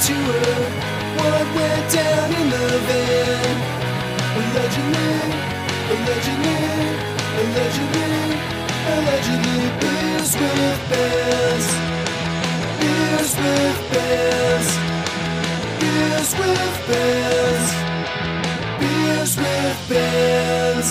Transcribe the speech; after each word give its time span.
to 0.00 0.14
her 0.14 0.60
what 1.18 1.44
went 1.54 1.92
down 1.92 2.28
in 2.32 2.46
the 2.48 2.66
van. 2.88 3.56
Allegedly, 4.40 5.10
allegedly, 5.92 6.58
allegedly, 7.40 8.12
allegedly, 8.94 9.60
beers 9.80 10.32
with 10.40 10.80
bands. 10.90 11.68
Beers 12.80 13.32
with 13.42 13.78
bands. 13.92 14.70
Beers 15.80 16.30
with 16.40 16.76
bands. 16.88 17.70
Beers 18.80 19.32
with 19.36 19.78
bands. 19.90 20.90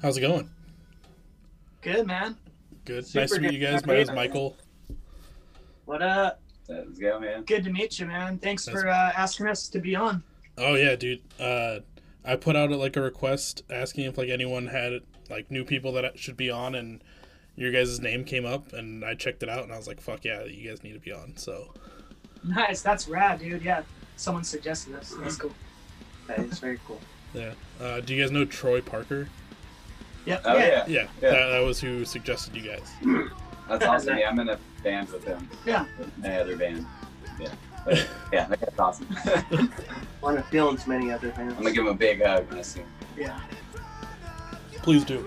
How's 0.00 0.16
it 0.16 0.22
going? 0.22 0.48
Good 1.82 2.06
man. 2.06 2.36
Good. 2.88 3.06
Super 3.06 3.20
nice 3.20 3.30
to 3.32 3.40
meet 3.40 3.52
you 3.52 3.58
guys. 3.58 3.84
My 3.84 3.96
name's 3.96 4.10
Michael. 4.12 4.56
What 5.84 6.00
up? 6.00 6.40
Let's 6.70 6.98
go, 6.98 7.20
man. 7.20 7.42
Good 7.42 7.64
to 7.64 7.70
meet 7.70 7.98
you, 7.98 8.06
man. 8.06 8.38
Thanks 8.38 8.64
That's- 8.64 8.82
for 8.82 8.88
uh, 8.88 9.12
asking 9.14 9.46
us 9.46 9.68
to 9.68 9.78
be 9.78 9.94
on. 9.94 10.22
Oh 10.56 10.74
yeah, 10.74 10.96
dude. 10.96 11.20
Uh, 11.38 11.80
I 12.24 12.36
put 12.36 12.56
out 12.56 12.70
like 12.70 12.96
a 12.96 13.02
request 13.02 13.62
asking 13.68 14.04
if 14.06 14.16
like 14.16 14.30
anyone 14.30 14.68
had 14.68 15.02
like 15.28 15.50
new 15.50 15.66
people 15.66 15.92
that 15.92 16.18
should 16.18 16.38
be 16.38 16.50
on, 16.50 16.74
and 16.74 17.04
your 17.56 17.70
guys' 17.72 18.00
name 18.00 18.24
came 18.24 18.46
up, 18.46 18.72
and 18.72 19.04
I 19.04 19.14
checked 19.14 19.42
it 19.42 19.50
out, 19.50 19.64
and 19.64 19.72
I 19.72 19.76
was 19.76 19.86
like, 19.86 20.00
"Fuck 20.00 20.24
yeah, 20.24 20.44
you 20.44 20.70
guys 20.70 20.82
need 20.82 20.94
to 20.94 20.98
be 20.98 21.12
on." 21.12 21.36
So 21.36 21.74
Nice. 22.42 22.80
That's 22.80 23.06
rad, 23.06 23.40
dude. 23.40 23.60
Yeah. 23.62 23.82
Someone 24.16 24.44
suggested 24.44 24.94
us. 24.94 25.14
That's 25.20 25.36
cool. 25.36 25.52
That 26.26 26.38
is 26.38 26.58
very 26.58 26.80
cool. 26.86 27.00
yeah. 27.34 27.52
Uh, 27.78 28.00
do 28.00 28.14
you 28.14 28.22
guys 28.22 28.30
know 28.30 28.46
Troy 28.46 28.80
Parker? 28.80 29.28
Yep. 30.28 30.42
Oh 30.44 30.58
yeah, 30.58 30.66
Yeah, 30.66 30.84
Yeah. 30.86 31.30
That, 31.30 31.46
that 31.48 31.60
was 31.60 31.80
who 31.80 32.04
suggested 32.04 32.54
you 32.54 32.60
guys. 32.60 32.92
that's 33.68 33.84
awesome. 33.86 34.18
Yeah, 34.18 34.28
I'm 34.28 34.38
in 34.38 34.50
a 34.50 34.58
band 34.82 35.08
with 35.08 35.24
him. 35.24 35.48
Yeah. 35.64 35.86
With 35.98 36.18
my 36.18 36.38
other 36.38 36.54
band. 36.54 36.84
Yeah. 37.40 37.48
But, 37.86 38.06
yeah, 38.30 38.46
that's 38.46 38.78
awesome. 38.78 39.08
I'm 39.50 39.72
Want 40.20 40.36
to 40.36 40.42
feel 40.42 40.68
into 40.68 40.86
many 40.86 41.10
other 41.10 41.30
bands. 41.30 41.54
I'm 41.56 41.62
gonna 41.62 41.74
give 41.74 41.86
him 41.86 41.92
a 41.92 41.94
big 41.94 42.22
hug 42.22 42.46
when 42.50 42.58
I 42.58 42.62
see 42.62 42.80
him. 42.80 42.88
Yeah. 43.16 43.40
Please 44.82 45.04
do. 45.04 45.26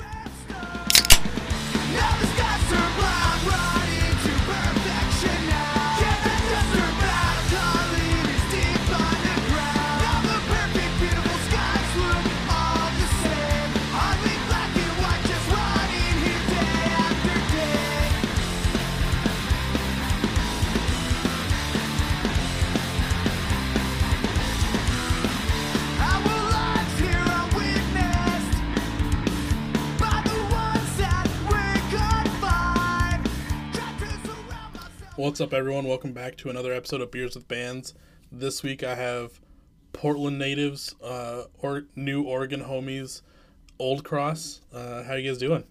What's 35.18 35.42
up, 35.42 35.54
everyone? 35.54 35.86
Welcome 35.86 36.14
back 36.14 36.38
to 36.38 36.50
another 36.50 36.72
episode 36.74 37.02
of 37.02 37.12
Beers 37.12 37.36
with 37.36 37.48
Bands. 37.48 37.94
This 38.32 38.64
week 38.64 38.82
I 38.84 38.96
have 38.96 39.42
Portland 39.94 40.40
natives, 40.40 40.96
uh, 41.04 41.44
or 41.60 41.84
new 41.96 42.24
Oregon 42.24 42.62
homies, 42.62 43.22
Old 43.78 44.06
Cross. 44.06 44.62
Uh, 44.74 45.04
how 45.04 45.16
you 45.16 45.30
guys 45.30 45.38
doing? 45.38 45.66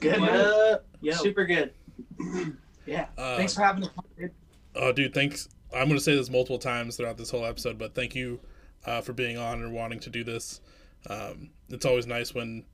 Good. 0.00 0.20
What 0.20 0.84
man. 1.02 1.14
Super 1.14 1.44
good. 1.44 1.72
Yeah. 2.84 3.06
Uh, 3.16 3.36
Thanks 3.36 3.54
for 3.54 3.62
having 3.62 3.84
us. 3.84 3.90
on, 3.96 4.04
dude. 4.18 4.32
Oh, 4.74 4.90
dude, 4.90 5.14
thanks. 5.14 5.48
I'm 5.72 5.84
going 5.86 5.96
to 5.98 6.00
say 6.00 6.16
this 6.16 6.28
multiple 6.28 6.58
times 6.58 6.96
throughout 6.96 7.16
this 7.16 7.30
whole 7.30 7.46
episode, 7.46 7.78
but 7.78 7.94
thank 7.94 8.16
you 8.16 8.40
uh, 8.84 9.02
for 9.02 9.12
being 9.12 9.38
on 9.38 9.62
and 9.62 9.72
wanting 9.72 10.00
to 10.00 10.10
do 10.10 10.24
this. 10.24 10.60
Um, 11.08 11.50
it's 11.68 11.86
always 11.86 12.08
nice 12.08 12.34
when, 12.34 12.64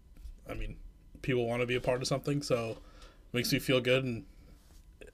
I 0.48 0.54
mean, 0.54 0.76
people 1.20 1.46
want 1.46 1.60
to 1.60 1.66
be 1.66 1.74
a 1.74 1.80
part 1.80 2.00
of 2.00 2.08
something, 2.08 2.40
so 2.40 2.70
it 2.70 3.34
makes 3.34 3.52
me 3.52 3.58
feel 3.58 3.82
good, 3.82 4.02
and 4.02 4.24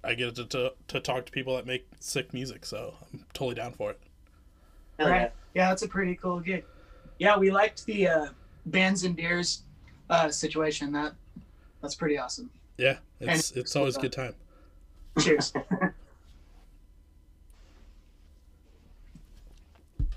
I 0.05 0.15
get 0.15 0.35
to, 0.37 0.45
to, 0.47 0.73
to 0.89 1.01
talk 1.01 1.27
to 1.27 1.33
people 1.33 1.57
that 1.57 1.67
make 1.67 1.87
sick 2.01 2.33
music, 2.35 2.65
so 2.67 2.95
I'm 3.13 3.25
totally 3.33 3.55
down 3.55 3.73
for 3.73 3.91
it. 3.91 4.01
Hell 4.99 5.09
Right. 5.11 5.21
yeah. 5.23 5.29
Yeah, 5.55 5.69
that's 5.69 5.83
a 5.83 5.89
pretty 5.89 6.15
cool 6.17 6.41
gig. 6.41 6.65
Yeah, 7.19 7.37
we 7.39 7.51
liked 7.51 7.87
the 7.87 8.09
uh, 8.09 8.27
bands 8.67 9.05
and 9.05 9.15
beers 9.15 9.63
uh, 10.11 10.29
situation. 10.31 10.91
That 10.93 11.15
that's 11.81 11.95
pretty 11.95 12.19
awesome. 12.19 12.51
Yeah, 12.77 12.99
it's 13.21 13.51
And- 13.51 13.59
it's 13.61 13.77
always 13.77 13.97
a 13.97 14.01
good 14.01 14.13
time. 14.13 14.35
Cheers. 15.21 15.53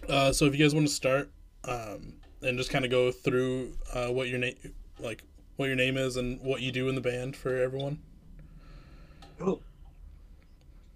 Uh, 0.10 0.32
so 0.32 0.46
if 0.46 0.56
you 0.56 0.64
guys 0.64 0.74
want 0.74 0.88
to 0.88 0.94
start 0.94 1.30
um, 1.66 2.14
and 2.42 2.58
just 2.58 2.70
kind 2.70 2.86
of 2.86 2.92
go 2.92 3.12
through 3.12 3.74
uh, 3.94 4.08
what 4.08 4.30
your 4.30 4.40
name, 4.40 4.56
like 5.00 5.22
what 5.58 5.66
your 5.66 5.76
name 5.76 5.98
is 5.98 6.16
and 6.16 6.40
what 6.42 6.62
you 6.62 6.72
do 6.72 6.88
in 6.88 6.96
the 6.96 7.02
band 7.02 7.36
for 7.36 7.58
everyone. 7.58 8.00
cool. 9.38 9.62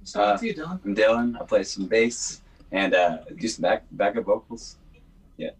Start 0.03 0.27
Uh, 0.29 0.33
with 0.33 0.43
you, 0.43 0.53
Dylan. 0.55 0.79
I'm 0.85 0.95
Dylan. 0.95 1.41
I 1.41 1.45
play 1.45 1.63
some 1.63 1.85
bass 1.87 2.41
and 2.71 2.93
uh, 2.93 3.19
do 3.37 3.47
some 3.47 3.61
back 3.63 3.83
backup 3.91 4.25
vocals 4.25 4.77
Yeah. 5.37 5.51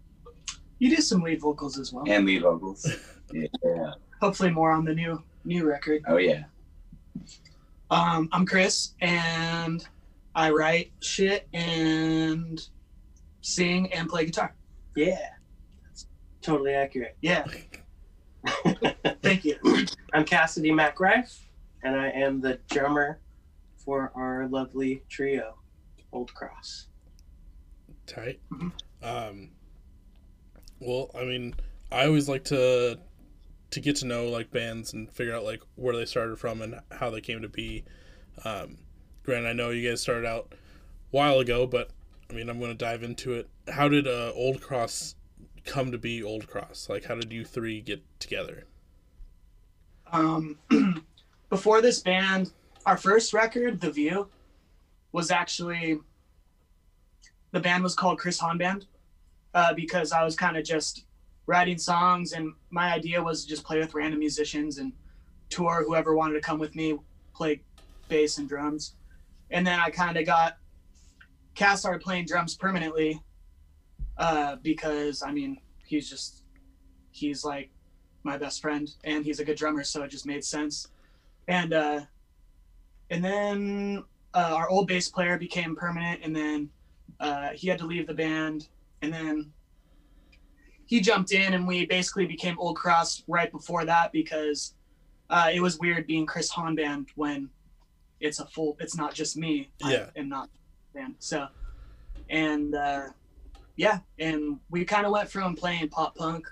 You 0.78 0.94
do 0.96 1.02
some 1.02 1.22
lead 1.22 1.40
vocals 1.40 1.78
as 1.78 1.92
well. 1.92 2.04
and 2.08 2.26
lead 2.26 2.42
vocals. 2.42 2.86
Yeah. 3.32 3.92
Hopefully, 4.20 4.50
more 4.50 4.72
on 4.72 4.84
the 4.84 4.94
new 4.94 5.22
new 5.46 5.64
record. 5.66 6.02
Oh 6.06 6.18
yeah. 6.18 6.44
Um, 7.90 8.28
I'm 8.30 8.44
Chris, 8.44 8.92
and 9.00 9.82
I 10.34 10.50
write 10.50 10.92
shit 11.00 11.48
and 11.54 12.60
sing 13.40 13.90
and 13.94 14.06
play 14.06 14.26
guitar. 14.26 14.54
Yeah. 14.96 15.30
That's 15.84 16.06
totally 16.42 16.74
accurate. 16.74 17.16
Yeah, 17.22 17.46
thank 19.22 19.46
you. 19.46 19.56
I'm 20.12 20.26
Cassidy 20.26 20.72
MacRife, 20.72 21.38
and 21.82 21.96
I 21.96 22.10
am 22.10 22.42
the 22.42 22.58
drummer 22.68 23.18
for 23.84 24.12
our 24.14 24.46
lovely 24.48 25.02
trio, 25.08 25.56
Old 26.12 26.32
Cross. 26.34 26.86
Tight. 28.06 28.40
Mhm. 28.50 28.72
Um, 29.02 29.50
well, 30.80 31.10
I 31.14 31.24
mean, 31.24 31.54
I 31.90 32.06
always 32.06 32.28
like 32.28 32.44
to 32.44 32.98
to 33.70 33.80
get 33.80 33.96
to 33.96 34.06
know 34.06 34.28
like 34.28 34.50
bands 34.50 34.92
and 34.92 35.10
figure 35.10 35.34
out 35.34 35.44
like 35.44 35.62
where 35.76 35.96
they 35.96 36.04
started 36.04 36.38
from 36.38 36.60
and 36.60 36.80
how 36.90 37.10
they 37.10 37.20
came 37.20 37.40
to 37.42 37.48
be. 37.48 37.84
Um, 38.44 38.78
granted, 39.22 39.48
I 39.48 39.52
know 39.54 39.70
you 39.70 39.88
guys 39.88 40.00
started 40.00 40.26
out 40.26 40.52
a 40.52 40.56
while 41.10 41.38
ago, 41.38 41.66
but 41.66 41.90
I 42.28 42.34
mean, 42.34 42.48
I'm 42.48 42.58
going 42.58 42.70
to 42.70 42.76
dive 42.76 43.02
into 43.02 43.32
it. 43.32 43.48
How 43.68 43.88
did 43.88 44.06
uh, 44.06 44.32
Old 44.34 44.60
Cross 44.60 45.14
come 45.64 45.92
to 45.92 45.98
be 45.98 46.22
Old 46.22 46.48
Cross? 46.48 46.88
Like, 46.88 47.04
how 47.04 47.14
did 47.14 47.32
you 47.32 47.44
three 47.44 47.80
get 47.80 48.02
together? 48.20 48.64
Um, 50.12 50.58
before 51.50 51.80
this 51.80 52.00
band, 52.00 52.52
our 52.86 52.96
first 52.96 53.32
record, 53.32 53.80
The 53.80 53.90
View, 53.90 54.28
was 55.12 55.30
actually 55.30 55.98
the 57.52 57.60
band 57.60 57.82
was 57.82 57.94
called 57.94 58.18
Chris 58.18 58.38
Hahn 58.38 58.56
Band 58.56 58.86
uh, 59.54 59.74
because 59.74 60.10
I 60.12 60.24
was 60.24 60.34
kind 60.34 60.56
of 60.56 60.64
just 60.64 61.04
writing 61.46 61.78
songs, 61.78 62.32
and 62.32 62.52
my 62.70 62.92
idea 62.92 63.22
was 63.22 63.42
to 63.42 63.48
just 63.48 63.64
play 63.64 63.78
with 63.78 63.94
random 63.94 64.20
musicians 64.20 64.78
and 64.78 64.92
tour 65.50 65.84
whoever 65.86 66.16
wanted 66.16 66.34
to 66.34 66.40
come 66.40 66.58
with 66.58 66.74
me, 66.74 66.98
play 67.34 67.60
bass 68.08 68.38
and 68.38 68.48
drums. 68.48 68.94
And 69.50 69.66
then 69.66 69.78
I 69.78 69.90
kind 69.90 70.16
of 70.16 70.24
got 70.24 70.56
Cass 71.54 71.80
started 71.80 72.00
playing 72.00 72.24
drums 72.24 72.54
permanently 72.54 73.20
uh, 74.16 74.56
because 74.62 75.22
I 75.22 75.32
mean 75.32 75.58
he's 75.84 76.08
just 76.08 76.44
he's 77.10 77.44
like 77.44 77.70
my 78.22 78.38
best 78.38 78.62
friend 78.62 78.88
and 79.04 79.24
he's 79.24 79.40
a 79.40 79.44
good 79.44 79.56
drummer 79.56 79.84
so 79.84 80.02
it 80.02 80.08
just 80.08 80.26
made 80.26 80.44
sense 80.44 80.88
and 81.48 81.74
uh 81.74 82.00
and 83.12 83.22
then 83.22 84.02
uh, 84.34 84.54
our 84.56 84.68
old 84.70 84.88
bass 84.88 85.10
player 85.10 85.36
became 85.36 85.76
permanent 85.76 86.20
and 86.24 86.34
then 86.34 86.68
uh, 87.20 87.50
he 87.50 87.68
had 87.68 87.78
to 87.78 87.86
leave 87.86 88.06
the 88.06 88.14
band 88.14 88.68
and 89.02 89.12
then 89.12 89.52
he 90.86 90.98
jumped 90.98 91.32
in 91.32 91.52
and 91.52 91.66
we 91.66 91.84
basically 91.84 92.26
became 92.26 92.58
old 92.58 92.74
cross 92.74 93.22
right 93.28 93.52
before 93.52 93.84
that 93.84 94.10
because 94.12 94.74
uh, 95.28 95.50
it 95.52 95.60
was 95.60 95.78
weird 95.78 96.06
being 96.06 96.24
chris 96.26 96.48
hahn 96.50 96.74
band 96.74 97.08
when 97.14 97.48
it's 98.20 98.40
a 98.40 98.46
full 98.46 98.76
it's 98.80 98.96
not 98.96 99.12
just 99.12 99.36
me 99.36 99.70
Yeah. 99.84 100.06
i 100.16 100.18
am 100.18 100.28
not 100.30 100.48
band 100.94 101.14
so 101.18 101.48
and 102.30 102.74
uh 102.74 103.08
yeah 103.76 103.98
and 104.18 104.58
we 104.70 104.84
kind 104.84 105.04
of 105.04 105.12
went 105.12 105.30
from 105.30 105.54
playing 105.54 105.88
pop 105.90 106.16
punk 106.16 106.46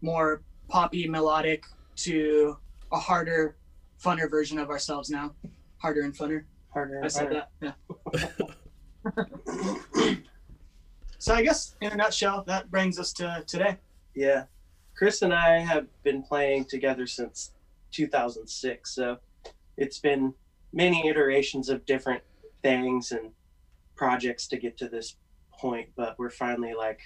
more 0.00 0.42
poppy 0.68 1.08
melodic 1.08 1.64
to 1.96 2.56
a 2.92 2.98
harder 2.98 3.56
funner 4.02 4.30
version 4.30 4.58
of 4.58 4.70
ourselves 4.70 5.10
now 5.10 5.32
harder 5.78 6.02
and 6.02 6.14
funner 6.16 6.44
Harder 6.72 6.96
and 6.96 7.04
i 7.04 7.08
said 7.08 7.32
harder. 7.32 7.46
that 7.60 7.74
yeah 10.04 10.14
so 11.18 11.34
i 11.34 11.42
guess 11.42 11.76
in 11.80 11.92
a 11.92 11.96
nutshell 11.96 12.44
that 12.46 12.70
brings 12.70 12.98
us 12.98 13.12
to 13.14 13.42
today 13.46 13.76
Yeah. 14.14 14.44
Chris 14.96 15.22
and 15.22 15.32
I 15.32 15.58
have 15.60 15.86
been 16.02 16.22
playing 16.22 16.66
together 16.66 17.06
since 17.06 17.52
2006, 17.92 18.94
so 18.94 19.16
it's 19.78 19.98
been 19.98 20.34
many 20.74 21.08
iterations 21.08 21.70
of 21.70 21.86
different 21.86 22.22
things 22.62 23.12
and 23.12 23.30
projects 23.96 24.46
to 24.48 24.58
get 24.58 24.76
to 24.76 24.88
this 24.90 25.16
point, 25.58 25.88
but 25.96 26.18
we're 26.18 26.28
finally 26.28 26.74
like 26.74 27.00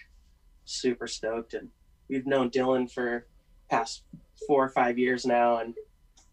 super 0.64 1.06
stoked 1.06 1.54
and 1.54 1.68
we've 2.08 2.26
known 2.26 2.50
Dylan 2.50 2.90
for 2.90 3.26
past 3.70 4.02
four 4.48 4.64
or 4.64 4.70
five 4.70 4.98
years 4.98 5.24
now 5.24 5.58
and 5.58 5.74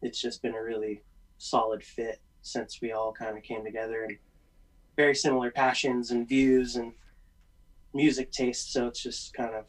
it's 0.02 0.22
just 0.22 0.42
been 0.42 0.56
a 0.56 0.62
really 0.64 1.02
solid 1.38 1.84
fit 1.84 2.20
since 2.42 2.82
we 2.82 2.92
all 2.92 3.12
kind 3.14 3.38
of 3.38 3.44
came 3.44 3.64
together 3.64 4.04
and 4.04 4.18
very 4.98 5.16
similar 5.16 5.52
passions 5.52 6.12
and 6.12 6.28
views 6.28 6.76
and 6.76 6.92
music 7.94 8.32
tastes 8.32 8.72
so 8.74 8.88
it's 8.88 9.02
just 9.02 9.34
kind 9.34 9.54
of 9.56 9.66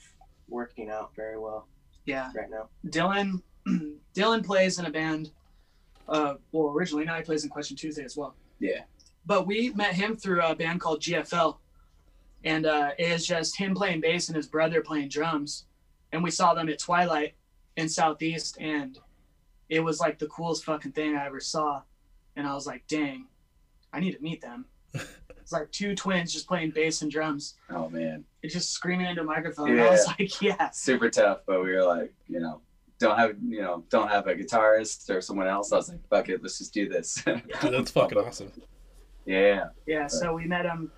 working 0.48 0.90
out 0.90 1.10
very 1.16 1.38
well 1.38 1.66
Yeah. 2.06 2.30
right 2.34 2.50
now 2.50 2.68
Dylan 2.88 3.42
Dylan 4.14 4.44
plays 4.44 4.78
in 4.80 4.86
a 4.86 4.90
band. 4.90 5.30
Uh, 6.08 6.34
well, 6.50 6.72
originally 6.76 7.04
now 7.04 7.16
he 7.16 7.22
plays 7.22 7.44
in 7.44 7.48
Question 7.50 7.76
Tuesday 7.76 8.02
as 8.04 8.16
well. 8.16 8.34
Yeah. 8.58 8.80
But 9.24 9.46
we 9.46 9.70
met 9.74 9.94
him 9.94 10.16
through 10.16 10.42
a 10.42 10.52
band 10.54 10.80
called 10.80 11.00
GFL, 11.00 11.56
and 12.44 12.66
uh, 12.66 12.90
it 12.98 13.04
is 13.08 13.24
just 13.24 13.56
him 13.56 13.72
playing 13.72 14.00
bass 14.00 14.28
and 14.28 14.36
his 14.36 14.48
brother 14.48 14.80
playing 14.82 15.10
drums, 15.10 15.66
and 16.10 16.24
we 16.24 16.30
saw 16.32 16.54
them 16.54 16.68
at 16.68 16.80
Twilight 16.80 17.34
in 17.76 17.88
Southeast, 17.88 18.58
and 18.60 18.98
it 19.72 19.82
was 19.82 20.00
like 20.00 20.18
the 20.18 20.26
coolest 20.26 20.66
fucking 20.66 20.92
thing 20.92 21.16
I 21.16 21.24
ever 21.24 21.40
saw, 21.40 21.80
and 22.36 22.46
I 22.46 22.52
was 22.52 22.66
like, 22.66 22.86
dang, 22.88 23.26
I 23.90 24.00
need 24.00 24.12
to 24.12 24.20
meet 24.20 24.42
them. 24.42 24.66
it's 24.94 25.50
like 25.50 25.72
two 25.72 25.94
twins 25.94 26.30
just 26.30 26.46
playing 26.46 26.72
bass 26.72 27.00
and 27.00 27.10
drums, 27.10 27.54
Oh 27.70 27.88
man, 27.88 28.22
it's 28.42 28.52
just 28.52 28.72
screaming 28.72 29.06
into 29.06 29.22
a 29.22 29.24
microphone. 29.24 29.70
And 29.70 29.80
I 29.80 29.88
was 29.88 30.06
like, 30.18 30.42
yeah, 30.42 30.68
super 30.68 31.08
tough. 31.08 31.40
But 31.46 31.64
we 31.64 31.72
were 31.72 31.84
like, 31.84 32.12
you 32.28 32.38
know, 32.38 32.60
don't 32.98 33.18
have 33.18 33.36
you 33.42 33.62
know 33.62 33.82
don't 33.88 34.10
have 34.10 34.26
a 34.26 34.34
guitarist 34.34 35.08
or 35.08 35.22
someone 35.22 35.48
else. 35.48 35.72
I 35.72 35.76
was 35.76 35.88
like, 35.88 36.06
fuck 36.10 36.28
it, 36.28 36.42
let's 36.42 36.58
just 36.58 36.74
do 36.74 36.86
this. 36.86 37.22
Dude, 37.24 37.42
that's 37.62 37.92
fucking 37.92 38.18
awesome. 38.18 38.52
yeah. 39.24 39.68
Yeah, 39.86 40.06
so 40.06 40.34
we 40.34 40.44
met 40.44 40.66
him, 40.66 40.92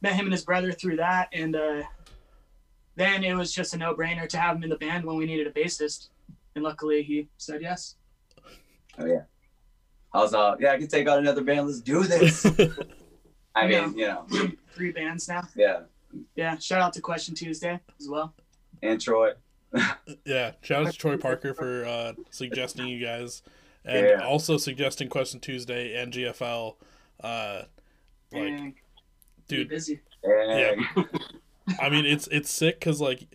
met 0.00 0.14
him 0.14 0.26
and 0.26 0.32
his 0.32 0.44
brother 0.44 0.70
through 0.70 0.98
that, 0.98 1.28
and 1.32 1.56
uh, 1.56 1.82
then 2.94 3.24
it 3.24 3.34
was 3.34 3.52
just 3.52 3.74
a 3.74 3.76
no-brainer 3.76 4.28
to 4.28 4.38
have 4.38 4.54
him 4.54 4.62
in 4.62 4.70
the 4.70 4.76
band 4.76 5.04
when 5.04 5.16
we 5.16 5.26
needed 5.26 5.48
a 5.48 5.50
bassist, 5.50 6.10
and 6.56 6.64
luckily 6.64 7.02
he 7.02 7.28
said 7.36 7.62
yes. 7.62 7.94
Oh 8.98 9.04
yeah. 9.06 9.22
I 10.12 10.18
was 10.22 10.32
all, 10.34 10.56
yeah, 10.58 10.72
I 10.72 10.78
can 10.78 10.88
take 10.88 11.06
on 11.08 11.18
another 11.18 11.42
band. 11.44 11.66
Let's 11.66 11.80
do 11.82 12.02
this. 12.02 12.46
I 13.54 13.66
Yeah. 13.68 13.86
mean, 13.86 13.98
you 13.98 14.06
know, 14.08 14.26
Three 14.74 14.90
bands 14.90 15.28
now. 15.28 15.42
yeah. 15.54 15.80
Yeah, 16.34 16.56
shout 16.58 16.80
out 16.80 16.92
to 16.94 17.02
Question 17.02 17.34
Tuesday 17.34 17.78
as 18.00 18.08
well. 18.08 18.34
And 18.82 18.98
Troy. 19.00 19.32
yeah, 20.24 20.52
shout 20.62 20.86
out 20.86 20.92
to 20.92 20.98
Troy 20.98 21.18
Parker 21.18 21.52
for 21.52 21.84
uh, 21.84 22.12
suggesting 22.30 22.86
you 22.86 23.04
guys, 23.04 23.42
and 23.84 24.06
Yeah. 24.06 24.26
also 24.26 24.56
suggesting 24.56 25.08
Question 25.10 25.40
Tuesday 25.40 26.00
and 26.00 26.12
GFL. 26.12 26.76
Uh, 27.22 27.62
like, 28.32 28.42
and 28.42 28.74
be 28.74 29.56
dude, 29.56 29.68
busy. 29.68 30.00
And 30.22 30.86
I 31.80 31.90
mean, 31.90 32.06
it's 32.06 32.26
it's 32.28 32.50
sick 32.50 32.80
because 32.80 33.00
like 33.00 33.26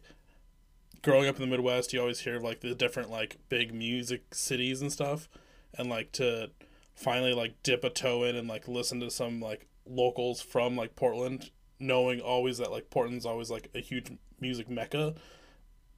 growing 1.01 1.27
up 1.27 1.36
in 1.36 1.42
the 1.42 1.48
Midwest, 1.48 1.94
you 1.94 2.00
always 2.00 2.19
hear 2.19 2.39
like 2.39 2.62
the 2.62 2.75
different 2.75 3.09
like 3.09 3.38
big 3.50 3.74
music 3.74 4.33
cities 4.33 4.81
and 4.81 4.92
stuff, 4.92 5.30
and 5.77 5.89
like 5.89 6.12
to 6.13 6.51
finally 6.95 7.33
like 7.33 7.62
dip 7.63 7.83
a 7.83 7.89
toe 7.89 8.24
in 8.24 8.36
and 8.36 8.48
like 8.48 8.68
listen 8.68 9.00
to 9.00 9.09
some 9.09 9.39
like 9.39 9.68
locals 9.86 10.42
from 10.42 10.75
like 10.75 10.95
Portland, 10.95 11.51
knowing 11.80 12.19
always 12.19 12.57
that 12.59 12.71
like 12.71 12.89
Portland's 12.89 13.25
always 13.25 13.50
like 13.50 13.69
a 13.74 13.80
huge 13.80 14.12
music 14.39 14.69
mecca, 14.69 15.15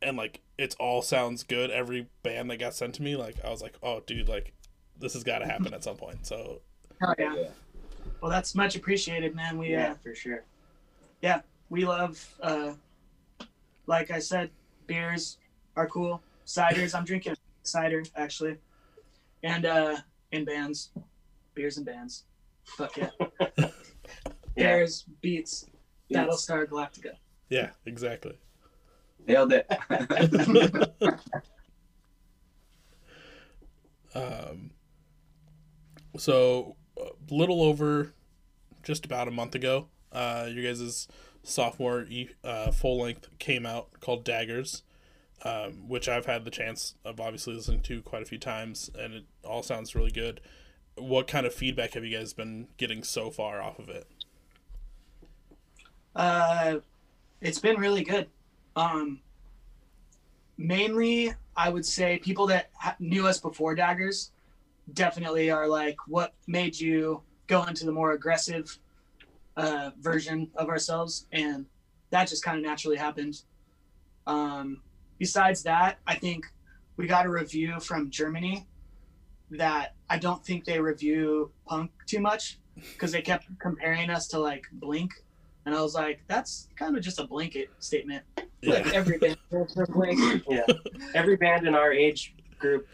and 0.02 0.18
like 0.18 0.42
it's 0.58 0.76
all 0.76 1.02
sounds 1.02 1.44
good. 1.44 1.72
Every 1.72 2.08
band 2.24 2.50
that 2.52 2.58
got 2.58 2.74
sent 2.74 2.96
to 2.96 3.04
me, 3.04 3.16
like 3.16 3.44
I 3.44 3.50
was 3.50 3.62
like, 3.62 3.76
oh 3.84 4.02
dude, 4.06 4.30
like 4.30 4.54
this 5.00 5.14
has 5.14 5.24
got 5.24 5.40
to 5.40 5.46
happen 5.46 5.74
at 5.74 5.84
some 5.84 5.98
point. 5.98 6.26
So 6.26 6.62
Hell 7.02 7.16
yeah. 7.18 7.36
yeah. 7.36 7.48
Well, 8.22 8.32
that's 8.32 8.56
much 8.56 8.76
appreciated, 8.76 9.36
man. 9.36 9.58
We 9.58 9.72
yeah 9.72 9.92
uh, 9.92 9.96
for 9.96 10.16
sure 10.16 10.44
Yeah, 11.22 11.42
we 11.70 11.86
love, 11.86 12.36
uh, 12.42 12.74
like 13.86 14.12
I 14.12 14.20
said, 14.20 14.50
beers 14.88 15.38
are 15.76 15.88
cool. 15.88 16.22
Ciders, 16.46 16.96
I'm 16.96 17.06
drinking 17.06 17.36
cider 17.64 18.04
actually, 18.16 18.58
and 19.44 19.66
uh, 19.66 19.98
in 20.32 20.46
bands, 20.46 20.92
beers 21.54 21.78
and 21.78 21.86
bands. 21.86 22.26
Fuck 22.66 22.98
yeah. 22.98 23.10
yeah 23.58 23.70
Bears 24.56 25.06
beets 25.22 25.66
Yes. 26.10 26.28
Battlestar 26.28 26.68
Galactica. 26.68 27.14
yeah, 27.50 27.70
exactly. 27.86 28.38
Nailed 29.28 29.54
it. 29.54 29.70
Um, 34.16 34.72
so 36.18 36.76
a 36.98 37.10
little 37.34 37.64
over, 37.64 38.14
just 38.84 39.06
about 39.06 39.28
a 39.28 39.32
month 39.32 39.56
ago, 39.56 39.88
uh, 40.12 40.48
you 40.52 40.62
guys' 40.64 41.08
sophomore 41.44 42.08
uh, 42.44 42.72
full 42.72 43.02
length 43.02 43.28
came 43.38 43.66
out 43.66 44.00
called 44.00 44.24
Daggers, 44.24 44.84
um, 45.44 45.88
which 45.88 46.08
I've 46.08 46.26
had 46.26 46.46
the 46.46 46.52
chance 46.52 46.96
of 47.04 47.20
obviously 47.20 47.54
listening 47.54 47.82
to 47.82 48.02
quite 48.02 48.22
a 48.22 48.26
few 48.26 48.38
times, 48.38 48.90
and 48.98 49.14
it 49.14 49.24
all 49.44 49.62
sounds 49.62 49.94
really 49.94 50.12
good. 50.12 50.42
What 50.96 51.28
kind 51.28 51.46
of 51.46 51.54
feedback 51.54 51.94
have 51.94 52.06
you 52.06 52.18
guys 52.18 52.34
been 52.34 52.68
getting 52.78 53.04
so 53.04 53.30
far 53.30 53.62
off 53.62 53.80
of 53.80 53.90
it? 53.90 54.08
Uh, 56.16 56.78
it's 57.42 57.60
been 57.60 57.78
really 57.78 58.04
good. 58.04 58.30
Um, 58.76 59.20
mainly, 60.58 61.34
I 61.56 61.70
would 61.70 61.86
say 61.86 62.20
people 62.20 62.48
that 62.48 62.70
ha- 62.76 62.96
knew 63.00 63.28
us 63.28 63.40
before 63.40 63.76
Daggers 63.76 64.32
definitely 64.94 65.50
are 65.50 65.68
like, 65.68 65.98
what 66.08 66.34
made 66.48 66.80
you 66.80 67.22
go 67.48 67.64
into 67.64 67.86
the 67.86 67.92
more 67.92 68.14
aggressive 68.14 68.78
uh, 69.58 69.92
version 70.00 70.50
of 70.56 70.70
ourselves? 70.70 71.28
And 71.32 71.66
that 72.12 72.28
just 72.28 72.44
kind 72.44 72.58
of 72.58 72.64
naturally 72.64 72.98
happened. 72.98 73.42
Um, 74.28 74.82
besides 75.20 75.64
that, 75.64 76.00
I 76.08 76.16
think 76.16 76.46
we 76.98 77.08
got 77.08 77.26
a 77.26 77.30
review 77.30 77.80
from 77.80 78.10
Germany 78.10 78.68
that 79.52 79.96
I 80.10 80.18
don't 80.18 80.44
think 80.46 80.66
they 80.66 80.80
review 80.80 81.52
punk 81.68 81.92
too 82.08 82.20
much 82.20 82.60
because 82.76 83.12
they 83.12 83.22
kept 83.22 83.48
comparing 83.60 84.10
us 84.10 84.28
to 84.30 84.40
like 84.40 84.64
Blink. 84.74 85.12
And 85.66 85.74
I 85.76 85.82
was 85.82 85.96
like, 85.96 86.22
that's 86.28 86.68
kind 86.76 86.98
of 86.98 87.04
just 87.04 87.20
a 87.20 87.26
blanket 87.28 87.70
statement. 87.80 88.24
Like 88.64 88.94
every 88.94 89.18
band 89.18 89.38
Blink. 89.90 90.44
yeah 90.50 90.62
every 91.16 91.36
band 91.36 91.68
in 91.68 91.76
our 91.76 91.92
age 91.92 92.34
group 92.60 92.88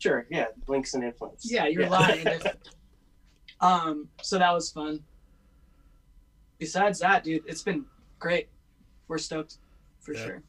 sure 0.00 0.26
yeah 0.30 0.46
blinks 0.66 0.94
and 0.94 1.04
influence 1.04 1.48
Yeah, 1.48 1.66
you're 1.66 1.88
lying. 1.88 2.26
Um, 3.60 4.08
so 4.20 4.38
that 4.40 4.50
was 4.52 4.72
fun. 4.72 4.98
Besides 6.62 7.00
that, 7.00 7.24
dude, 7.24 7.42
it's 7.44 7.60
been 7.62 7.84
great. 8.20 8.46
We're 9.08 9.18
stoked 9.18 9.56
for 9.98 10.14
Yeah. 10.14 10.24
sure. 10.24 10.42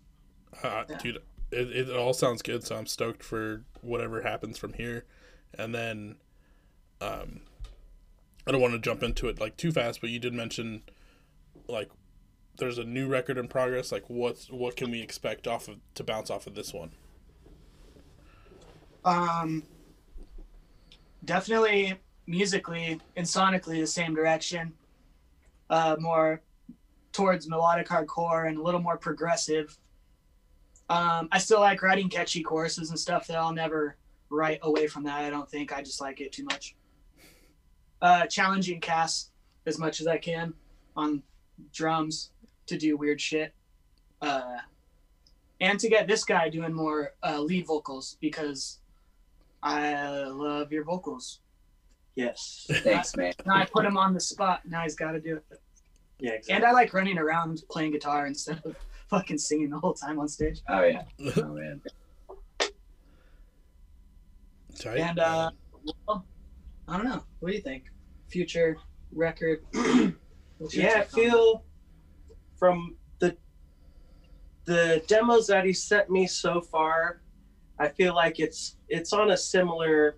uh, 0.62 0.84
Yeah. 0.88 0.98
dude, 1.00 1.16
it, 1.50 1.72
it 1.76 1.90
all 1.90 2.14
sounds 2.14 2.44
good. 2.44 2.64
So 2.64 2.76
I'm 2.76 2.86
stoked 2.86 3.24
for 3.24 3.64
whatever 3.82 4.22
happens 4.22 4.60
from 4.60 4.74
here, 4.74 5.06
and 5.58 5.74
then, 5.74 6.18
um, 7.02 7.42
I 8.46 8.52
don't 8.52 8.62
want 8.62 8.74
to 8.76 8.80
jump 8.80 9.02
into 9.02 9.28
it 9.28 9.40
like 9.40 9.58
too 9.58 9.72
fast, 9.72 10.02
but 10.02 10.12
you 10.12 10.20
did 10.20 10.36
mention, 10.36 10.84
like, 11.68 11.90
there's 12.58 12.78
a 12.78 12.84
new 12.84 13.08
record 13.08 13.40
in 13.40 13.48
progress. 13.48 13.92
Like, 13.92 14.08
what's 14.08 14.52
what 14.52 14.76
can 14.76 14.92
we 14.92 15.02
expect 15.02 15.48
off 15.48 15.68
of 15.68 15.80
to 15.96 16.04
bounce 16.04 16.30
off 16.30 16.46
of 16.46 16.54
this 16.54 16.72
one? 16.76 16.92
Um, 19.04 19.64
definitely 21.26 21.96
musically 22.28 23.02
and 23.18 23.26
sonically 23.26 23.80
the 23.80 23.88
same 23.88 24.14
direction. 24.14 24.74
Uh, 25.70 25.96
more 26.00 26.42
towards 27.12 27.48
melodic 27.48 27.88
hardcore 27.88 28.48
and 28.48 28.58
a 28.58 28.62
little 28.62 28.82
more 28.82 28.98
progressive. 28.98 29.78
Um, 30.90 31.30
I 31.32 31.38
still 31.38 31.60
like 31.60 31.82
writing 31.82 32.10
catchy 32.10 32.44
choruses 32.44 32.90
and 32.90 33.00
stuff 33.00 33.28
that 33.28 33.38
I'll 33.38 33.54
never 33.54 33.96
write 34.30 34.60
away 34.64 34.88
from 34.88 35.04
that. 35.04 35.24
I 35.24 35.30
don't 35.30 35.50
think 35.50 35.72
I 35.72 35.82
just 35.82 36.02
like 36.02 36.20
it 36.20 36.32
too 36.32 36.44
much. 36.44 36.76
Uh, 38.02 38.26
challenging 38.26 38.82
Cass 38.82 39.32
as 39.66 39.80
much 39.80 40.02
as 40.02 40.08
I 40.08 40.18
can 40.18 40.54
on 40.96 41.24
drums 41.72 42.32
to 42.66 42.78
do 42.78 42.98
weird 42.98 43.22
shit. 43.22 43.54
Uh, 44.22 44.58
and 45.62 45.80
to 45.80 45.88
get 45.88 46.08
this 46.08 46.26
guy 46.26 46.50
doing 46.50 46.74
more 46.74 47.14
uh, 47.24 47.40
lead 47.40 47.66
vocals 47.66 48.18
because 48.20 48.80
I 49.62 50.24
love 50.26 50.72
your 50.72 50.84
vocals. 50.84 51.40
Yes 52.16 52.66
Thanks, 52.70 53.16
man. 53.16 53.34
Now 53.46 53.56
I 53.56 53.66
put 53.66 53.86
him 53.86 53.98
on 53.98 54.14
the 54.14 54.20
spot. 54.20 54.62
Now 54.66 54.82
he's 54.82 54.96
got 54.96 55.12
to 55.14 55.20
do 55.20 55.38
it. 55.38 55.60
yeah 56.20 56.32
exactly. 56.32 56.56
And 56.56 56.66
I 56.66 56.72
like 56.72 56.94
running 56.94 57.18
around 57.18 57.62
playing 57.70 57.92
guitar 57.92 58.28
instead 58.28 58.62
of 58.66 58.76
fucking 59.10 59.38
singing 59.38 59.70
the 59.70 59.80
whole 59.80 59.94
time 59.94 60.20
on 60.20 60.28
stage. 60.28 60.62
Oh 60.70 60.84
yeah. 60.84 61.04
Oh 61.38 61.54
man. 61.54 61.82
Tight. 64.80 64.98
And, 64.98 65.20
uh, 65.20 65.52
Well, 66.08 66.26
I 66.88 66.98
don't 66.98 67.06
know. 67.06 67.24
What 67.40 67.50
do 67.50 67.56
you 67.56 67.62
think? 67.62 67.86
Future 68.28 68.78
record? 69.12 69.64
What's 70.58 70.76
yeah 70.76 70.84
i 70.84 70.90
take 70.90 70.96
on 70.96 71.02
it? 71.02 71.10
feel 71.12 71.64
from 72.58 72.96
the 73.20 73.36
the 74.66 75.04
demos 75.08 75.48
that 75.48 75.66
he 75.66 75.74
sent 75.74 76.10
me 76.10 76.26
so 76.26 76.62
far 76.62 77.22
i 77.80 77.88
feel 77.90 78.16
like 78.16 78.40
it's 78.40 78.78
it's 78.88 79.12
on 79.12 79.32
a 79.32 79.38
similar 79.38 80.18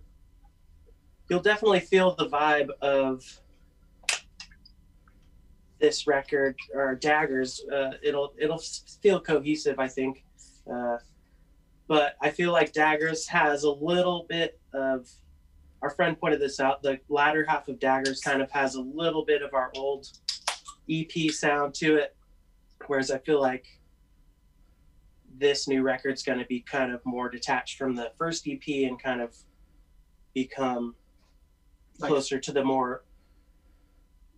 you'll 1.29 1.41
definitely 1.41 1.79
feel 1.79 2.15
the 2.15 2.27
vibe 2.27 2.69
of 2.81 3.23
this 5.79 6.07
record 6.07 6.55
or 6.73 6.95
daggers. 6.95 7.61
Uh, 7.71 7.91
it'll 8.01 8.33
it'll 8.37 8.61
feel 9.01 9.19
cohesive 9.19 9.79
i 9.79 9.87
think. 9.87 10.23
Uh, 10.71 10.97
but 11.87 12.15
i 12.21 12.29
feel 12.29 12.51
like 12.51 12.73
daggers 12.73 13.27
has 13.27 13.63
a 13.63 13.71
little 13.71 14.25
bit 14.27 14.59
of 14.73 15.07
our 15.81 15.91
friend 15.91 16.19
pointed 16.19 16.41
this 16.41 16.59
out 16.59 16.81
the 16.81 16.99
latter 17.09 17.45
half 17.47 17.67
of 17.67 17.79
daggers 17.79 18.21
kind 18.21 18.41
of 18.41 18.49
has 18.49 18.75
a 18.75 18.81
little 18.81 19.23
bit 19.23 19.41
of 19.43 19.53
our 19.53 19.71
old 19.75 20.07
ep 20.89 21.11
sound 21.31 21.73
to 21.73 21.97
it. 21.97 22.15
Whereas 22.87 23.11
i 23.11 23.17
feel 23.19 23.41
like 23.41 23.65
this 25.37 25.67
new 25.67 25.83
record's 25.83 26.23
going 26.23 26.39
to 26.39 26.45
be 26.45 26.61
kind 26.61 26.93
of 26.93 27.05
more 27.05 27.29
detached 27.29 27.77
from 27.77 27.95
the 27.95 28.11
first 28.17 28.47
ep 28.47 28.67
and 28.67 29.01
kind 29.01 29.21
of 29.21 29.35
become 30.33 30.95
closer 31.99 32.39
to 32.39 32.51
the 32.51 32.63
more 32.63 33.03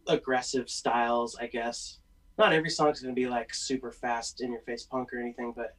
aggressive 0.08 0.70
styles, 0.70 1.36
I 1.36 1.48
guess. 1.48 2.00
Not 2.38 2.54
every 2.54 2.70
song's 2.70 3.02
gonna 3.02 3.14
be 3.14 3.28
like 3.28 3.54
super 3.54 3.92
fast 3.92 4.42
in 4.42 4.52
your 4.52 4.62
face 4.62 4.84
punk 4.84 5.14
or 5.14 5.20
anything, 5.20 5.54
but 5.56 5.76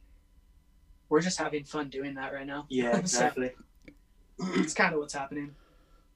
We're 1.09 1.21
just 1.21 1.39
having 1.39 1.63
fun 1.63 1.89
doing 1.89 2.13
that 2.15 2.33
right 2.33 2.45
now. 2.45 2.67
yeah, 2.69 2.91
So- 2.93 2.99
exactly. 2.99 3.51
it's 4.39 4.73
kind 4.75 4.93
of 4.93 4.99
what's 4.99 5.13
happening. 5.13 5.55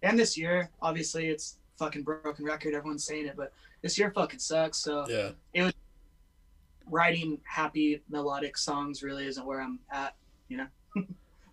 And 0.04 0.20
this 0.20 0.38
year, 0.38 0.70
obviously, 0.82 1.28
it's 1.30 1.58
fucking 1.78 2.04
broken 2.04 2.46
record. 2.46 2.76
Everyone's 2.76 3.04
saying 3.06 3.26
it, 3.26 3.36
but 3.36 3.52
this 3.82 3.98
year 3.98 4.12
fucking 4.12 4.40
sucks. 4.40 4.78
So 4.78 5.06
Yeah. 5.10 5.32
It 5.54 5.64
was 5.64 5.74
writing 6.90 7.40
happy 7.44 8.04
melodic 8.10 8.58
songs 8.58 9.02
really 9.02 9.26
isn't 9.26 9.46
where 9.46 9.62
I'm 9.62 9.80
at, 9.90 10.16
you 10.50 10.58
know. 10.58 10.68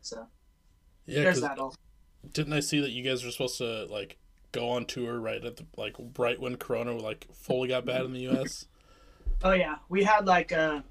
so 0.03 0.27
Yeah. 1.07 1.23
there's 1.23 1.37
'cause 1.37 1.49
that 1.49 1.59
all. 1.59 1.75
Didn't 2.33 2.53
I 2.53 2.61
see 2.61 2.81
that 2.81 2.91
you 2.91 3.03
guys 3.03 3.25
were 3.25 3.31
supposed 3.31 3.59
to 3.59 3.87
like 3.87 4.17
go 4.53 4.71
on 4.71 4.85
tour 4.87 5.21
right 5.21 5.45
at 5.45 5.57
the 5.57 5.65
like 5.77 5.95
right 6.19 6.41
when 6.41 6.57
Corona 6.57 6.93
like 6.97 7.27
fully 7.33 7.69
got 7.69 7.85
bad 7.85 8.05
in 8.05 8.13
the 8.13 8.21
U.S. 8.21 8.67
Oh 9.43 9.53
yeah, 9.53 9.77
we 9.89 10.05
had 10.05 10.27
like 10.27 10.53
uh 10.53 10.83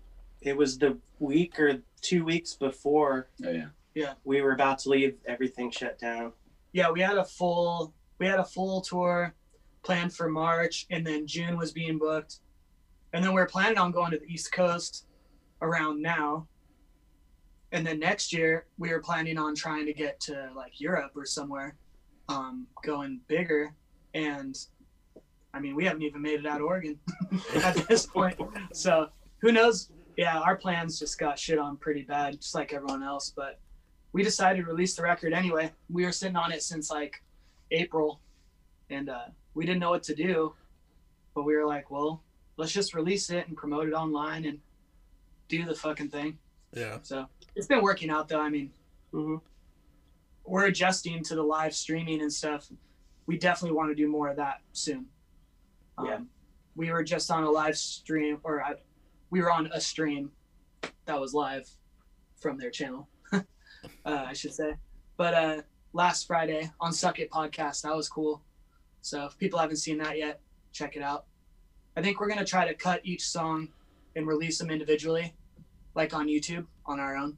It 0.41 0.57
was 0.57 0.79
the 0.79 0.97
week 1.19 1.59
or 1.59 1.83
two 2.01 2.25
weeks 2.25 2.55
before 2.55 3.29
Oh 3.45 3.51
yeah. 3.51 3.67
Yeah. 3.93 4.13
We 4.23 4.41
were 4.41 4.53
about 4.53 4.79
to 4.79 4.89
leave, 4.89 5.17
everything 5.27 5.69
shut 5.69 5.99
down. 5.99 6.31
yeah 6.71 6.89
we 6.89 6.99
had 7.01 7.17
a 7.17 7.25
full 7.25 7.93
we 8.17 8.25
had 8.25 8.39
a 8.39 8.43
full 8.45 8.81
tour 8.81 9.35
planned 9.83 10.13
for 10.13 10.29
March, 10.29 10.87
and 10.89 11.05
then 11.05 11.25
June 11.27 11.57
was 11.57 11.71
being 11.71 11.97
booked, 11.97 12.39
and 13.13 13.23
then 13.23 13.33
we 13.33 13.39
are 13.41 13.45
planning 13.45 13.77
on 13.77 13.91
going 13.91 14.11
to 14.11 14.17
the 14.17 14.25
East 14.25 14.51
Coast 14.51 15.05
around 15.61 16.01
now. 16.01 16.47
And 17.71 17.85
then 17.85 17.99
next 17.99 18.33
year 18.33 18.65
we 18.77 18.89
were 18.89 18.99
planning 18.99 19.37
on 19.37 19.55
trying 19.55 19.85
to 19.85 19.93
get 19.93 20.19
to 20.21 20.49
like 20.55 20.79
Europe 20.79 21.11
or 21.15 21.25
somewhere, 21.25 21.75
um, 22.27 22.67
going 22.83 23.21
bigger. 23.27 23.73
And 24.13 24.57
I 25.53 25.59
mean, 25.59 25.75
we 25.75 25.85
haven't 25.85 26.03
even 26.03 26.21
made 26.21 26.39
it 26.39 26.45
out 26.45 26.61
of 26.61 26.67
Oregon 26.67 26.99
at 27.55 27.75
this 27.87 28.05
point. 28.05 28.39
So 28.73 29.09
who 29.41 29.51
knows? 29.51 29.91
Yeah, 30.17 30.39
our 30.39 30.55
plans 30.55 30.99
just 30.99 31.17
got 31.17 31.39
shit 31.39 31.59
on 31.59 31.77
pretty 31.77 32.01
bad, 32.01 32.41
just 32.41 32.53
like 32.53 32.73
everyone 32.73 33.03
else. 33.03 33.31
But 33.35 33.59
we 34.11 34.23
decided 34.23 34.65
to 34.65 34.71
release 34.71 34.95
the 34.95 35.03
record 35.03 35.33
anyway. 35.33 35.71
We 35.89 36.03
were 36.05 36.11
sitting 36.11 36.35
on 36.35 36.51
it 36.51 36.63
since 36.63 36.89
like 36.89 37.21
April, 37.71 38.19
and 38.89 39.09
uh, 39.09 39.27
we 39.53 39.65
didn't 39.65 39.79
know 39.79 39.91
what 39.91 40.03
to 40.03 40.15
do. 40.15 40.53
But 41.35 41.43
we 41.43 41.55
were 41.55 41.65
like, 41.65 41.89
well, 41.89 42.23
let's 42.57 42.71
just 42.71 42.93
release 42.93 43.29
it 43.29 43.47
and 43.47 43.55
promote 43.55 43.87
it 43.87 43.93
online 43.93 44.45
and 44.45 44.59
do 45.47 45.63
the 45.65 45.75
fucking 45.75 46.09
thing. 46.09 46.37
Yeah. 46.73 46.97
So 47.01 47.25
it's 47.59 47.67
been 47.67 47.81
working 47.83 48.09
out 48.09 48.27
though. 48.27 48.41
I 48.41 48.49
mean, 48.49 48.71
hmm 49.11 49.35
we're 50.45 50.65
adjusting 50.65 51.23
to 51.23 51.35
the 51.35 51.43
live 51.43 51.75
streaming 51.75 52.21
and 52.21 52.33
stuff. 52.33 52.71
We 53.27 53.37
definitely 53.37 53.77
want 53.77 53.91
to 53.91 53.95
do 53.95 54.07
more 54.07 54.29
of 54.29 54.37
that 54.37 54.61
soon. 54.73 55.05
Um, 55.97 56.05
Yeah. 56.07 56.19
We 56.75 56.91
were 56.91 57.03
just 57.03 57.29
on 57.29 57.43
a 57.43 57.51
live 57.51 57.77
stream, 57.77 58.39
or 58.43 58.63
I, 58.63 58.73
we 59.29 59.41
were 59.41 59.51
on 59.51 59.69
a 59.71 59.79
stream 59.79 60.31
that 61.05 61.19
was 61.19 61.35
live 61.35 61.69
from 62.37 62.57
their 62.57 62.71
channel, 62.71 63.09
uh, 63.33 63.41
I 64.05 64.33
should 64.33 64.53
say. 64.53 64.73
But 65.17 65.33
uh, 65.35 65.61
last 65.93 66.25
Friday 66.25 66.71
on 66.79 66.93
Suck 66.93 67.19
It 67.19 67.29
podcast, 67.29 67.83
that 67.83 67.95
was 67.95 68.09
cool. 68.09 68.41
So 69.01 69.25
if 69.25 69.37
people 69.37 69.59
haven't 69.59 69.77
seen 69.77 69.99
that 69.99 70.17
yet, 70.17 70.41
check 70.71 70.95
it 70.95 71.03
out. 71.03 71.25
I 71.95 72.01
think 72.01 72.19
we're 72.19 72.29
gonna 72.29 72.43
try 72.45 72.67
to 72.67 72.73
cut 72.73 73.01
each 73.03 73.27
song 73.27 73.67
and 74.15 74.25
release 74.25 74.57
them 74.57 74.71
individually, 74.71 75.35
like 75.93 76.15
on 76.15 76.25
YouTube 76.27 76.65
on 76.87 76.99
our 76.99 77.15
own. 77.15 77.37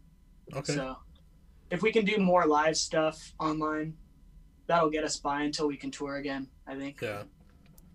Okay. 0.55 0.73
So 0.73 0.97
if 1.69 1.81
we 1.81 1.91
can 1.91 2.05
do 2.05 2.17
more 2.17 2.45
live 2.45 2.77
stuff 2.77 3.33
online, 3.39 3.95
that'll 4.67 4.89
get 4.89 5.03
us 5.03 5.17
by 5.17 5.43
until 5.43 5.67
we 5.67 5.77
can 5.77 5.91
tour 5.91 6.17
again, 6.17 6.47
I 6.67 6.75
think. 6.75 7.01
Yeah. 7.01 7.23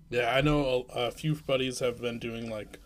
Yeah, 0.09 0.33
I 0.35 0.41
know 0.41 0.87
a, 0.95 1.07
a 1.07 1.11
few 1.11 1.35
buddies 1.35 1.81
have 1.81 2.01
been 2.01 2.19
doing 2.19 2.49
like 2.49 2.79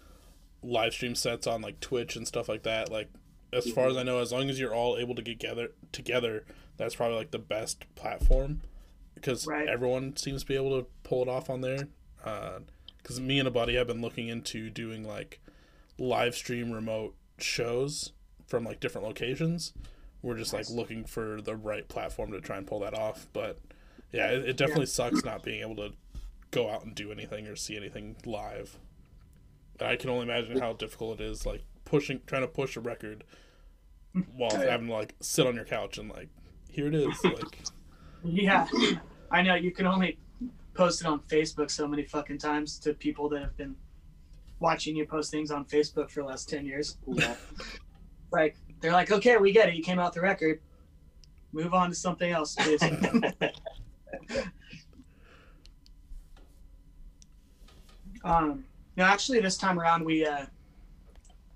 live 0.63 0.93
stream 0.93 1.15
sets 1.15 1.47
on 1.47 1.61
like 1.61 1.81
Twitch 1.81 2.17
and 2.17 2.27
stuff 2.27 2.49
like 2.49 2.63
that. 2.63 2.91
Like 2.91 3.09
as 3.53 3.71
far 3.71 3.89
as 3.89 3.97
I 3.97 4.03
know, 4.03 4.21
as 4.21 4.33
long 4.33 4.49
as 4.49 4.59
you're 4.59 4.75
all 4.75 4.97
able 4.97 5.15
to 5.15 5.23
get 5.23 5.39
together 5.41 5.69
together, 5.93 6.45
that's 6.77 6.95
probably 6.95 7.17
like 7.19 7.31
the 7.31 7.39
best 7.39 7.85
platform 7.95 8.63
because 9.15 9.47
Right. 9.47 9.69
everyone 9.69 10.17
seems 10.17 10.43
to 10.43 10.47
be 10.49 10.57
able 10.57 10.81
to 10.81 10.87
pull 11.03 11.21
it 11.23 11.29
off 11.29 11.51
on 11.51 11.61
there. 11.61 11.89
Uh, 12.25 12.61
because 12.99 13.19
me 13.21 13.39
and 13.39 13.49
a 13.49 13.51
buddy 13.51 13.75
have 13.77 13.87
been 13.87 14.01
looking 14.03 14.29
into 14.29 14.71
doing 14.71 15.07
like 15.07 15.41
live 15.99 16.35
stream 16.35 16.71
remote 16.71 17.15
shows 17.39 18.13
from 18.51 18.65
like 18.65 18.81
different 18.81 19.07
locations. 19.07 19.73
We're 20.23 20.37
just 20.37 20.53
like 20.53 20.69
looking 20.69 21.05
for 21.05 21.41
the 21.41 21.57
right 21.57 21.89
platform 21.89 22.33
to 22.33 22.41
try 22.43 22.59
and 22.59 22.67
pull 22.67 22.81
that 22.81 22.93
off. 22.93 23.27
But 23.33 23.59
yeah, 24.13 24.31
it, 24.33 24.51
it 24.51 24.57
definitely 24.59 24.87
sucks 24.87 25.25
not 25.25 25.43
being 25.43 25.63
able 25.63 25.77
to 25.77 25.93
go 26.51 26.69
out 26.69 26.85
and 26.85 26.95
do 26.95 27.11
anything 27.13 27.47
or 27.47 27.57
see 27.57 27.77
anything 27.77 28.17
live. 28.27 28.77
I 29.81 29.97
can 29.97 30.11
only 30.11 30.25
imagine 30.25 30.59
how 30.59 30.75
difficult 30.75 31.21
it 31.21 31.25
is, 31.25 31.47
like 31.47 31.63
pushing, 31.87 32.21
trying 32.27 32.43
to 32.43 32.49
push 32.49 32.77
a 32.77 32.81
record 32.81 33.25
while 34.35 34.51
Oh, 34.53 34.61
yeah. 34.61 34.73
having 34.73 34.89
to 34.89 34.93
like 34.93 35.15
sit 35.21 35.47
on 35.47 35.55
your 35.55 35.65
couch 35.65 35.97
and 35.97 36.11
like, 36.11 36.29
here 36.69 36.89
it 36.89 36.95
is. 36.95 37.17
Like, 37.25 37.61
Yeah, 38.23 38.67
I 39.31 39.41
know. 39.41 39.55
You 39.55 39.71
can 39.71 39.87
only 39.87 40.19
post 40.75 41.01
it 41.01 41.07
on 41.07 41.21
Facebook 41.21 41.71
so 41.71 41.89
many 41.89 42.03
fucking 42.05 42.39
times 42.39 42.79
to 42.81 42.93
people 42.93 43.29
that 43.31 43.41
have 43.41 43.57
been 43.57 43.75
watching 44.59 44.97
you 44.97 45.07
post 45.07 45.31
things 45.31 45.51
on 45.51 45.65
Facebook 45.65 46.11
for 46.11 46.21
the 46.23 46.27
last 46.29 46.49
10 46.51 46.67
years. 46.67 46.99
Yeah. 47.07 47.37
Like, 48.33 48.57
they're 48.81 48.93
like, 48.93 49.11
okay, 49.11 49.37
we 49.37 49.53
get 49.53 49.69
it. 49.69 49.75
You 49.75 49.83
came 49.83 49.99
out 49.99 50.13
the 50.13 50.21
record. 50.21 50.61
Move 51.53 51.75
on 51.75 51.89
to 51.89 51.95
something 51.95 52.31
else, 52.31 52.55
please. 52.55 52.81
Um, 58.25 58.65
no, 58.97 59.05
actually, 59.05 59.41
this 59.41 59.57
time 59.57 59.79
around, 59.79 60.05
we 60.05 60.27
uh, 60.27 60.47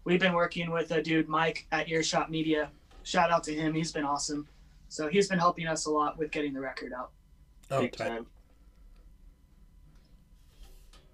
we've 0.04 0.20
been 0.20 0.32
working 0.32 0.70
with 0.70 0.90
a 0.92 1.02
dude, 1.02 1.28
Mike, 1.28 1.66
at 1.72 1.88
Earshot 1.88 2.30
Media. 2.30 2.70
Shout 3.02 3.30
out 3.30 3.44
to 3.44 3.54
him; 3.54 3.74
he's 3.74 3.92
been 3.92 4.04
awesome. 4.04 4.48
So 4.88 5.08
he's 5.08 5.28
been 5.28 5.38
helping 5.38 5.66
us 5.66 5.86
a 5.86 5.90
lot 5.90 6.16
with 6.18 6.30
getting 6.30 6.54
the 6.54 6.60
record 6.60 6.92
out. 6.92 7.10
oh, 7.70 7.82
Big 7.82 7.92
tight. 7.92 8.08
time. 8.08 8.26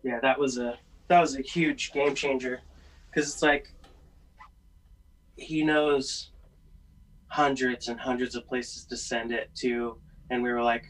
Yeah, 0.02 0.21
that 0.21 0.38
was 0.38 0.59
a 0.59 0.79
that 1.09 1.21
was 1.21 1.37
a 1.37 1.43
huge 1.43 1.93
game 1.93 2.14
changer 2.14 2.61
because 3.11 3.29
it's 3.33 3.43
like 3.43 3.73
he 5.40 5.62
knows 5.64 6.30
hundreds 7.28 7.88
and 7.88 7.99
hundreds 7.99 8.35
of 8.35 8.47
places 8.47 8.85
to 8.87 8.97
send 8.97 9.32
it 9.32 9.50
to, 9.56 9.99
and 10.30 10.42
we 10.42 10.52
were 10.52 10.62
like, 10.62 10.85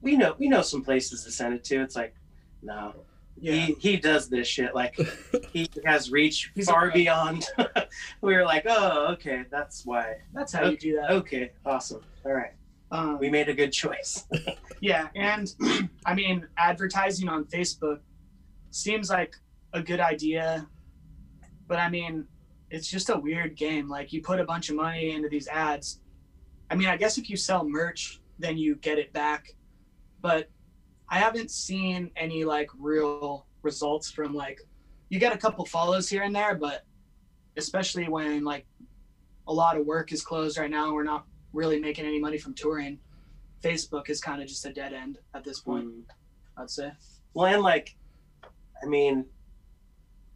we 0.00 0.16
know 0.16 0.34
we 0.38 0.48
know 0.48 0.62
some 0.62 0.82
places 0.82 1.24
to 1.24 1.30
send 1.30 1.54
it 1.54 1.64
to. 1.64 1.80
It's 1.82 1.96
like, 1.96 2.14
no, 2.62 2.94
he 3.40 3.76
he 3.80 3.96
does 3.96 4.28
this 4.28 4.46
shit 4.46 4.74
like 4.74 4.98
he 5.52 5.68
has 5.84 6.10
reach 6.10 6.52
He's 6.54 6.68
far 6.70 6.90
beyond. 6.90 7.46
we 8.20 8.34
were 8.34 8.44
like, 8.44 8.64
oh, 8.68 9.12
okay, 9.12 9.44
that's 9.50 9.84
why. 9.84 10.16
that's 10.32 10.52
how 10.52 10.68
you 10.68 10.76
do 10.76 10.96
that. 10.96 11.10
Okay, 11.10 11.52
awesome. 11.64 12.02
All 12.24 12.32
right, 12.32 12.52
Um, 12.90 13.18
we 13.18 13.30
made 13.30 13.48
a 13.48 13.54
good 13.54 13.72
choice. 13.72 14.24
Yeah, 14.82 15.08
and 15.14 15.54
I 16.06 16.12
mean, 16.14 16.46
advertising 16.58 17.30
on 17.30 17.46
Facebook 17.46 18.00
seems 18.72 19.08
like 19.08 19.34
a 19.72 19.80
good 19.82 20.00
idea, 20.00 20.68
but 21.66 21.78
I 21.78 21.88
mean, 21.88 22.26
it's 22.76 22.88
just 22.88 23.10
a 23.10 23.18
weird 23.18 23.56
game. 23.56 23.88
Like, 23.88 24.12
you 24.12 24.20
put 24.22 24.38
a 24.38 24.44
bunch 24.44 24.68
of 24.68 24.76
money 24.76 25.12
into 25.12 25.28
these 25.28 25.48
ads. 25.48 26.00
I 26.70 26.74
mean, 26.74 26.88
I 26.88 26.96
guess 26.96 27.16
if 27.18 27.30
you 27.30 27.36
sell 27.36 27.68
merch, 27.68 28.20
then 28.38 28.58
you 28.58 28.76
get 28.76 28.98
it 28.98 29.12
back, 29.12 29.48
but 30.20 30.48
I 31.08 31.18
haven't 31.18 31.50
seen 31.50 32.10
any 32.16 32.44
like 32.44 32.68
real 32.78 33.46
results 33.62 34.10
from 34.10 34.34
like 34.34 34.60
you 35.08 35.18
get 35.18 35.32
a 35.34 35.38
couple 35.38 35.64
follows 35.64 36.08
here 36.08 36.22
and 36.22 36.34
there, 36.34 36.54
but 36.54 36.84
especially 37.56 38.08
when 38.08 38.44
like 38.44 38.66
a 39.48 39.52
lot 39.52 39.78
of 39.78 39.86
work 39.86 40.12
is 40.12 40.22
closed 40.22 40.58
right 40.58 40.70
now, 40.70 40.92
we're 40.92 41.04
not 41.04 41.24
really 41.52 41.80
making 41.80 42.04
any 42.04 42.18
money 42.18 42.38
from 42.38 42.52
touring. 42.54 42.98
Facebook 43.62 44.10
is 44.10 44.20
kind 44.20 44.42
of 44.42 44.48
just 44.48 44.66
a 44.66 44.72
dead 44.72 44.92
end 44.92 45.18
at 45.34 45.44
this 45.44 45.60
point, 45.60 45.86
Mm. 45.86 46.02
I'd 46.58 46.70
say. 46.70 46.90
Well, 47.32 47.46
and 47.46 47.62
like, 47.62 47.96
I 48.82 48.86
mean, 48.86 49.26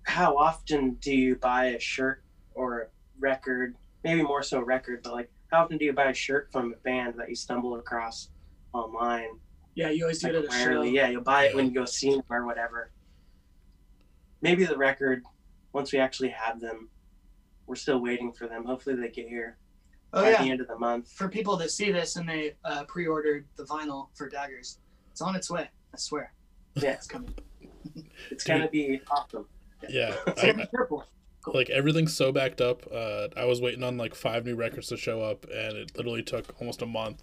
how 0.04 0.36
often 0.36 0.94
do 0.94 1.14
you 1.14 1.36
buy 1.36 1.66
a 1.66 1.80
shirt 1.80 2.22
or 2.60 2.90
record? 3.18 3.76
Maybe 4.04 4.22
more 4.22 4.42
so 4.42 4.60
record, 4.60 5.00
but 5.02 5.12
like, 5.12 5.30
how 5.50 5.62
often 5.64 5.78
do 5.78 5.84
you 5.84 5.92
buy 5.92 6.10
a 6.10 6.14
shirt 6.14 6.50
from 6.52 6.72
a 6.72 6.76
band 6.76 7.14
that 7.18 7.28
you 7.28 7.34
stumble 7.34 7.74
across 7.76 8.30
online. 8.72 9.38
Yeah, 9.74 9.90
you 9.90 10.04
always 10.04 10.20
do 10.20 10.28
it 10.28 10.34
at 10.36 10.42
Like 10.44 10.50
a 10.52 10.58
show. 10.62 10.66
rarely. 10.68 10.90
Yeah, 10.90 11.08
you'll 11.08 11.22
buy 11.22 11.46
it 11.46 11.54
when 11.56 11.66
you 11.66 11.72
go 11.74 11.84
see 11.84 12.10
them 12.10 12.22
or 12.30 12.46
whatever. 12.46 12.92
Maybe 14.42 14.64
the 14.64 14.76
record, 14.76 15.22
once 15.72 15.92
we 15.92 15.98
actually 15.98 16.30
have 16.30 16.60
them, 16.60 16.88
we're 17.66 17.74
still 17.76 18.00
waiting 18.00 18.32
for 18.32 18.46
them. 18.46 18.64
Hopefully 18.64 18.96
they 18.96 19.08
get 19.08 19.28
here 19.28 19.58
Oh 20.12 20.22
by 20.22 20.30
yeah. 20.30 20.42
the 20.42 20.50
end 20.50 20.60
of 20.60 20.68
the 20.68 20.78
month. 20.78 21.10
For 21.12 21.28
people 21.28 21.56
that 21.58 21.70
see 21.70 21.92
this 21.92 22.16
and 22.16 22.28
they 22.28 22.54
uh, 22.64 22.84
pre-ordered 22.84 23.46
the 23.56 23.64
vinyl 23.64 24.08
for 24.14 24.28
Daggers, 24.28 24.78
it's 25.10 25.20
on 25.20 25.34
its 25.36 25.50
way. 25.50 25.68
I 25.94 25.96
swear, 25.98 26.32
Yeah, 26.76 26.92
it's 26.92 27.06
coming. 27.06 27.34
it's 28.30 28.44
gonna 28.44 28.68
be 28.68 29.00
awesome. 29.10 29.46
Yeah, 29.88 30.14
It's 30.26 30.42
I, 30.42 30.46
gonna 30.52 30.64
be 30.64 30.70
purple. 30.72 31.04
Like 31.46 31.70
everything's 31.70 32.14
so 32.14 32.32
backed 32.32 32.60
up. 32.60 32.86
Uh, 32.92 33.28
I 33.36 33.44
was 33.44 33.60
waiting 33.60 33.82
on 33.82 33.96
like 33.96 34.14
five 34.14 34.44
new 34.44 34.54
records 34.54 34.88
to 34.88 34.96
show 34.96 35.22
up, 35.22 35.44
and 35.44 35.76
it 35.76 35.96
literally 35.96 36.22
took 36.22 36.54
almost 36.60 36.82
a 36.82 36.86
month. 36.86 37.22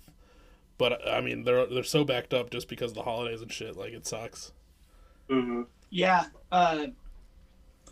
But 0.78 1.08
I 1.08 1.22
mean, 1.22 1.44
they're 1.44 1.66
they're 1.66 1.84
so 1.84 2.04
backed 2.04 2.34
up 2.34 2.50
just 2.50 2.68
because 2.68 2.92
of 2.92 2.96
the 2.96 3.04
holidays 3.04 3.42
and 3.42 3.52
shit. 3.52 3.76
Like 3.78 3.94
it 3.94 4.06
sucks. 4.08 4.52
hmm 5.30 5.64
Yeah. 5.90 6.26
Uh, 6.52 6.88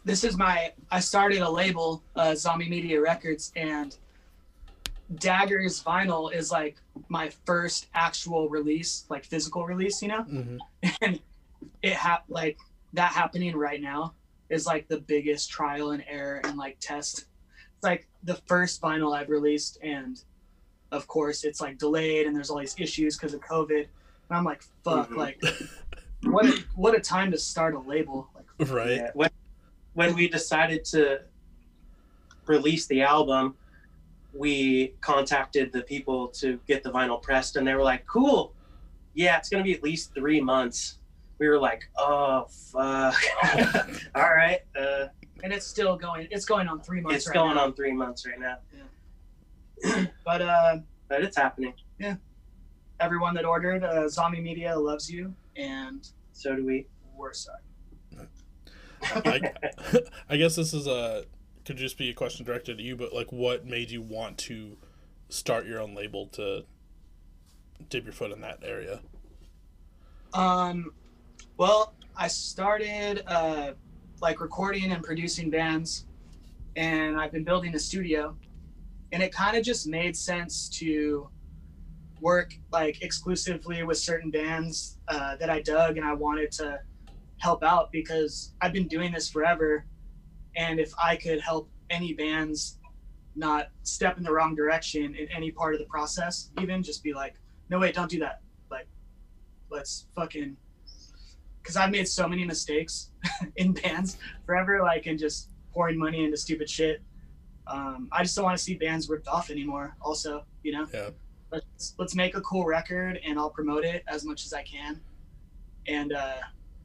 this 0.04 0.24
is 0.24 0.38
my. 0.38 0.72
I 0.92 1.00
started 1.00 1.40
a 1.42 1.50
label, 1.50 2.04
uh, 2.16 2.36
Zombie 2.36 2.70
Media 2.70 3.02
Records, 3.02 3.52
and 3.56 3.96
Daggers 5.16 5.84
vinyl 5.84 6.34
is 6.34 6.52
like 6.52 6.78
my 7.10 7.30
first 7.46 7.88
actual 7.94 8.50
release, 8.50 9.06
like 9.10 9.24
physical 9.26 9.66
release. 9.66 10.02
You 10.02 10.08
know, 10.10 10.22
hmm 10.24 10.58
and 11.02 11.20
it 11.82 11.94
hap- 11.94 12.26
like 12.30 12.58
that 12.94 13.12
happening 13.12 13.56
right 13.56 13.82
now 13.82 14.14
is 14.56 14.66
like 14.66 14.88
the 14.88 15.00
biggest 15.02 15.52
trial 15.52 15.92
and 15.92 16.04
error 16.10 16.42
and 16.46 16.58
like 16.58 16.78
test. 16.80 17.26
It's 17.76 17.84
like 17.84 18.08
the 18.24 18.36
first 18.48 18.82
vinyl 18.82 19.16
I've 19.16 19.30
released, 19.30 19.78
and 19.84 20.20
of 20.92 21.06
course 21.08 21.44
it's 21.44 21.62
like 21.62 21.78
delayed, 21.78 22.26
and 22.26 22.36
there's 22.36 22.50
all 22.50 22.60
these 22.60 22.76
issues 22.80 23.18
because 23.18 23.34
of 23.36 23.42
COVID. 23.42 23.82
And 23.82 24.32
I'm 24.38 24.44
like, 24.46 24.64
fuck, 24.84 25.10
Mhm. 25.12 25.18
like 25.18 25.44
what 26.24 26.46
a, 26.48 26.64
what 26.76 26.96
a 26.96 27.00
time 27.00 27.30
to 27.32 27.38
start 27.38 27.76
a 27.76 27.80
label. 27.80 28.30
Like, 28.34 28.46
Right. 28.72 28.92
Yeah. 28.92 29.12
When, 29.14 29.30
when 29.94 30.16
we 30.16 30.28
decided 30.28 30.84
to 30.86 31.22
release 32.48 32.88
the 32.88 33.02
album, 33.02 33.56
we 34.34 34.94
contacted 35.02 35.72
the 35.72 35.82
people 35.84 36.28
to 36.30 36.60
get 36.68 36.82
the 36.84 36.92
vinyl 36.92 37.22
pressed, 37.22 37.56
and 37.58 37.68
they 37.68 37.76
were 37.76 37.84
like, 37.84 38.06
"Cool, 38.08 38.54
yeah, 39.14 39.38
it's 39.38 39.50
gonna 39.50 39.64
be 39.64 39.74
at 39.74 39.84
least 39.84 40.14
three 40.14 40.42
months." 40.42 41.00
We 41.40 41.48
were 41.50 41.60
like, 41.60 41.90
"Oh 41.98 42.46
fuck, 42.50 43.16
all 44.16 44.34
right." 44.34 44.60
Uh, 44.80 45.08
and 45.44 45.52
it's 45.54 45.66
still 45.68 45.98
going. 45.98 46.28
It's 46.32 46.46
going 46.46 46.68
on 46.68 46.82
three 46.82 47.02
months. 47.02 47.18
it's 47.18 47.28
right 47.28 47.34
going 47.34 47.56
now. 47.56 47.66
on 47.66 47.74
three 47.74 47.92
months 47.92 48.26
right 48.26 48.40
now, 48.40 48.58
Yeah. 49.84 50.06
But 50.24 50.42
uh, 50.42 50.78
but 51.10 51.24
it's 51.24 51.38
happening. 51.38 51.74
Yeah. 52.00 52.16
Everyone 53.00 53.34
that 53.36 53.44
ordered, 53.46 53.84
uh, 53.84 54.08
Zombie 54.08 54.40
Media 54.42 54.78
loves 54.78 55.12
you, 55.12 55.36
and 55.58 56.08
So 56.32 56.56
do 56.56 56.66
we. 56.66 56.88
we're 57.16 57.34
sorry. 57.34 57.60
I, 59.04 59.52
I 60.30 60.38
guess 60.38 60.56
this 60.56 60.74
is 60.74 60.88
a 60.88 61.26
could 61.66 61.78
just 61.78 61.98
be 61.98 62.10
a 62.10 62.14
question 62.14 62.46
directed 62.46 62.80
at 62.80 62.84
you, 62.86 62.96
but 62.96 63.12
like, 63.14 63.32
what 63.32 63.66
made 63.66 63.92
you 63.92 64.02
want 64.02 64.38
to 64.38 64.78
start 65.30 65.66
your 65.66 65.82
own 65.82 65.94
label 65.94 66.28
to 66.28 66.64
dip 67.90 68.06
your 68.06 68.14
foot 68.14 68.32
in 68.32 68.40
that 68.42 68.60
area? 68.64 69.02
Um, 70.34 70.92
well, 71.58 71.96
I 72.18 72.28
started 72.28 73.24
uh, 73.28 73.74
like 74.22 74.42
recording 74.42 74.92
and 74.92 75.04
producing 75.04 75.50
bands, 75.50 76.06
and 76.76 77.18
I've 77.18 77.32
been 77.32 77.44
building 77.44 77.74
a 77.76 77.80
studio, 77.80 78.36
and 79.12 79.24
it 79.24 79.32
kind 79.32 79.56
of 79.56 79.64
just 79.64 79.88
made 79.88 80.16
sense 80.16 80.70
to 80.80 81.30
work 82.22 82.54
like 82.72 83.02
exclusively 83.02 83.84
with 83.84 83.98
certain 83.98 84.32
bands 84.32 85.00
uh, 85.08 85.36
that 85.38 85.50
I 85.50 85.62
dug 85.62 85.98
and 85.98 86.06
I 86.06 86.14
wanted 86.14 86.52
to 86.54 86.80
help 87.38 87.64
out 87.64 87.92
because 87.92 88.54
I've 88.62 88.74
been 88.74 88.88
doing 88.88 89.12
this 89.14 89.30
forever, 89.30 89.86
and 90.58 90.80
if 90.80 90.92
I 91.02 91.16
could 91.16 91.40
help 91.40 91.70
any 91.90 92.14
bands 92.14 92.80
not 93.38 93.68
step 93.84 94.18
in 94.18 94.24
the 94.24 94.32
wrong 94.32 94.56
direction 94.56 95.16
in 95.16 95.28
any 95.30 95.52
part 95.52 95.74
of 95.74 95.80
the 95.80 95.86
process, 95.86 96.52
even 96.62 96.82
just 96.84 97.04
be 97.04 97.14
like, 97.14 97.36
no 97.70 97.80
wait, 97.80 97.94
don't 97.94 98.10
do 98.10 98.20
that. 98.20 98.42
Like, 98.72 98.88
let's 99.70 100.08
fucking 100.16 100.56
because 101.66 101.78
I've 101.78 101.90
made 101.90 102.08
so 102.08 102.28
many 102.28 102.46
mistakes 102.46 103.10
in 103.56 103.74
bands 103.74 104.18
forever, 104.46 104.82
like 104.84 105.08
and 105.08 105.18
just 105.18 105.50
pouring 105.74 105.98
money 105.98 106.24
into 106.24 106.38
stupid 106.38 106.70
shit. 106.70 107.02
Um, 107.66 108.08
I 108.12 108.22
just 108.22 108.36
don't 108.36 108.46
want 108.46 108.56
to 108.56 108.64
see 108.64 108.76
bands 108.76 109.10
ripped 109.10 109.28
off 109.28 109.50
anymore. 109.50 109.98
Also, 110.00 110.44
you 110.62 110.72
know, 110.74 110.86
Yeah. 110.94 111.10
let's 111.52 111.96
let's 111.98 112.14
make 112.14 112.36
a 112.36 112.42
cool 112.42 112.66
record 112.66 113.20
and 113.26 113.40
I'll 113.40 113.50
promote 113.50 113.84
it 113.84 114.04
as 114.08 114.24
much 114.24 114.46
as 114.46 114.54
I 114.54 114.62
can. 114.62 115.02
And 115.88 116.14
uh, 116.14 116.36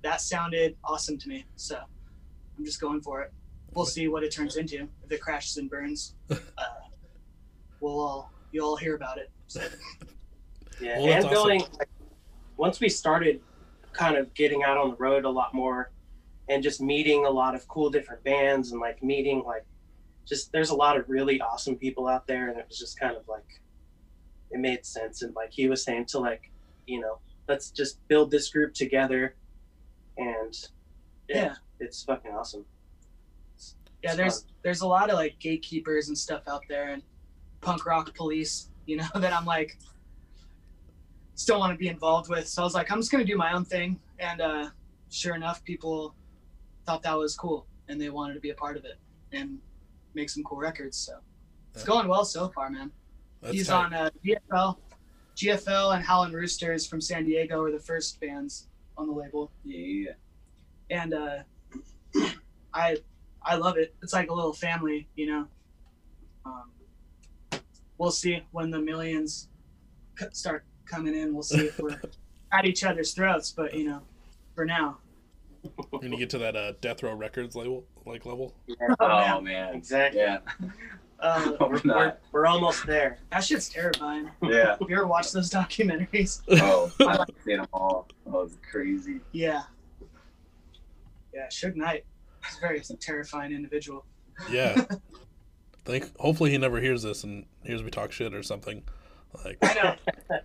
that 0.03 0.23
sounded 0.23 0.77
awesome 0.83 1.19
to 1.19 1.29
me, 1.29 1.45
so 1.57 1.79
I'm 2.57 2.65
just 2.65 2.81
going 2.81 3.03
for 3.03 3.21
it. 3.21 3.35
We'll 3.75 3.85
see 3.85 4.09
what 4.09 4.25
it 4.25 4.33
turns 4.33 4.57
into. 4.57 4.89
If 5.05 5.13
it 5.13 5.21
crashes 5.21 5.59
and 5.59 5.69
burns, 5.69 6.15
uh, 6.31 6.37
we'll 7.81 8.01
all 8.01 8.33
you'll 8.51 8.69
all 8.69 8.77
hear 8.77 8.95
about 8.97 9.19
it. 9.19 9.31
So, 9.47 9.61
Yeah, 10.81 10.97
Well, 10.97 11.07
that's 11.09 11.25
and 11.27 11.31
building. 11.31 11.61
Like, 11.79 11.89
once 12.57 12.81
we 12.81 12.89
started, 12.89 13.43
kind 13.93 14.17
of 14.17 14.33
getting 14.35 14.63
out 14.63 14.77
on 14.77 14.91
the 14.91 14.97
road 14.97 15.25
a 15.25 15.31
lot 15.31 15.55
more, 15.55 15.91
and 16.49 16.63
just 16.63 16.81
meeting 16.81 17.27
a 17.27 17.31
lot 17.31 17.55
of 17.55 17.67
cool 17.69 17.91
different 17.91 18.23
bands, 18.25 18.73
and 18.73 18.81
like 18.81 19.03
meeting 19.03 19.43
like, 19.47 19.65
just 20.27 20.53
there's 20.53 20.71
a 20.71 20.75
lot 20.75 20.97
of 20.97 21.09
really 21.09 21.41
awesome 21.41 21.77
people 21.77 22.07
out 22.09 22.27
there, 22.27 22.49
and 22.49 22.59
it 22.59 22.67
was 22.69 22.79
just 22.79 22.99
kind 22.99 23.17
of 23.17 23.27
like, 23.29 23.61
it 24.51 24.59
made 24.61 24.85
sense. 24.85 25.23
And 25.23 25.35
like 25.35 25.51
he 25.53 25.69
was 25.69 25.83
saying, 25.85 26.07
to 26.07 26.19
like, 26.19 26.51
you 26.87 27.01
know, 27.01 27.19
let's 27.49 27.71
just 27.71 28.07
build 28.09 28.31
this 28.31 28.49
group 28.51 28.75
together, 28.75 29.35
and 30.17 30.55
yeah, 31.29 31.37
Yeah. 31.45 31.55
it's 31.81 32.03
fucking 32.05 32.33
awesome. 32.33 32.65
It's- 33.55 33.75
yeah 34.03 34.11
it's 34.11 34.17
there's 34.17 34.43
fun. 34.43 34.53
there's 34.63 34.81
a 34.81 34.87
lot 34.89 35.11
of 35.11 35.17
like 35.17 35.39
gatekeepers 35.39 36.09
and 36.09 36.17
stuff 36.17 36.43
out 36.49 36.63
there 36.69 36.91
and 36.91 37.03
punk 37.61 37.85
rock 37.87 38.15
police 38.15 38.71
you 38.87 38.97
know 38.97 39.07
that 39.17 39.33
i'm 39.35 39.45
like 39.45 39.77
still 41.41 41.59
want 41.59 41.73
to 41.73 41.79
be 41.79 41.89
involved 41.89 42.29
with 42.29 42.47
so 42.47 42.61
i 42.61 42.65
was 42.65 42.75
like 42.75 42.91
i'm 42.93 42.99
just 42.99 43.11
gonna 43.11 43.25
do 43.25 43.37
my 43.37 43.53
own 43.55 43.65
thing 43.65 43.99
and 44.19 44.43
uh 44.43 44.69
sure 45.09 45.35
enough 45.35 45.65
people 45.65 46.15
thought 46.85 47.03
that 47.03 47.17
was 47.17 47.35
cool 47.35 47.67
and 47.89 47.99
they 47.99 48.11
wanted 48.11 48.35
to 48.35 48.41
be 48.41 48.51
a 48.51 48.55
part 48.55 48.77
of 48.77 48.85
it 48.85 48.97
and 49.33 49.59
make 50.15 50.29
some 50.29 50.43
cool 50.45 50.59
records 50.59 50.99
so 50.99 51.15
it's 51.75 51.83
going 51.83 52.07
well 52.09 52.27
so 52.27 52.49
far 52.49 52.69
man 52.69 52.91
That's 53.41 53.55
he's 53.55 53.69
tight. 53.69 53.87
on 53.87 53.95
uh, 53.95 54.11
gfl 54.23 54.77
gfl 55.35 55.95
and 55.97 56.05
howlin' 56.05 56.35
roosters 56.35 56.87
from 56.87 57.01
san 57.01 57.25
diego 57.25 57.63
are 57.63 57.73
the 57.73 57.81
first 57.81 58.21
bands 58.21 58.69
on 58.99 59.07
the 59.07 59.13
label 59.15 59.51
Yeah. 59.65 60.13
and 60.91 61.15
uh, 61.15 61.39
I 62.75 62.99
I 63.43 63.55
love 63.57 63.79
it. 63.79 63.95
It's 64.03 64.13
like 64.13 64.29
a 64.29 64.35
little 64.35 64.53
family, 64.53 65.09
you 65.17 65.27
know. 65.27 65.47
Um, 66.45 67.61
we'll 67.97 68.11
see 68.11 68.43
when 68.53 68.71
the 68.71 68.79
millions 68.79 69.49
start 70.33 70.65
coming 70.91 71.15
in. 71.15 71.33
We'll 71.33 71.43
see 71.43 71.67
if 71.67 71.79
we're 71.79 72.01
at 72.53 72.65
each 72.65 72.85
other's 72.85 73.13
throats, 73.13 73.51
but 73.53 73.73
you 73.75 73.85
know, 73.89 74.03
for 74.55 74.65
now, 74.65 74.99
We're 75.93 76.01
gonna 76.01 76.17
get 76.17 76.31
to 76.31 76.39
that 76.39 76.57
uh, 76.57 76.73
Death 76.81 77.03
Row 77.03 77.15
Records 77.15 77.55
label, 77.55 77.85
like 78.07 78.27
level. 78.27 78.55
oh, 78.71 78.77
Oh 79.01 79.41
man, 79.41 79.45
man. 79.45 79.75
Exactly. 79.75 80.21
Yeah. 80.21 80.39
uh, 81.21 81.53
Hope 81.57 81.85
We're, 81.85 82.17
we're 82.33 82.47
almost 82.47 82.87
there. 82.87 83.19
that 83.31 83.45
shit's 83.45 83.69
terrifying. 83.69 84.31
Yeah. 84.43 84.77
Have 84.81 84.89
you 84.89 84.97
ever 84.97 85.07
watched 85.07 85.33
those 85.33 85.51
documentaries? 85.51 86.43
Oh, 86.63 86.91
I 87.01 87.17
like 87.19 87.29
seeing 87.45 87.59
them 87.59 87.69
all. 87.73 88.09
Oh, 88.27 88.43
it's 88.43 88.57
crazy. 88.71 89.21
Yeah, 89.33 89.63
yeah. 91.35 91.47
Suge 91.49 91.77
Knight 91.77 92.05
is 92.49 92.57
a 92.57 92.61
very 92.61 92.81
terrifying 93.01 93.53
individual. 93.53 94.05
Yeah. 94.51 94.85
Think. 95.85 96.11
Hopefully 96.19 96.51
he 96.51 96.59
never 96.59 96.81
hears 96.81 97.03
this 97.03 97.25
and 97.25 97.47
hears 97.65 97.83
me 97.83 97.91
talk 97.91 98.13
shit 98.13 98.35
or 98.35 98.43
something. 98.43 98.83
Like, 99.45 99.59
I 99.63 99.75
know. 99.75 100.39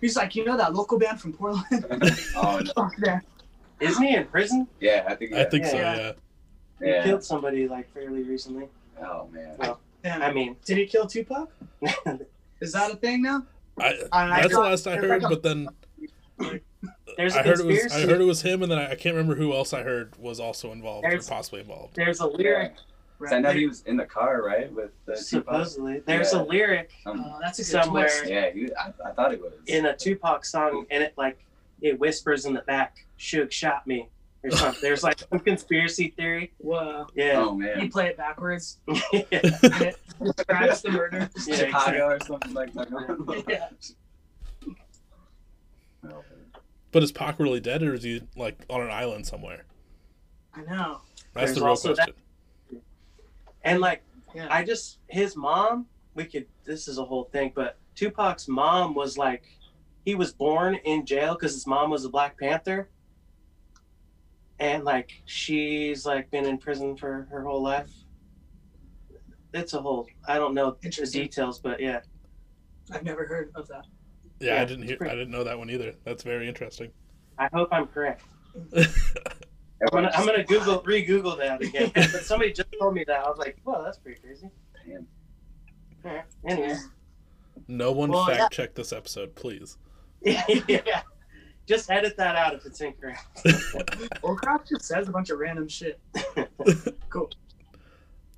He's 0.00 0.16
like, 0.16 0.34
you 0.36 0.44
know 0.44 0.56
that 0.56 0.74
local 0.74 0.98
band 0.98 1.20
from 1.20 1.32
Portland? 1.32 1.64
Oh 2.36 2.60
no. 2.64 2.72
Fuck 2.74 2.96
that. 2.98 3.24
Isn't 3.80 4.02
he 4.02 4.14
in 4.16 4.26
prison? 4.26 4.66
Yeah, 4.80 5.04
I 5.08 5.14
think. 5.14 5.32
I 5.32 5.44
think 5.44 5.66
so. 5.66 5.76
Yeah. 5.76 5.96
Yeah. 5.96 6.12
He 6.80 6.86
Yeah. 6.90 7.04
killed 7.04 7.24
somebody 7.24 7.68
like 7.68 7.92
fairly 7.92 8.22
recently. 8.22 8.68
Oh 9.02 9.28
man. 9.32 9.56
Damn. 10.02 10.22
I 10.22 10.32
mean, 10.32 10.56
Did 10.64 10.78
he 10.78 10.86
kill 10.86 11.06
Tupac? 11.06 11.48
Is 12.60 12.72
that 12.72 12.90
a 12.92 12.96
thing 12.96 13.22
now? 13.22 13.42
I, 13.78 13.94
I- 14.12 14.40
that's 14.42 14.54
the 14.54 14.60
last 14.60 14.86
I 14.86 14.92
I- 14.94 14.96
heard. 14.96 15.22
But 15.22 15.42
then 15.42 15.68
there's 17.16 17.34
a 17.34 17.40
I 17.40 17.42
heard 17.42 17.60
it 17.60 17.66
was. 17.66 17.92
I 17.92 18.00
heard 18.02 18.20
it 18.20 18.24
was 18.24 18.42
him, 18.42 18.62
and 18.62 18.70
then 18.70 18.78
I, 18.78 18.90
I 18.92 18.94
can't 18.94 19.14
remember 19.14 19.34
who 19.34 19.52
else 19.54 19.72
I 19.72 19.82
heard 19.82 20.14
was 20.18 20.38
also 20.40 20.72
involved 20.72 21.04
There's- 21.04 21.26
or 21.28 21.34
possibly 21.34 21.60
involved. 21.60 21.96
There's 21.96 22.20
a 22.20 22.24
Yeah. 22.24 22.36
lyric. 22.36 22.74
'Cause 23.18 23.32
I 23.32 23.38
know 23.38 23.50
he 23.52 23.66
was 23.66 23.82
in 23.82 23.96
the 23.96 24.04
car, 24.04 24.42
right, 24.42 24.70
with 24.72 24.90
the 25.06 25.12
Tupac. 25.14 25.24
Supposedly, 25.26 26.00
there's 26.00 26.32
Yeah. 26.34 26.40
a 26.40 26.42
lyric 26.42 26.90
Um, 27.06 27.24
Oh, 27.26 27.38
that's 27.40 27.58
a 27.58 27.64
Somewhere. 27.64 28.08
twist. 28.08 28.26
yeah, 28.26 28.50
he, 28.50 28.68
I, 28.74 28.92
I 29.04 29.12
thought 29.12 29.32
it 29.32 29.40
was. 29.40 29.52
in 29.66 29.86
a 29.86 29.96
Tupac 29.96 30.44
song, 30.44 30.86
and 30.90 31.02
it 31.02 31.14
like 31.16 31.38
it 31.80 31.98
whispers 31.98 32.44
in 32.46 32.52
the 32.54 32.62
back, 32.62 33.04
"Suge 33.18 33.50
shot 33.52 33.86
me" 33.86 34.08
or 34.44 34.50
something. 34.52 34.80
There's 34.82 35.02
like 35.02 35.18
some 35.18 35.38
conspiracy 35.40 36.08
theory. 36.16 36.52
Whoa. 36.58 37.06
Yeah. 37.14 37.38
Oh 37.46 37.54
man. 37.54 37.80
You 37.80 37.90
play 37.90 38.08
it 38.08 38.16
backwards. 38.16 38.78
yeah. 39.12 39.24
it 39.30 39.96
describes 40.22 40.82
the 40.82 40.90
murder. 40.90 41.30
Yeah, 41.46 41.54
Chicago 41.66 42.06
or 42.06 42.20
something 42.20 42.52
like 42.54 42.72
that. 42.74 43.44
Yeah. 43.48 43.68
But 46.92 47.02
is 47.02 47.12
Pac 47.12 47.38
really 47.38 47.60
dead, 47.60 47.82
or 47.82 47.94
is 47.94 48.02
he 48.04 48.22
like 48.36 48.58
on 48.70 48.80
an 48.80 48.90
island 48.90 49.26
somewhere? 49.26 49.64
I 50.54 50.62
know. 50.62 51.00
That's 51.34 51.46
There's 51.48 51.54
the 51.56 51.60
real 51.62 51.70
also 51.70 51.88
that- 51.90 51.96
question. 51.96 52.14
And 53.66 53.80
like 53.80 54.02
Yeah. 54.34 54.46
I 54.50 54.64
just 54.64 54.98
his 55.08 55.36
mom. 55.36 55.86
We 56.14 56.24
could. 56.24 56.46
This 56.64 56.88
is 56.88 56.96
a 56.98 57.04
whole 57.04 57.24
thing, 57.24 57.52
but 57.54 57.76
Tupac's 57.94 58.48
mom 58.48 58.94
was 58.94 59.18
like, 59.18 59.44
he 60.04 60.14
was 60.14 60.32
born 60.32 60.76
in 60.84 61.04
jail 61.04 61.34
because 61.34 61.52
his 61.52 61.66
mom 61.66 61.90
was 61.90 62.04
a 62.06 62.08
Black 62.08 62.38
Panther, 62.38 62.88
and 64.58 64.84
like 64.84 65.10
she's 65.26 66.06
like 66.06 66.30
been 66.30 66.46
in 66.46 66.56
prison 66.58 66.96
for 66.96 67.26
her 67.30 67.42
whole 67.44 67.62
life. 67.62 67.90
It's 69.52 69.74
a 69.74 69.80
whole. 69.80 70.06
I 70.26 70.36
don't 70.38 70.54
know 70.54 70.76
the 70.82 70.88
details, 71.12 71.58
but 71.58 71.80
yeah. 71.80 72.00
I've 72.92 73.02
never 73.04 73.26
heard 73.26 73.50
of 73.56 73.66
that. 73.68 73.84
Yeah, 74.40 74.60
I 74.62 74.64
didn't 74.64 74.86
hear. 74.86 74.96
pretty- 74.96 75.12
I 75.12 75.16
didn't 75.16 75.30
know 75.32 75.44
that 75.44 75.58
one 75.58 75.70
either. 75.70 75.92
That's 76.04 76.22
very 76.22 76.46
interesting. 76.48 76.90
I 77.38 77.48
hope 77.52 77.68
I'm 77.72 77.86
correct. 77.88 78.22
I'm 79.92 80.02
gonna, 80.02 80.10
I'm 80.14 80.26
gonna 80.26 80.44
Google 80.44 80.82
re-Google 80.84 81.36
that 81.36 81.62
again. 81.62 81.90
but 81.94 82.10
somebody 82.24 82.52
just 82.52 82.68
told 82.78 82.94
me 82.94 83.04
that. 83.04 83.24
I 83.24 83.28
was 83.28 83.38
like, 83.38 83.58
well, 83.64 83.82
that's 83.84 83.98
pretty 83.98 84.20
crazy. 84.20 84.50
Damn. 84.86 85.06
Yeah. 86.04 86.22
Anyway. 86.46 86.76
No 87.68 87.92
one 87.92 88.10
Well, 88.10 88.26
fact 88.26 88.38
yeah. 88.38 88.48
check 88.48 88.74
this 88.74 88.92
episode, 88.92 89.34
please. 89.34 89.76
yeah. 90.22 91.02
Just 91.66 91.90
edit 91.90 92.16
that 92.16 92.36
out 92.36 92.54
if 92.54 92.64
it's 92.64 92.80
incorrect. 92.80 93.20
Warcraft 94.22 94.68
just 94.68 94.84
says 94.84 95.08
a 95.08 95.10
bunch 95.10 95.30
of 95.30 95.38
random 95.38 95.66
shit. 95.68 96.00
Cool. 97.08 97.30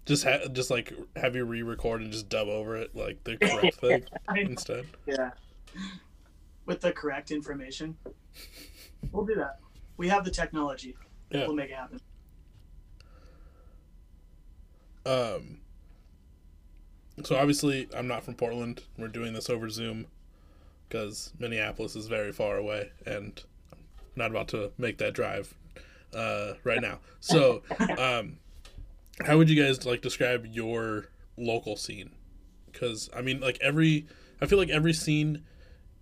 Just 0.06 0.24
ha- 0.24 0.48
just 0.50 0.70
like 0.70 0.94
have 1.16 1.36
you 1.36 1.44
re-record 1.44 2.00
and 2.00 2.10
just 2.10 2.30
dub 2.30 2.48
over 2.48 2.76
it 2.76 2.96
like 2.96 3.22
the 3.24 3.36
correct 3.36 3.76
thing 3.76 4.02
instead. 4.36 4.86
Yeah. 5.04 5.30
With 6.64 6.80
the 6.80 6.92
correct 6.92 7.30
information. 7.30 7.98
We'll 9.12 9.26
do 9.26 9.34
that. 9.34 9.58
We 9.98 10.08
have 10.08 10.24
the 10.24 10.30
technology. 10.30 10.96
Yeah. 11.30 11.46
We'll 11.46 11.56
make 11.56 11.70
it 11.70 11.76
happen. 11.76 12.00
Um. 15.06 15.58
So 17.24 17.36
obviously, 17.36 17.88
I'm 17.96 18.06
not 18.06 18.22
from 18.24 18.34
Portland. 18.34 18.82
We're 18.96 19.08
doing 19.08 19.32
this 19.32 19.50
over 19.50 19.68
Zoom 19.68 20.06
because 20.88 21.32
Minneapolis 21.38 21.96
is 21.96 22.06
very 22.06 22.32
far 22.32 22.56
away, 22.56 22.90
and 23.06 23.42
I'm 23.72 23.78
not 24.16 24.30
about 24.30 24.48
to 24.48 24.72
make 24.78 24.98
that 24.98 25.14
drive 25.14 25.54
uh, 26.14 26.54
right 26.64 26.80
now. 26.80 27.00
So, 27.20 27.62
um, 27.98 28.38
how 29.24 29.36
would 29.36 29.50
you 29.50 29.62
guys 29.62 29.84
like 29.84 30.00
describe 30.00 30.46
your 30.46 31.08
local 31.36 31.76
scene? 31.76 32.10
Because 32.70 33.10
I 33.14 33.20
mean, 33.22 33.40
like 33.40 33.58
every, 33.60 34.06
I 34.40 34.46
feel 34.46 34.58
like 34.58 34.70
every 34.70 34.92
scene 34.92 35.44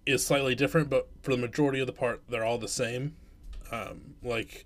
is 0.04 0.24
slightly 0.24 0.54
different, 0.54 0.88
but 0.90 1.08
for 1.22 1.32
the 1.32 1.38
majority 1.38 1.80
of 1.80 1.86
the 1.86 1.92
part, 1.92 2.22
they're 2.28 2.44
all 2.44 2.58
the 2.58 2.68
same. 2.68 3.16
Um, 3.72 4.14
like, 4.22 4.64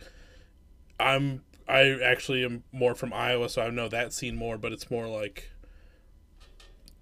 I'm 1.01 1.43
I 1.69 1.99
actually 2.03 2.45
am 2.45 2.65
more 2.73 2.95
from 2.95 3.13
Iowa, 3.13 3.49
so 3.49 3.63
I 3.63 3.71
know 3.71 3.89
that 3.89 4.13
scene 4.13 4.37
more, 4.37 4.59
but 4.59 4.73
it's 4.73 4.91
more 4.91 5.07
like 5.07 5.51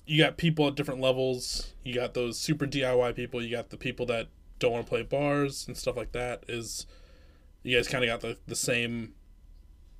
you 0.06 0.22
got 0.22 0.36
people 0.36 0.68
at 0.68 0.74
different 0.74 1.00
levels. 1.00 1.72
You 1.84 1.94
got 1.94 2.14
those 2.14 2.38
super 2.38 2.66
DIY 2.66 3.14
people. 3.14 3.42
You 3.42 3.50
got 3.50 3.70
the 3.70 3.76
people 3.76 4.06
that 4.06 4.28
don't 4.58 4.72
want 4.72 4.86
to 4.86 4.88
play 4.88 5.02
bars 5.02 5.66
and 5.66 5.76
stuff 5.76 5.96
like 5.96 6.12
that. 6.12 6.44
Is 6.48 6.86
you 7.62 7.76
guys 7.76 7.88
kind 7.88 8.04
of 8.04 8.08
got 8.08 8.20
the, 8.20 8.38
the 8.46 8.56
same 8.56 9.14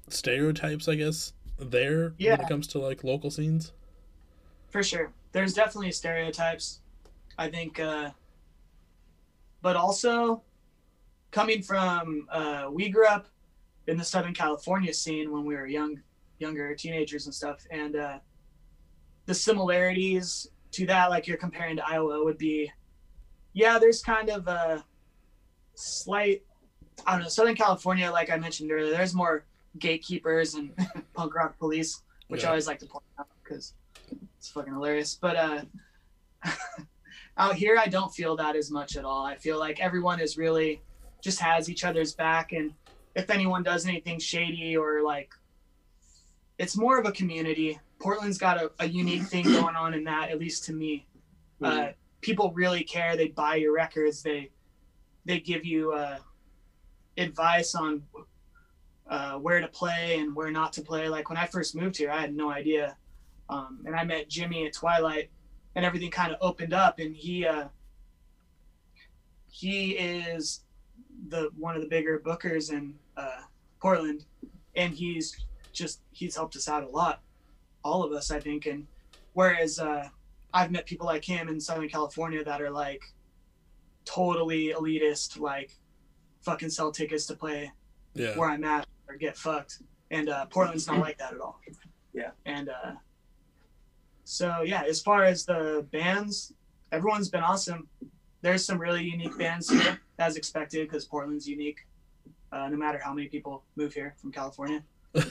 stereotypes, 0.09 0.89
I 0.89 0.95
guess, 0.97 1.33
there 1.59 2.15
when 2.19 2.41
it 2.41 2.49
comes 2.49 2.67
to 2.69 2.79
like 2.79 3.05
local 3.05 3.31
scenes? 3.31 3.73
For 4.71 4.83
sure. 4.83 5.13
There's 5.33 5.55
definitely 5.55 5.93
stereotypes. 5.93 6.81
I 7.39 7.49
think, 7.49 7.79
uh, 7.79 8.11
but 9.63 9.77
also 9.77 10.43
coming 11.31 11.63
from, 11.63 12.27
uh, 12.31 12.69
we 12.71 12.89
grew 12.89 13.07
up 13.07 13.29
in 13.89 13.97
the 13.97 14.05
Southern 14.05 14.35
California 14.35 14.93
scene 14.93 15.33
when 15.33 15.45
we 15.45 15.57
were 15.57 15.67
young, 15.67 16.01
younger 16.39 16.75
teenagers 16.75 17.27
and 17.27 17.35
stuff. 17.35 17.67
And, 17.71 17.97
uh, 17.97 18.19
the 19.27 19.35
similarities 19.35 20.49
to 20.73 20.87
that, 20.87 21.11
like 21.11 21.27
you're 21.27 21.37
comparing 21.37 21.77
to 21.77 21.87
Iowa 21.87 22.23
would 22.25 22.39
be, 22.39 22.71
yeah, 23.53 23.79
there's 23.79 24.03
kind 24.03 24.31
of 24.31 24.47
a 24.47 24.85
slight, 25.75 26.43
I 27.07 27.13
don't 27.13 27.23
know, 27.23 27.29
Southern 27.29 27.55
California, 27.55 28.11
like 28.11 28.31
I 28.31 28.37
mentioned 28.37 28.71
earlier, 28.71 28.91
there's 28.91 29.15
more 29.15 29.45
gatekeepers 29.79 30.55
and 30.55 30.73
punk 31.15 31.35
rock 31.35 31.59
police, 31.59 32.03
which 32.29 32.43
Yeah. 32.43 32.49
I 32.49 32.51
always 32.51 32.67
like 32.67 32.79
to 32.81 32.87
point 32.87 33.05
out 33.19 33.29
because 33.43 33.75
it's 34.39 34.49
fucking 34.51 34.73
hilarious. 34.73 35.19
But 35.21 35.37
uh, 35.37 35.63
out 37.37 37.55
here, 37.55 37.79
I 37.79 37.87
don't 37.87 38.15
feel 38.15 38.37
that 38.37 38.57
as 38.57 38.71
much 38.71 38.97
at 38.97 39.05
all. 39.05 39.25
I 39.25 39.37
feel 39.37 39.59
like 39.59 39.81
everyone 39.81 40.21
is 40.21 40.37
really 40.37 40.83
just 41.21 41.41
has 41.41 41.69
each 41.69 41.85
other's 41.85 42.15
back, 42.15 42.53
and 42.53 42.73
if 43.15 43.31
anyone 43.31 43.63
does 43.63 43.87
anything 43.87 44.19
shady 44.19 44.77
or 44.77 45.03
like, 45.03 45.33
it's 46.59 46.77
more 46.77 46.99
of 46.99 47.07
a 47.07 47.13
community. 47.13 47.79
Portland's 48.01 48.39
got 48.39 48.59
a, 48.59 48.71
a 48.81 48.89
unique 48.89 49.25
thing 49.25 49.45
going 49.45 49.77
on 49.77 49.95
in 49.95 50.05
that, 50.05 50.31
at 50.31 50.39
least 50.39 50.65
to 50.65 50.73
me. 50.73 51.07
Uh, 51.63 51.89
people 52.21 52.53
really 52.53 52.85
care. 52.85 53.17
They 53.17 53.29
buy 53.29 53.57
your 53.57 53.75
records. 53.75 54.23
They 54.23 54.51
they 55.25 55.41
give 55.41 55.65
you 55.65 55.93
uh, 55.93 56.19
advice 57.17 57.75
on 57.75 58.03
uh, 59.09 59.35
where 59.35 59.61
to 59.61 59.69
play 59.69 60.19
and 60.19 60.35
where 60.35 60.51
not 60.51 60.73
to 60.75 60.83
play. 60.83 61.09
Like 61.09 61.29
when 61.29 61.39
I 61.39 61.47
first 61.47 61.75
moved 61.75 61.97
here, 61.97 62.11
I 62.11 62.21
had 62.21 62.35
no 62.35 62.51
idea, 62.51 62.97
um, 63.49 63.81
and 63.85 63.95
I 63.95 64.05
met 64.05 64.29
Jimmy 64.29 64.67
at 64.67 64.73
Twilight, 64.73 65.31
and 65.75 65.85
everything 65.85 66.11
kind 66.11 66.33
of 66.33 66.39
opened 66.41 66.73
up. 66.73 66.99
And 66.99 67.15
he 67.15 67.47
uh, 67.47 67.69
he 69.51 69.93
is 69.93 70.61
the 71.29 71.51
one 71.57 71.75
of 71.75 71.83
the 71.83 71.89
bigger 71.89 72.21
bookers 72.21 72.73
in 72.73 72.95
uh, 73.17 73.43
Portland, 73.81 74.25
and 74.77 74.95
he's 74.95 75.45
just 75.73 76.01
he's 76.13 76.37
helped 76.37 76.57
us 76.57 76.69
out 76.69 76.85
a 76.85 76.89
lot, 76.89 77.21
all 77.85 78.03
of 78.05 78.13
us, 78.13 78.31
I 78.31 78.39
think. 78.41 78.67
And 78.67 78.87
whereas 79.35 79.79
uh, 79.79 80.09
I've 80.55 80.71
met 80.71 80.87
people 80.87 81.07
like 81.07 81.25
him 81.25 81.49
in 81.49 81.61
Southern 81.61 81.89
California 81.89 82.45
that 82.45 82.63
are 82.63 82.71
like 82.71 83.03
totally 84.05 84.73
elitist, 84.77 85.39
like 85.39 85.77
fucking 86.43 86.71
sell 86.71 86.91
tickets 86.93 87.27
to 87.27 87.35
play 87.35 87.71
Yeah. 88.15 88.37
where 88.37 88.49
I'm 88.51 88.65
at 88.65 88.87
or 89.09 89.17
get 89.17 89.37
fucked. 89.37 89.83
And 90.11 90.29
uh, 90.31 90.47
Portland's 90.47 90.87
not 90.87 90.99
like 90.99 91.19
that 91.19 91.35
at 91.35 91.41
all. 91.41 91.61
Yeah. 92.15 92.31
And 92.47 92.71
uh, 92.71 92.93
so 94.25 94.63
yeah, 94.63 94.83
as 94.89 95.01
far 95.01 95.25
as 95.25 95.45
the 95.45 95.87
bands, 95.93 96.55
everyone's 96.93 97.29
been 97.29 97.43
awesome. 97.43 97.87
There's 98.41 98.65
some 98.65 98.79
really 98.81 99.05
unique 99.05 99.37
bands 99.37 99.69
here, 99.69 100.01
as 100.19 100.37
expected, 100.37 100.87
because 100.89 101.05
Portland's 101.05 101.49
unique. 101.49 101.87
Uh, 102.51 102.69
no 102.69 102.77
matter 102.77 102.99
how 103.03 103.13
many 103.13 103.29
people 103.29 103.63
move 103.77 103.93
here 103.93 104.15
from 104.21 104.33
California, 104.33 104.83
uh, 105.15 105.23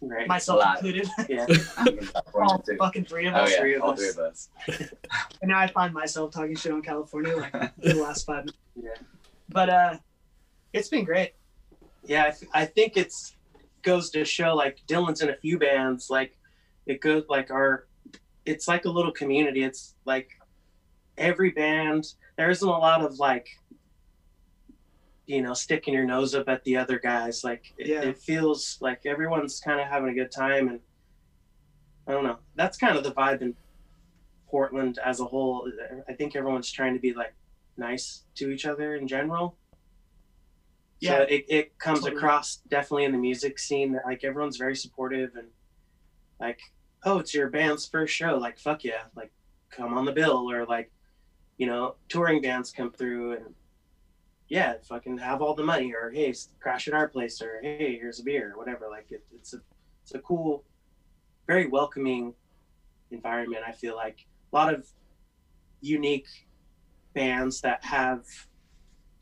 Right. 0.00 0.26
myself 0.28 0.62
included, 0.76 1.08
yeah. 1.30 1.46
I'm 1.78 1.88
in 1.88 2.06
California 2.06 2.50
all 2.52 2.58
too. 2.58 2.76
fucking 2.78 3.04
three 3.06 3.26
of 3.26 3.34
Oh 3.34 3.38
us. 3.38 3.52
yeah, 3.52 3.60
three 3.60 3.74
of 3.74 3.82
all 3.82 3.90
us. 3.92 3.98
three 3.98 4.08
of 4.10 4.18
us. 4.18 4.48
And 5.40 5.50
now 5.50 5.58
I 5.58 5.66
find 5.66 5.94
myself 5.94 6.30
talking 6.32 6.56
shit 6.56 6.72
on 6.72 6.82
California 6.82 7.34
like 7.36 7.54
in 7.54 7.96
the 7.96 8.02
last 8.02 8.26
five 8.26 8.40
minutes. 8.44 8.58
Yeah. 8.76 8.90
But 9.50 9.68
uh, 9.70 9.96
it's 10.74 10.88
been 10.88 11.04
great. 11.04 11.32
Yeah, 12.06 12.24
I, 12.24 12.30
th- 12.32 12.50
I 12.52 12.64
think 12.66 12.96
it's 12.98 13.36
goes 13.82 14.10
to 14.10 14.24
show 14.26 14.54
like 14.54 14.80
Dylan's 14.88 15.22
in 15.22 15.30
a 15.30 15.36
few 15.36 15.58
bands. 15.58 16.10
Like 16.10 16.36
it 16.86 17.00
goes 17.00 17.24
like 17.30 17.50
our, 17.50 17.86
it's 18.44 18.68
like 18.68 18.84
a 18.84 18.90
little 18.90 19.12
community. 19.12 19.62
It's 19.64 19.94
like 20.04 20.28
every 21.16 21.50
band. 21.50 22.12
There 22.36 22.50
isn't 22.50 22.66
a 22.68 22.70
lot 22.70 23.02
of 23.02 23.18
like, 23.18 23.48
you 25.26 25.40
know, 25.42 25.54
sticking 25.54 25.94
your 25.94 26.04
nose 26.04 26.34
up 26.34 26.48
at 26.48 26.64
the 26.64 26.76
other 26.76 26.98
guys. 26.98 27.44
Like 27.44 27.72
it, 27.78 27.86
Yeah. 27.86 28.02
it 28.02 28.18
feels 28.18 28.78
like 28.80 29.06
everyone's 29.06 29.60
kind 29.60 29.80
of 29.80 29.86
having 29.86 30.10
a 30.10 30.14
good 30.14 30.30
time, 30.32 30.68
and 30.68 30.80
I 32.06 32.12
don't 32.12 32.24
know. 32.24 32.38
That's 32.56 32.76
kind 32.76 32.96
of 32.96 33.04
the 33.04 33.12
vibe 33.12 33.40
in 33.42 33.54
Portland 34.48 34.98
as 35.04 35.20
a 35.20 35.24
whole. 35.24 35.70
I 36.08 36.12
think 36.12 36.36
everyone's 36.36 36.70
trying 36.70 36.94
to 36.94 37.00
be 37.00 37.14
like 37.14 37.34
nice 37.76 38.24
to 38.36 38.50
each 38.50 38.66
other 38.66 38.94
in 38.96 39.08
general. 39.08 39.56
Yeah. 41.00 41.18
So 41.18 41.22
it, 41.22 41.44
it 41.48 41.78
comes 41.78 42.00
Totally. 42.00 42.16
across 42.16 42.56
definitely 42.68 43.04
in 43.04 43.12
the 43.12 43.18
music 43.18 43.58
scene 43.58 43.92
that 43.92 44.04
like 44.06 44.24
everyone's 44.24 44.56
very 44.56 44.76
supportive 44.76 45.34
and 45.36 45.48
like, 46.40 46.60
oh, 47.04 47.18
it's 47.18 47.34
your 47.34 47.48
band's 47.50 47.86
first 47.86 48.14
show. 48.14 48.36
Like, 48.38 48.58
fuck 48.58 48.84
yeah. 48.84 49.02
Like, 49.16 49.32
come 49.70 49.94
on 49.94 50.04
the 50.04 50.12
bill. 50.12 50.50
Or 50.50 50.64
like, 50.66 50.90
you 51.58 51.66
know, 51.66 51.94
touring 52.08 52.42
bands 52.42 52.72
come 52.72 52.90
through 52.90 53.32
and 53.32 53.54
yeah, 54.48 54.74
fucking 54.88 55.18
have 55.18 55.40
all 55.40 55.54
the 55.54 55.62
money. 55.62 55.92
Or 55.94 56.10
hey, 56.10 56.34
crash 56.60 56.88
at 56.88 56.94
our 56.94 57.08
place. 57.08 57.40
Or 57.40 57.60
hey, 57.62 57.98
here's 58.00 58.20
a 58.20 58.24
beer. 58.24 58.52
Or 58.52 58.58
whatever. 58.58 58.88
Like, 58.90 59.10
it, 59.10 59.24
it's 59.34 59.54
a 59.54 59.58
it's 60.02 60.14
a 60.14 60.18
cool, 60.18 60.64
very 61.46 61.66
welcoming 61.66 62.34
environment. 63.10 63.62
I 63.66 63.72
feel 63.72 63.96
like 63.96 64.26
a 64.52 64.56
lot 64.56 64.72
of 64.72 64.86
unique 65.80 66.28
bands 67.14 67.60
that 67.62 67.84
have 67.84 68.24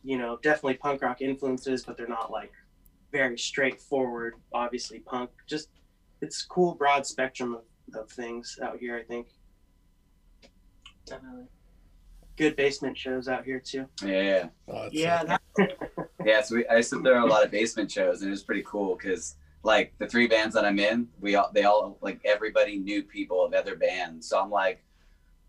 you 0.02 0.18
know, 0.18 0.38
definitely 0.42 0.74
punk 0.74 1.02
rock 1.02 1.20
influences, 1.20 1.84
but 1.84 1.96
they're 1.96 2.08
not 2.08 2.30
like 2.30 2.52
very 3.12 3.38
straightforward, 3.38 4.34
obviously 4.52 4.98
punk. 5.00 5.30
Just 5.46 5.68
it's 6.20 6.42
cool 6.42 6.74
broad 6.74 7.06
spectrum 7.06 7.54
of, 7.54 8.00
of 8.00 8.10
things 8.10 8.58
out 8.62 8.78
here, 8.78 8.96
I 8.96 9.02
think. 9.02 9.28
Definitely. 11.06 11.46
Good 12.36 12.56
basement 12.56 12.96
shows 12.96 13.28
out 13.28 13.44
here 13.44 13.60
too. 13.60 13.86
Yeah. 14.04 14.48
Oh, 14.68 14.88
Yeah, 14.90 15.24
that, 15.24 15.42
Yeah, 16.24 16.42
so 16.42 16.56
we, 16.56 16.66
I 16.68 16.76
used 16.76 16.90
to 16.90 17.02
throw 17.02 17.24
a 17.24 17.26
lot 17.26 17.44
of 17.44 17.50
basement 17.50 17.90
shows, 17.90 18.20
and 18.20 18.28
it 18.28 18.30
was 18.30 18.42
pretty 18.42 18.64
cool 18.66 18.96
because 18.96 19.36
like 19.64 19.92
the 19.98 20.06
three 20.06 20.26
bands 20.26 20.54
that 20.54 20.64
I'm 20.64 20.78
in, 20.78 21.08
we 21.20 21.34
all 21.36 21.50
they 21.52 21.64
all 21.64 21.98
like 22.00 22.20
everybody 22.24 22.78
knew 22.78 23.02
people 23.02 23.44
of 23.44 23.52
other 23.54 23.76
bands. 23.76 24.28
So 24.28 24.40
I'm 24.40 24.50
like, 24.50 24.82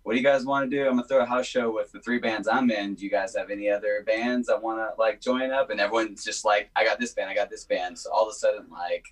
what 0.04 0.14
do 0.14 0.20
you 0.20 0.24
guys 0.24 0.46
want 0.46 0.70
to 0.70 0.76
do? 0.76 0.86
I'm 0.86 0.96
gonna 0.96 1.08
throw 1.08 1.22
a 1.22 1.26
house 1.26 1.46
show 1.46 1.74
with 1.74 1.92
the 1.92 2.00
three 2.02 2.20
bands 2.20 2.48
I'm 2.48 2.70
in. 2.70 2.96
Do 2.96 3.04
you 3.04 3.12
guys 3.12 3.36
have 3.36 3.50
any 3.50 3.70
other 3.70 4.04
bands 4.06 4.48
that 4.48 4.62
want 4.62 4.80
to 4.80 5.00
like 5.00 5.22
join 5.22 5.52
up? 5.52 5.70
And 5.70 5.80
everyone's 5.80 6.24
just 6.24 6.44
like, 6.46 6.70
I 6.76 6.84
got 6.84 7.00
this 7.00 7.14
band, 7.14 7.30
I 7.30 7.36
got 7.36 7.50
this 7.50 7.66
band. 7.66 7.98
So 7.98 8.12
all 8.12 8.24
of 8.24 8.30
a 8.30 8.34
sudden, 8.34 8.66
like 8.70 9.06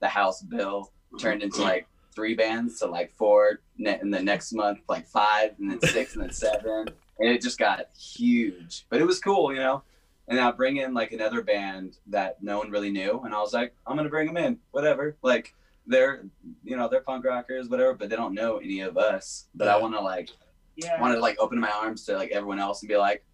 the 0.00 0.08
house 0.08 0.42
bill 0.42 0.92
turned 1.18 1.42
into 1.42 1.62
like 1.62 1.86
three 2.14 2.34
bands 2.34 2.78
to 2.80 2.86
like 2.86 3.10
four, 3.12 3.60
ne- 3.78 3.98
and 3.98 4.12
the 4.12 4.22
next 4.22 4.52
month 4.52 4.80
like 4.88 5.06
five, 5.06 5.50
and 5.58 5.70
then 5.70 5.80
six, 5.90 6.14
and 6.14 6.22
then 6.24 6.32
seven, 6.32 6.88
and 7.18 7.28
it 7.30 7.42
just 7.42 7.58
got 7.58 7.86
huge. 7.96 8.86
But 8.90 9.00
it 9.00 9.06
was 9.06 9.18
cool, 9.20 9.52
you 9.52 9.60
know 9.60 9.82
and 10.28 10.40
I'll 10.40 10.52
bring 10.52 10.78
in 10.78 10.94
like 10.94 11.12
another 11.12 11.42
band 11.42 11.98
that 12.06 12.42
no 12.42 12.58
one 12.58 12.70
really 12.70 12.90
knew, 12.90 13.20
and 13.24 13.34
I 13.34 13.40
was 13.40 13.52
like, 13.52 13.74
I'm 13.86 13.96
gonna 13.96 14.08
bring 14.08 14.26
them 14.26 14.36
in, 14.36 14.58
whatever. 14.70 15.16
Like 15.22 15.54
they're, 15.86 16.24
you 16.62 16.76
know, 16.76 16.88
they're 16.88 17.02
punk 17.02 17.24
rockers, 17.24 17.68
whatever, 17.68 17.94
but 17.94 18.08
they 18.08 18.16
don't 18.16 18.34
know 18.34 18.56
any 18.58 18.80
of 18.80 18.96
us. 18.96 19.48
But 19.54 19.68
I 19.68 19.76
want 19.76 19.94
to 19.94 20.00
like, 20.00 20.30
yeah. 20.76 21.00
want 21.00 21.14
to 21.14 21.20
like 21.20 21.36
open 21.38 21.60
my 21.60 21.70
arms 21.70 22.04
to 22.06 22.16
like 22.16 22.30
everyone 22.30 22.58
else 22.58 22.82
and 22.82 22.88
be 22.88 22.96
like, 22.96 23.24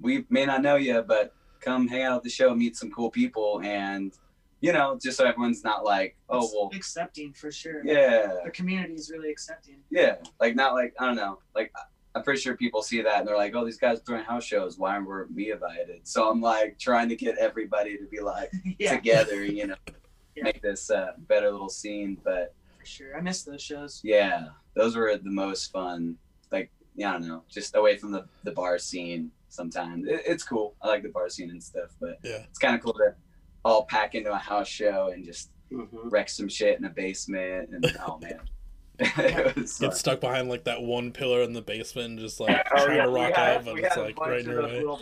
we 0.00 0.24
may 0.30 0.46
not 0.46 0.62
know 0.62 0.76
you, 0.76 1.02
but 1.02 1.34
come 1.60 1.88
hang 1.88 2.02
out 2.02 2.18
at 2.18 2.22
the 2.22 2.30
show, 2.30 2.54
meet 2.54 2.76
some 2.76 2.90
cool 2.92 3.10
people, 3.10 3.60
and 3.64 4.12
you 4.60 4.72
know, 4.72 4.98
just 5.00 5.16
so 5.18 5.24
everyone's 5.24 5.64
not 5.64 5.84
like, 5.84 6.16
oh 6.28 6.44
It's 6.44 6.54
well, 6.54 6.70
accepting 6.72 7.32
for 7.32 7.50
sure. 7.50 7.82
yeah, 7.84 8.34
The 8.44 8.50
community 8.50 8.94
is 8.94 9.10
really 9.10 9.30
accepting. 9.30 9.76
yeah, 9.90 10.16
like 10.40 10.54
not 10.54 10.74
like 10.74 10.94
I 11.00 11.06
don't 11.06 11.16
know, 11.16 11.40
like 11.54 11.72
I'm 12.18 12.24
pretty 12.24 12.40
sure 12.40 12.56
people 12.56 12.82
see 12.82 13.00
that 13.02 13.18
and 13.20 13.26
they're 13.28 13.36
like, 13.36 13.54
oh, 13.54 13.64
these 13.64 13.78
guys 13.78 13.98
are 13.98 14.02
throwing 14.02 14.24
house 14.24 14.44
shows. 14.44 14.78
Why 14.78 14.98
weren't 14.98 15.34
we 15.34 15.52
invited? 15.52 16.00
So 16.06 16.28
I'm 16.30 16.40
like 16.40 16.78
trying 16.78 17.08
to 17.08 17.16
get 17.16 17.38
everybody 17.38 17.96
to 17.96 18.04
be 18.06 18.20
like 18.20 18.50
yeah, 18.78 18.94
together, 18.96 19.44
you 19.44 19.68
know, 19.68 19.74
Yeah. 20.36 20.44
make 20.44 20.62
this 20.62 20.90
uh, 20.90 21.12
better 21.26 21.50
little 21.50 21.68
scene. 21.68 22.16
But 22.22 22.54
for 22.78 22.86
sure. 22.86 23.16
I 23.16 23.20
miss 23.20 23.42
those 23.42 23.62
shows. 23.62 24.00
yeah, 24.04 24.48
those 24.74 24.94
were 24.94 25.16
the 25.16 25.30
most 25.30 25.72
fun. 25.72 26.16
Like, 26.52 26.70
yeah, 26.94 27.10
I 27.10 27.12
don't 27.14 27.26
know, 27.28 27.42
just 27.48 27.74
away 27.74 27.96
from 27.96 28.12
the, 28.12 28.24
the 28.44 28.52
bar 28.52 28.78
scene 28.78 29.30
sometimes. 29.48 30.06
It, 30.06 30.22
it's 30.26 30.44
cool. 30.44 30.76
I 30.82 30.88
like 30.88 31.02
the 31.02 31.08
bar 31.08 31.28
scene 31.28 31.50
and 31.50 31.62
stuff, 31.62 31.90
but 32.00 32.18
Yeah. 32.22 32.44
it's 32.48 32.58
kind 32.58 32.74
of 32.76 32.82
cool 32.82 32.92
to 32.94 33.14
all 33.64 33.84
pack 33.86 34.14
into 34.14 34.32
a 34.32 34.36
house 34.38 34.68
show 34.68 35.10
and 35.12 35.24
just 35.24 35.50
Mm-hmm. 35.70 36.08
wreck 36.08 36.30
some 36.30 36.48
shit 36.48 36.78
in 36.78 36.86
a 36.86 36.88
basement. 36.88 37.68
And 37.72 37.84
oh, 38.06 38.18
man. 38.22 38.40
It 38.98 39.56
was 39.56 39.76
fun. 39.78 39.88
Get 39.90 39.96
stuck 39.96 40.20
behind 40.20 40.48
like 40.48 40.64
that 40.64 40.82
one 40.82 41.12
pillar 41.12 41.42
in 41.42 41.52
the 41.52 41.62
basement 41.62 42.10
and 42.10 42.18
just 42.18 42.40
like 42.40 42.56
Oh, 42.72 42.84
trying 42.84 42.96
yeah, 42.96 43.04
to 43.04 43.10
rock 43.10 43.32
had- 43.34 43.56
out, 43.58 43.64
but 43.64 43.78
it's 43.78 43.96
like 43.96 44.18
right 44.18 44.40
in 44.40 44.46
your 44.50 44.62
way. 44.62 44.78
little 44.80 45.00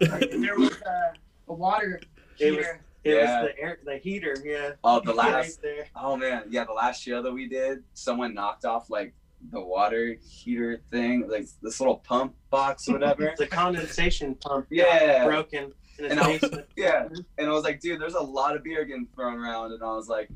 there 0.00 0.58
was 0.58 0.76
a, 0.82 1.12
a 1.48 1.52
water 1.54 2.00
It 2.38 2.50
was- 2.50 2.58
heater. 2.66 2.80
It 3.02 3.14
Yeah. 3.14 3.42
was 3.42 3.50
the 3.50 3.60
air, 3.62 3.78
the 3.86 3.96
heater, 3.96 4.36
yeah. 4.44 4.72
Oh, 4.84 5.00
the 5.04 5.14
Right 5.14 5.32
last 5.32 5.62
there. 5.62 5.86
Oh 5.96 6.16
man, 6.16 6.44
yeah, 6.50 6.64
the 6.64 6.72
last 6.74 7.02
show 7.02 7.22
that 7.22 7.32
we 7.32 7.48
did, 7.48 7.82
someone 7.94 8.34
knocked 8.34 8.66
off 8.66 8.90
like 8.90 9.14
the 9.52 9.58
water 9.60 10.16
heater 10.22 10.82
thing, 10.90 11.26
like 11.26 11.46
this 11.62 11.80
little 11.80 11.96
pump 11.96 12.34
box 12.50 12.86
or 12.90 12.92
whatever. 12.92 13.32
The 13.38 13.46
condensation 13.46 14.34
pump 14.34 14.68
got 14.68 14.76
Yeah. 14.76 15.24
broken 15.24 15.72
in 15.98 16.04
his 16.04 16.10
And 16.12 16.20
I- 16.20 16.38
basement. 16.38 16.66
yeah, 16.76 17.08
and 17.38 17.48
I 17.48 17.50
was 17.52 17.64
like, 17.64 17.80
dude, 17.80 17.98
there's 18.02 18.16
a 18.16 18.20
lot 18.22 18.54
of 18.54 18.62
beer 18.62 18.84
getting 18.84 19.06
thrown 19.14 19.38
around, 19.38 19.72
and 19.72 19.82
I 19.82 19.94
was 19.96 20.08
like, 20.08 20.28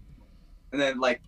and 0.72 0.80
then 0.80 0.98
like, 0.98 1.20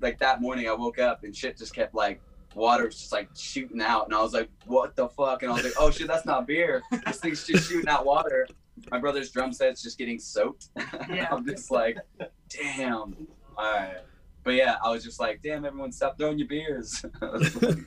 like 0.00 0.18
that 0.18 0.40
morning 0.40 0.68
I 0.68 0.72
woke 0.72 0.98
up 0.98 1.24
and 1.24 1.34
shit 1.34 1.56
just 1.56 1.74
kept 1.74 1.94
like 1.94 2.20
water 2.54 2.86
was 2.86 2.98
just 2.98 3.12
like 3.12 3.28
shooting 3.34 3.80
out, 3.80 4.06
and 4.06 4.14
I 4.14 4.22
was 4.22 4.32
like, 4.32 4.48
what 4.66 4.94
the 4.96 5.08
fuck? 5.08 5.42
And 5.42 5.50
I 5.50 5.54
was 5.54 5.64
like, 5.64 5.74
oh 5.78 5.90
shit, 5.90 6.06
that's 6.06 6.24
not 6.24 6.46
beer. 6.46 6.82
This 7.06 7.18
thing's 7.18 7.46
just 7.46 7.68
shooting 7.68 7.88
out 7.88 8.06
water. 8.06 8.46
My 8.90 8.98
brother's 8.98 9.30
drum 9.30 9.52
set's 9.52 9.82
just 9.82 9.98
getting 9.98 10.18
soaked. 10.18 10.68
Yeah. 11.08 11.28
I'm 11.30 11.46
just 11.46 11.70
like, 11.70 11.96
damn. 12.48 13.26
All 13.56 13.72
right. 13.72 13.98
But 14.42 14.54
yeah, 14.54 14.76
I 14.84 14.90
was 14.90 15.04
just 15.04 15.20
like, 15.20 15.40
damn, 15.42 15.64
everyone 15.64 15.92
stop 15.92 16.18
throwing 16.18 16.38
your 16.38 16.48
beers. 16.48 17.04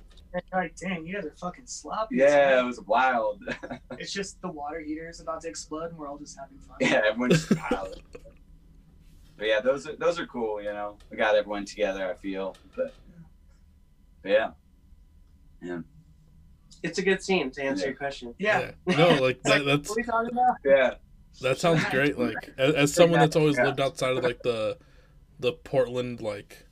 Like, 0.53 0.75
dang, 0.75 1.07
you 1.07 1.15
guys 1.15 1.25
are 1.25 1.33
fucking 1.39 1.65
sloppy. 1.65 2.17
yeah, 2.17 2.59
it 2.59 2.63
was 2.63 2.79
wild. 2.81 3.41
It's 3.97 4.13
just 4.13 4.39
the 4.41 4.49
water 4.49 4.79
heater 4.79 5.09
is 5.09 5.19
about 5.19 5.41
to 5.41 5.47
explode 5.49 5.89
and 5.89 5.97
we're 5.97 6.07
all 6.07 6.17
just 6.19 6.37
having 6.37 6.59
fun. 6.59 6.77
yeah, 6.79 7.01
everyone's 7.07 7.49
wild. 7.71 8.03
But 9.37 9.47
yeah, 9.47 9.59
those 9.61 9.87
are 9.87 9.95
those 9.95 10.19
are 10.19 10.25
cool, 10.25 10.61
you 10.61 10.73
know. 10.73 10.97
We 11.11 11.17
got 11.17 11.35
everyone 11.35 11.65
together, 11.65 12.09
I 12.09 12.15
feel. 12.15 12.55
But, 12.75 12.93
but 14.23 14.31
yeah. 14.31 14.49
It's 16.83 16.97
a 16.99 17.01
good 17.01 17.21
scene 17.23 17.51
to 17.51 17.63
answer 17.63 17.83
Yeah. 17.83 17.87
your 17.89 17.97
question. 17.97 18.35
Yeah. 18.37 18.71
No, 18.85 19.09
like 19.15 19.41
that, 19.43 19.65
that's 19.65 19.89
What 19.89 19.97
are 19.97 20.01
we 20.01 20.03
talking 20.03 20.31
about? 20.31 20.55
Yeah. 20.63 20.93
that 21.41 21.59
sounds 21.59 21.83
great. 21.85 22.17
Like 22.17 22.51
as, 22.57 22.75
as 22.75 22.93
someone 22.93 23.19
that's 23.19 23.35
always 23.35 23.57
lived 23.57 23.79
outside 23.79 24.17
of 24.17 24.23
like 24.23 24.41
the 24.43 24.77
the 25.39 25.53
Portland 25.53 26.21
like 26.21 26.65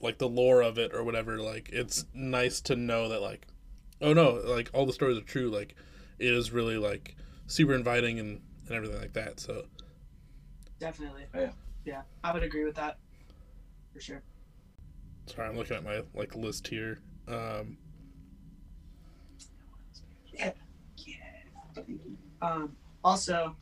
like 0.00 0.18
the 0.18 0.28
lore 0.28 0.62
of 0.62 0.78
it 0.78 0.92
or 0.94 1.04
whatever. 1.04 1.38
Like 1.38 1.68
it's 1.72 2.04
nice 2.14 2.60
to 2.62 2.76
know 2.76 3.08
that 3.08 3.20
like 3.22 3.46
oh 4.00 4.12
no, 4.12 4.40
like 4.44 4.70
all 4.72 4.86
the 4.86 4.92
stories 4.92 5.18
are 5.18 5.22
true. 5.22 5.50
Like 5.50 5.74
it 6.18 6.32
is 6.32 6.50
really 6.52 6.76
like 6.76 7.16
super 7.46 7.74
inviting 7.74 8.18
and 8.18 8.40
and 8.66 8.72
everything 8.76 9.00
like 9.00 9.12
that. 9.14 9.40
So 9.40 9.66
Definitely. 10.80 11.26
Yeah. 11.34 11.50
Yeah, 11.84 12.02
I 12.22 12.32
would 12.32 12.42
agree 12.42 12.64
with 12.64 12.76
that. 12.76 12.98
For 13.92 14.00
sure. 14.00 14.22
sorry, 15.26 15.48
I'm 15.48 15.56
looking 15.56 15.76
at 15.76 15.84
my 15.84 16.02
like 16.14 16.34
list 16.34 16.66
here. 16.68 17.00
Um, 17.28 17.76
Um, 22.42 22.76
also, 23.02 23.56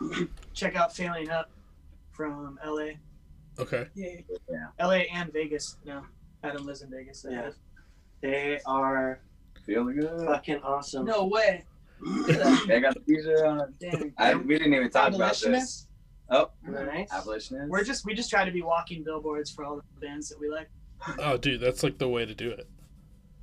check 0.54 0.74
out 0.74 0.94
Failing 0.94 1.30
Up 1.30 1.50
from 2.12 2.58
LA. 2.64 2.94
okay, 3.58 3.86
Yeah. 3.94 4.66
LA 4.80 5.04
and 5.12 5.32
Vegas 5.32 5.76
No, 5.84 6.02
Adam 6.42 6.66
lives 6.66 6.82
in 6.82 6.90
Vegas. 6.90 7.24
I 7.24 7.30
Yeah. 7.32 7.50
They 8.22 8.60
are 8.66 9.20
Feeling 9.64 10.00
good. 10.00 10.26
fucking 10.26 10.60
awesome. 10.62 11.04
No 11.06 11.26
way. 11.26 11.64
Yeah, 12.28 12.58
I 12.68 12.78
got 12.80 12.94
the 12.94 13.00
t-shirt 13.06 13.46
on. 13.46 13.74
Dang. 13.80 14.12
I, 14.18 14.34
we 14.34 14.58
didn't 14.58 14.74
even 14.74 14.90
talk 14.90 15.14
about 15.14 15.36
this. 15.38 15.85
Abolitionists? 16.30 16.66
Oh, 16.68 16.84
Nice. 16.84 17.12
abolitionists. 17.12 17.70
We're 17.70 17.84
just 17.84 18.04
we 18.04 18.14
just 18.14 18.30
try 18.30 18.44
to 18.44 18.50
be 18.50 18.62
walking 18.62 19.02
billboards 19.04 19.50
for 19.50 19.64
all 19.64 19.76
the 19.76 19.82
bands 20.06 20.28
that 20.28 20.38
we 20.40 20.50
like. 20.50 20.68
oh 21.18 21.36
dude, 21.36 21.60
that's 21.60 21.82
like 21.82 21.98
the 21.98 22.08
way 22.08 22.24
to 22.24 22.34
do 22.34 22.50
it. 22.50 22.68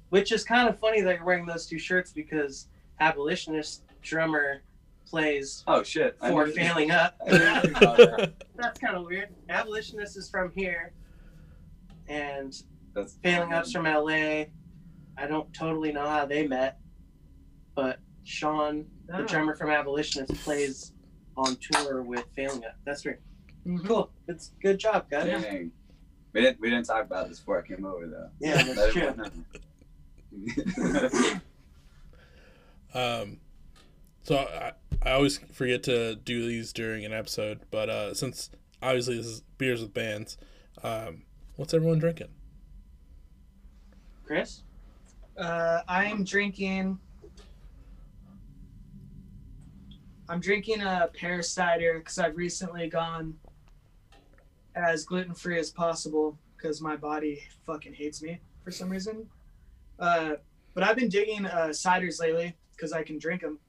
Which 0.09 0.31
is 0.31 0.43
kind 0.43 0.67
of 0.69 0.79
funny 0.79 1.01
that 1.01 1.15
you're 1.17 1.25
wearing 1.25 1.45
those 1.45 1.65
two 1.65 1.79
shirts 1.79 2.11
because 2.11 2.67
abolitionist 2.99 3.83
drummer 4.01 4.61
plays 5.07 5.63
Oh 5.67 5.83
shit. 5.83 6.17
For 6.19 6.47
failing 6.47 6.91
up. 7.01 7.15
I 7.25 7.29
didn't 7.31 7.57
even 7.57 7.71
know 7.73 7.95
that. 7.95 8.33
That's 8.55 8.79
kind 8.79 8.95
of 8.95 9.05
weird. 9.05 9.29
Abolitionist 9.49 10.17
is 10.17 10.29
from 10.29 10.51
here, 10.55 10.93
and 12.07 12.53
That's 12.93 13.17
Failing 13.23 13.53
Up's 13.53 13.71
from 13.71 13.85
LA. 13.85 14.45
I 15.17 15.27
don't 15.27 15.51
totally 15.53 15.91
know 15.91 16.07
how 16.07 16.25
they 16.25 16.47
met, 16.47 16.79
but 17.75 17.99
Sean, 18.23 18.85
the 19.07 19.17
Ah. 19.17 19.21
drummer 19.25 19.55
from 19.55 19.69
Abolitionist, 19.69 20.33
plays 20.43 20.93
on 21.37 21.55
tour 21.57 22.01
with 22.01 22.25
Failing 22.35 22.65
Up. 22.65 22.75
That's 22.85 23.03
great. 23.03 23.17
Mhm. 23.65 23.85
Cool. 23.85 24.09
It's 24.27 24.51
good 24.61 24.79
job, 24.79 25.09
guys. 25.09 25.41
Dang. 25.41 25.71
We 26.33 26.41
didn't 26.41 26.59
we 26.59 26.69
didn't 26.69 26.85
talk 26.85 27.05
about 27.05 27.29
this 27.29 27.39
before 27.39 27.63
I 27.63 27.67
came 27.67 27.85
over 27.85 28.07
though. 28.07 28.29
Yeah, 28.39 28.63
that's 28.63 28.93
true. 28.93 29.13
Um, 32.95 33.37
so 34.21 34.37
I, 34.37 34.71
I 35.01 35.11
always 35.13 35.39
forget 35.51 35.83
to 35.83 36.15
do 36.15 36.47
these 36.47 36.73
during 36.73 37.05
an 37.05 37.13
episode, 37.13 37.61
but 37.71 37.89
uh, 37.89 38.13
since 38.13 38.49
obviously 38.81 39.17
this 39.17 39.25
is 39.25 39.41
beers 39.57 39.81
with 39.81 39.93
bands, 39.93 40.37
um, 40.83 41.23
what's 41.55 41.73
everyone 41.73 41.99
drinking? 41.99 42.29
Chris? 44.25 44.61
Uh, 45.37 45.81
I 45.87 46.05
am 46.05 46.23
drinking. 46.23 46.99
I'm 50.29 50.39
drinking 50.39 50.81
a 50.81 51.09
pear 51.13 51.41
cider 51.41 51.99
because 51.99 52.17
I've 52.17 52.35
recently 52.37 52.87
gone 52.87 53.35
as 54.75 55.03
gluten 55.05 55.33
free 55.33 55.59
as 55.59 55.69
possible 55.69 56.37
because 56.55 56.81
my 56.81 56.95
body 56.95 57.43
fucking 57.65 57.93
hates 57.93 58.21
me 58.21 58.39
for 58.63 58.71
some 58.71 58.89
reason. 58.89 59.27
Uh, 59.99 60.35
but 60.73 60.83
I've 60.83 60.95
been 60.95 61.09
digging 61.09 61.45
uh, 61.45 61.67
ciders 61.67 62.19
lately 62.19 62.55
because 62.75 62.93
I 62.93 63.03
can 63.03 63.19
drink 63.19 63.41
them. 63.41 63.59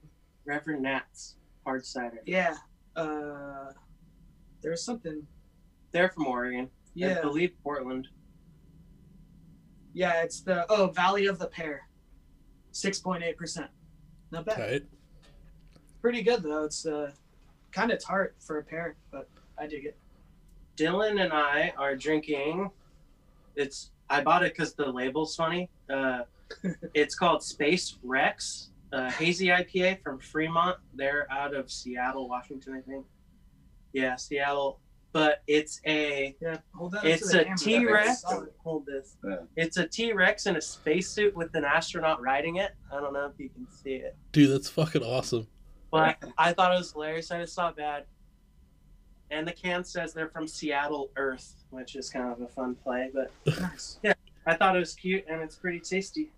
Reverend 0.46 0.82
Nats, 0.82 1.36
hard 1.64 1.84
cider. 1.84 2.20
Yeah. 2.24 2.56
Uh, 2.96 3.72
there's 4.62 4.84
something. 4.84 5.26
They're 5.92 6.08
from 6.08 6.26
Oregon. 6.26 6.70
Yeah. 6.94 7.08
I 7.08 7.10
Yeah. 7.16 7.20
believe 7.22 7.52
Portland. 7.62 8.08
Yeah, 9.92 10.22
it's 10.22 10.40
the 10.40 10.66
oh 10.70 10.88
Valley 10.88 11.26
of 11.26 11.38
the 11.38 11.46
Pear, 11.46 11.82
six 12.72 12.98
point 12.98 13.22
eight 13.22 13.36
percent. 13.36 13.70
Not 14.32 14.44
bad. 14.46 14.56
Tight. 14.56 14.82
Pretty 16.04 16.22
good 16.22 16.42
though. 16.42 16.64
It's 16.64 16.84
uh, 16.84 17.12
kind 17.72 17.90
of 17.90 17.98
tart 17.98 18.34
for 18.38 18.58
a 18.58 18.62
pear, 18.62 18.94
but 19.10 19.26
I 19.56 19.66
dig 19.66 19.86
it. 19.86 19.96
Dylan 20.76 21.18
and 21.18 21.32
I 21.32 21.72
are 21.78 21.96
drinking. 21.96 22.70
It's 23.56 23.90
I 24.10 24.20
bought 24.20 24.44
it 24.44 24.52
because 24.52 24.74
the 24.74 24.84
label's 24.84 25.34
funny. 25.34 25.70
Uh, 25.88 26.24
it's 26.92 27.14
called 27.14 27.42
Space 27.42 27.96
Rex. 28.02 28.68
uh, 28.92 29.10
hazy 29.12 29.46
IPA 29.46 30.02
from 30.02 30.18
Fremont. 30.18 30.76
They're 30.94 31.26
out 31.32 31.54
of 31.54 31.70
Seattle, 31.70 32.28
Washington, 32.28 32.74
I 32.74 32.82
think. 32.82 33.06
Yeah, 33.94 34.16
Seattle. 34.16 34.80
But 35.14 35.42
it's 35.46 35.80
a 35.86 36.36
Yeah, 36.38 36.58
hold 36.74 36.92
that. 36.92 37.06
it's 37.06 37.30
to 37.30 37.38
the 37.38 37.40
a 37.44 37.44
camera. 37.44 37.56
T 37.56 37.86
Rex. 37.86 38.24
Hold 38.62 38.84
this. 38.84 39.16
Yeah. 39.26 39.36
It's 39.56 39.78
a 39.78 39.86
T 39.86 40.12
Rex 40.12 40.44
in 40.44 40.56
a 40.56 40.60
spacesuit 40.60 41.34
with 41.34 41.54
an 41.54 41.64
astronaut 41.64 42.20
riding 42.20 42.56
it. 42.56 42.72
I 42.92 43.00
don't 43.00 43.14
know 43.14 43.24
if 43.24 43.40
you 43.40 43.48
can 43.48 43.66
see 43.70 43.94
it, 43.94 44.14
Dude, 44.32 44.50
that's 44.50 44.68
fucking 44.68 45.02
awesome. 45.02 45.46
But 45.94 46.18
I 46.36 46.52
thought 46.52 46.74
it 46.74 46.78
was 46.78 46.92
hilarious. 46.92 47.30
I 47.30 47.40
just 47.40 47.56
not 47.56 47.76
bad. 47.76 48.04
And 49.30 49.46
the 49.46 49.52
can 49.52 49.84
says 49.84 50.12
they're 50.12 50.28
from 50.28 50.46
Seattle, 50.48 51.10
Earth, 51.16 51.64
which 51.70 51.94
is 51.96 52.10
kind 52.10 52.30
of 52.32 52.40
a 52.40 52.48
fun 52.48 52.74
play. 52.74 53.10
But 53.14 53.30
Nice. 53.60 53.98
I 54.46 54.54
thought 54.54 54.76
it 54.76 54.80
was 54.80 54.94
cute 54.94 55.24
and 55.28 55.40
it's 55.40 55.56
pretty 55.56 55.80
tasty. 55.80 56.30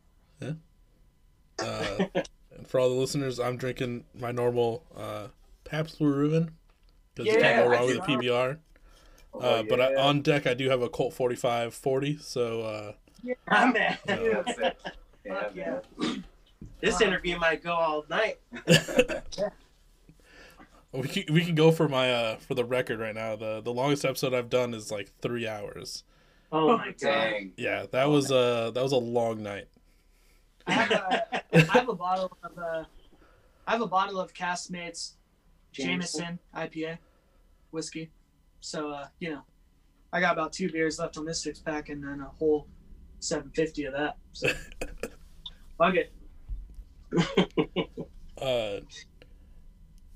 Uh, 1.59 2.05
and 2.15 2.29
for 2.67 2.81
all 2.81 2.89
the 2.91 2.95
listeners, 2.95 3.41
I'm 3.41 3.57
drinking 3.57 4.05
my 4.15 4.31
normal 4.31 4.85
uh, 4.97 5.29
Pabst 5.65 5.99
Blue 5.99 6.13
Ribbon 6.13 6.51
because 7.15 7.33
you 7.35 7.41
can't 7.41 7.65
go 7.65 7.71
wrong 7.71 7.87
with 7.87 7.97
a 7.97 7.99
saw. 8.01 8.07
PBR. 8.07 8.59
Oh, 9.35 9.41
Uh, 9.41 9.63
But 9.63 9.81
I, 9.81 9.95
on 9.97 10.21
deck, 10.23 10.47
I 10.47 10.53
do 10.55 10.69
have 10.69 10.83
a 10.83 10.89
Colt 10.89 11.15
45 11.15 11.75
40. 11.75 12.19
So 12.19 12.61
uh, 12.61 12.93
I'm 13.49 13.73
man. 13.75 13.97
Yeah. 14.07 14.21
Yeah, 14.21 14.43
that's 14.43 14.59
it. 14.59 14.77
Yeah, 15.25 15.41
Fuck 15.41 15.57
yeah. 15.57 15.79
man. 15.99 16.25
This 16.81 17.01
interview 17.01 17.39
might 17.39 17.63
go 17.63 17.73
all 17.73 18.05
night. 18.09 18.39
we 20.93 21.09
can 21.09 21.25
we 21.33 21.45
can 21.45 21.55
go 21.55 21.71
for 21.73 21.89
my 21.89 22.13
uh 22.13 22.37
for 22.37 22.55
the 22.55 22.65
record 22.65 23.01
right 23.01 23.15
now. 23.15 23.37
The 23.37 23.61
the 23.61 23.73
longest 23.73 24.05
episode 24.05 24.35
I've 24.35 24.51
done 24.51 24.75
is 24.75 24.91
like 24.91 25.11
three 25.21 25.47
hours. 25.49 26.05
Oh 26.53 26.77
my 26.77 26.87
god. 26.87 26.97
Dang. 26.99 27.53
Yeah, 27.57 27.87
that 27.93 28.11
was 28.11 28.31
uh 28.31 28.71
that 28.73 28.83
was 28.83 28.93
a 28.93 28.99
long 28.99 29.43
night. 29.43 29.69
I 30.67 30.73
have 30.73 30.91
a, 30.91 31.43
I 31.55 31.79
have 31.79 31.89
a 31.89 31.95
bottle 31.95 32.37
of 32.43 32.59
uh, 32.59 32.85
I 33.67 33.73
have 33.73 33.83
a 33.83 33.87
bottle 33.87 34.21
of 34.21 34.35
Caskmates 34.35 35.13
Jameson 35.73 36.39
IPA 36.55 36.99
whiskey. 37.71 38.11
So 38.61 38.91
uh, 38.91 39.07
you 39.21 39.31
know, 39.31 39.43
I 40.13 40.21
got 40.21 40.33
about 40.33 40.53
two 40.53 40.71
beers 40.71 40.99
left 40.99 41.17
on 41.17 41.25
this 41.25 41.43
six 41.43 41.59
pack 41.59 41.89
and 41.89 42.03
then 42.03 42.21
a 42.21 42.29
whole 42.39 42.67
750 43.21 43.85
of 43.85 43.93
that. 43.95 44.17
So 44.33 44.49
fuck 45.79 45.95
it. 45.95 46.13
Uh, 48.41 48.81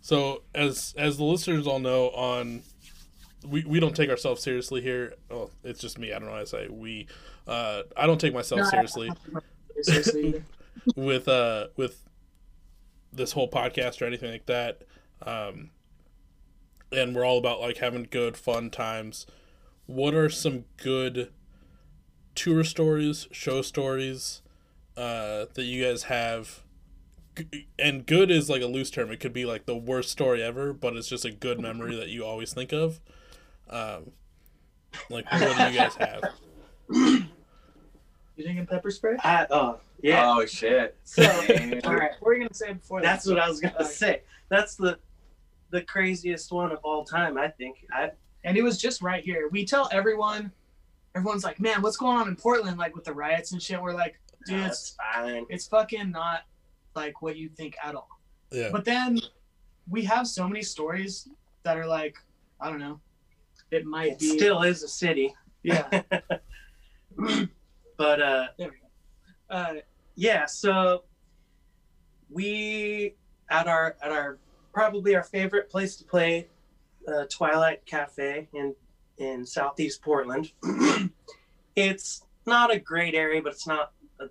so 0.02 0.42
as 0.54 0.94
as 0.98 1.16
the 1.16 1.24
listeners 1.24 1.66
all 1.66 1.78
know, 1.78 2.08
on 2.10 2.62
we 3.48 3.64
we 3.64 3.80
don't 3.80 3.96
take 3.96 4.10
ourselves 4.10 4.42
seriously 4.42 4.82
here. 4.82 5.14
Oh, 5.30 5.50
it's 5.64 5.80
just 5.80 5.98
me. 5.98 6.12
I 6.12 6.18
don't 6.18 6.28
know 6.28 6.34
how 6.34 6.40
to 6.40 6.46
say 6.46 6.68
we. 6.68 7.06
Uh, 7.48 7.82
I 7.96 8.06
don't 8.06 8.20
take 8.20 8.34
myself 8.34 8.60
No, 8.60 8.68
seriously 8.68 9.10
Seriously, 9.80 10.42
with 10.96 11.28
uh 11.28 11.68
with 11.76 12.06
this 13.12 13.32
whole 13.32 13.50
podcast 13.50 14.02
or 14.02 14.04
anything 14.04 14.30
like 14.30 14.46
that. 14.46 14.82
Um, 15.22 15.70
and 16.92 17.14
we're 17.14 17.24
all 17.24 17.38
about 17.38 17.60
like 17.60 17.78
having 17.78 18.06
good 18.10 18.36
fun 18.36 18.70
times. 18.70 19.26
What 19.86 20.14
are 20.14 20.28
some 20.28 20.64
good 20.76 21.32
tour 22.34 22.64
stories, 22.64 23.26
show 23.32 23.62
stories 23.62 24.42
uh, 24.96 25.46
that 25.54 25.64
you 25.64 25.84
guys 25.84 26.04
have? 26.04 26.62
G- 27.36 27.68
And 27.78 28.06
good 28.06 28.30
is 28.30 28.48
like 28.50 28.62
a 28.62 28.66
loose 28.66 28.90
term. 28.90 29.10
It 29.10 29.20
could 29.20 29.32
be 29.32 29.44
like 29.44 29.66
the 29.66 29.76
worst 29.76 30.10
story 30.10 30.42
ever, 30.42 30.72
but 30.72 30.96
it's 30.96 31.08
just 31.08 31.24
a 31.24 31.30
good 31.30 31.60
memory 31.60 31.94
that 31.96 32.08
you 32.08 32.24
always 32.24 32.52
think 32.52 32.72
of. 32.72 33.00
Um, 33.68 34.10
like 35.08 35.30
what 35.30 35.40
do 35.40 35.46
you 35.72 35.78
guys 35.78 35.94
have? 35.96 36.24
you 36.90 37.26
thinking 38.36 38.66
pepper 38.66 38.90
spray? 38.90 39.16
I, 39.22 39.46
oh 39.50 39.78
yeah. 40.02 40.24
Oh 40.34 40.44
shit. 40.46 40.96
So, 41.04 41.22
all 41.84 41.94
right, 41.94 42.12
what 42.20 42.22
were 42.22 42.34
you 42.34 42.40
gonna 42.40 42.54
say 42.54 42.72
before 42.72 43.00
That's 43.02 43.24
that? 43.24 43.34
what 43.34 43.42
I 43.42 43.48
was 43.48 43.60
gonna 43.60 43.74
Uh, 43.78 43.84
say. 43.84 44.22
That's 44.48 44.74
the 44.76 44.98
the 45.70 45.82
craziest 45.82 46.50
one 46.50 46.72
of 46.72 46.78
all 46.82 47.04
time. 47.04 47.38
I 47.38 47.48
think. 47.48 47.86
I 47.92 48.10
and 48.44 48.56
it 48.56 48.62
was 48.62 48.78
just 48.78 49.02
right 49.02 49.22
here. 49.22 49.48
We 49.52 49.64
tell 49.66 49.88
everyone, 49.92 50.50
everyone's 51.14 51.44
like, 51.44 51.60
man, 51.60 51.82
what's 51.82 51.96
going 51.98 52.16
on 52.16 52.26
in 52.28 52.34
Portland, 52.36 52.78
like 52.78 52.96
with 52.96 53.04
the 53.04 53.12
riots 53.12 53.52
and 53.52 53.62
shit. 53.62 53.80
We're 53.80 53.92
like, 53.92 54.18
dude, 54.46 54.64
it's, 54.64 54.96
fine. 55.14 55.44
it's 55.50 55.66
fucking 55.68 56.10
not 56.10 56.40
like 56.94 57.22
what 57.22 57.36
you 57.36 57.48
think 57.48 57.76
at 57.82 57.94
all. 57.94 58.08
Yeah, 58.50 58.70
But 58.72 58.84
then 58.84 59.18
we 59.88 60.04
have 60.04 60.26
so 60.26 60.48
many 60.48 60.62
stories 60.62 61.28
that 61.62 61.76
are 61.76 61.86
like, 61.86 62.16
I 62.60 62.68
don't 62.68 62.80
know, 62.80 63.00
it 63.70 63.84
might 63.84 64.12
It 64.12 64.18
be 64.18 64.38
still 64.38 64.62
is 64.62 64.82
a 64.82 64.88
city, 64.88 65.34
yeah. 65.62 65.88
but 67.96 68.22
uh, 68.22 68.46
there 68.58 68.70
we 68.70 68.76
go. 68.76 69.54
Uh, 69.54 69.74
yeah. 70.16 70.46
So 70.46 71.04
we 72.30 73.14
at 73.50 73.68
our 73.68 73.96
at 74.02 74.12
our 74.12 74.38
probably 74.72 75.14
our 75.14 75.22
favorite 75.22 75.68
place 75.68 75.96
to 75.96 76.04
play, 76.04 76.48
uh, 77.08 77.24
Twilight 77.30 77.84
Cafe 77.86 78.48
in 78.52 78.74
in 79.18 79.44
Southeast 79.44 80.02
Portland. 80.02 80.52
it's 81.76 82.24
not 82.46 82.74
a 82.74 82.78
great 82.78 83.14
area, 83.14 83.42
but 83.42 83.52
it's 83.52 83.66
not 83.66 83.92
a 84.20 84.26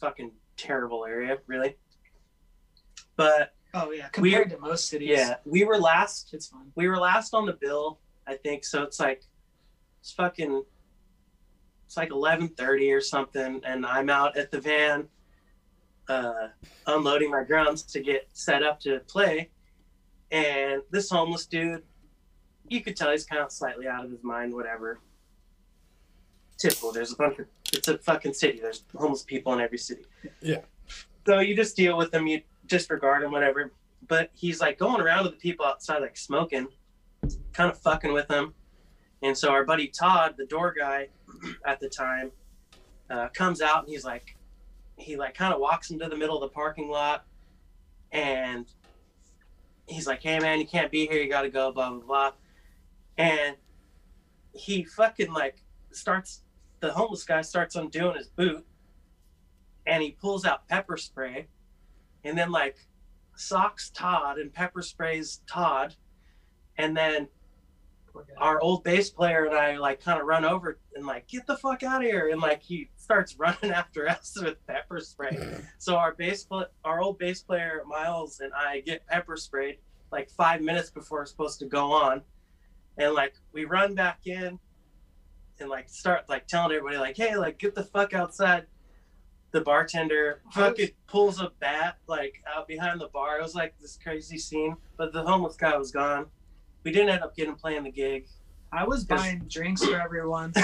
fucking 0.00 0.32
terrible 0.56 1.04
area, 1.04 1.38
really. 1.46 1.76
But 3.20 3.52
oh 3.74 3.90
yeah, 3.90 4.08
compared 4.08 4.48
to 4.48 4.58
most 4.58 4.88
cities, 4.88 5.10
yeah, 5.10 5.34
we 5.44 5.64
were 5.64 5.76
last 5.76 6.32
it's 6.32 6.46
fun. 6.46 6.72
we 6.74 6.88
were 6.88 6.96
last 6.96 7.34
on 7.34 7.44
the 7.44 7.52
bill, 7.52 7.98
I 8.26 8.36
think. 8.36 8.64
So 8.64 8.82
it's 8.82 8.98
like 8.98 9.24
it's 10.00 10.10
fucking 10.10 10.64
it's 11.84 11.98
like 11.98 12.12
eleven 12.12 12.48
thirty 12.48 12.90
or 12.90 13.02
something, 13.02 13.60
and 13.62 13.84
I'm 13.84 14.08
out 14.08 14.38
at 14.38 14.50
the 14.50 14.58
van, 14.58 15.06
uh, 16.08 16.48
unloading 16.86 17.30
my 17.30 17.44
drums 17.44 17.82
to 17.92 18.00
get 18.00 18.26
set 18.32 18.62
up 18.62 18.80
to 18.80 19.00
play, 19.00 19.50
and 20.30 20.80
this 20.90 21.10
homeless 21.10 21.44
dude, 21.44 21.82
you 22.68 22.80
could 22.80 22.96
tell 22.96 23.10
he's 23.10 23.26
kind 23.26 23.42
of 23.42 23.52
slightly 23.52 23.86
out 23.86 24.02
of 24.02 24.10
his 24.10 24.22
mind, 24.22 24.54
whatever. 24.54 24.98
Typical. 26.56 26.90
There's 26.90 27.12
a 27.12 27.16
bunch 27.16 27.38
of 27.38 27.48
it's 27.70 27.88
a 27.88 27.98
fucking 27.98 28.32
city. 28.32 28.60
There's 28.62 28.82
homeless 28.96 29.24
people 29.24 29.52
in 29.52 29.60
every 29.60 29.76
city. 29.76 30.06
Yeah. 30.40 30.60
So 31.26 31.40
you 31.40 31.54
just 31.54 31.76
deal 31.76 31.98
with 31.98 32.12
them. 32.12 32.26
You 32.26 32.40
disregard 32.70 33.22
them, 33.22 33.32
whatever. 33.32 33.72
But 34.08 34.30
he's 34.32 34.60
like 34.60 34.78
going 34.78 35.02
around 35.02 35.24
to 35.24 35.30
the 35.30 35.36
people 35.36 35.66
outside, 35.66 35.98
like 35.98 36.16
smoking, 36.16 36.68
kind 37.52 37.70
of 37.70 37.78
fucking 37.78 38.14
with 38.14 38.28
them. 38.28 38.54
And 39.22 39.36
so 39.36 39.50
our 39.50 39.66
buddy 39.66 39.88
Todd, 39.88 40.36
the 40.38 40.46
door 40.46 40.74
guy 40.76 41.08
at 41.66 41.80
the 41.80 41.88
time, 41.90 42.30
uh, 43.10 43.28
comes 43.34 43.60
out 43.60 43.80
and 43.80 43.88
he's 43.88 44.04
like, 44.04 44.36
he 44.96 45.16
like 45.16 45.34
kind 45.34 45.52
of 45.52 45.60
walks 45.60 45.90
into 45.90 46.08
the 46.08 46.16
middle 46.16 46.36
of 46.36 46.42
the 46.42 46.54
parking 46.54 46.88
lot, 46.88 47.24
and 48.12 48.66
he's 49.86 50.06
like, 50.06 50.22
"Hey 50.22 50.38
man, 50.38 50.58
you 50.60 50.66
can't 50.66 50.90
be 50.90 51.06
here. 51.06 51.22
You 51.22 51.28
got 51.28 51.42
to 51.42 51.50
go." 51.50 51.72
Blah 51.72 51.90
blah 51.90 52.00
blah. 52.00 52.32
And 53.18 53.56
he 54.52 54.84
fucking 54.84 55.32
like 55.32 55.62
starts. 55.90 56.42
The 56.80 56.92
homeless 56.92 57.24
guy 57.24 57.42
starts 57.42 57.76
undoing 57.76 58.16
his 58.16 58.28
boot, 58.28 58.64
and 59.86 60.02
he 60.02 60.12
pulls 60.12 60.44
out 60.44 60.68
pepper 60.68 60.96
spray, 60.96 61.48
and 62.24 62.36
then 62.36 62.50
like 62.50 62.76
socks 63.36 63.90
Todd 63.90 64.38
and 64.38 64.52
pepper 64.52 64.82
sprays 64.82 65.42
Todd, 65.46 65.94
and 66.76 66.96
then 66.96 67.28
our 68.38 68.60
old 68.60 68.82
bass 68.82 69.10
player 69.10 69.44
and 69.44 69.54
I 69.54 69.76
like 69.76 70.00
kind 70.02 70.20
of 70.20 70.26
run 70.26 70.44
over 70.44 70.78
and 70.94 71.06
like 71.06 71.28
get 71.28 71.46
the 71.46 71.56
fuck 71.56 71.82
out 71.82 72.02
of 72.02 72.10
here 72.10 72.30
and 72.30 72.40
like 72.40 72.62
he 72.62 72.90
starts 72.96 73.36
running 73.38 73.70
after 73.70 74.08
us 74.08 74.36
with 74.40 74.64
pepper 74.66 75.00
spray. 75.00 75.38
So 75.78 75.96
our 75.96 76.12
bass 76.14 76.46
our 76.84 77.00
old 77.00 77.18
bass 77.18 77.42
player 77.42 77.82
Miles 77.86 78.40
and 78.40 78.52
I 78.52 78.80
get 78.80 79.06
pepper 79.06 79.36
sprayed 79.36 79.78
like 80.12 80.30
five 80.30 80.60
minutes 80.60 80.90
before 80.90 81.20
we're 81.20 81.26
supposed 81.26 81.58
to 81.60 81.66
go 81.66 81.92
on, 81.92 82.22
and 82.98 83.14
like 83.14 83.34
we 83.52 83.64
run 83.64 83.94
back 83.94 84.20
in 84.26 84.58
and 85.60 85.68
like 85.68 85.88
start 85.88 86.28
like 86.28 86.46
telling 86.46 86.72
everybody 86.76 86.98
like 86.98 87.16
hey 87.16 87.36
like 87.36 87.58
get 87.58 87.74
the 87.74 87.84
fuck 87.84 88.12
outside. 88.14 88.66
The 89.52 89.60
bartender 89.60 90.42
fucking 90.52 90.90
pulls 91.08 91.40
a 91.40 91.50
bat 91.58 91.98
like 92.06 92.42
out 92.54 92.68
behind 92.68 93.00
the 93.00 93.08
bar. 93.08 93.38
It 93.38 93.42
was 93.42 93.54
like 93.54 93.74
this 93.80 93.98
crazy 94.00 94.38
scene, 94.38 94.76
but 94.96 95.12
the 95.12 95.22
homeless 95.22 95.56
guy 95.56 95.76
was 95.76 95.90
gone. 95.90 96.26
We 96.84 96.92
didn't 96.92 97.10
end 97.10 97.22
up 97.22 97.36
getting 97.36 97.54
playing 97.56 97.84
the 97.84 97.90
gig. 97.90 98.26
I 98.72 98.84
was 98.84 99.04
buying 99.04 99.40
drinks 99.48 99.84
for 99.84 100.00
everyone. 100.00 100.52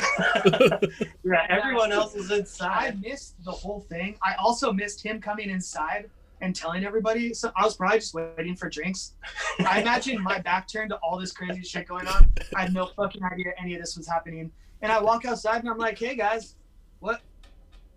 Yeah, 1.25 1.45
everyone 1.49 1.91
else 1.91 2.15
was 2.15 2.31
inside. 2.31 2.95
I 2.95 2.97
missed 3.03 3.35
the 3.45 3.51
whole 3.51 3.81
thing. 3.81 4.17
I 4.23 4.35
also 4.35 4.73
missed 4.73 5.03
him 5.03 5.21
coming 5.21 5.51
inside 5.51 6.09
and 6.41 6.55
telling 6.55 6.85
everybody. 6.85 7.35
So 7.35 7.51
I 7.57 7.65
was 7.65 7.77
probably 7.77 7.99
just 7.99 8.15
waiting 8.15 8.55
for 8.55 8.69
drinks. 8.69 9.15
I 9.59 9.81
imagine 9.83 10.23
my 10.23 10.39
back 10.39 10.69
turned 10.69 10.91
to 10.91 10.97
all 10.97 11.19
this 11.19 11.33
crazy 11.33 11.63
shit 11.63 11.89
going 11.89 12.07
on. 12.07 12.31
I 12.55 12.63
had 12.63 12.73
no 12.73 12.87
fucking 12.87 13.25
idea 13.25 13.53
any 13.59 13.75
of 13.75 13.81
this 13.81 13.97
was 13.97 14.07
happening. 14.07 14.53
And 14.83 14.93
I 14.93 15.01
walk 15.03 15.25
outside 15.25 15.61
and 15.61 15.69
I'm 15.69 15.79
like, 15.79 15.99
"Hey 15.99 16.15
guys, 16.15 16.55
what, 17.01 17.23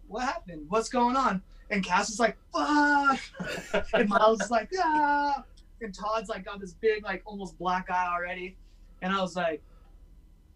what 0.09 0.23
happened? 0.23 0.65
What's 0.69 0.89
going 0.89 1.15
on?" 1.15 1.41
And 1.69 1.83
Cass 1.83 2.09
is 2.09 2.19
like, 2.19 2.37
"Fuck," 2.53 3.19
and 3.93 4.09
Miles 4.09 4.41
is 4.41 4.51
like, 4.51 4.69
"Ah," 4.79 5.43
and 5.81 5.93
Todd's 5.93 6.29
like 6.29 6.43
got 6.45 6.59
this 6.59 6.73
big, 6.73 7.03
like 7.03 7.21
almost 7.25 7.57
black 7.57 7.89
eye 7.89 8.07
already. 8.13 8.57
And 9.01 9.13
I 9.13 9.21
was 9.21 9.35
like, 9.35 9.61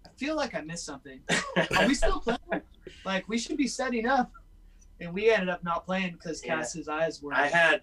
"I 0.05 0.09
feel 0.17 0.35
like 0.35 0.55
I 0.55 0.61
missed 0.61 0.85
something." 0.85 1.21
Are 1.77 1.87
we 1.87 1.93
still 1.93 2.19
playing? 2.19 2.61
Like 3.05 3.27
we 3.29 3.37
should 3.37 3.57
be 3.57 3.67
setting 3.67 4.07
up. 4.07 4.31
And 4.99 5.13
we 5.13 5.29
ended 5.29 5.49
up 5.49 5.63
not 5.63 5.85
playing 5.85 6.13
because 6.13 6.43
Yeah. 6.43 6.57
Cass's 6.57 6.87
eyes 6.87 7.21
were. 7.21 7.33
I 7.33 7.47
had 7.47 7.81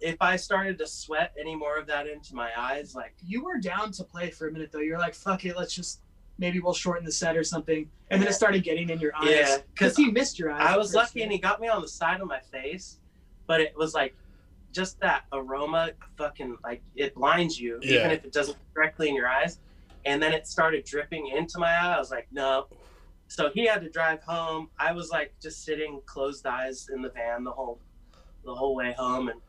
if 0.00 0.16
I 0.20 0.36
started 0.36 0.78
to 0.78 0.86
sweat 0.86 1.32
any 1.38 1.54
more 1.54 1.76
of 1.76 1.86
that 1.86 2.06
into 2.06 2.34
my 2.34 2.50
eyes, 2.56 2.94
like 2.94 3.14
You 3.24 3.44
were 3.44 3.58
down 3.58 3.92
to 3.92 4.04
play 4.04 4.30
for 4.30 4.48
a 4.48 4.52
minute 4.52 4.72
though. 4.72 4.80
You're 4.80 4.98
like, 4.98 5.14
fuck 5.14 5.44
it, 5.44 5.56
let's 5.56 5.74
just 5.74 6.00
maybe 6.40 6.58
we'll 6.58 6.72
shorten 6.74 7.04
the 7.04 7.12
set 7.12 7.36
or 7.36 7.44
something. 7.44 7.88
And 8.10 8.20
then 8.20 8.28
it 8.28 8.32
started 8.32 8.64
getting 8.64 8.88
in 8.88 8.98
your 8.98 9.12
eyes. 9.14 9.28
Yeah, 9.30 9.58
because 9.72 9.92
'cause 9.92 9.96
he 9.96 10.10
missed 10.10 10.38
your 10.38 10.50
eyes. 10.50 10.62
I 10.74 10.76
was 10.76 10.94
lucky 10.94 11.20
day. 11.20 11.24
and 11.24 11.32
he 11.32 11.38
got 11.38 11.60
me 11.60 11.68
on 11.68 11.82
the 11.82 11.88
side 11.88 12.20
of 12.20 12.26
my 12.26 12.40
face, 12.40 12.98
but 13.46 13.60
it 13.60 13.76
was 13.76 13.94
like 13.94 14.16
just 14.72 14.98
that 15.00 15.24
aroma 15.32 15.90
fucking 16.16 16.56
like 16.64 16.82
it 16.96 17.14
blinds 17.14 17.60
you 17.60 17.78
Yeah. 17.82 17.98
even 18.00 18.10
if 18.12 18.24
it 18.24 18.32
doesn't 18.32 18.56
directly 18.74 19.08
in 19.08 19.14
your 19.14 19.28
eyes. 19.28 19.60
And 20.06 20.20
then 20.22 20.32
it 20.32 20.46
started 20.46 20.84
dripping 20.84 21.26
into 21.28 21.58
my 21.58 21.68
eye. 21.70 21.94
I 21.94 21.98
was 21.98 22.10
like, 22.10 22.26
no. 22.32 22.66
So 23.28 23.50
he 23.50 23.66
had 23.66 23.82
to 23.82 23.90
drive 23.90 24.22
home. 24.22 24.70
I 24.78 24.92
was 24.92 25.10
like 25.10 25.34
just 25.40 25.62
sitting 25.64 26.00
closed 26.06 26.46
eyes 26.46 26.88
in 26.92 27.02
the 27.02 27.10
van 27.10 27.44
the 27.44 27.52
whole 27.52 27.78
the 28.44 28.54
whole 28.54 28.74
way 28.74 28.92
home 28.92 29.28
and 29.28 29.40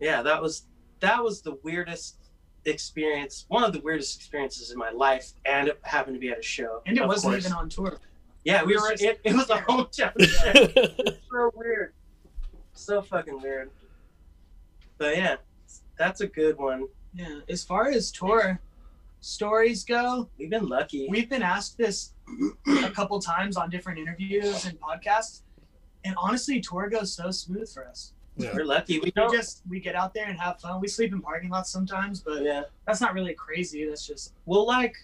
yeah, 0.00 0.22
that 0.22 0.40
was 0.40 0.66
that 1.00 1.22
was 1.22 1.42
the 1.42 1.54
weirdest 1.62 2.27
experience, 2.64 3.44
one 3.48 3.64
of 3.64 3.72
the 3.72 3.80
weirdest 3.80 4.16
experiences 4.16 4.70
in 4.70 4.78
my 4.78 4.90
life 4.90 5.32
and 5.44 5.68
it 5.68 5.78
happened 5.82 6.14
to 6.16 6.20
be 6.20 6.30
at 6.30 6.38
a 6.38 6.42
show. 6.42 6.82
and 6.86 6.96
it 6.98 7.06
wasn't 7.06 7.32
course. 7.34 7.46
even 7.46 7.56
on 7.56 7.68
tour. 7.68 7.98
Yeah, 8.44 8.62
we 8.64 8.76
were. 8.76 8.92
It, 8.98 9.20
it 9.24 9.34
was 9.34 9.50
a 9.50 9.56
hometown 9.58 10.12
show. 10.20 11.12
so 11.30 11.50
weird. 11.54 11.92
So 12.74 13.02
fucking 13.02 13.40
weird. 13.42 13.70
But 14.96 15.16
yeah, 15.16 15.36
that's 15.98 16.20
a 16.20 16.26
good 16.26 16.56
one. 16.58 16.86
Yeah. 17.14 17.40
As 17.48 17.64
far 17.64 17.88
as 17.88 18.10
tour 18.12 18.60
stories 19.20 19.84
go, 19.84 20.28
We've 20.38 20.50
been 20.50 20.68
lucky. 20.68 21.08
we've 21.10 21.28
been 21.28 21.42
asked 21.42 21.76
this 21.78 22.12
a 22.84 22.90
couple 22.90 23.18
times 23.20 23.56
on 23.56 23.70
different 23.70 23.98
interviews 23.98 24.64
and 24.66 24.78
podcasts. 24.80 25.42
And 26.04 26.14
honestly, 26.16 26.60
tour 26.60 26.88
goes 26.88 27.12
so 27.12 27.30
smooth 27.30 27.70
for 27.72 27.86
us. 27.86 28.12
Yeah. 28.38 28.54
We're 28.54 28.64
lucky. 28.64 28.98
We 29.00 29.06
We 29.06 29.10
don't. 29.10 29.32
just 29.32 29.62
we 29.68 29.80
get 29.80 29.94
out 29.94 30.14
there 30.14 30.26
and 30.26 30.38
have 30.38 30.60
fun. 30.60 30.80
We 30.80 30.88
sleep 30.88 31.12
in 31.12 31.20
parking 31.20 31.50
lots 31.50 31.70
sometimes, 31.70 32.20
but 32.20 32.42
yeah, 32.42 32.62
that's 32.86 33.00
not 33.00 33.14
really 33.14 33.34
crazy. 33.34 33.86
That's 33.86 34.06
just 34.06 34.34
we'll 34.46 34.66
like, 34.66 34.94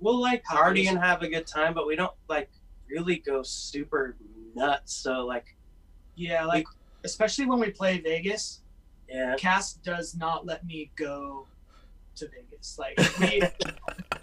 we'll 0.00 0.20
like 0.20 0.42
party 0.44 0.86
and 0.88 0.98
have 0.98 1.22
a 1.22 1.28
good 1.28 1.46
time, 1.46 1.74
but 1.74 1.86
we 1.86 1.96
don't 1.96 2.12
like 2.28 2.50
really 2.88 3.16
go 3.16 3.42
super 3.42 4.16
nuts. 4.54 4.92
So 4.92 5.24
like, 5.26 5.56
yeah, 6.16 6.44
like 6.44 6.66
especially 7.04 7.46
when 7.46 7.60
we 7.60 7.70
play 7.70 7.98
Vegas. 7.98 8.60
yeah, 9.08 9.34
Cass 9.36 9.74
does 9.74 10.14
not 10.14 10.46
let 10.46 10.64
me 10.64 10.90
go 10.96 11.46
to 12.16 12.28
Vegas. 12.28 12.78
Like 12.78 12.98
he, 12.98 13.42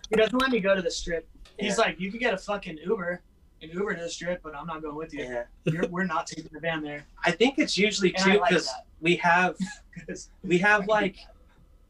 he 0.10 0.16
doesn't 0.16 0.38
let 0.40 0.52
me 0.52 0.60
go 0.60 0.76
to 0.76 0.82
the 0.82 0.92
strip. 0.92 1.28
He's 1.58 1.78
yeah, 1.78 1.84
like, 1.84 2.00
you 2.00 2.12
could 2.12 2.20
get 2.20 2.34
a 2.34 2.38
fucking 2.38 2.80
Uber, 2.84 3.22
an 3.62 3.70
Uber 3.70 3.94
to 3.96 4.02
the 4.04 4.10
strip, 4.10 4.42
but 4.44 4.56
I'm 4.56 4.66
not 4.68 4.82
going 4.82 4.96
with 4.96 5.14
you. 5.14 5.24
yeah. 5.24 5.44
You're, 5.66 5.88
we're 5.88 6.04
not 6.06 6.28
taking 6.28 6.50
the 6.52 6.60
van 6.60 6.82
there. 6.82 7.06
I 7.26 7.32
think 7.32 7.60
it's 7.60 7.78
usually 7.78 8.14
And 8.16 8.24
I 8.24 8.34
too 8.36 8.40
like 8.40 8.50
because 8.50 8.66
that. 8.68 8.86
we 9.00 9.16
have 9.18 9.56
'Cause- 10.08 10.30
we 10.44 10.58
have 10.60 10.88
like 10.88 11.18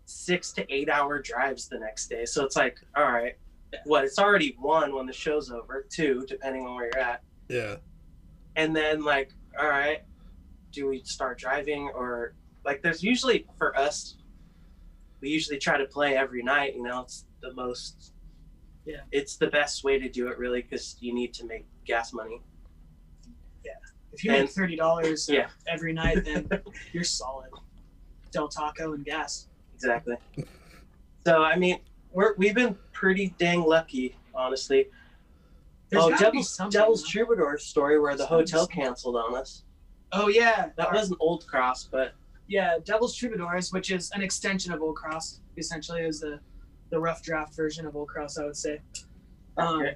six 0.05 0.51
to 0.53 0.73
eight 0.73 0.89
hour 0.89 1.21
drives 1.21 1.67
the 1.69 1.79
next 1.79 2.07
day. 2.07 2.25
So 2.25 2.43
it's 2.43 2.55
like, 2.55 2.77
all 2.95 3.11
right, 3.11 3.37
what? 3.85 4.03
It's 4.03 4.19
already 4.19 4.55
one 4.59 4.93
when 4.93 5.05
the 5.05 5.13
show's 5.13 5.49
over, 5.51 5.85
two, 5.89 6.25
depending 6.27 6.65
on 6.65 6.75
where 6.75 6.85
you're 6.93 6.99
at. 7.03 7.21
yeah. 7.47 7.75
And 8.57 8.75
then, 8.75 9.03
like, 9.05 9.31
all 9.57 9.69
right, 9.69 10.03
do 10.73 10.89
we 10.89 11.01
start 11.03 11.37
driving 11.39 11.89
or 11.95 12.33
like, 12.65 12.81
there's 12.81 13.01
usually 13.01 13.47
for 13.57 13.77
us, 13.79 14.17
we 15.21 15.29
usually 15.29 15.57
try 15.57 15.77
to 15.77 15.85
play 15.85 16.17
every 16.17 16.43
night. 16.43 16.75
You 16.75 16.83
know, 16.83 17.01
it's 17.03 17.25
the 17.41 17.53
most, 17.53 18.11
Yeah. 18.85 19.01
it's 19.11 19.35
the 19.37 19.47
best 19.47 19.83
way 19.83 19.99
to 19.99 20.09
do 20.09 20.27
it 20.29 20.37
really 20.39 20.61
because 20.63 20.95
you 20.99 21.13
need 21.13 21.33
to 21.35 21.45
make 21.45 21.65
gas 21.85 22.13
money. 22.13 22.41
Yeah. 23.63 23.73
If 24.13 24.23
you 24.23 24.31
make 24.31 24.49
thirty 24.49 24.75
dollars 24.75 25.29
Yeah. 25.29 25.49
every 25.67 25.93
night, 25.93 26.25
then 26.25 26.49
you're 26.93 27.03
solid. 27.03 27.49
Del 28.31 28.47
Taco 28.47 28.93
and 28.93 29.05
gas. 29.05 29.47
Exactly. 29.75 30.15
So, 31.25 31.43
I 31.43 31.55
mean, 31.57 31.79
we're, 32.11 32.33
we've 32.37 32.55
been 32.55 32.77
pretty 32.93 33.35
dang 33.37 33.61
lucky, 33.63 34.15
honestly. 34.33 34.87
There's 35.89 36.03
oh, 36.03 36.17
Devil's, 36.17 36.57
Devil's? 36.69 37.03
Troubadour 37.07 37.57
story 37.57 37.99
where 37.99 38.13
the 38.15 38.25
There's 38.29 38.49
be 38.51 38.57
hotel 38.57 38.67
canceled 38.67 39.17
on 39.17 39.35
us. 39.35 39.63
Oh 40.13 40.27
yeah, 40.29 40.69
That 40.77 40.87
Our- 40.87 40.93
wasn't 40.93 41.17
Old 41.19 41.45
Cross, 41.47 41.89
but 41.91 42.13
yeah. 42.47 42.77
Devil's 42.83 43.15
Troubadours, 43.15 43.71
which 43.73 43.91
is 43.91 44.09
an 44.11 44.21
extension 44.21 44.71
of 44.73 44.81
Old 44.81 44.95
Cross, 44.95 45.41
essentially 45.57 46.01
is 46.01 46.21
the 46.21 46.39
the 46.91 46.99
rough 46.99 47.23
draft 47.23 47.55
version 47.55 47.85
of 47.87 47.95
Old 47.95 48.09
Cross, 48.09 48.37
I 48.37 48.45
would 48.45 48.55
say. 48.57 48.79
Um, 49.57 49.81
Okay. 49.81 49.95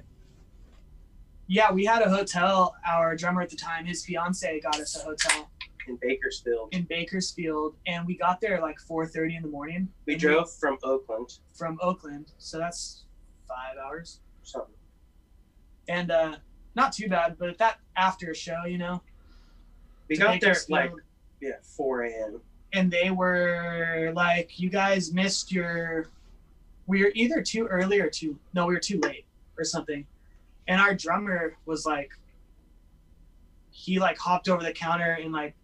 Yeah, 1.48 1.70
we 1.70 1.84
had 1.84 2.02
a 2.02 2.08
hotel. 2.10 2.74
Our 2.84 3.14
drummer 3.14 3.40
at 3.42 3.50
the 3.50 3.56
time, 3.56 3.86
his 3.86 4.04
fiance, 4.04 4.60
got 4.60 4.80
us 4.80 4.96
a 5.00 5.04
hotel 5.04 5.48
in 5.86 5.96
Bakersfield, 6.02 6.74
in 6.74 6.82
Bakersfield, 6.82 7.76
and 7.86 8.04
we 8.04 8.16
got 8.16 8.40
there 8.40 8.60
like 8.60 8.78
4:30 8.80 9.36
in 9.36 9.42
the 9.42 9.48
morning. 9.48 9.88
we 10.06 10.16
drove 10.16 10.52
from 10.52 10.76
Oakland. 10.82 11.38
from 11.54 11.78
Oakland, 11.80 12.32
so 12.38 12.58
that's 12.58 13.04
five 13.46 13.76
hours, 13.78 14.18
Something. 14.42 14.74
and 15.88 16.10
uh, 16.10 16.36
not 16.74 16.92
too 16.92 17.08
bad. 17.08 17.36
But 17.38 17.50
at 17.50 17.58
that 17.58 17.78
after 17.96 18.34
show, 18.34 18.64
you 18.66 18.78
know, 18.78 19.00
We 20.08 20.16
got 20.16 20.40
there 20.40 20.56
like 20.68 20.90
yeah, 21.40 21.52
4 21.76 22.02
a.m. 22.06 22.40
and 22.72 22.90
they 22.90 23.10
were 23.10 24.10
like, 24.16 24.58
"You 24.58 24.68
guys 24.68 25.12
missed 25.12 25.52
your. 25.52 26.08
We 26.86 27.02
were 27.02 27.12
either 27.14 27.42
too 27.42 27.66
early 27.66 28.00
or 28.00 28.08
too 28.08 28.38
no, 28.54 28.66
we 28.66 28.74
were 28.74 28.80
too 28.80 29.00
late 29.00 29.26
or 29.58 29.64
something." 29.64 30.06
And 30.68 30.80
our 30.80 30.94
drummer 30.94 31.56
was 31.64 31.86
like, 31.86 32.10
he 33.70 33.98
like 34.00 34.18
hopped 34.18 34.48
over 34.48 34.62
the 34.62 34.72
counter 34.72 35.18
and 35.20 35.32
like, 35.32 35.54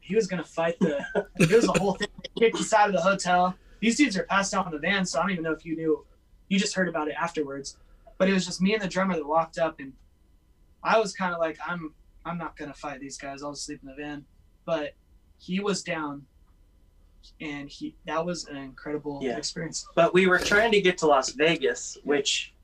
he 0.00 0.14
was 0.14 0.26
gonna 0.26 0.44
fight 0.44 0.78
the. 0.80 1.04
it 1.38 1.50
was 1.50 1.68
a 1.68 1.78
whole 1.78 1.94
thing. 1.94 2.08
They 2.22 2.46
kicked 2.46 2.60
us 2.60 2.72
out 2.72 2.88
of 2.88 2.94
the 2.94 3.00
hotel. 3.00 3.54
These 3.80 3.96
dudes 3.96 4.16
are 4.16 4.24
passed 4.24 4.54
out 4.54 4.66
in 4.66 4.72
the 4.72 4.78
van, 4.78 5.04
so 5.04 5.18
I 5.18 5.22
don't 5.22 5.30
even 5.32 5.44
know 5.44 5.52
if 5.52 5.64
you 5.64 5.76
knew. 5.76 6.04
You 6.48 6.58
just 6.58 6.74
heard 6.74 6.88
about 6.88 7.08
it 7.08 7.14
afterwards, 7.20 7.76
but 8.16 8.28
it 8.28 8.32
was 8.32 8.46
just 8.46 8.60
me 8.60 8.72
and 8.72 8.82
the 8.82 8.88
drummer 8.88 9.14
that 9.14 9.26
walked 9.26 9.58
up, 9.58 9.80
and 9.80 9.92
I 10.82 10.98
was 10.98 11.12
kind 11.12 11.34
of 11.34 11.40
like, 11.40 11.58
I'm 11.66 11.92
I'm 12.24 12.38
not 12.38 12.56
gonna 12.56 12.74
fight 12.74 13.00
these 13.00 13.18
guys. 13.18 13.42
I'll 13.42 13.52
just 13.52 13.66
sleep 13.66 13.80
in 13.82 13.88
the 13.88 13.94
van. 13.94 14.24
But 14.64 14.94
he 15.38 15.60
was 15.60 15.82
down, 15.82 16.26
and 17.40 17.68
he 17.68 17.94
that 18.06 18.24
was 18.24 18.46
an 18.46 18.56
incredible 18.56 19.20
Yeah. 19.22 19.36
experience. 19.36 19.86
But 19.94 20.12
we 20.14 20.26
were 20.26 20.38
trying 20.38 20.72
to 20.72 20.80
get 20.80 20.98
to 20.98 21.06
Las 21.06 21.30
Vegas, 21.30 21.96
which 22.04 22.54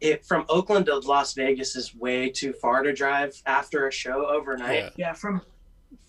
it 0.00 0.24
from 0.26 0.44
Oakland 0.48 0.86
to 0.86 0.98
Las 0.98 1.32
Vegas 1.34 1.74
is 1.76 1.94
way 1.94 2.28
too 2.28 2.52
far 2.52 2.82
to 2.82 2.92
drive 2.92 3.40
after 3.46 3.86
a 3.88 3.92
show 3.92 4.26
overnight. 4.26 4.76
Yeah. 4.76 4.90
Yeah, 5.08 5.12
from 5.14 5.40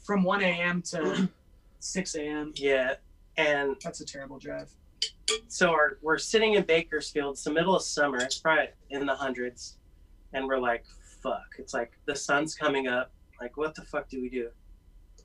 from 0.03 0.23
1 0.23 0.41
a.m. 0.41 0.81
to 0.83 1.29
6 1.79 2.15
a.m. 2.15 2.53
Yeah. 2.55 2.95
And 3.37 3.75
That's 3.83 4.01
a 4.01 4.05
terrible 4.05 4.39
drive. 4.39 4.69
so 5.47 5.69
our, 5.69 5.97
we're 6.01 6.17
sitting 6.17 6.53
in 6.55 6.63
Bakersfield. 6.63 7.33
It's 7.33 7.43
the 7.43 7.51
middle 7.51 7.75
of 7.75 7.83
summer. 7.83 8.17
It's 8.17 8.39
probably 8.39 8.69
in 8.89 9.05
the 9.05 9.13
hundreds. 9.15 9.77
And 10.33 10.47
we're 10.47 10.59
like, 10.59 10.85
fuck. 11.21 11.45
It's 11.59 11.73
like 11.73 11.91
the 12.05 12.15
sun's 12.15 12.55
coming 12.55 12.87
up. 12.87 13.11
Like, 13.39 13.57
what 13.57 13.75
the 13.75 13.83
fuck 13.83 14.09
do 14.09 14.21
we 14.21 14.29
do? 14.29 14.49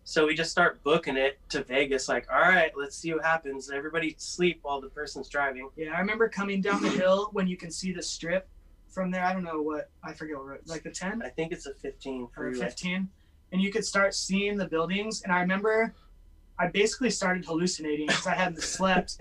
So 0.05 0.27
we 0.27 0.35
just 0.35 0.51
start 0.51 0.83
booking 0.83 1.17
it 1.17 1.39
to 1.51 1.63
Vegas. 1.63 2.09
Like, 2.09 2.27
all 2.33 2.41
right, 2.41 2.73
let's 2.77 2.97
see 2.97 3.13
what 3.15 3.25
happens. 3.25 3.71
Everybody 3.71 4.15
sleep 4.19 4.61
while 4.63 4.81
the 4.81 4.89
person's 4.89 5.29
driving. 5.29 5.69
Yeah, 5.77 5.93
I 5.95 6.01
remember 6.01 6.29
coming 6.29 6.61
down 6.61 6.83
the 6.83 6.89
hill 6.89 7.31
when 7.33 7.47
you 7.47 7.57
can 7.57 7.71
see 7.71 7.93
the 7.93 8.03
strip 8.03 8.49
from 8.89 9.11
there. 9.11 9.25
I 9.25 9.33
don't 9.33 9.45
know 9.45 9.63
what 9.63 9.91
I 10.03 10.13
forget 10.13 10.37
what 10.37 10.47
road, 10.47 10.61
like 10.67 10.83
the 10.83 10.91
10 10.91 11.23
I 11.23 11.29
think 11.29 11.53
it's 11.53 11.67
a 11.67 11.75
15 11.75 12.29
or 12.37 12.53
15, 12.53 13.09
and 13.53 13.63
you 13.63 13.71
could 13.71 13.85
start 13.85 14.15
seeing 14.15 14.57
the 14.57 14.67
buildings. 14.67 15.23
And 15.23 15.33
I 15.33 15.41
remember 15.41 15.95
I 16.59 16.67
basically 16.67 17.11
started 17.11 17.45
hallucinating 17.45 18.09
because 18.09 18.27
I 18.27 18.35
hadn't 18.35 18.63
slept, 18.63 19.19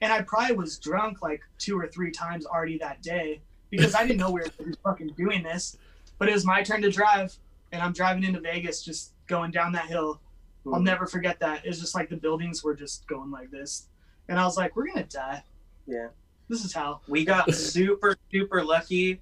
and 0.00 0.12
I 0.12 0.22
probably 0.22 0.54
was 0.54 0.78
drunk 0.78 1.22
like 1.22 1.42
two 1.58 1.78
or 1.78 1.88
three 1.88 2.12
times 2.12 2.46
already 2.46 2.78
that 2.78 3.02
day 3.02 3.40
because 3.68 3.94
I 3.94 4.06
didn't 4.06 4.18
know 4.18 4.30
we 4.30 4.40
were 4.40 4.74
fucking 4.84 5.14
doing 5.16 5.42
this. 5.42 5.76
But 6.18 6.28
it 6.28 6.32
was 6.32 6.44
my 6.44 6.62
turn 6.62 6.82
to 6.82 6.90
drive, 6.90 7.36
and 7.72 7.82
I'm 7.82 7.92
driving 7.92 8.24
into 8.24 8.40
Vegas, 8.40 8.82
just 8.82 9.12
going 9.30 9.50
down 9.52 9.72
that 9.72 9.86
hill. 9.86 10.20
I'll 10.66 10.74
Mhm. 10.80 10.82
never 10.84 11.06
forget 11.06 11.38
that. 11.40 11.64
It 11.64 11.68
was 11.68 11.80
just 11.80 11.94
like 11.94 12.10
the 12.10 12.16
buildings 12.16 12.62
were 12.62 12.74
just 12.74 13.06
going 13.06 13.30
like 13.30 13.50
this, 13.50 13.88
and 14.28 14.38
I 14.38 14.44
was 14.44 14.58
like, 14.58 14.76
"We're 14.76 14.88
gonna 14.88 15.04
die." 15.06 15.42
Yeah. 15.86 16.08
This 16.48 16.64
is 16.64 16.74
how. 16.74 17.00
We 17.08 17.24
got 17.24 17.44
super, 17.54 18.16
super 18.30 18.62
lucky. 18.62 19.20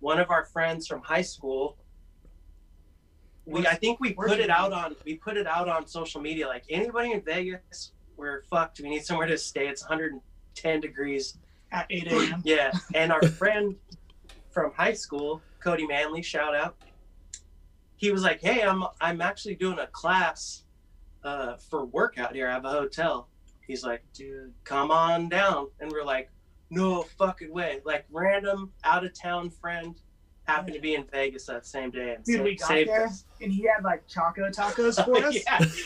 One 0.00 0.20
of 0.20 0.30
our 0.30 0.44
friends 0.44 0.86
from 0.86 1.00
high 1.02 1.22
school. 1.22 1.76
We, 3.46 3.66
I 3.66 3.74
think 3.74 3.98
we 3.98 4.12
put 4.12 4.38
it 4.38 4.50
out 4.50 4.72
on 4.72 4.94
we 5.04 5.16
put 5.16 5.36
it 5.38 5.46
out 5.46 5.68
on 5.68 5.86
social 5.86 6.20
media. 6.20 6.46
Like 6.46 6.64
anybody 6.68 7.12
in 7.12 7.22
Vegas, 7.22 7.92
we're 8.16 8.42
fucked. 8.44 8.78
We 8.80 8.90
need 8.90 9.04
somewhere 9.04 9.26
to 9.26 9.38
stay. 9.38 9.66
It's 9.68 9.82
110 9.82 10.80
degrees. 10.80 11.38
At 11.72 11.86
8 11.90 12.06
a.m. 12.12 12.42
Yeah, 12.46 12.70
and 12.94 13.10
our 13.12 13.22
friend 13.26 13.76
from 14.50 14.72
high 14.72 14.94
school, 14.94 15.42
Cody 15.60 15.86
Manley, 15.86 16.22
shout 16.22 16.54
out. 16.54 16.76
He 17.98 18.10
was 18.10 18.22
like, 18.22 18.40
"Hey, 18.40 18.62
I'm 18.62 18.82
I'm 19.00 19.20
actually 19.20 19.54
doing 19.56 19.78
a 19.78 19.86
class 19.88 20.64
uh, 21.24 21.56
for 21.56 21.84
work 21.84 22.16
out 22.18 22.34
here. 22.34 22.48
I 22.48 22.52
have 22.52 22.64
a 22.64 22.70
hotel." 22.70 23.28
He's 23.66 23.84
like, 23.84 24.02
"Dude, 24.14 24.54
come 24.64 24.90
on 24.90 25.28
down," 25.28 25.68
and 25.80 25.92
we're 25.92 26.04
like, 26.04 26.30
"No 26.70 27.02
fucking 27.18 27.52
way!" 27.52 27.80
Like 27.84 28.06
random 28.10 28.72
out 28.84 29.04
of 29.04 29.12
town 29.12 29.50
friend 29.50 30.00
happened 30.46 30.72
to 30.72 30.80
be 30.80 30.94
in 30.94 31.04
Vegas 31.12 31.44
that 31.44 31.66
same 31.66 31.90
day 31.90 32.14
and 32.14 32.24
Dude, 32.24 32.38
sa- 32.38 32.42
we 32.42 32.56
got 32.56 32.68
there 32.86 33.04
us. 33.08 33.26
and 33.42 33.52
he 33.52 33.64
had 33.66 33.84
like 33.84 34.06
choco 34.08 34.48
tacos 34.48 35.04
for 35.04 35.22
us. 35.26 35.36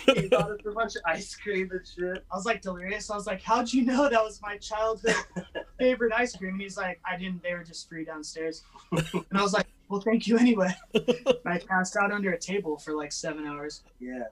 yeah, 0.07 0.15
he 0.15 0.29
bought 0.29 0.53
us 0.53 0.61
a 0.65 0.71
bunch 0.71 0.95
of 0.95 1.03
ice 1.05 1.35
cream 1.35 1.69
and 1.73 1.81
shit. 1.85 2.25
I 2.31 2.37
was 2.37 2.47
like 2.47 2.63
delirious. 2.63 3.11
I 3.11 3.17
was 3.17 3.27
like, 3.27 3.43
"How'd 3.43 3.73
you 3.73 3.85
know 3.85 4.09
that 4.09 4.23
was 4.23 4.41
my 4.41 4.59
childhood 4.59 5.17
favorite 5.81 6.13
ice 6.13 6.37
cream?" 6.37 6.53
And 6.53 6.63
he's 6.63 6.77
like, 6.77 7.01
"I 7.05 7.17
didn't. 7.17 7.43
They 7.43 7.55
were 7.55 7.65
just 7.65 7.89
free 7.89 8.05
downstairs." 8.05 8.63
And 8.93 9.25
I 9.35 9.43
was 9.43 9.53
like, 9.53 9.67
"Well, 9.93 10.01
thank 10.01 10.27
you 10.27 10.39
anyway." 10.39 10.75
I 11.47 11.59
passed 11.59 11.97
out 11.97 12.11
under 12.13 12.33
a 12.33 12.39
table 12.39 12.79
for 12.79 12.95
like 12.95 13.13
seven 13.13 13.47
hours. 13.47 13.83
Yeah, 14.01 14.25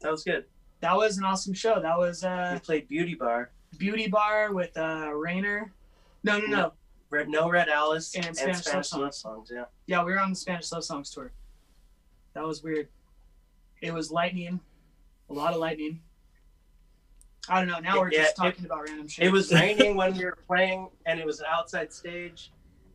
that 0.00 0.10
was 0.10 0.24
good. 0.24 0.46
That 0.80 0.96
was 0.96 1.18
an 1.18 1.24
awesome 1.24 1.52
show. 1.54 1.80
That 1.80 1.98
was 1.98 2.22
We 2.22 2.28
uh, 2.28 2.58
played 2.60 2.88
Beauty 2.88 3.14
Bar, 3.14 3.50
Beauty 3.78 4.08
Bar 4.08 4.52
with 4.52 4.76
uh, 4.76 5.10
Rainer. 5.14 5.72
No, 6.22 6.38
no, 6.38 6.46
no. 6.46 6.72
Red 7.10 7.28
No 7.28 7.48
Red 7.50 7.68
Alice, 7.68 8.14
And 8.16 8.24
and, 8.26 8.36
Spanish 8.36 8.64
Spanish, 8.64 8.92
love 8.92 9.02
love 9.02 9.14
songs. 9.14 9.50
Yeah, 9.52 9.64
Yeah, 9.86 10.02
we 10.04 10.12
were 10.12 10.18
on 10.20 10.30
the 10.30 10.36
Spanish 10.36 10.72
Love 10.72 10.84
Songs 10.84 11.10
tour. 11.10 11.32
That 12.34 12.42
was 12.44 12.62
weird. 12.62 12.88
It 13.82 13.92
was 13.92 14.10
lightning, 14.10 14.58
a 15.30 15.32
lot 15.32 15.52
of 15.52 15.60
lightning. 15.60 16.00
I 17.48 17.60
don't 17.60 17.68
know. 17.68 17.78
Now 17.78 18.00
we're 18.00 18.10
Yeah, 18.10 18.22
just 18.22 18.32
it- 18.32 18.36
talking 18.42 18.64
about 18.64 18.88
random 18.88 19.06
shit. 19.06 19.26
it 19.26 19.30
was 19.30 19.52
raining 19.60 19.96
when 19.96 20.16
we 20.16 20.24
were 20.24 20.38
playing, 20.46 20.88
and 21.06 21.20
it 21.20 21.26
was 21.26 21.40
an 21.40 21.46
outside 21.50 21.92
stage, 21.92 22.50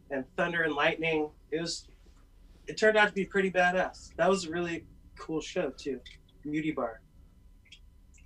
and 0.09 0.25
thunder 0.35 0.63
and 0.63 0.73
lightning. 0.73 1.29
It 1.51 1.61
was. 1.61 1.87
It 2.69 2.77
turned 2.77 2.97
out 2.97 3.07
to 3.07 3.13
be 3.13 3.25
pretty 3.25 3.49
badass. 3.49 4.15
That 4.15 4.29
was 4.29 4.45
a 4.45 4.51
really 4.51 4.85
cool 5.17 5.41
show 5.41 5.71
too. 5.71 5.99
Beauty 6.43 6.71
Bar, 6.71 7.01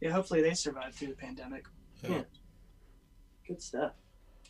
Yeah, 0.01 0.11
hopefully 0.11 0.41
they 0.41 0.53
survived 0.53 0.95
through 0.95 1.07
the 1.07 1.15
pandemic. 1.15 1.65
Yeah. 2.03 2.23
Good 3.47 3.61
stuff. 3.61 3.93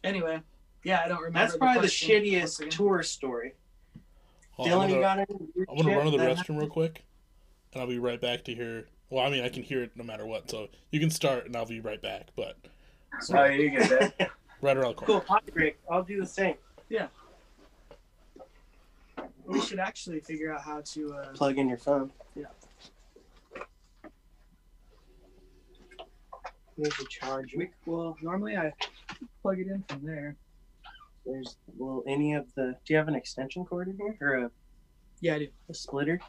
Anyway, 0.04 0.42
yeah, 0.84 1.04
I 1.06 1.08
don't 1.08 1.20
remember. 1.20 1.40
That's 1.40 1.58
probably 1.58 1.76
the 1.76 1.88
question 1.88 2.24
shittiest 2.24 2.70
tour 2.72 3.04
story. 3.04 3.54
Hold 4.54 4.68
Dylan, 4.70 4.84
I'm 4.86 4.90
you 4.90 5.00
got 5.00 5.20
any? 5.20 5.28
I'm 5.70 5.78
gonna 5.78 5.96
run 5.96 6.06
to 6.06 6.12
the 6.12 6.18
that 6.18 6.38
restroom 6.38 6.58
real 6.60 6.68
quick, 6.68 7.04
and 7.72 7.82
I'll 7.82 7.88
be 7.88 8.00
right 8.00 8.20
back 8.20 8.44
to 8.46 8.56
hear. 8.56 8.88
Well, 9.12 9.24
I 9.24 9.30
mean, 9.30 9.44
I 9.44 9.50
can 9.50 9.62
hear 9.62 9.84
it 9.84 9.92
no 9.96 10.04
matter 10.04 10.26
what, 10.26 10.50
so 10.50 10.70
you 10.92 11.00
can 11.00 11.12
start, 11.12 11.46
and 11.46 11.56
I'll 11.56 11.68
be 11.68 11.80
right 11.80 12.02
back. 12.02 12.30
But 12.36 12.58
Oh, 13.32 13.46
you 13.46 13.70
get 13.70 13.90
that. 14.18 14.32
right 14.62 14.76
around 14.76 14.90
the 14.90 15.06
corner. 15.06 15.06
cool, 15.06 15.22
potty 15.22 15.52
break. 15.52 15.78
I'll 15.90 16.04
do 16.04 16.20
the 16.20 16.26
same. 16.28 16.56
We 19.54 19.62
should 19.62 19.80
actually 19.80 20.20
figure 20.20 20.52
out 20.52 20.62
how 20.62 20.82
to. 20.94 21.14
Uh, 21.14 21.28
Plug 21.34 21.58
in 21.60 21.70
your 21.70 21.78
phone. 21.78 22.12
Yeah. 22.36 22.46
Here's 26.76 26.98
the 26.98 27.06
charge. 27.08 27.54
we, 27.56 27.70
well, 27.86 28.18
normally 28.24 28.58
I 28.58 28.74
plug 29.44 29.60
it 29.60 29.68
in 29.68 29.84
from 29.88 30.04
there. 30.04 30.36
There's 31.24 31.56
well, 31.78 32.04
any 32.08 32.34
of 32.34 32.48
the. 32.56 32.76
Do 32.84 32.94
you 32.94 32.98
have 32.98 33.08
an 33.08 33.16
extension 33.16 33.64
cord 33.64 33.90
in 33.90 33.98
here 33.98 34.18
or 34.20 34.36
a, 34.46 34.52
Yeah, 35.22 35.36
I 35.36 35.40
do. 35.40 35.48
a 35.70 35.74
splitter? 35.74 36.20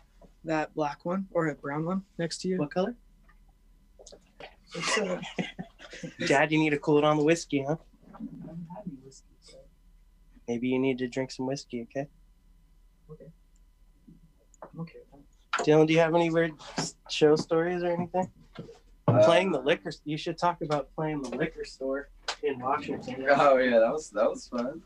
That 0.44 0.74
black 0.74 1.04
one 1.06 1.26
or 1.32 1.48
a 1.48 1.54
brown 1.54 1.86
one 1.86 2.02
next 2.18 2.42
to 2.42 2.48
you. 2.48 2.58
What 2.58 2.70
color? 2.70 2.94
Uh, 5.00 5.16
Dad, 6.26 6.52
you 6.52 6.58
need 6.58 6.70
to 6.70 6.78
cool 6.78 6.98
it 6.98 7.04
on 7.04 7.16
the 7.16 7.24
whiskey, 7.24 7.64
huh? 7.66 7.76
I 8.12 8.18
haven't 8.18 8.66
had 8.76 8.84
any 8.86 8.96
whiskey, 9.02 9.24
so 9.40 9.56
Maybe 10.46 10.68
you 10.68 10.78
need 10.78 10.98
to 10.98 11.08
drink 11.08 11.30
some 11.30 11.46
whiskey, 11.46 11.86
okay? 11.90 12.08
I'm 13.10 14.80
okay. 14.80 14.98
Dylan, 15.58 15.86
do 15.86 15.92
you 15.92 16.00
have 16.00 16.14
any 16.14 16.30
weird 16.30 16.52
show 17.08 17.36
stories 17.36 17.82
or 17.82 17.92
anything? 17.92 18.30
Uh, 19.06 19.24
playing 19.24 19.52
the 19.52 19.60
liquor. 19.60 19.92
You 20.04 20.16
should 20.16 20.38
talk 20.38 20.62
about 20.62 20.88
playing 20.96 21.22
the 21.22 21.36
liquor 21.36 21.64
store 21.64 22.08
in 22.42 22.58
Washington. 22.58 23.26
Oh 23.30 23.58
yeah, 23.58 23.78
that 23.78 23.92
was 23.92 24.10
that 24.10 24.28
was 24.28 24.48
fun. 24.48 24.82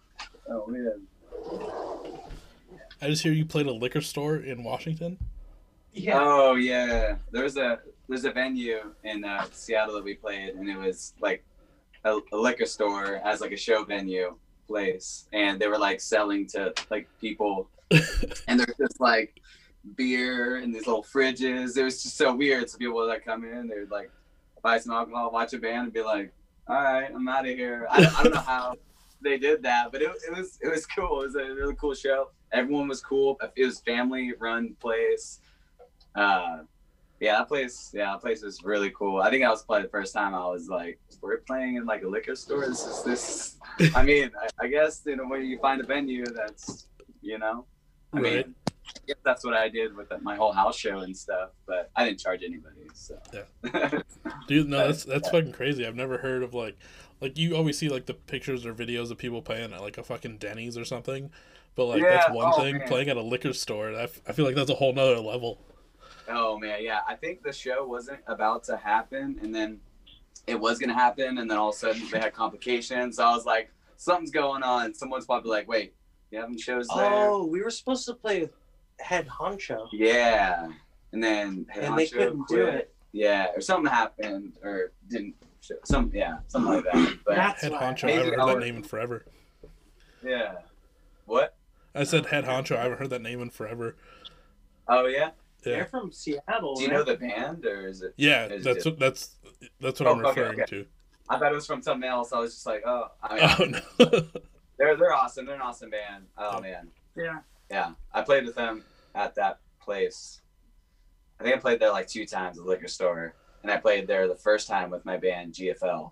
Oh 0.48 0.66
man. 0.66 1.00
I 3.00 3.06
just 3.08 3.22
hear 3.22 3.32
you 3.32 3.44
played 3.44 3.66
a 3.66 3.72
liquor 3.72 4.00
store 4.00 4.36
in 4.36 4.64
Washington. 4.64 5.18
Yeah. 5.92 6.18
Oh 6.20 6.56
yeah, 6.56 7.16
there's 7.30 7.56
a 7.56 7.80
there's 8.08 8.24
a 8.24 8.32
venue 8.32 8.92
in 9.04 9.24
uh, 9.24 9.44
Seattle 9.52 9.94
that 9.94 10.04
we 10.04 10.14
played, 10.14 10.54
and 10.54 10.68
it 10.68 10.76
was 10.76 11.14
like 11.20 11.44
a, 12.04 12.18
a 12.32 12.36
liquor 12.36 12.66
store 12.66 13.20
as 13.24 13.40
like 13.40 13.52
a 13.52 13.56
show 13.56 13.84
venue 13.84 14.36
place, 14.66 15.26
and 15.32 15.60
they 15.60 15.68
were 15.68 15.78
like 15.78 16.00
selling 16.00 16.46
to 16.48 16.72
like 16.90 17.08
people, 17.20 17.68
and 18.48 18.60
there's 18.60 18.76
just 18.78 19.00
like 19.00 19.40
beer 19.96 20.56
and 20.56 20.74
these 20.74 20.86
little 20.86 21.02
fridges. 21.02 21.76
It 21.76 21.84
was 21.84 22.02
just 22.02 22.16
so 22.16 22.34
weird. 22.34 22.68
So 22.68 22.78
people 22.78 23.06
like 23.06 23.24
come 23.24 23.44
in, 23.44 23.68
they 23.68 23.78
would 23.80 23.90
like 23.90 24.10
buy 24.62 24.78
some 24.78 24.92
alcohol, 24.92 25.30
watch 25.30 25.52
a 25.54 25.58
band, 25.58 25.84
and 25.84 25.92
be 25.92 26.02
like, 26.02 26.32
"All 26.68 26.76
right, 26.82 27.10
I'm 27.14 27.26
out 27.28 27.46
of 27.48 27.56
here." 27.56 27.86
I, 27.90 28.02
don't- 28.02 28.18
I 28.18 28.22
don't 28.24 28.34
know 28.34 28.40
how 28.40 28.74
they 29.22 29.38
did 29.38 29.62
that, 29.62 29.90
but 29.92 30.02
it, 30.02 30.10
it 30.26 30.36
was 30.36 30.58
it 30.62 30.68
was 30.68 30.86
cool. 30.86 31.22
It 31.22 31.26
was 31.26 31.34
a 31.36 31.44
really 31.54 31.74
cool 31.76 31.94
show. 31.94 32.30
Everyone 32.52 32.88
was 32.88 33.00
cool. 33.00 33.38
It 33.56 33.64
was 33.64 33.80
family 33.80 34.32
run 34.38 34.74
place. 34.80 35.40
Uh, 36.14 36.58
yeah, 37.20 37.38
that 37.38 37.48
place. 37.48 37.90
Yeah, 37.94 38.12
that 38.12 38.20
place 38.20 38.42
was 38.42 38.62
really 38.62 38.90
cool. 38.90 39.20
I 39.20 39.30
think 39.30 39.42
that 39.42 39.50
was 39.50 39.64
probably 39.64 39.82
the 39.84 39.88
first 39.90 40.14
time 40.14 40.34
I 40.34 40.46
was 40.46 40.68
like, 40.68 40.98
"We're 41.20 41.38
playing 41.38 41.76
in 41.76 41.84
like 41.86 42.02
a 42.02 42.08
liquor 42.08 42.36
store." 42.36 42.66
This 42.68 42.84
is 42.86 43.02
this. 43.02 43.56
I 43.96 44.02
mean, 44.02 44.30
I, 44.40 44.64
I 44.64 44.68
guess 44.68 45.02
you 45.06 45.16
know 45.16 45.24
when 45.26 45.44
you 45.44 45.58
find 45.58 45.80
a 45.80 45.84
venue 45.84 46.24
that's, 46.26 46.86
you 47.20 47.38
know, 47.38 47.64
I 48.12 48.20
Right. 48.20 48.46
mean, 48.46 48.54
I 48.66 48.72
guess 49.06 49.16
that's 49.24 49.44
what 49.44 49.54
I 49.54 49.68
did 49.68 49.94
with 49.96 50.08
my 50.22 50.34
whole 50.36 50.52
house 50.52 50.76
show 50.76 51.00
and 51.00 51.16
stuff. 51.16 51.50
But 51.66 51.90
I 51.94 52.04
didn't 52.06 52.20
charge 52.20 52.42
anybody. 52.42 52.88
So 52.94 53.18
Dude, 54.46 54.68
no, 54.68 54.86
that's 54.86 55.04
that's 55.04 55.28
fucking 55.28 55.52
crazy. 55.52 55.86
I've 55.86 55.94
never 55.94 56.18
heard 56.18 56.42
of 56.42 56.54
like, 56.54 56.76
like 57.20 57.36
you 57.36 57.54
always 57.56 57.78
see 57.78 57.88
like 57.88 58.06
the 58.06 58.14
pictures 58.14 58.64
or 58.64 58.74
videos 58.74 59.10
of 59.10 59.18
people 59.18 59.42
playing 59.42 59.72
at 59.72 59.80
like 59.82 59.98
a 59.98 60.02
fucking 60.02 60.38
Denny's 60.38 60.78
or 60.78 60.84
something, 60.84 61.30
but 61.74 61.84
like 61.86 62.02
that's 62.02 62.28
Yeah, 62.28 62.34
one 62.34 62.52
oh, 62.54 62.60
thing. 62.62 62.78
man. 62.78 62.88
Playing 62.88 63.08
at 63.08 63.16
a 63.16 63.22
liquor 63.22 63.52
store, 63.52 63.90
I, 63.94 64.04
f- 64.04 64.20
I 64.26 64.32
feel 64.32 64.44
like 64.46 64.54
that's 64.54 64.70
a 64.70 64.74
whole 64.74 64.92
nother 64.92 65.20
level. 65.20 65.58
Oh 66.28 66.58
man, 66.58 66.82
yeah. 66.82 67.00
I 67.06 67.14
think 67.14 67.42
the 67.42 67.52
show 67.52 67.86
wasn't 67.86 68.20
about 68.26 68.64
to 68.64 68.76
happen, 68.76 69.38
and 69.42 69.54
then 69.54 69.80
it 70.46 70.58
was 70.58 70.78
gonna 70.78 70.94
happen, 70.94 71.38
and 71.38 71.50
then 71.50 71.58
all 71.58 71.70
of 71.70 71.74
a 71.74 71.78
sudden 71.78 72.08
they 72.10 72.18
had 72.20 72.32
complications. 72.32 73.16
So 73.16 73.24
I 73.24 73.34
was 73.34 73.44
like, 73.44 73.70
something's 73.96 74.30
going 74.30 74.62
on. 74.62 74.94
Someone's 74.94 75.26
probably 75.26 75.50
like, 75.50 75.68
wait, 75.68 75.94
you 76.30 76.38
having 76.40 76.56
shows 76.58 76.88
there? 76.88 77.30
Oh, 77.30 77.44
we 77.44 77.62
were 77.62 77.70
supposed 77.70 78.06
to 78.06 78.14
play 78.14 78.40
with 78.42 78.50
Head 79.00 79.26
Honcho, 79.28 79.88
Yeah. 79.92 80.68
And 81.12 81.22
then 81.24 81.66
Head 81.70 81.84
and 81.84 81.98
they 81.98 82.06
couldn't 82.06 82.46
do 82.48 82.66
it. 82.66 82.92
Yeah, 83.12 83.46
or 83.56 83.60
something 83.62 83.90
happened, 83.90 84.54
or 84.62 84.92
didn't. 85.08 85.34
Show. 85.60 85.74
Some 85.84 86.10
yeah, 86.14 86.38
something 86.46 86.72
like 86.72 86.84
that. 86.84 87.18
But 87.26 87.34
That's 87.34 87.62
Head 87.62 87.72
why. 87.72 87.78
honcho, 87.82 88.04
I 88.08 88.12
haven't 88.12 88.34
heard 88.38 88.48
that 88.48 88.58
name 88.60 88.76
in 88.76 88.82
forever. 88.84 89.24
yeah. 90.22 90.52
What? 91.26 91.56
I 91.94 92.04
said 92.04 92.26
head 92.26 92.44
honcho, 92.44 92.76
I 92.76 92.82
haven't 92.84 92.98
heard 92.98 93.10
that 93.10 93.22
name 93.22 93.40
in 93.42 93.50
forever. 93.50 93.96
Oh 94.86 95.06
yeah. 95.06 95.30
They're 95.62 95.78
Yeah, 95.78 95.84
from 95.86 96.12
Seattle. 96.12 96.76
Do 96.76 96.82
you 96.84 96.88
right? 96.90 96.98
know 96.98 97.02
the 97.04 97.16
band, 97.16 97.64
or 97.66 97.88
is 97.88 98.02
it? 98.02 98.14
yeah, 98.16 98.46
Is 98.46 98.62
that's 98.64 98.86
it- 98.86 98.90
what 98.90 98.98
that's 99.00 99.34
that's 99.80 99.98
what 100.00 100.06
Oh, 100.06 100.12
I'm 100.12 100.24
okay, 100.26 100.40
referring 100.42 100.60
okay. 100.60 100.70
to. 100.70 100.86
I 101.28 101.38
thought 101.38 101.50
it 101.50 101.54
was 101.56 101.66
from 101.66 101.82
something 101.82 102.08
else. 102.08 102.32
I 102.32 102.38
was 102.38 102.54
just 102.54 102.66
like, 102.66 102.82
oh, 102.86 103.08
I 103.22 103.34
mean, 103.58 103.74
Oh 103.98 104.04
no, 104.04 104.22
they're 104.78 104.96
they're 104.96 105.12
awesome. 105.12 105.46
They're 105.46 105.54
an 105.56 105.60
awesome 105.62 105.90
band. 105.90 106.24
Oh 106.36 106.60
man. 106.60 106.88
Yeah. 107.16 107.40
Yeah, 107.70 107.92
I 108.14 108.22
played 108.22 108.46
with 108.46 108.54
them 108.54 108.82
at 109.14 109.34
that 109.34 109.58
place. 109.80 110.40
I 111.38 111.44
think 111.44 111.54
I 111.56 111.58
played 111.58 111.80
there 111.80 111.90
like 111.90 112.08
two 112.08 112.24
times 112.24 112.56
at 112.58 112.64
the 112.64 112.70
liquor 112.70 112.88
store, 112.88 113.34
and 113.62 113.70
I 113.70 113.76
played 113.76 114.06
there 114.06 114.26
the 114.26 114.34
first 114.36 114.66
time 114.68 114.88
with 114.90 115.04
my 115.04 115.18
band 115.18 115.52
GFL, 115.54 116.10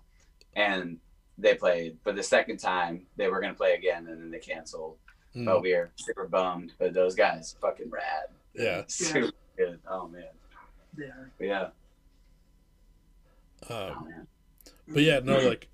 and 0.55 0.99
they 1.39 1.55
played. 1.55 1.97
But 2.03 2.15
the 2.15 2.21
second 2.23 2.57
time 2.57 3.07
they 3.15 3.27
were 3.27 3.41
gonna 3.41 3.53
play 3.55 3.73
again, 3.73 4.07
and 4.07 4.21
then 4.21 4.29
they 4.31 4.39
canceled. 4.39 4.97
But 5.33 5.41
Mm, 5.59 5.61
we 5.61 5.73
were 5.75 5.91
super 5.95 6.27
bummed. 6.27 6.73
But 6.79 6.93
those 6.93 7.13
guys, 7.15 7.55
fucking 7.61 7.89
rad. 7.91 8.29
yeah. 8.55 8.83
Super 8.87 9.31
good. 9.57 9.79
Oh 9.87 10.07
man. 10.07 10.23
Yeah. 10.97 11.07
But 11.37 11.47
yeah. 11.47 11.63
Um, 11.63 11.71
Oh 13.69 13.99
man. 14.05 14.27
But 14.87 15.03
yeah, 15.03 15.19
no, 15.23 15.39
like 15.39 15.67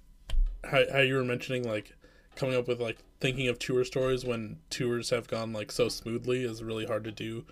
how 0.64 0.82
how 0.92 1.00
you 1.00 1.16
were 1.16 1.24
mentioning 1.24 1.64
like 1.68 1.94
coming 2.36 2.56
up 2.56 2.68
with 2.68 2.82
like 2.82 2.98
thinking 3.20 3.48
of 3.48 3.60
tour 3.60 3.84
stories 3.84 4.26
when 4.26 4.58
tours 4.70 5.10
have 5.10 5.28
gone 5.28 5.54
like 5.54 5.72
so 5.72 5.90
smoothly 5.90 6.44
is 6.44 6.64
really 6.64 6.86
hard 6.86 7.04
to 7.04 7.12
do 7.12 7.46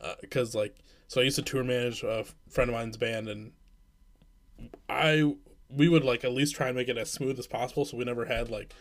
uh, 0.00 0.14
because 0.20 0.54
like 0.54 0.76
so 1.08 1.20
I 1.20 1.24
used 1.24 1.36
to 1.36 1.42
tour 1.42 1.64
manage 1.64 2.02
a 2.02 2.24
friend 2.48 2.70
of 2.70 2.74
mine's 2.74 2.96
band 2.96 3.28
and 3.28 3.52
I 4.88 5.34
we 5.68 5.88
would 5.88 6.04
like 6.04 6.24
at 6.24 6.32
least 6.32 6.54
try 6.54 6.68
and 6.68 6.76
make 6.76 6.88
it 6.88 6.98
as 6.98 7.10
smooth 7.10 7.38
as 7.38 7.46
possible 7.46 7.84
so 7.84 7.96
we 7.96 8.04
never 8.04 8.26
had 8.26 8.50
like 8.50 8.74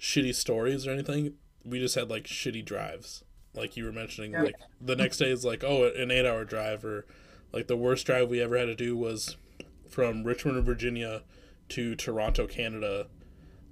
shitty 0.00 0.34
stories 0.34 0.86
or 0.86 0.90
anything 0.90 1.34
we 1.64 1.78
just 1.78 1.94
had 1.94 2.08
like 2.08 2.24
shitty 2.24 2.64
drives 2.64 3.24
like 3.54 3.76
you 3.76 3.84
were 3.84 3.92
mentioning 3.92 4.32
like 4.32 4.54
the 4.80 4.96
next 4.96 5.18
day 5.18 5.30
is 5.30 5.44
like 5.44 5.64
oh 5.64 5.90
an 5.90 6.10
eight 6.10 6.26
hour 6.26 6.44
drive 6.44 6.84
or 6.84 7.06
like 7.52 7.66
the 7.66 7.76
worst 7.76 8.06
drive 8.06 8.28
we 8.28 8.40
ever 8.40 8.56
had 8.56 8.66
to 8.66 8.74
do 8.74 8.96
was 8.96 9.36
from 9.88 10.24
Richmond, 10.24 10.64
Virginia 10.64 11.22
to 11.70 11.94
Toronto, 11.94 12.46
Canada. 12.46 13.06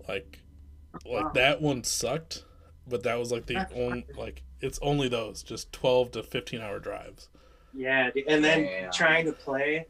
Like 0.08 0.40
like 1.04 1.24
Wow. 1.24 1.30
that 1.34 1.60
one 1.62 1.84
sucked, 1.84 2.44
but 2.86 3.02
that 3.02 3.18
was 3.18 3.30
like 3.32 3.46
the 3.46 3.54
That's 3.54 3.72
only 3.74 4.06
like 4.16 4.42
it's 4.60 4.78
only 4.80 5.08
those 5.08 5.42
just 5.42 5.72
12 5.72 6.12
to 6.12 6.22
15 6.22 6.60
hour 6.60 6.78
drives. 6.78 7.28
Yeah, 7.74 8.10
and 8.28 8.42
then 8.42 8.64
Damn. 8.64 8.90
trying 8.92 9.26
to 9.26 9.32
play. 9.32 9.86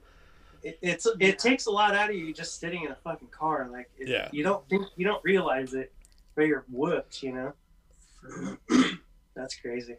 It, 0.63 0.79
it's 0.83 1.07
it 1.21 1.39
takes 1.39 1.67
a 1.67 1.71
lot 1.71 1.95
out 1.95 2.11
of 2.11 2.17
you 2.17 2.33
just 2.35 2.59
sitting 2.59 2.83
in 2.85 2.91
a 2.91 2.97
fucking 2.97 3.29
car. 3.29 3.69
Like 3.71 3.89
it, 3.99 4.09
Yeah. 4.09 4.29
you 4.33 4.43
don't 4.43 4.69
think 4.69 4.87
you 4.97 5.07
don't 5.07 5.23
realize 5.23 5.75
it, 5.75 5.93
but 6.35 6.47
you're 6.47 6.65
whooped. 6.71 7.23
You 7.23 7.33
know. 7.33 7.53
That's 9.35 9.55
crazy. 9.57 9.97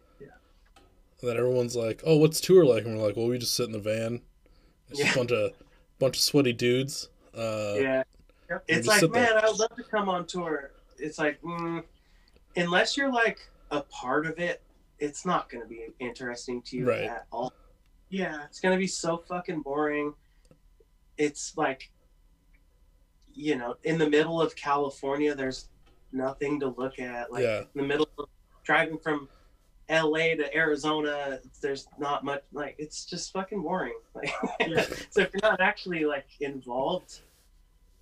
And 1.20 1.28
then 1.30 1.38
everyone's 1.38 1.76
like, 1.76 2.04
"Oh, 2.06 2.18
what's 2.18 2.40
tour 2.40 2.64
like?" 2.64 2.86
And 2.86 2.96
we're 2.98 3.08
like, 3.08 3.16
"Well, 3.18 3.28
we 3.28 3.40
just 3.40 3.56
sit 3.56 3.66
in 3.66 3.72
the 3.72 3.80
van. 3.80 4.22
It's 4.90 5.00
just 5.00 5.16
a 5.16 5.18
bunch 5.18 5.32
of 5.32 5.52
bunch 5.98 6.18
of 6.18 6.22
sweaty 6.22 6.54
dudes." 6.54 7.10
Uh, 7.36 7.74
yeah. 7.76 8.04
Yep. 8.50 8.64
It's 8.68 8.88
like, 8.88 9.00
sit 9.00 9.12
there. 9.14 9.24
man, 9.34 9.44
I 9.44 9.50
would 9.50 9.58
love 9.60 9.76
to 9.78 9.84
come 9.84 10.10
on 10.10 10.26
tour. 10.28 10.72
It's 11.00 11.18
like, 11.18 11.42
mm, 11.42 11.84
unless 12.56 12.98
you're 12.98 13.12
like 13.12 13.40
a 13.72 13.82
part 13.82 14.26
of 14.26 14.40
it, 14.40 14.62
it's 15.00 15.26
not 15.26 15.50
going 15.50 15.62
to 15.64 15.68
be 15.70 15.88
interesting 16.00 16.62
to 16.64 16.78
you 16.78 16.90
Right. 16.90 17.04
at 17.04 17.28
all. 17.32 17.54
Yeah. 18.10 18.44
It's 18.46 18.60
going 18.60 18.74
to 18.76 18.80
be 18.80 18.88
so 18.88 19.18
fucking 19.18 19.62
boring. 19.62 20.14
It's 21.18 21.56
like, 21.58 21.92
you 23.34 23.56
know, 23.56 23.76
in 23.84 23.98
the 23.98 24.10
middle 24.10 24.42
of 24.42 24.56
California, 24.56 25.36
there's 25.36 25.70
nothing 26.12 26.60
to 26.62 26.70
look 26.70 27.00
at. 27.00 27.32
Like, 27.32 27.44
Yeah. 27.44 27.60
in 27.62 27.68
the 27.76 27.84
middle 27.84 28.10
of 28.18 28.26
driving 28.64 28.98
from 28.98 29.30
LA 29.90 30.36
to 30.36 30.54
Arizona, 30.56 31.40
there's 31.62 31.88
not 31.98 32.24
much. 32.26 32.44
Like, 32.52 32.76
it's 32.78 33.06
just 33.06 33.32
fucking 33.34 33.62
boring. 33.62 33.98
Like, 34.16 34.34
Yeah. 34.68 34.86
so 35.10 35.22
if 35.22 35.30
you're 35.34 35.42
not 35.50 35.62
actually 35.62 36.06
like 36.06 36.28
involved, 36.40 37.22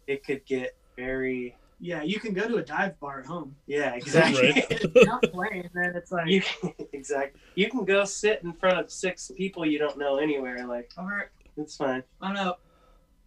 it 0.08 0.24
could 0.24 0.46
get 0.46 0.78
very 0.96 1.58
Yeah. 1.80 2.04
You 2.04 2.20
can 2.20 2.34
go 2.34 2.48
to 2.48 2.58
a 2.58 2.64
dive 2.64 3.00
bar 3.00 3.20
at 3.20 3.26
home. 3.26 3.56
yeah 3.68 3.94
exactly. 3.96 4.52
Right. 4.52 4.82
You're 4.96 5.06
not 5.08 5.24
playing, 5.32 5.70
then 5.74 5.94
it's 5.96 6.12
like 6.12 6.28
you 6.28 6.42
exactly 6.94 7.40
you 7.56 7.70
can 7.70 7.86
go 7.86 8.06
sit 8.06 8.42
in 8.44 8.54
front 8.54 8.80
of 8.80 8.92
six 8.92 9.32
people 9.36 9.66
you 9.66 9.80
don't 9.80 9.98
know 9.98 10.18
anywhere. 10.18 10.66
Like 10.68 10.92
over. 10.98 11.32
it's 11.58 11.76
fine. 11.76 12.04
I 12.22 12.28
don't 12.28 12.36
know. 12.36 12.56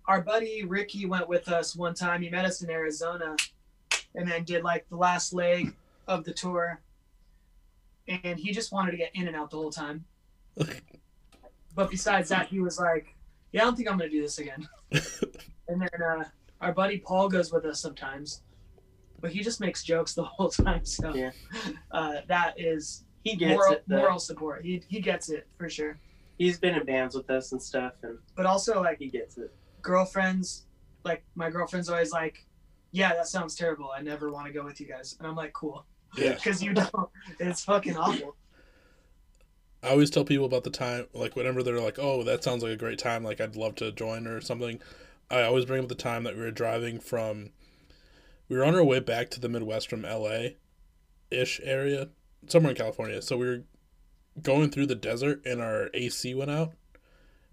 Our 0.07 0.23
buddy 0.23 0.65
Ricky 0.65 1.05
went 1.07 1.29
with 1.29 1.49
us 1.49 1.77
one 1.77 1.95
time. 1.95 2.23
He 2.23 2.31
met 2.31 2.47
us 2.47 2.63
in 2.63 2.71
Arizona, 2.71 3.37
and 4.15 4.27
then 4.27 4.43
did 4.45 4.65
like 4.65 4.89
the 4.89 4.97
last 4.97 5.35
leg 5.35 5.75
of 6.07 6.25
the 6.25 6.33
tour. 6.33 6.81
And 8.09 8.39
he 8.39 8.53
just 8.53 8.73
wanted 8.73 8.93
to 8.93 8.97
get 8.97 9.11
in 9.15 9.27
and 9.27 9.37
out 9.37 9.51
the 9.51 9.59
whole 9.59 9.71
time. 9.71 10.07
But 11.75 11.91
besides 11.91 12.31
that, 12.31 12.49
he 12.49 12.59
was 12.59 12.79
like, 12.79 13.15
"Yeah, 13.53 13.63
I 13.63 13.65
don't 13.65 13.77
think 13.77 13.91
I'm 13.91 13.99
gonna 13.99 14.11
do 14.11 14.23
this 14.23 14.39
again." 14.39 14.67
and 15.69 15.83
then 15.83 16.03
uh, 16.03 16.25
our 16.61 16.73
buddy 16.73 16.99
Paul 16.99 17.29
goes 17.29 17.53
with 17.53 17.65
us 17.65 17.81
sometimes, 17.81 18.43
but 19.21 19.31
he 19.33 19.41
just 19.43 19.61
makes 19.61 19.83
jokes 19.83 20.15
the 20.15 20.25
whole 20.37 20.51
time. 20.51 20.85
So 20.85 21.15
Yeah. 21.15 21.31
uh, 21.91 22.17
that 22.29 22.55
is 22.59 23.05
He 23.25 23.37
gets 23.37 23.53
moral, 23.55 23.73
it. 23.75 23.85
Moral 23.89 24.19
support. 24.19 24.65
He 24.65 24.83
he 24.89 25.01
gets 25.01 25.29
it 25.29 25.47
for 25.59 25.69
sure. 25.69 25.99
He's 26.39 26.59
been 26.59 26.75
in 26.75 26.85
bands 26.85 27.15
with 27.17 27.29
us 27.31 27.53
and 27.53 27.61
stuff, 27.63 27.95
and 28.03 28.19
But 28.37 28.47
also 28.47 28.81
like 28.83 28.99
he 28.99 29.09
gets 29.09 29.39
it. 29.39 29.53
girlfriends, 29.83 30.67
like 31.05 31.25
my 31.35 31.51
girlfriend's 31.51 31.89
always 31.89 32.13
like, 32.13 32.47
"Yeah, 32.93 33.13
that 33.15 33.27
sounds 33.27 33.55
terrible. 33.57 33.91
I 33.91 34.03
never 34.03 34.31
want 34.31 34.47
to 34.47 34.53
go 34.53 34.65
with 34.65 34.81
you 34.81 34.87
guys." 34.87 35.17
And 35.19 35.27
I'm 35.27 35.35
like, 35.37 35.53
"Cool," 35.53 35.85
Yeah. 36.17 36.35
because 36.35 36.63
you 36.63 36.75
don't. 36.75 37.11
It's 37.41 37.65
fucking 37.65 37.97
awful. 37.97 38.37
I 39.83 39.91
always 39.91 40.11
tell 40.11 40.25
people 40.25 40.45
about 40.47 40.65
the 40.65 40.71
time, 40.71 41.07
like 41.13 41.37
whenever 41.37 41.63
they're 41.63 41.81
like, 41.81 41.99
"Oh, 42.01 42.23
that 42.25 42.43
sounds 42.45 42.63
like 42.63 42.73
a 42.73 42.77
great 42.77 42.99
time. 42.99 43.23
Like 43.25 43.41
I'd 43.41 43.57
love 43.57 43.75
to 43.77 43.91
join 43.93 44.27
or 44.27 44.41
something." 44.41 44.81
I 45.31 45.43
always 45.43 45.65
bring 45.67 45.83
up 45.83 45.89
the 45.89 45.95
time 45.95 46.25
that 46.25 46.35
we 46.37 46.43
were 46.43 46.51
driving 46.51 47.01
from. 47.01 47.51
We 48.49 48.57
were 48.57 48.65
on 48.65 48.75
our 48.75 48.85
way 48.85 49.01
back 49.01 49.29
to 49.31 49.41
the 49.41 49.49
Midwest 49.49 49.91
from 49.91 50.05
L.A. 50.05 50.57
ish 51.31 51.61
area, 51.63 52.09
somewhere 52.47 52.71
in 52.71 52.77
California. 52.77 53.21
So 53.21 53.37
we 53.37 53.47
were 53.47 53.63
going 54.43 54.71
through 54.71 54.87
the 54.87 54.95
desert 54.95 55.45
and 55.45 55.61
our 55.61 55.91
AC 55.93 56.33
went 56.35 56.51
out, 56.51 56.73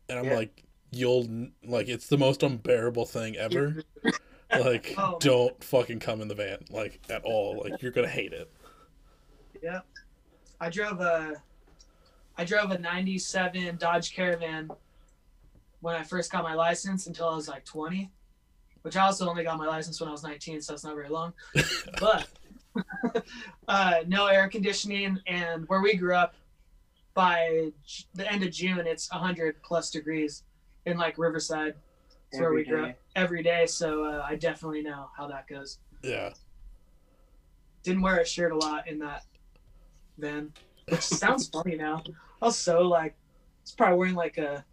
and 0.07 0.17
I'm 0.19 0.25
Yeah. 0.25 0.35
like, 0.35 0.63
"You'll 0.91 1.49
like 1.65 1.89
it's 1.89 2.07
the 2.07 2.17
most 2.17 2.43
unbearable 2.43 3.05
thing 3.05 3.35
ever. 3.35 3.83
like, 4.57 4.93
Oh. 4.97 5.17
don't 5.19 5.61
fucking 5.63 5.99
come 5.99 6.21
in 6.21 6.27
the 6.29 6.35
van 6.35 6.63
like 6.69 7.01
at 7.09 7.23
all. 7.25 7.59
Like 7.61 7.81
you're 7.81 7.91
gonna 7.91 8.07
hate 8.07 8.31
it." 8.31 8.49
Yeah, 9.61 9.81
I 10.61 10.69
drove 10.69 11.01
a, 11.01 11.41
I 12.37 12.45
drove 12.45 12.71
a 12.71 12.77
'97 12.77 13.75
Dodge 13.77 14.13
Caravan 14.13 14.69
when 15.81 15.95
I 15.95 16.03
first 16.03 16.31
got 16.31 16.43
my 16.43 16.53
license 16.53 17.07
until 17.07 17.29
I 17.29 17.35
was 17.35 17.47
like 17.47 17.65
20, 17.65 18.11
which 18.81 18.95
I 18.97 19.05
also 19.05 19.29
only 19.29 19.43
got 19.43 19.57
my 19.57 19.67
license 19.67 19.99
when 19.99 20.09
I 20.09 20.11
was 20.11 20.23
19, 20.23 20.61
so 20.61 20.73
it's 20.73 20.83
not 20.83 20.95
very 20.95 21.09
long. 21.09 21.33
but 21.99 22.27
uh, 23.67 23.95
no 24.07 24.27
air 24.27 24.47
conditioning, 24.47 25.19
and 25.27 25.67
where 25.67 25.81
we 25.81 25.95
grew 25.95 26.15
up, 26.15 26.35
by 27.15 27.71
J- 27.85 28.05
the 28.13 28.31
end 28.31 28.43
of 28.43 28.51
June, 28.51 28.85
it's 28.85 29.09
100 29.11 29.63
plus 29.63 29.89
degrees 29.89 30.43
in 30.85 30.97
like 30.97 31.17
Riverside. 31.17 31.73
It's 32.29 32.39
where 32.39 32.49
Every 32.49 32.57
we 32.57 32.69
grew 32.69 32.85
up 32.85 32.95
every 33.15 33.41
day, 33.41 33.65
so 33.65 34.03
uh, 34.03 34.25
I 34.27 34.35
definitely 34.35 34.81
know 34.81 35.09
how 35.17 35.27
that 35.27 35.47
goes. 35.47 35.79
Yeah. 36.03 36.33
Didn't 37.83 38.01
wear 38.01 38.19
a 38.19 38.25
shirt 38.25 38.51
a 38.51 38.57
lot 38.57 38.87
in 38.87 38.99
that 38.99 39.23
van, 40.17 40.51
which 40.89 41.01
sounds 41.01 41.47
funny 41.47 41.75
now. 41.75 42.03
Also, 42.41 42.81
like, 42.83 43.15
it's 43.61 43.71
probably 43.71 43.97
wearing 43.97 44.15
like 44.15 44.37
a, 44.37 44.65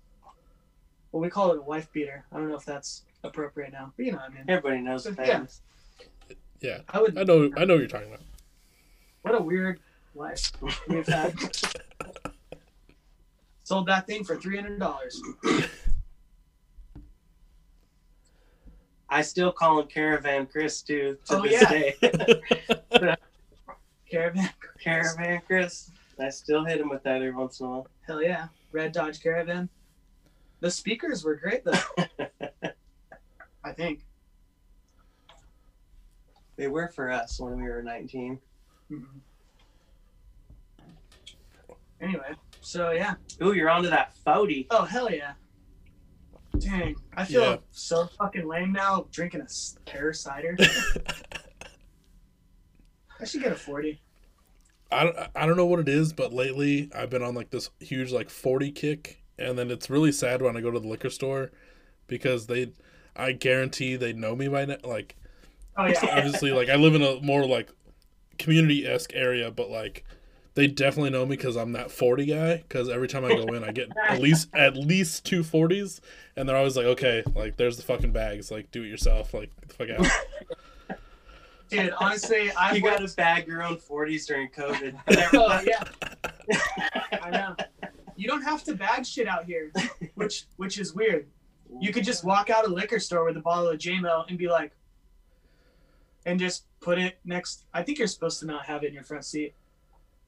well, 1.12 1.20
we 1.22 1.28
call 1.30 1.52
it 1.52 1.58
a 1.58 1.62
wife 1.62 1.92
beater. 1.92 2.24
I 2.32 2.36
don't 2.38 2.48
know 2.48 2.56
if 2.56 2.64
that's 2.64 3.02
appropriate 3.22 3.72
now, 3.72 3.92
but 3.96 4.06
you 4.06 4.12
know 4.12 4.18
what 4.18 4.30
I 4.30 4.34
mean. 4.34 4.44
Everybody 4.48 4.80
knows 4.80 5.04
the 5.04 5.10
Yeah. 5.10 5.24
fans. 5.38 5.60
Yeah. 6.60 6.78
I 6.88 7.00
would. 7.00 7.16
I 7.18 7.22
know. 7.24 7.50
I 7.56 7.64
know 7.64 7.74
what 7.74 7.80
you're 7.80 7.86
talking 7.88 8.08
about. 8.08 8.20
What 9.22 9.34
a 9.34 9.42
weird 9.42 9.80
life 10.14 10.50
we've 10.88 11.06
had. 11.06 11.34
Sold 13.64 13.86
that 13.86 14.06
thing 14.06 14.24
for 14.24 14.36
three 14.36 14.56
hundred 14.56 14.78
dollars. 14.80 15.20
I 19.08 19.20
still 19.22 19.52
call 19.52 19.80
him 19.80 19.88
Caravan 19.88 20.46
Chris 20.46 20.80
too 20.82 21.18
to 21.26 21.36
Oh, 21.36 21.42
this 21.42 21.52
yeah. 21.52 21.68
day. 21.68 21.94
Caravan. 24.10 24.50
Caravan 24.82 25.42
Chris. 25.46 25.90
I 26.18 26.28
still 26.30 26.64
hit 26.64 26.80
him 26.80 26.88
with 26.88 27.02
that 27.04 27.16
every 27.16 27.32
once 27.32 27.60
in 27.60 27.66
a 27.66 27.70
while. 27.70 27.86
Hell 28.06 28.22
yeah, 28.22 28.48
red 28.72 28.92
Dodge 28.92 29.22
Caravan. 29.22 29.68
The 30.62 30.70
speakers 30.70 31.24
were 31.24 31.34
great 31.34 31.64
though. 31.64 31.72
I 33.64 33.72
think. 33.72 34.04
They 36.56 36.68
were 36.68 36.86
for 36.86 37.10
us 37.10 37.40
when 37.40 37.56
we 37.60 37.68
were 37.68 37.82
19. 37.82 38.38
Mhm. 38.92 39.04
Anyway, 42.00 42.34
so 42.60 42.92
yeah. 42.92 43.14
Ooh, 43.42 43.54
you're 43.54 43.70
onto 43.70 43.90
that 43.90 44.14
40. 44.18 44.68
Oh 44.70 44.84
hell 44.84 45.10
yeah! 45.10 45.32
Dang, 46.60 46.94
I 47.16 47.24
feel 47.24 47.42
Yeah. 47.42 47.56
so 47.72 48.06
fucking 48.18 48.46
lame 48.46 48.70
now 48.72 49.08
drinking 49.10 49.40
a 49.40 49.46
pear 49.90 50.12
cider. 50.12 50.56
I 53.20 53.24
should 53.24 53.42
get 53.42 53.50
a 53.50 53.56
forty. 53.56 54.00
I 54.92 55.04
don't, 55.04 55.16
I 55.34 55.46
don't 55.46 55.56
know 55.56 55.66
what 55.66 55.80
it 55.80 55.88
is, 55.88 56.12
but 56.12 56.32
lately 56.32 56.88
I've 56.94 57.10
been 57.10 57.22
on 57.22 57.34
like 57.34 57.50
this 57.50 57.68
huge 57.80 58.12
like 58.12 58.28
40 58.30 58.70
kick, 58.72 59.21
and 59.42 59.58
then 59.58 59.70
it's 59.70 59.90
really 59.90 60.12
sad 60.12 60.42
when 60.42 60.56
I 60.56 60.60
go 60.60 60.70
to 60.70 60.80
the 60.80 60.88
liquor 60.88 61.10
store 61.10 61.50
because 62.06 62.46
they, 62.46 62.72
I 63.16 63.32
guarantee 63.32 63.96
they 63.96 64.12
know 64.12 64.34
me 64.36 64.48
by 64.48 64.64
now. 64.64 64.76
Like 64.84 65.16
Oh 65.76 65.86
yeah, 65.86 65.98
obviously, 66.12 66.52
like 66.52 66.68
I 66.68 66.76
live 66.76 66.94
in 66.94 67.02
a 67.02 67.20
more 67.20 67.44
like 67.46 67.70
community 68.38 68.86
esque 68.86 69.12
area, 69.14 69.50
but 69.50 69.70
like 69.70 70.04
they 70.54 70.66
definitely 70.66 71.10
know 71.10 71.24
me 71.24 71.36
because 71.36 71.56
I'm 71.56 71.72
that 71.72 71.90
40 71.90 72.26
guy. 72.26 72.56
Because 72.56 72.88
every 72.88 73.08
time 73.08 73.24
I 73.24 73.30
go 73.30 73.46
in, 73.54 73.64
I 73.64 73.72
get 73.72 73.88
at 74.08 74.20
least 74.20 74.48
at 74.54 74.76
least 74.76 75.24
two 75.24 75.42
40s, 75.42 76.00
and 76.36 76.48
they're 76.48 76.56
always 76.56 76.76
like, 76.76 76.86
okay, 76.86 77.22
like 77.34 77.56
there's 77.56 77.76
the 77.76 77.82
fucking 77.82 78.12
bags, 78.12 78.50
like 78.50 78.70
do 78.70 78.82
it 78.82 78.88
yourself, 78.88 79.32
like 79.34 79.50
get 79.60 79.68
the 79.68 79.74
fuck 79.74 79.90
out. 79.90 80.98
dude. 81.70 81.94
Honestly, 81.98 82.50
I 82.52 82.74
you 82.74 82.82
got 82.82 82.98
to 82.98 83.16
bag 83.16 83.46
your 83.46 83.62
own 83.62 83.76
40s 83.76 84.26
during 84.26 84.50
COVID. 84.50 85.00
Oh 85.34 85.60
yeah, 85.66 85.82
I 87.22 87.30
know. 87.30 87.56
You 88.22 88.28
don't 88.28 88.42
have 88.42 88.62
to 88.64 88.76
bag 88.76 89.04
shit 89.04 89.26
out 89.26 89.46
here, 89.46 89.72
which 90.14 90.44
which 90.56 90.78
is 90.78 90.94
weird. 90.94 91.26
You 91.80 91.92
could 91.92 92.04
just 92.04 92.22
walk 92.22 92.50
out 92.50 92.64
a 92.64 92.68
liquor 92.68 93.00
store 93.00 93.24
with 93.24 93.36
a 93.36 93.40
bottle 93.40 93.68
of 93.68 93.78
JMO 93.78 94.26
and 94.28 94.38
be 94.38 94.46
like, 94.46 94.70
and 96.24 96.38
just 96.38 96.66
put 96.78 97.00
it 97.00 97.18
next. 97.24 97.64
I 97.74 97.82
think 97.82 97.98
you're 97.98 98.06
supposed 98.06 98.38
to 98.38 98.46
not 98.46 98.66
have 98.66 98.84
it 98.84 98.88
in 98.88 98.94
your 98.94 99.02
front 99.02 99.24
seat. 99.24 99.54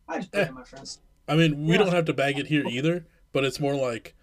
I 0.08 0.16
just 0.18 0.32
put 0.32 0.40
it 0.40 0.48
in 0.48 0.54
my 0.54 0.64
front 0.64 0.88
seat. 0.88 1.02
I 1.28 1.36
mean, 1.36 1.66
we 1.66 1.72
Yeah. 1.74 1.78
don't 1.84 1.92
have 1.92 2.06
to 2.06 2.12
bag 2.12 2.36
it 2.36 2.48
here 2.48 2.66
either, 2.66 3.06
but 3.32 3.44
it's 3.44 3.60
more 3.60 3.76
like, 3.76 4.16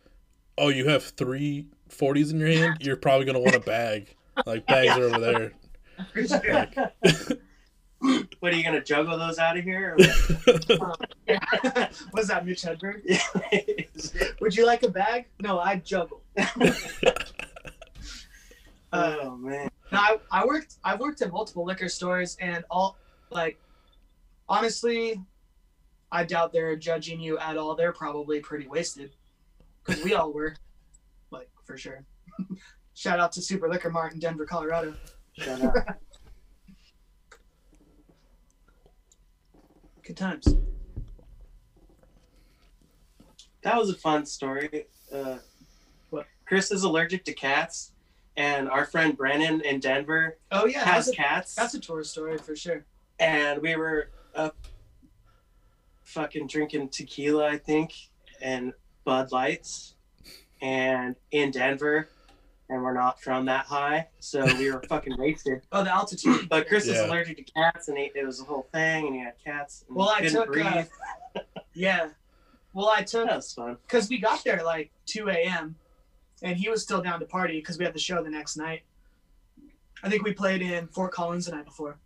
oh, 0.58 0.68
you 0.68 0.90
have 0.90 1.04
three 1.06 1.68
40s 1.88 2.32
in 2.34 2.40
your 2.42 2.50
hand, 2.50 2.80
you're 2.82 2.98
probably 2.98 3.26
gonna 3.26 3.40
want 3.40 3.56
a 3.56 3.62
bag. 3.62 4.14
Like 4.46 4.68
bags 4.68 4.98
are 4.98 5.04
over 5.06 5.20
there. 5.20 5.54
For 6.14 6.28
sure. 6.28 6.68
what 8.40 8.52
are 8.52 8.56
you 8.56 8.64
going 8.64 8.76
to 8.76 8.84
juggle 8.84 9.18
those 9.18 9.38
out 9.38 9.58
of 9.58 9.64
here? 9.64 9.96
Was 12.14 12.28
that 12.28 12.46
Mitch 12.46 12.64
Hedberg? 12.64 13.02
Would 14.42 14.56
you 14.56 14.66
like 14.66 14.84
a 14.84 14.90
bag? 14.90 15.28
No, 15.40 15.60
I 15.60 15.78
juggle. 15.78 16.22
Oh, 18.94 19.38
man. 19.38 19.70
No, 19.94 20.00
I, 20.00 20.18
I 20.32 20.46
worked. 20.46 20.76
I've 20.84 21.00
worked 21.00 21.22
at 21.22 21.32
multiple 21.32 21.64
liquor 21.64 21.88
stores, 21.88 22.36
and 22.42 22.66
all 22.70 22.98
like, 23.30 23.58
honestly, 24.50 25.22
I 26.12 26.26
doubt 26.26 26.52
they're 26.52 26.76
judging 26.76 27.22
you 27.22 27.38
at 27.38 27.56
all. 27.56 27.74
They're 27.76 27.94
probably 27.94 28.42
pretty 28.42 28.68
wasted, 28.68 29.12
because 29.86 30.04
we 30.04 30.14
all 30.14 30.34
were, 30.34 30.58
like 31.32 31.50
for 31.64 31.78
sure. 31.78 32.04
Shout 32.94 33.22
out 33.22 33.32
to 33.32 33.42
Super 33.42 33.70
Liquor 33.70 33.90
Mart 33.90 34.12
in 34.12 34.20
Denver, 34.20 34.46
Colorado. 34.46 34.94
Shut 35.38 35.62
up. 35.62 35.74
Good 40.04 40.18
times. 40.18 40.56
That 43.62 43.78
was 43.78 43.90
a 43.90 43.96
fun 43.96 44.26
story. 44.26 44.86
Uh, 45.14 45.38
what? 46.10 46.26
Chris 46.46 46.72
is 46.72 46.84
allergic 46.84 47.24
to 47.26 47.34
cats, 47.34 47.92
and 48.36 48.68
our 48.70 48.86
friend 48.86 49.16
Brandon 49.16 49.62
in 49.62 49.80
Denver. 49.80 50.38
Oh 50.52 50.66
yeah, 50.66 50.84
has 50.84 51.06
that's 51.06 51.10
a, 51.10 51.16
cats. 51.16 51.56
That's 51.56 51.74
a 51.76 51.80
tourist 51.80 52.12
story 52.12 52.38
for 52.40 52.56
sure. 52.56 52.86
And 53.20 53.62
we 53.62 53.76
were 53.76 54.10
up, 54.34 54.58
fucking 56.04 56.48
drinking 56.48 56.90
tequila, 56.90 57.48
I 57.48 57.58
think, 57.58 57.94
and 58.42 58.74
Bud 59.04 59.32
Lights, 59.32 59.96
and 60.62 61.16
in 61.32 61.52
Denver, 61.52 62.10
and 62.72 62.82
we're 62.82 62.94
not 62.94 63.22
from 63.22 63.46
that 63.46 63.66
high, 63.66 64.08
so 64.20 64.46
we 64.58 64.72
were 64.72 64.82
fucking 64.88 65.18
wasted. 65.20 65.62
Oh, 65.74 65.84
the 65.84 65.94
altitude. 65.94 66.48
But 66.50 66.68
Chris 66.68 66.88
is 66.88 66.96
Yeah. 66.96 67.06
allergic 67.08 67.38
to 67.38 67.44
cats, 67.44 67.90
and 67.90 67.98
he, 67.98 68.12
it 68.16 68.26
was 68.26 68.40
a 68.40 68.46
whole 68.46 68.68
thing, 68.72 69.06
and 69.08 69.16
he 69.16 69.22
had 69.22 69.34
cats. 69.44 69.84
And 69.88 69.98
Well, 69.98 70.10
I 70.10 70.22
took, 70.28 70.56
uh, 70.58 70.84
yeah. 71.74 72.10
Well, 72.74 72.88
I 72.90 73.04
took 73.04 73.28
that 73.28 73.36
was 73.36 73.54
fun. 73.54 73.78
because 73.84 74.10
we 74.10 74.18
got 74.20 74.44
there 74.46 74.64
like 74.64 74.90
2 75.06 75.28
a.m. 75.30 75.76
and 76.42 76.56
he 76.56 76.70
was 76.70 76.82
still 76.82 77.02
down 77.02 77.20
to 77.20 77.26
party 77.26 77.60
because 77.60 77.78
we 77.78 77.84
had 77.84 77.94
the 77.94 78.00
show 78.00 78.24
the 78.24 78.30
next 78.30 78.56
night. 78.56 78.84
I 80.02 80.10
think 80.10 80.24
we 80.24 80.32
played 80.34 80.62
in 80.62 80.88
Fort 80.88 81.12
Collins 81.12 81.48
the 81.48 81.52
night 81.52 81.66
before. 81.66 81.98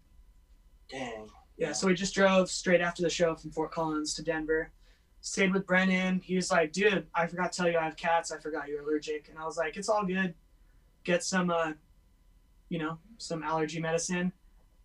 Dang. 0.89 1.29
Yeah, 1.57 1.71
so 1.73 1.85
we 1.87 1.93
just 1.93 2.15
drove 2.15 2.49
straight 2.49 2.81
after 2.81 3.03
the 3.03 3.09
show 3.09 3.35
from 3.35 3.51
Fort 3.51 3.71
Collins 3.71 4.15
to 4.15 4.23
Denver. 4.23 4.71
Stayed 5.21 5.53
with 5.53 5.65
Brennan. 5.67 6.19
He 6.19 6.35
was 6.35 6.51
like, 6.51 6.71
"Dude, 6.73 7.07
I 7.15 7.25
forgot 7.27 7.51
to 7.51 7.57
tell 7.57 7.69
you 7.71 7.77
I 7.77 7.83
have 7.85 7.95
cats. 7.97 8.31
I 8.31 8.37
forgot 8.39 8.67
you're 8.67 8.81
allergic." 8.81 9.29
And 9.29 9.37
I 9.39 9.45
was 9.45 9.57
like, 9.57 9.77
"It's 9.77 9.89
all 9.89 10.05
good. 10.05 10.33
Get 11.05 11.23
some, 11.23 11.49
uh, 11.49 11.71
you 12.69 12.79
know, 12.79 12.99
some 13.17 13.41
allergy 13.43 13.79
medicine." 13.79 14.33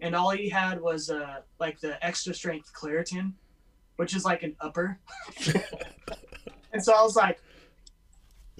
And 0.01 0.14
all 0.14 0.31
he 0.31 0.49
had 0.49 0.81
was 0.81 1.11
uh, 1.11 1.41
like 1.59 1.81
the 1.81 2.03
extra 2.05 2.33
strength 2.33 2.73
Claritin, 2.73 3.33
which 3.97 4.14
is 4.14 4.25
like 4.25 4.43
an 4.43 4.57
upper. 4.61 4.99
and 6.73 6.83
so 6.83 6.95
I 6.95 7.03
was 7.03 7.16
like, 7.16 7.41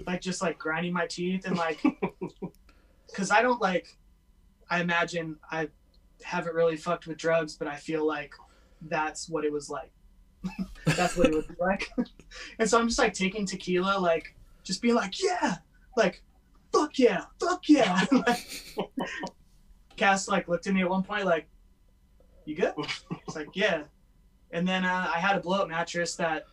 like 0.07 0.21
just 0.21 0.43
like 0.43 0.59
grinding 0.59 0.93
my 0.93 1.07
teeth 1.07 1.47
and 1.47 1.57
like, 1.57 1.83
because 3.07 3.31
I 3.31 3.43
don't 3.43 3.61
like. 3.61 3.97
I 4.73 4.81
imagine 4.81 5.37
I 5.51 5.69
haven't 6.23 6.55
really 6.55 6.77
fucked 6.77 7.07
with 7.07 7.17
drugs, 7.17 7.57
but 7.57 7.67
I 7.67 7.77
feel 7.77 8.07
like 8.07 8.35
that's 8.83 9.29
what 9.29 9.45
it 9.45 9.53
was 9.53 9.69
like. 9.69 9.91
that's 10.87 11.17
what 11.17 11.27
it 11.27 11.35
would 11.35 11.49
be 11.49 11.55
like. 11.59 11.91
and 12.59 12.69
so 12.69 12.79
I'm 12.79 12.89
just 12.89 12.99
like 12.99 13.15
taking 13.15 13.47
tequila, 13.47 13.99
like 13.99 14.35
just 14.63 14.81
being 14.83 14.95
like, 14.95 15.23
yeah, 15.23 15.57
like, 15.97 16.23
fuck 16.73 16.99
yeah, 16.99 17.25
fuck 17.41 17.68
yeah. 17.68 18.05
Cass 19.97 20.29
like 20.29 20.49
looked 20.49 20.66
at 20.66 20.75
me 20.75 20.83
at 20.83 20.91
one 20.91 21.03
point 21.03 21.25
like, 21.25 21.49
you 22.45 22.57
good? 22.57 22.73
It's 23.27 23.37
like, 23.37 23.49
yeah. 23.55 23.83
And 24.51 24.66
then 24.66 24.85
uh, 24.85 25.11
I 25.14 25.18
had 25.18 25.37
a 25.37 25.41
blow 25.41 25.62
up 25.62 25.68
mattress 25.68 26.16
that 26.16 26.47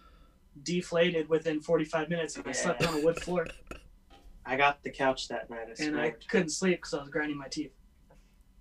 deflated 0.64 1.30
within 1.30 1.62
45 1.62 2.10
minutes 2.10 2.36
and 2.36 2.48
I 2.48 2.52
slept 2.52 2.86
on 2.86 3.00
a 3.00 3.04
wood 3.04 3.20
floor 3.22 3.48
I 4.48 4.56
got 4.56 4.82
the 4.82 4.90
couch 4.90 5.28
that 5.28 5.50
night. 5.50 5.68
I 5.78 5.84
and 5.84 6.00
I 6.00 6.12
couldn't 6.30 6.50
sleep 6.50 6.78
because 6.78 6.94
I 6.94 7.02
was 7.02 7.10
grinding 7.10 7.38
my 7.38 7.50
teeth 7.50 7.74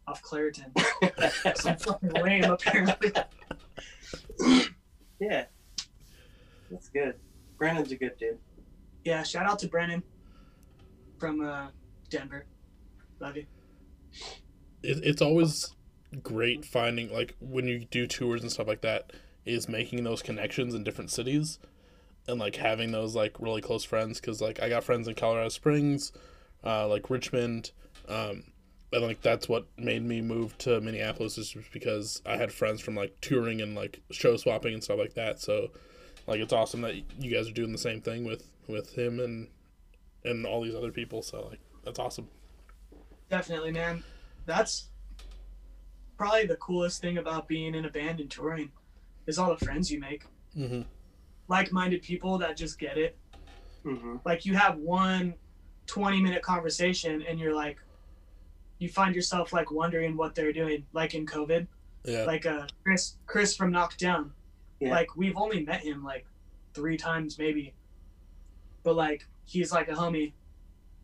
off 0.09 0.20
Claritin. 0.20 0.76
so 1.57 1.70
I'm 1.70 1.76
fucking 1.76 2.11
lame 2.11 2.44
apparently. 2.44 3.12
yeah. 5.20 5.44
That's 6.70 6.88
good. 6.88 7.14
Brandon's 7.57 7.92
a 7.92 7.96
good 7.96 8.16
dude. 8.18 8.38
Yeah, 9.04 9.22
shout 9.22 9.46
out 9.46 9.61
to 9.61 9.68
Brennan 9.68 10.02
from 11.18 11.40
uh, 11.40 11.68
Denver. 12.10 12.46
Love 13.20 13.36
you. 13.36 13.46
it, 14.82 14.98
it's 15.02 15.22
always 15.22 15.74
great 16.22 16.64
finding 16.64 17.12
like 17.12 17.34
when 17.40 17.66
you 17.66 17.84
do 17.90 18.06
tours 18.06 18.42
and 18.42 18.50
stuff 18.50 18.66
like 18.68 18.80
that 18.80 19.12
is 19.44 19.68
making 19.68 20.04
those 20.04 20.22
connections 20.22 20.74
in 20.74 20.82
different 20.84 21.10
cities 21.10 21.58
and 22.28 22.38
like 22.38 22.56
having 22.56 22.92
those 22.92 23.14
like 23.14 23.38
really 23.40 23.60
close 23.60 23.84
friends 23.84 24.20
because 24.20 24.40
like 24.40 24.60
i 24.62 24.68
got 24.68 24.84
friends 24.84 25.08
in 25.08 25.14
colorado 25.14 25.48
springs 25.48 26.12
uh, 26.64 26.86
like 26.88 27.10
richmond 27.10 27.72
um, 28.08 28.44
and 28.92 29.02
like 29.02 29.20
that's 29.20 29.48
what 29.48 29.66
made 29.76 30.02
me 30.02 30.20
move 30.20 30.56
to 30.58 30.80
minneapolis 30.80 31.36
is 31.38 31.54
because 31.72 32.22
i 32.24 32.36
had 32.36 32.52
friends 32.52 32.80
from 32.80 32.94
like 32.94 33.14
touring 33.20 33.60
and 33.60 33.74
like 33.74 34.00
show 34.10 34.36
swapping 34.36 34.72
and 34.74 34.84
stuff 34.84 34.98
like 34.98 35.14
that 35.14 35.40
so 35.40 35.68
like 36.26 36.40
it's 36.40 36.52
awesome 36.52 36.80
that 36.80 36.94
you 37.18 37.34
guys 37.34 37.48
are 37.48 37.52
doing 37.52 37.72
the 37.72 37.78
same 37.78 38.00
thing 38.00 38.24
with 38.24 38.48
with 38.68 38.94
him 38.96 39.20
and 39.20 39.48
and 40.26 40.44
all 40.46 40.62
these 40.62 40.74
other 40.74 40.92
people 40.92 41.22
so 41.22 41.48
like 41.50 41.60
that's 41.84 41.98
awesome 41.98 42.28
Definitely, 43.28 43.72
man. 43.72 44.04
That's 44.46 44.88
probably 46.16 46.46
the 46.46 46.56
coolest 46.56 47.00
thing 47.00 47.18
about 47.18 47.48
being 47.48 47.74
in 47.74 47.84
a 47.84 47.90
band 47.90 48.20
and 48.20 48.30
touring 48.30 48.70
is 49.26 49.38
all 49.38 49.54
the 49.54 49.64
friends 49.64 49.90
you 49.90 49.98
make. 50.00 50.24
mm-hmm. 50.56 50.82
Like-minded 51.48 52.02
people 52.02 52.38
that 52.38 52.56
just 52.56 52.78
get 52.78 52.98
it. 52.98 53.16
hmm 53.82 54.16
Like 54.24 54.46
you 54.46 54.54
have 54.54 54.76
one 54.78 55.34
20-minute 55.86 56.42
conversation 56.42 57.22
and 57.22 57.38
you're 57.38 57.54
like, 57.54 57.78
you 58.78 58.88
find 58.88 59.14
yourself 59.14 59.52
like 59.52 59.70
wondering 59.70 60.16
what 60.16 60.34
they're 60.34 60.52
doing. 60.52 60.84
Like 60.92 61.14
in 61.14 61.26
COVID, 61.26 61.66
yeah 62.04 62.24
like 62.24 62.46
uh 62.46 62.66
Chris 62.84 63.16
Chris 63.26 63.56
from 63.56 63.72
Knockdown. 63.72 64.32
Yeah. 64.78 64.90
Like 64.90 65.16
we've 65.16 65.36
only 65.36 65.64
met 65.64 65.80
him 65.80 66.04
like 66.04 66.26
three 66.74 66.96
times 66.96 67.38
maybe. 67.38 67.74
But 68.84 68.94
like 68.94 69.26
he's 69.47 69.72
like 69.72 69.88
a 69.88 69.92
homie. 69.92 70.32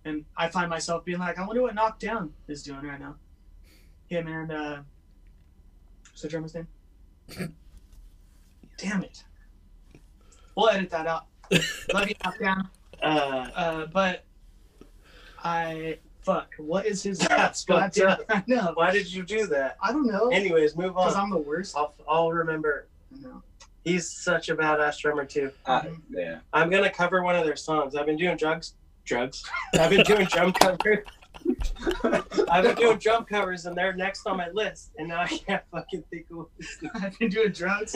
And 0.05 0.25
I 0.37 0.49
find 0.49 0.69
myself 0.69 1.05
being 1.05 1.19
like, 1.21 1.39
I 1.39 1.47
wonder 1.47 1.63
what 1.63 1.75
Knockdown 1.75 2.33
is 2.49 2.63
doing 2.63 2.83
right 2.83 3.01
now. 3.01 3.17
Him 4.09 4.27
and 4.27 4.53
uh 4.53 4.79
what's 6.11 6.23
the 6.23 6.29
drummer's 6.29 6.55
name? 6.55 6.67
Damn 8.77 9.03
it. 9.05 9.25
We'll 10.57 10.69
edit 10.69 10.91
that 10.91 11.07
out. 11.07 11.27
Love 11.95 12.09
you, 12.09 12.15
Knockdown. 12.25 12.69
Uh, 13.01 13.07
Uh 13.55 13.87
but 13.87 14.25
I 15.43 15.99
fuck, 16.23 16.53
what 16.59 16.87
is 16.87 17.03
his 17.03 17.19
That's 17.29 17.65
God 17.65 17.95
fucked 17.95 17.99
up. 18.01 18.21
I 18.29 18.43
know. 18.47 18.73
why 18.75 18.91
did 18.93 19.13
you 19.13 19.23
do 19.23 19.47
that? 19.49 19.77
I 19.83 19.93
don't 19.93 20.07
know. 20.07 20.29
Anyways, 20.29 20.77
move 20.77 20.97
on. 20.97 21.05
Because 21.05 21.15
on. 21.17 21.25
I'm 21.25 21.31
the 21.31 21.39
worst. 21.39 21.77
I'll, 21.77 21.95
I'll 22.09 22.33
remember. 22.33 22.89
I 23.17 23.21
know. 23.21 23.43
He's 23.85 24.09
such 24.09 24.49
a 24.49 24.55
badass 24.57 24.99
drummer 25.01 25.25
too. 25.25 25.51
Uh, 25.67 25.83
yeah. 26.11 26.39
I'm 26.53 26.71
gonna 26.71 26.91
cover 26.91 27.23
one 27.23 27.35
of 27.37 27.45
their 27.45 27.57
songs. 27.57 27.97
I've 27.97 28.07
been 28.07 28.17
doing 28.17 28.37
drugs, 28.37 28.75
drugs. 29.05 29.45
I've 29.75 29.91
been 29.91 30.05
doing 30.05 30.27
drum 30.27 30.53
covers. 30.53 30.99
I've 32.49 32.63
been 32.65 32.77
doing 32.77 32.99
drum 32.99 33.25
covers, 33.25 33.67
and 33.67 33.77
they're 33.77 33.93
next 33.95 34.27
on 34.27 34.37
my 34.37 34.49
list. 34.51 34.93
And 34.99 35.09
now 35.09 35.23
I 35.23 35.27
can't 35.27 35.65
fucking 35.73 36.05
think 36.11 36.27
of. 36.31 36.47
I've 37.03 37.19
been 37.19 37.31
doing 37.31 37.51
drugs. 37.53 37.93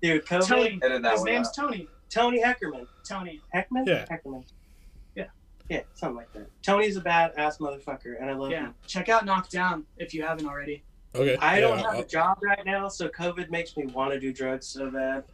Dude, 0.00 0.24
COVID. 0.26 0.46
Tony. 0.46 0.78
That 0.80 1.12
His 1.12 1.24
name's 1.24 1.48
out. 1.48 1.54
Tony. 1.56 1.88
Tony 2.08 2.40
Heckerman. 2.42 2.86
Tony. 3.06 3.40
Heckman? 3.54 3.86
Yeah. 3.86 4.06
Heckerman. 4.06 4.44
Yeah. 5.16 5.24
Yeah, 5.68 5.80
something 5.94 6.16
like 6.16 6.32
that. 6.34 6.46
Tony's 6.62 6.96
a 6.96 7.00
badass 7.00 7.58
motherfucker, 7.58 8.20
and 8.20 8.30
I 8.30 8.34
love 8.34 8.50
Yeah. 8.52 8.66
him. 8.66 8.74
Check 8.86 9.08
out 9.08 9.24
Knockdown 9.24 9.84
if 9.96 10.14
you 10.14 10.22
haven't 10.22 10.46
already. 10.46 10.84
Okay 11.14 11.36
I 11.36 11.54
yeah, 11.56 11.60
don't 11.60 11.78
have 11.78 11.86
I'll- 11.94 12.00
a 12.00 12.06
job 12.06 12.38
right 12.42 12.64
now, 12.64 12.88
so 12.88 13.08
COVID 13.08 13.50
makes 13.50 13.76
me 13.76 13.86
want 13.86 14.12
to 14.12 14.20
do 14.20 14.32
drugs 14.32 14.66
so 14.66 14.90
bad. 14.90 15.24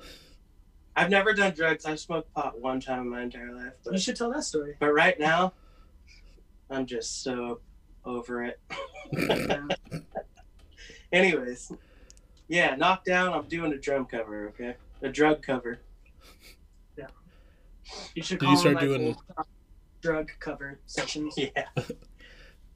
I've 0.97 1.11
never 1.11 1.33
done 1.33 1.53
drugs. 1.55 1.85
I've 1.87 1.99
smoked 1.99 2.33
pot 2.35 2.61
one 2.61 2.81
time 2.81 3.01
in 3.01 3.09
my 3.11 3.23
entire 3.23 3.53
life, 3.53 3.73
You 3.91 3.99
should 3.99 4.15
tell 4.17 4.33
that 4.33 4.45
story. 4.45 4.77
but 4.79 4.93
right 4.93 5.19
now, 5.19 5.53
I'm 6.71 6.87
just 6.87 7.23
so 7.23 7.61
over 8.05 8.45
it. 8.45 8.61
Anyways, 11.13 11.73
yeah, 12.49 12.75
knockdown. 12.77 13.33
I'm 13.33 13.49
doing 13.49 13.73
a 13.73 13.79
drum 13.79 14.05
cover, 14.07 14.49
okay? 14.49 14.77
A 15.03 15.09
drug 15.09 15.43
cover. 15.43 15.81
Yeah. 16.97 17.07
You 18.15 18.23
should 18.23 18.39
Did 18.41 18.47
call 18.47 18.53
you 18.55 18.59
start 18.59 18.75
them, 18.81 18.89
like, 18.91 18.99
doing- 18.99 19.17
old, 19.37 19.47
drug 20.01 20.31
cover 20.41 20.79
sessions. 20.87 21.35
Yeah. 21.39 21.67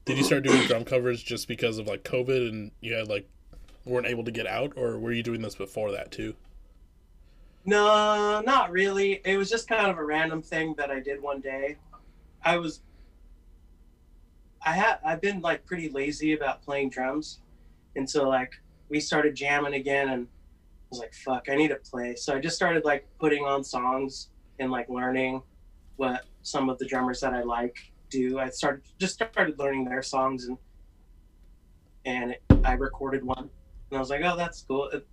Did 0.09 0.17
you 0.17 0.23
start 0.23 0.41
doing 0.41 0.65
drum 0.65 0.85
covers 0.85 1.21
just 1.21 1.47
because 1.47 1.77
of 1.77 1.85
like 1.85 2.03
COVID 2.03 2.49
and 2.49 2.71
you 2.81 2.95
had 2.95 3.07
like 3.07 3.29
weren't 3.85 4.07
able 4.07 4.23
to 4.23 4.31
get 4.31 4.47
out, 4.47 4.73
or 4.75 4.97
were 4.97 5.11
you 5.11 5.21
doing 5.21 5.43
this 5.43 5.53
before 5.53 5.91
that 5.91 6.09
too? 6.09 6.33
No, 7.63 8.41
not 8.43 8.71
really. 8.71 9.21
It 9.23 9.37
was 9.37 9.51
just 9.51 9.67
kind 9.67 9.85
of 9.85 9.99
a 9.99 10.03
random 10.03 10.41
thing 10.41 10.73
that 10.79 10.89
I 10.89 10.99
did 10.99 11.21
one 11.21 11.41
day. 11.41 11.77
I 12.43 12.57
was 12.57 12.81
I 14.65 14.71
had 14.71 14.97
I've 15.05 15.21
been 15.21 15.41
like 15.41 15.63
pretty 15.67 15.89
lazy 15.89 16.33
about 16.33 16.63
playing 16.63 16.89
drums. 16.89 17.41
And 17.95 18.09
so 18.09 18.27
like 18.27 18.53
we 18.89 18.99
started 18.99 19.35
jamming 19.35 19.75
again 19.75 20.09
and 20.09 20.25
I 20.25 20.85
was 20.89 20.97
like, 20.97 21.13
fuck, 21.13 21.49
I 21.51 21.55
need 21.55 21.67
to 21.67 21.75
play. 21.75 22.15
So 22.15 22.35
I 22.35 22.39
just 22.39 22.55
started 22.55 22.83
like 22.83 23.07
putting 23.19 23.43
on 23.43 23.63
songs 23.63 24.29
and 24.57 24.71
like 24.71 24.89
learning 24.89 25.43
what 25.97 26.25
some 26.41 26.67
of 26.67 26.79
the 26.79 26.85
drummers 26.85 27.19
that 27.19 27.35
I 27.35 27.43
like 27.43 27.91
do. 28.09 28.39
I 28.39 28.49
started 28.49 28.83
just 28.99 29.15
started 29.15 29.57
learning 29.57 29.85
their 29.85 30.01
songs 30.01 30.45
and 30.45 30.57
and 32.05 32.35
I 32.63 32.73
recorded 32.73 33.23
one 33.23 33.49
and 33.89 33.97
I 33.97 33.99
was 33.99 34.09
like, 34.09 34.21
oh, 34.23 34.35
that's 34.35 34.61
cool. 34.63 34.89
It, 34.89 35.07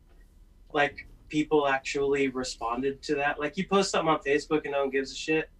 like 0.72 1.06
people 1.28 1.66
actually 1.66 2.28
responded 2.28 3.02
to 3.02 3.14
that. 3.16 3.40
Like 3.40 3.56
you 3.56 3.66
post 3.66 3.90
something 3.90 4.08
on 4.08 4.20
Facebook 4.20 4.62
and 4.64 4.72
no 4.72 4.80
one 4.80 4.90
gives 4.90 5.12
a 5.12 5.14
shit. 5.14 5.50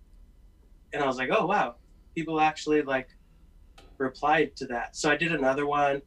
And 0.93 1.03
I 1.03 1.07
was 1.07 1.16
like, 1.16 1.30
oh 1.32 1.47
wow, 1.47 1.76
people 2.14 2.41
actually 2.41 2.82
like 2.82 3.09
replied 3.99 4.57
to 4.57 4.66
that. 4.66 4.97
So 4.97 5.11
I 5.11 5.16
did 5.16 5.32
another 5.32 5.66
one, 5.66 6.03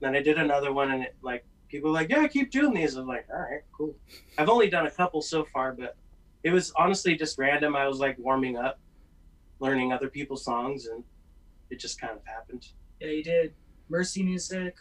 then 0.00 0.14
I 0.14 0.22
did 0.22 0.38
another 0.38 0.72
one 0.72 0.90
and 0.92 1.02
it 1.02 1.16
like 1.22 1.44
people 1.68 1.92
like, 1.92 2.10
yeah, 2.10 2.26
keep 2.28 2.50
doing 2.50 2.74
these. 2.74 2.96
I'm 2.96 3.06
like, 3.06 3.26
all 3.32 3.40
right, 3.40 3.62
cool. 3.76 3.94
I've 4.38 4.48
only 4.48 4.70
done 4.70 4.86
a 4.86 4.90
couple 4.90 5.20
so 5.22 5.44
far, 5.52 5.72
but 5.72 5.96
it 6.44 6.50
was 6.50 6.72
honestly 6.78 7.16
just 7.16 7.38
random. 7.38 7.74
I 7.74 7.88
was 7.88 7.98
like 7.98 8.18
warming 8.18 8.56
up, 8.56 8.78
learning 9.64 9.92
other 9.92 10.08
people's 10.08 10.44
songs, 10.44 10.86
and 10.86 11.02
it 11.70 11.80
just 11.80 11.98
kind 11.98 12.12
of 12.12 12.24
happened. 12.26 12.68
Yeah, 13.00 13.08
you 13.08 13.24
did 13.24 13.54
Mercy 13.88 14.22
Music. 14.22 14.76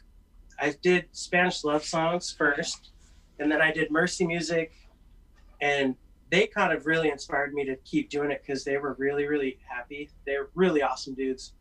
I 0.60 0.76
did 0.82 1.06
Spanish 1.14 1.64
love 1.64 1.86
songs 1.86 2.36
first, 2.38 2.92
and 3.40 3.50
then 3.50 3.62
I 3.62 3.72
did 3.72 3.90
Mercy 3.90 4.28
Music, 4.28 4.74
and 5.62 5.96
they 6.30 6.48
kind 6.48 6.74
of 6.74 6.86
really 6.86 7.10
inspired 7.10 7.54
me 7.54 7.64
to 7.66 7.78
keep 7.78 8.10
doing 8.10 8.30
it 8.30 8.44
because 8.46 8.66
they 8.66 8.78
were 8.78 8.96
really, 9.00 9.26
really 9.26 9.58
happy. 9.68 10.10
They're 10.26 10.50
really 10.54 10.82
awesome 10.82 11.16
dudes. 11.16 11.54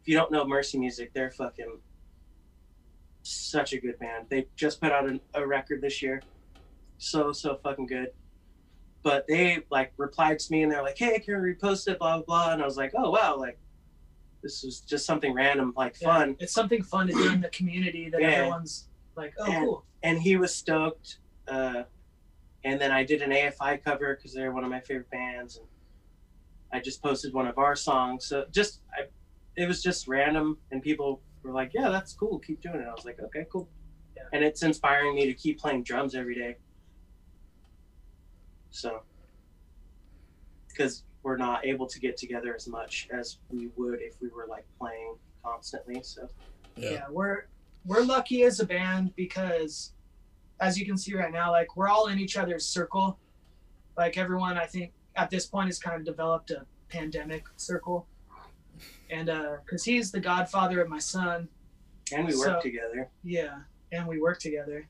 If 0.00 0.08
you 0.08 0.16
don't 0.16 0.30
know 0.30 0.46
Mercy 0.46 0.78
Music, 0.78 1.12
they're 1.12 1.32
fucking 1.32 1.78
such 3.22 3.72
a 3.72 3.80
good 3.80 3.98
band. 3.98 4.26
They 4.28 4.46
just 4.54 4.80
put 4.80 4.92
out 4.92 5.08
an, 5.08 5.20
a 5.34 5.44
record 5.44 5.80
this 5.80 6.00
year, 6.00 6.22
so 6.98 7.32
so 7.32 7.56
fucking 7.56 7.86
good. 7.86 8.12
But 9.02 9.26
they 9.26 9.62
like 9.70 9.92
replied 9.96 10.38
to 10.40 10.52
me 10.52 10.62
and 10.62 10.70
they're 10.70 10.82
like, 10.82 10.96
"Hey, 10.98 11.18
can 11.18 11.40
we 11.42 11.54
repost 11.54 11.88
it?" 11.88 11.98
Blah 11.98 12.18
blah 12.18 12.24
blah. 12.24 12.52
And 12.52 12.62
I 12.62 12.64
was 12.64 12.76
like, 12.76 12.92
"Oh 12.96 13.10
wow, 13.10 13.36
like 13.36 13.58
this 14.42 14.62
was 14.62 14.80
just 14.80 15.06
something 15.06 15.34
random, 15.34 15.72
like 15.76 15.96
Yeah, 16.00 16.08
fun." 16.08 16.36
It's 16.38 16.52
something 16.52 16.82
fun 16.82 17.08
to 17.08 17.12
do 17.12 17.32
in 17.32 17.40
the 17.40 17.48
community 17.50 18.08
that 18.10 18.20
Yeah. 18.20 18.28
everyone's 18.28 18.88
like, 19.16 19.34
oh, 19.38 19.50
And- 19.52 19.64
cool. 19.64 19.84
and 20.02 20.20
he 20.20 20.36
was 20.36 20.54
stoked. 20.54 21.18
Uh, 21.48 21.82
and 22.64 22.80
then 22.80 22.92
I 22.92 23.02
did 23.04 23.22
an 23.22 23.30
AFI 23.32 23.76
cover 23.82 24.14
because 24.14 24.32
they're 24.32 24.52
one 24.52 24.62
of 24.64 24.70
my 24.70 24.80
favorite 24.80 25.10
bands, 25.10 25.56
and 25.56 25.66
I 26.72 26.78
just 26.80 27.02
posted 27.02 27.34
one 27.34 27.48
of 27.48 27.58
our 27.58 27.74
songs. 27.74 28.24
So 28.26 28.46
just, 28.52 28.80
I, 28.96 29.06
it 29.56 29.66
was 29.66 29.82
just 29.82 30.06
random, 30.06 30.58
and 30.70 30.80
people 30.80 31.20
were 31.42 31.50
like, 31.52 31.72
"Yeah, 31.74 31.88
that's 31.88 32.12
cool. 32.14 32.38
Keep 32.38 32.60
doing 32.62 32.76
it." 32.80 32.86
I 32.88 32.94
was 32.94 33.04
like, 33.04 33.18
"Okay, 33.20 33.46
cool." 33.50 33.68
Yeah. 34.16 34.22
And 34.32 34.44
it's 34.44 34.62
inspiring 34.62 35.14
me 35.16 35.26
to 35.26 35.34
keep 35.34 35.58
playing 35.58 35.82
drums 35.82 36.14
every 36.14 36.36
day. 36.36 36.56
So, 38.72 39.02
because 40.68 41.04
we're 41.22 41.36
not 41.36 41.64
able 41.64 41.86
to 41.86 42.00
get 42.00 42.16
together 42.16 42.54
as 42.54 42.66
much 42.66 43.08
as 43.12 43.38
we 43.50 43.68
would 43.76 44.00
if 44.00 44.20
we 44.20 44.28
were 44.28 44.46
like 44.48 44.66
playing 44.78 45.14
constantly. 45.44 46.02
So 46.02 46.28
Yeah. 46.76 46.90
yeah 46.90 47.04
we're 47.10 47.44
we're 47.84 48.02
lucky 48.02 48.42
as 48.44 48.58
a 48.60 48.66
band 48.66 49.14
because 49.16 49.92
as 50.60 50.78
you 50.78 50.86
can 50.86 50.96
see 50.96 51.14
right 51.14 51.32
now 51.32 51.50
like 51.50 51.76
we're 51.76 51.88
all 51.88 52.06
in 52.06 52.18
each 52.18 52.36
other's 52.36 52.64
circle 52.64 53.18
like 53.96 54.16
everyone 54.16 54.56
i 54.56 54.64
think 54.64 54.92
at 55.16 55.28
this 55.30 55.46
point 55.46 55.66
has 55.66 55.78
kind 55.80 55.96
of 55.98 56.04
developed 56.06 56.50
a 56.52 56.64
pandemic 56.88 57.44
circle 57.56 58.06
and 59.10 59.28
uh 59.28 59.56
because 59.64 59.82
he's 59.84 60.12
the 60.12 60.20
godfather 60.20 60.80
of 60.80 60.88
my 60.88 60.98
son 61.00 61.48
and 62.12 62.26
we 62.26 62.34
work 62.36 62.46
So- 62.46 62.60
together. 62.62 63.10
yeah 63.24 63.58
and 63.90 64.06
we 64.06 64.20
work 64.20 64.38
together 64.38 64.86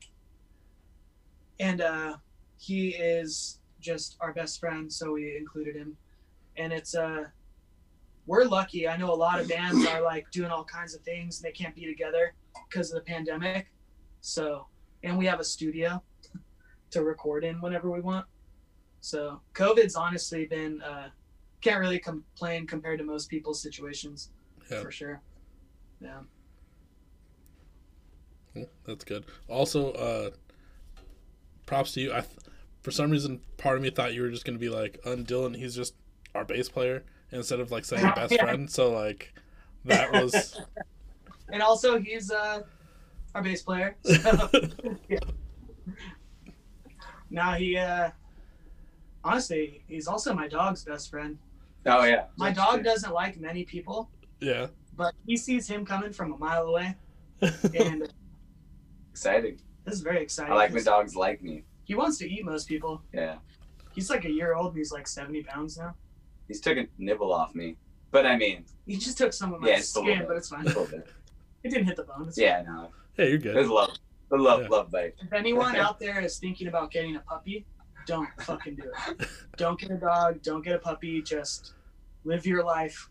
and 1.59 1.81
uh 1.81 2.17
he 2.57 2.89
is 2.89 3.59
just 3.83 4.15
our 4.21 4.33
best 4.33 4.59
friend 4.59 4.91
so 4.91 5.11
we 5.11 5.35
included 5.37 5.75
him 5.75 5.95
and 6.57 6.71
it's 6.71 6.95
uh 6.95 7.25
we're 8.25 8.45
lucky 8.45 8.87
i 8.87 8.95
know 8.95 9.11
a 9.13 9.21
lot 9.27 9.39
of 9.39 9.47
bands 9.47 9.85
are 9.87 10.01
like 10.01 10.25
doing 10.31 10.49
all 10.49 10.63
kinds 10.63 10.95
of 10.95 11.01
things 11.01 11.37
and 11.37 11.45
they 11.47 11.51
can't 11.51 11.75
be 11.75 11.85
together 11.85 12.33
because 12.69 12.91
of 12.91 12.95
the 12.95 13.05
pandemic 13.11 13.67
so 14.21 14.65
and 15.03 15.17
we 15.17 15.25
have 15.25 15.39
a 15.41 15.43
studio 15.43 16.01
to 16.89 17.03
record 17.03 17.43
in 17.43 17.59
whenever 17.61 17.91
we 17.91 17.99
want 17.99 18.25
so 19.01 19.41
covid's 19.53 19.95
honestly 19.95 20.45
been 20.45 20.81
uh 20.81 21.09
can't 21.61 21.79
really 21.79 21.99
complain 21.99 22.65
compared 22.65 22.97
to 22.99 23.05
most 23.05 23.29
people's 23.29 23.61
situations 23.61 24.31
Yeah. 24.71 24.81
for 24.81 24.91
sure 24.91 25.21
yeah 25.99 26.19
Yeah, 28.55 28.65
That's 28.85 29.03
good. 29.03 29.25
Also, 29.47 29.93
uh, 29.93 30.29
props 31.65 31.93
to 31.93 32.01
you. 32.01 32.11
I, 32.13 32.21
th- 32.21 32.37
for 32.83 32.91
some 32.91 33.09
reason, 33.09 33.41
part 33.57 33.75
of 33.77 33.81
me 33.81 33.89
thought 33.89 34.13
you 34.13 34.21
were 34.21 34.29
just 34.29 34.45
gonna 34.45 34.57
be 34.59 34.69
like, 34.69 34.99
"Un 35.05 35.25
Dylan, 35.25 35.55
he's 35.57 35.75
just 35.75 35.95
our 36.35 36.45
bass 36.45 36.69
player," 36.69 37.03
instead 37.31 37.59
of 37.59 37.71
like 37.71 37.83
saying 37.85 38.03
best 38.15 38.31
Yeah. 38.33 38.43
friend. 38.43 38.69
So 38.69 38.91
like, 38.91 39.33
that 39.85 40.11
was 40.13 40.59
and 41.51 41.61
also 41.61 41.99
he's 41.99 42.31
uh 42.31 42.61
our 43.35 43.41
bass 43.43 43.61
player 43.63 43.95
so 44.03 44.49
now 47.29 47.53
he 47.53 47.77
uh 47.77 48.09
honestly 49.23 49.83
he's 49.87 50.07
also 50.07 50.33
my 50.33 50.47
dog's 50.47 50.83
best 50.83 51.09
friend 51.09 51.37
Oh 51.85 52.05
yeah. 52.05 52.25
my 52.37 52.51
dog 52.51 52.83
doesn't 52.83 53.11
like 53.13 53.39
many 53.39 53.65
people 53.65 54.09
yeah. 54.39 54.67
but 54.95 55.13
he 55.25 55.35
sees 55.35 55.67
him 55.67 55.85
coming 55.85 56.13
from 56.13 56.31
a 56.33 56.37
mile 56.37 56.63
away 56.67 56.95
and 57.73 58.07
Exciting. 59.11 59.59
this 59.83 59.95
is 59.95 60.01
very 60.01 60.21
exciting 60.23 60.53
I 60.53 60.55
like 60.55 60.69
when 60.69 60.77
'cause 60.77 60.85
dogs 60.85 61.15
like 61.15 61.41
me. 61.43 61.65
He 61.83 61.95
wants 61.95 62.17
to 62.19 62.29
eat 62.29 62.45
most 62.45 62.67
people 62.67 63.01
Yeah. 63.13 63.35
he's 63.93 64.09
like 64.09 64.25
a 64.25 64.31
year 64.31 64.55
old 64.55 64.69
and 64.73 64.77
he's 64.77 64.91
like 64.91 65.07
70 65.07 65.43
pounds 65.43 65.77
now 65.77 65.95
He's 66.47 66.59
took 66.59 66.77
a 66.77 66.87
nibble 66.97 67.31
off 67.33 67.55
me. 67.55 67.77
But 68.11 68.25
I 68.25 68.35
mean, 68.37 68.65
he 68.85 68.97
just 68.97 69.17
took 69.17 69.31
some 69.31 69.53
of 69.53 69.61
my 69.61 69.69
yeah, 69.69 69.77
it's 69.77 69.95
a 69.95 69.99
little 69.99 70.13
skin 70.13 70.19
bit. 70.23 70.27
but 70.27 70.37
it's 70.37 70.49
fine 70.49 70.61
A 70.61 70.65
little 70.65 70.85
bit. 70.85 71.07
it 71.63 71.69
didn't 71.69 71.85
hit 71.85 71.95
the 71.95 72.03
bone 72.03 72.27
it's 72.27 72.37
Yeah, 72.37 72.63
no. 72.67 72.89
yeah, 73.17 73.25
you're 73.25 73.37
good. 73.37 73.55
was 73.55 73.69
love. 73.69 73.91
The 74.29 74.37
love, 74.37 74.63
Yeah. 74.63 74.67
love 74.67 74.91
bite. 74.91 75.15
If 75.21 75.31
anyone 75.31 75.75
out 75.85 75.99
there 75.99 76.19
is 76.19 76.37
thinking 76.37 76.67
about 76.67 76.91
getting 76.91 77.15
a 77.15 77.21
puppy, 77.21 77.65
don't 78.05 78.27
fucking 78.41 78.75
do 78.75 78.83
it. 79.19 79.27
Don't 79.57 79.79
get 79.79 79.89
a 79.91 79.95
dog. 79.97 80.41
Don't 80.41 80.63
get 80.63 80.75
a 80.75 80.79
puppy. 80.79 81.21
Just 81.21 81.73
live 82.25 82.45
your 82.45 82.63
life 82.65 83.09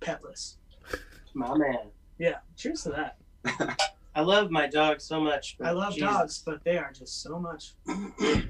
petless. 0.00 0.56
My 1.34 1.54
man. 1.58 1.90
Yeah. 2.18 2.38
Cheers 2.56 2.84
to 2.84 2.90
that. 3.44 3.80
I 4.14 4.22
love 4.22 4.50
my 4.50 4.66
dog 4.66 5.00
so 5.00 5.20
much. 5.20 5.56
I 5.62 5.70
love 5.70 5.94
Jesus, 5.94 6.08
dogs, 6.10 6.42
but 6.44 6.64
they 6.64 6.76
are 6.78 6.92
just 6.92 7.22
so 7.22 7.38
much. 7.38 7.74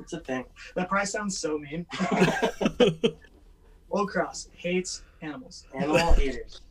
It's 0.00 0.14
a 0.14 0.20
thing. 0.20 0.46
That 0.74 0.88
probably 0.88 1.04
sounds 1.06 1.36
so 1.38 1.58
mean. 1.58 1.84
Old 3.90 4.08
Cross 4.08 4.48
hates 4.56 5.02
animals. 5.20 5.66
Animal 5.74 6.12
haters. 6.14 6.62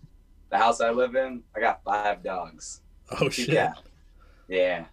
The 0.50 0.58
house 0.58 0.82
I 0.82 0.90
live 0.90 1.16
in, 1.16 1.44
I 1.56 1.60
got 1.60 1.84
five 1.84 2.24
dogs. 2.24 2.82
oh 3.20 3.30
shit. 3.30 3.50
Yeah. 3.50 3.74
Yeah. 4.48 4.86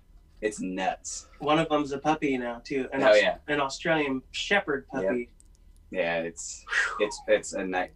It's 0.42 0.60
nuts. 0.60 1.28
One 1.38 1.58
of 1.58 1.68
them's 1.70 1.92
a 1.92 1.98
puppy 1.98 2.36
now 2.36 2.60
too. 2.64 2.86
An, 2.92 3.02
Oh, 3.02 3.08
Aus- 3.10 3.16
yeah. 3.22 3.36
an 3.48 3.60
Australian 3.60 4.20
Shepherd 4.32 4.86
puppy. 4.88 5.30
Yeah, 5.90 6.18
it's 6.18 6.64
it's 7.00 7.20
it's 7.28 7.52
a 7.54 7.64
night. 7.64 7.92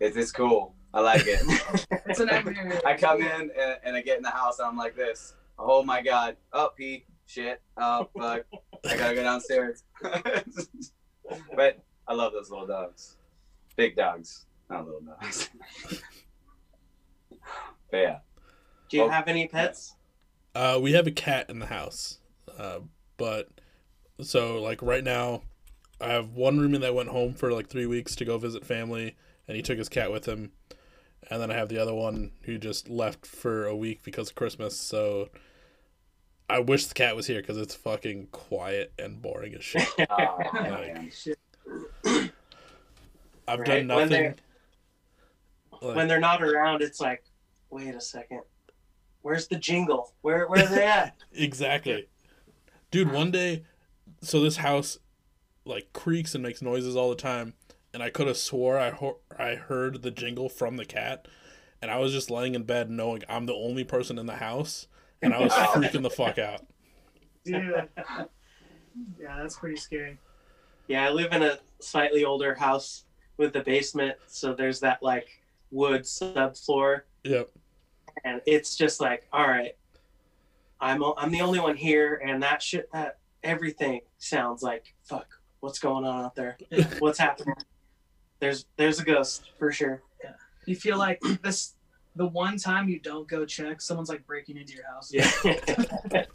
It's 0.00 0.16
it's 0.16 0.32
cool. 0.32 0.74
I 0.92 1.00
like 1.00 1.22
it. 1.26 1.40
It's 2.06 2.18
a 2.18 2.24
nightmare. 2.24 2.80
I 2.86 2.96
come 2.96 3.20
in 3.22 3.50
and, 3.56 3.78
and 3.84 3.96
I 3.96 4.02
get 4.02 4.16
in 4.16 4.22
the 4.22 4.30
house 4.30 4.58
and 4.58 4.66
I'm 4.66 4.76
like 4.76 4.96
this. 4.96 5.34
Oh 5.58 5.82
my 5.84 6.02
god. 6.02 6.36
Oh 6.52 6.70
pee. 6.76 7.04
Shit. 7.26 7.60
Oh 7.76 8.08
fuck. 8.18 8.42
I 8.84 8.96
gotta 8.96 9.14
go 9.14 9.22
downstairs. 9.22 9.84
but 11.54 11.78
I 12.08 12.14
love 12.14 12.32
those 12.32 12.50
little 12.50 12.66
dogs. 12.66 13.16
Big 13.76 13.94
dogs, 13.94 14.46
not 14.68 14.84
little 14.86 15.00
dogs. 15.02 15.50
but 17.90 17.96
yeah. 17.96 18.18
Do 18.88 18.96
you 18.96 19.02
Well, 19.04 19.12
have 19.12 19.28
any 19.28 19.46
pets? 19.46 19.94
Uh, 20.54 20.78
we 20.82 20.92
have 20.92 21.06
a 21.06 21.12
cat 21.12 21.48
in 21.48 21.60
the 21.60 21.66
house, 21.66 22.18
uh, 22.58 22.80
but 23.16 23.48
so 24.20 24.60
like 24.60 24.82
right 24.82 25.04
now, 25.04 25.42
I 26.00 26.08
have 26.08 26.30
one 26.30 26.58
roommate 26.58 26.80
that 26.80 26.94
went 26.94 27.10
home 27.10 27.34
for 27.34 27.52
like 27.52 27.68
three 27.68 27.86
weeks 27.86 28.16
to 28.16 28.24
go 28.24 28.36
visit 28.38 28.64
family, 28.66 29.14
and 29.46 29.56
he 29.56 29.62
took 29.62 29.78
his 29.78 29.88
cat 29.88 30.10
with 30.10 30.26
him, 30.26 30.50
and 31.30 31.40
then 31.40 31.50
I 31.50 31.54
have 31.54 31.68
the 31.68 31.78
other 31.78 31.94
one 31.94 32.32
who 32.42 32.58
just 32.58 32.88
left 32.90 33.24
for 33.26 33.66
a 33.66 33.76
week 33.76 34.02
because 34.02 34.30
of 34.30 34.34
Christmas. 34.34 34.76
So 34.76 35.28
I 36.48 36.58
wish 36.58 36.86
the 36.86 36.94
cat 36.94 37.14
was 37.16 37.26
here 37.28 37.40
because 37.40 37.56
it's 37.56 37.74
fucking 37.74 38.28
quiet 38.32 38.92
and 38.98 39.22
boring 39.22 39.54
as 39.54 39.64
shit. 39.64 39.86
Oh, 40.10 40.38
Like. 40.54 41.12
Shit. 41.12 41.38
I've 42.04 43.60
Right, 43.60 43.66
done 43.66 43.76
when 43.76 43.86
nothing. 43.86 44.08
they're- 44.10 44.36
Like, 45.82 45.96
When 45.96 46.08
they're 46.08 46.20
not 46.20 46.42
around, 46.42 46.82
it's 46.82 47.00
like, 47.00 47.24
wait 47.70 47.94
a 47.94 48.00
second. 48.00 48.42
Where's 49.22 49.46
the 49.48 49.56
jingle? 49.56 50.12
Where 50.22 50.46
where 50.48 50.64
are 50.64 50.68
they 50.68 50.84
at? 50.86 51.16
Exactly. 51.32 52.08
Dude, 52.90 53.12
one 53.12 53.30
day, 53.30 53.64
so 54.22 54.40
this 54.40 54.56
house 54.56 54.98
like 55.64 55.92
creaks 55.92 56.34
and 56.34 56.42
makes 56.42 56.60
noises 56.62 56.96
all 56.96 57.08
the 57.10 57.14
time, 57.16 57.54
and 57.92 58.02
I 58.02 58.10
could 58.10 58.26
have 58.26 58.36
swore 58.36 58.78
I 58.78 58.90
ho- 58.90 59.18
I 59.38 59.54
heard 59.54 60.02
the 60.02 60.10
jingle 60.10 60.48
from 60.48 60.76
the 60.76 60.84
cat, 60.84 61.26
and 61.82 61.90
I 61.90 61.98
was 61.98 62.12
just 62.12 62.30
laying 62.30 62.54
in 62.54 62.62
bed 62.64 62.90
knowing 62.90 63.22
I'm 63.28 63.46
the 63.46 63.54
only 63.54 63.84
person 63.84 64.18
in 64.18 64.26
the 64.26 64.36
house, 64.36 64.86
and 65.22 65.34
I 65.34 65.40
was 65.40 65.52
freaking 65.74 66.02
the 66.02 66.10
fuck 66.10 66.38
out. 66.38 66.66
Dude. 67.44 67.88
Yeah, 69.18 69.38
that's 69.40 69.56
pretty 69.56 69.76
scary. 69.76 70.18
yeah, 70.88 71.06
I 71.06 71.10
live 71.10 71.32
in 71.32 71.42
a 71.42 71.58
slightly 71.80 72.24
older 72.24 72.54
house 72.54 73.04
with 73.36 73.52
the 73.52 73.60
basement, 73.60 74.16
so 74.26 74.52
there's 74.54 74.80
that 74.80 75.02
like 75.02 75.28
wood 75.70 76.02
subfloor, 76.02 77.02
Yep. 77.24 77.50
and 78.24 78.40
it's 78.46 78.76
just 78.76 79.00
like, 79.00 79.26
all 79.32 79.46
right, 79.48 79.76
I'm 80.80 81.02
o- 81.02 81.14
I'm 81.16 81.30
the 81.30 81.40
only 81.40 81.60
one 81.60 81.76
here, 81.76 82.20
and 82.24 82.42
that 82.42 82.62
shit 82.62 82.90
that 82.92 83.18
everything 83.42 84.00
sounds 84.18 84.62
like 84.62 84.94
fuck. 85.04 85.26
What's 85.60 85.78
going 85.78 86.04
on 86.06 86.24
out 86.24 86.34
there? 86.34 86.56
What's 87.00 87.18
happening? 87.18 87.54
There's 88.40 88.66
there's 88.76 88.98
a 89.00 89.04
ghost 89.04 89.50
for 89.58 89.70
sure. 89.70 90.02
Yeah. 90.24 90.32
You 90.66 90.74
feel 90.76 90.98
like 90.98 91.20
this 91.42 91.74
the 92.16 92.26
one 92.26 92.56
time 92.58 92.88
you 92.88 92.98
don't 92.98 93.28
go 93.28 93.44
check, 93.46 93.80
someone's 93.80 94.08
like 94.08 94.26
breaking 94.26 94.56
into 94.56 94.74
your 94.74 94.86
house. 94.86 95.12
Yeah. 95.12 95.30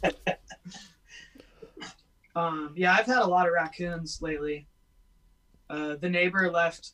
Um, 2.34 2.74
yeah, 2.76 2.92
I've 2.92 3.06
had 3.06 3.22
a 3.22 3.26
lot 3.26 3.46
of 3.46 3.54
raccoons 3.54 4.20
lately. 4.20 4.66
Uh, 5.70 5.96
the 5.96 6.10
neighbor 6.10 6.50
left 6.50 6.90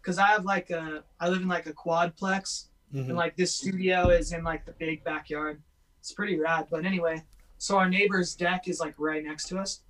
because 0.00 0.18
I 0.18 0.26
have 0.26 0.44
like 0.44 0.68
a 0.68 1.02
I 1.18 1.28
live 1.30 1.40
in 1.40 1.48
like 1.48 1.66
a 1.66 1.72
quadplex 1.72 2.66
Mhm. 2.94 3.06
and 3.08 3.16
like 3.16 3.34
this 3.36 3.54
studio 3.54 4.10
is 4.10 4.32
in 4.34 4.44
like 4.44 4.66
the 4.66 4.72
big 4.72 5.02
backyard. 5.02 5.62
It's 5.98 6.12
pretty 6.12 6.38
rad. 6.38 6.66
But 6.70 6.84
anyway, 6.84 7.22
so 7.56 7.78
our 7.78 7.88
neighbor's 7.88 8.34
deck 8.34 8.68
is 8.68 8.80
like 8.80 8.94
right 8.98 9.24
next 9.24 9.48
to 9.48 9.58
us, 9.58 9.80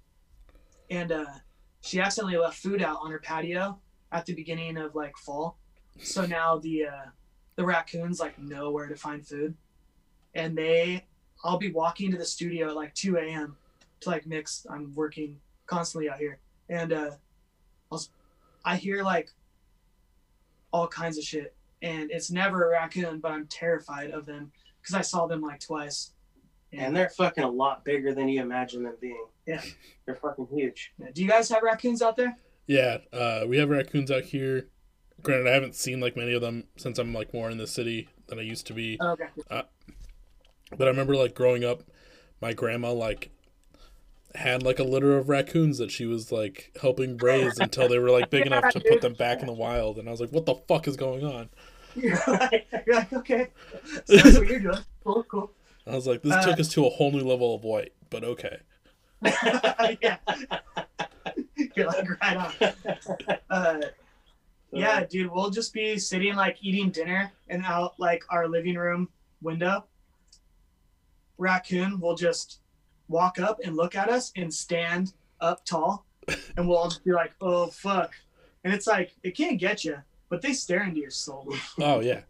and 0.88 1.10
uh, 1.10 1.26
she 1.80 2.00
accidentally 2.00 2.38
left 2.38 2.58
food 2.58 2.80
out 2.80 2.98
on 3.02 3.10
her 3.10 3.18
patio 3.18 3.80
at 4.12 4.26
the 4.26 4.34
beginning 4.34 4.76
of 4.76 4.94
like 4.94 5.16
fall. 5.16 5.56
So 6.00 6.24
now 6.26 6.58
the 6.58 6.86
uh, 6.86 7.06
the 7.56 7.64
raccoons 7.64 8.20
like 8.20 8.38
know 8.38 8.70
where 8.70 8.86
to 8.86 8.96
find 8.96 9.26
food, 9.26 9.54
and 10.34 10.56
they 10.56 11.06
I'll 11.44 11.58
be 11.58 11.72
walking 11.72 12.10
to 12.12 12.18
the 12.18 12.24
studio 12.24 12.68
at 12.68 12.76
like 12.76 12.94
2 12.94 13.16
a.m. 13.16 13.56
to 14.00 14.10
like 14.10 14.26
mix. 14.26 14.66
I'm 14.70 14.94
working 14.94 15.40
constantly 15.66 16.08
out 16.08 16.18
here, 16.18 16.38
and 16.68 16.92
uh, 16.92 17.10
I'll, 17.90 18.02
I 18.64 18.76
hear 18.76 19.02
like 19.02 19.30
all 20.72 20.86
kinds 20.86 21.18
of 21.18 21.24
shit, 21.24 21.54
and 21.82 22.10
it's 22.10 22.30
never 22.30 22.68
a 22.68 22.70
raccoon, 22.70 23.18
but 23.18 23.32
I'm 23.32 23.46
terrified 23.46 24.10
of 24.10 24.26
them 24.26 24.52
because 24.80 24.94
I 24.94 25.02
saw 25.02 25.26
them 25.26 25.42
like 25.42 25.60
twice. 25.60 26.12
and 26.72 26.96
they're 26.96 27.10
fucking 27.10 27.44
a 27.44 27.50
lot 27.50 27.84
bigger 27.84 28.14
than 28.14 28.28
you 28.28 28.40
imagine 28.40 28.82
them 28.82 28.96
being. 29.00 29.26
Yeah. 29.46 29.60
They're 30.06 30.14
fucking 30.14 30.48
huge. 30.52 30.92
do 31.12 31.22
you 31.22 31.28
guys 31.28 31.48
have 31.50 31.62
raccoons 31.62 32.00
out 32.02 32.16
there? 32.16 32.36
Yeah, 32.66 32.98
uh, 33.12 33.44
we 33.46 33.58
have 33.58 33.68
raccoons 33.70 34.10
out 34.10 34.24
here. 34.24 34.68
Granted, 35.22 35.48
I 35.48 35.52
haven't 35.54 35.74
seen 35.74 36.00
like 36.00 36.16
many 36.16 36.32
of 36.32 36.40
them 36.40 36.64
since 36.76 36.98
I'm 36.98 37.12
like 37.12 37.32
more 37.32 37.50
in 37.50 37.58
the 37.58 37.66
city 37.66 38.08
than 38.28 38.38
I 38.38 38.42
used 38.42 38.66
to 38.68 38.72
be. 38.74 38.96
Oh, 39.00 39.10
okay. 39.10 39.26
But 40.76 40.88
I 40.88 40.90
remember 40.90 41.14
like 41.16 41.34
growing 41.34 41.64
up, 41.64 41.82
my 42.40 42.52
grandma 42.52 42.92
like 42.92 43.30
had 44.34 44.62
like 44.62 44.78
a 44.78 44.84
litter 44.84 45.16
of 45.18 45.28
raccoons 45.28 45.78
that 45.78 45.90
she 45.90 46.06
was 46.06 46.32
like 46.32 46.72
helping 46.80 47.18
raise 47.18 47.58
until 47.58 47.88
they 47.88 47.98
were 47.98 48.10
like 48.10 48.30
big 48.30 48.46
enough 48.46 48.72
to 48.72 48.80
put 48.80 49.00
them 49.00 49.14
back 49.14 49.40
in 49.40 49.46
the 49.46 49.52
wild. 49.52 49.98
And 49.98 50.08
I 50.08 50.10
was 50.10 50.20
like, 50.20 50.30
what 50.32 50.46
the 50.46 50.54
fuck 50.54 50.88
is 50.88 50.96
going 50.96 51.24
on? 51.24 51.50
You're 51.94 52.18
like, 52.26 52.66
you're 52.86 52.96
like 52.96 53.12
okay, 53.12 53.48
so 54.06 54.16
that's 54.16 54.38
what 54.38 54.48
you're 54.48 54.60
doing. 54.60 54.78
Cool, 55.04 55.24
cool. 55.24 55.52
I 55.86 55.94
was 55.94 56.06
like, 56.06 56.22
this 56.22 56.32
Uh, 56.32 56.42
took 56.42 56.60
us 56.60 56.68
to 56.70 56.86
a 56.86 56.90
whole 56.90 57.10
new 57.12 57.24
level 57.24 57.54
of 57.54 57.64
white, 57.64 57.92
but 58.08 58.24
okay. 58.24 58.60
yeah. 60.00 60.16
You're 61.74 61.86
like 61.86 62.08
right 62.22 62.36
on. 62.36 63.38
Uh, 63.50 63.80
yeah, 64.74 65.04
dude, 65.04 65.30
we'll 65.30 65.50
just 65.50 65.74
be 65.74 65.98
sitting 65.98 66.34
like 66.34 66.56
eating 66.62 66.90
dinner 66.90 67.30
and 67.50 67.62
out 67.66 67.92
like 68.00 68.22
our 68.30 68.48
living 68.48 68.76
room 68.76 69.08
window. 69.42 69.84
Raccoon 71.38 72.00
will 72.00 72.14
just 72.14 72.60
walk 73.08 73.38
up 73.38 73.58
and 73.64 73.76
look 73.76 73.94
at 73.94 74.08
us 74.08 74.32
and 74.36 74.52
stand 74.52 75.12
up 75.40 75.64
tall, 75.66 76.06
and 76.56 76.66
we'll 76.68 76.78
all 76.78 76.88
just 76.88 77.04
be 77.04 77.12
like, 77.12 77.32
"Oh 77.40 77.66
fuck!" 77.66 78.12
And 78.64 78.72
it's 78.72 78.86
like 78.86 79.12
it 79.22 79.36
can't 79.36 79.58
get 79.58 79.84
you, 79.84 79.98
but 80.28 80.40
they 80.40 80.52
stare 80.52 80.84
into 80.84 81.00
your 81.00 81.10
soul. 81.10 81.52
Oh 81.80 82.00
yeah, 82.00 82.20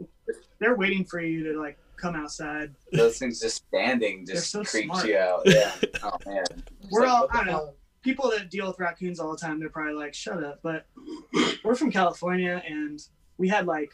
They're 0.58 0.76
waiting 0.76 1.04
for 1.04 1.20
you 1.20 1.52
to 1.52 1.60
like 1.60 1.78
come 1.96 2.16
outside. 2.16 2.74
Those 2.92 3.18
things 3.18 3.38
just 3.40 3.64
standing 3.68 4.26
just 4.26 4.50
so 4.50 4.64
creeps 4.64 4.86
smart. 4.86 5.06
you 5.06 5.16
out. 5.18 5.42
Yeah. 5.44 5.72
Oh 6.02 6.16
man. 6.26 6.42
It's 6.82 6.90
We're 6.90 7.06
all- 7.06 7.28
what 7.28 7.34
I 7.36 7.44
don't 7.44 7.46
know. 7.52 7.74
Hell? 8.02 8.12
people 8.14 8.30
that 8.30 8.50
deal 8.50 8.66
with 8.66 8.78
raccoons 8.78 9.20
all 9.20 9.30
the 9.30 9.38
time, 9.38 9.58
they're 9.58 9.68
probably 9.68 9.94
like, 9.94 10.14
"Shut 10.14 10.42
up!" 10.42 10.60
But 10.62 10.86
we're 11.64 11.74
from 11.74 11.90
California, 11.90 12.62
and 12.68 13.00
we 13.38 13.48
had 13.48 13.66
like 13.66 13.92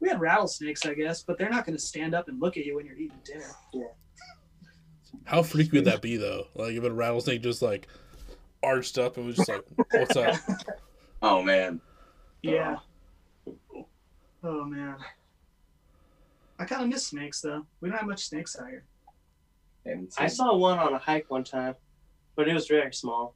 we 0.00 0.08
had 0.08 0.20
rattlesnakes, 0.20 0.84
I 0.86 0.94
guess, 0.94 1.22
but 1.22 1.38
they're 1.38 1.50
not 1.50 1.66
going 1.66 1.76
to 1.76 1.82
stand 1.82 2.14
up 2.14 2.28
and 2.28 2.40
look 2.40 2.56
at 2.56 2.64
you 2.64 2.76
when 2.76 2.86
you're 2.86 2.96
eating 2.96 3.18
dinner. 3.24 3.50
Yeah. 3.72 3.84
How 5.24 5.42
freaky 5.42 5.78
would 5.78 5.84
that 5.84 6.02
be 6.02 6.16
though? 6.16 6.46
Like 6.54 6.72
if 6.72 6.82
a 6.82 6.90
rattlesnake 6.90 7.42
just 7.42 7.62
like 7.62 7.86
arched 8.62 8.98
up 8.98 9.16
and 9.16 9.26
was 9.26 9.36
just 9.36 9.48
like, 9.48 9.64
what's 9.92 10.16
up? 10.16 10.36
Oh 11.22 11.42
man. 11.42 11.82
Yeah. 12.40 12.76
Oh 14.42 14.64
man. 14.64 14.96
I 16.58 16.64
kind 16.64 16.82
of 16.82 16.88
miss 16.88 17.08
snakes 17.08 17.42
though. 17.42 17.66
We 17.82 17.90
don't 17.90 17.98
have 17.98 18.08
much 18.08 18.24
snakes 18.24 18.56
out 18.58 18.68
here. 18.68 18.84
And 19.84 20.10
I 20.16 20.28
saw 20.28 20.56
one 20.56 20.78
on 20.78 20.94
a 20.94 20.98
hike 20.98 21.30
one 21.30 21.44
time, 21.44 21.74
but 22.36 22.48
it 22.48 22.54
was 22.54 22.66
very 22.68 22.92
small. 22.92 23.34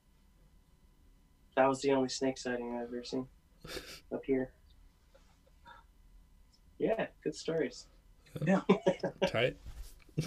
That 1.56 1.68
was 1.68 1.80
the 1.82 1.92
only 1.92 2.08
snake 2.08 2.38
sighting 2.38 2.76
I've 2.76 2.88
ever 2.88 3.04
seen 3.04 3.26
up 4.12 4.24
here. 4.24 4.52
Yeah, 6.78 7.06
good 7.22 7.34
stories. 7.34 7.86
Yeah. 8.44 8.60
Tight. 9.26 9.56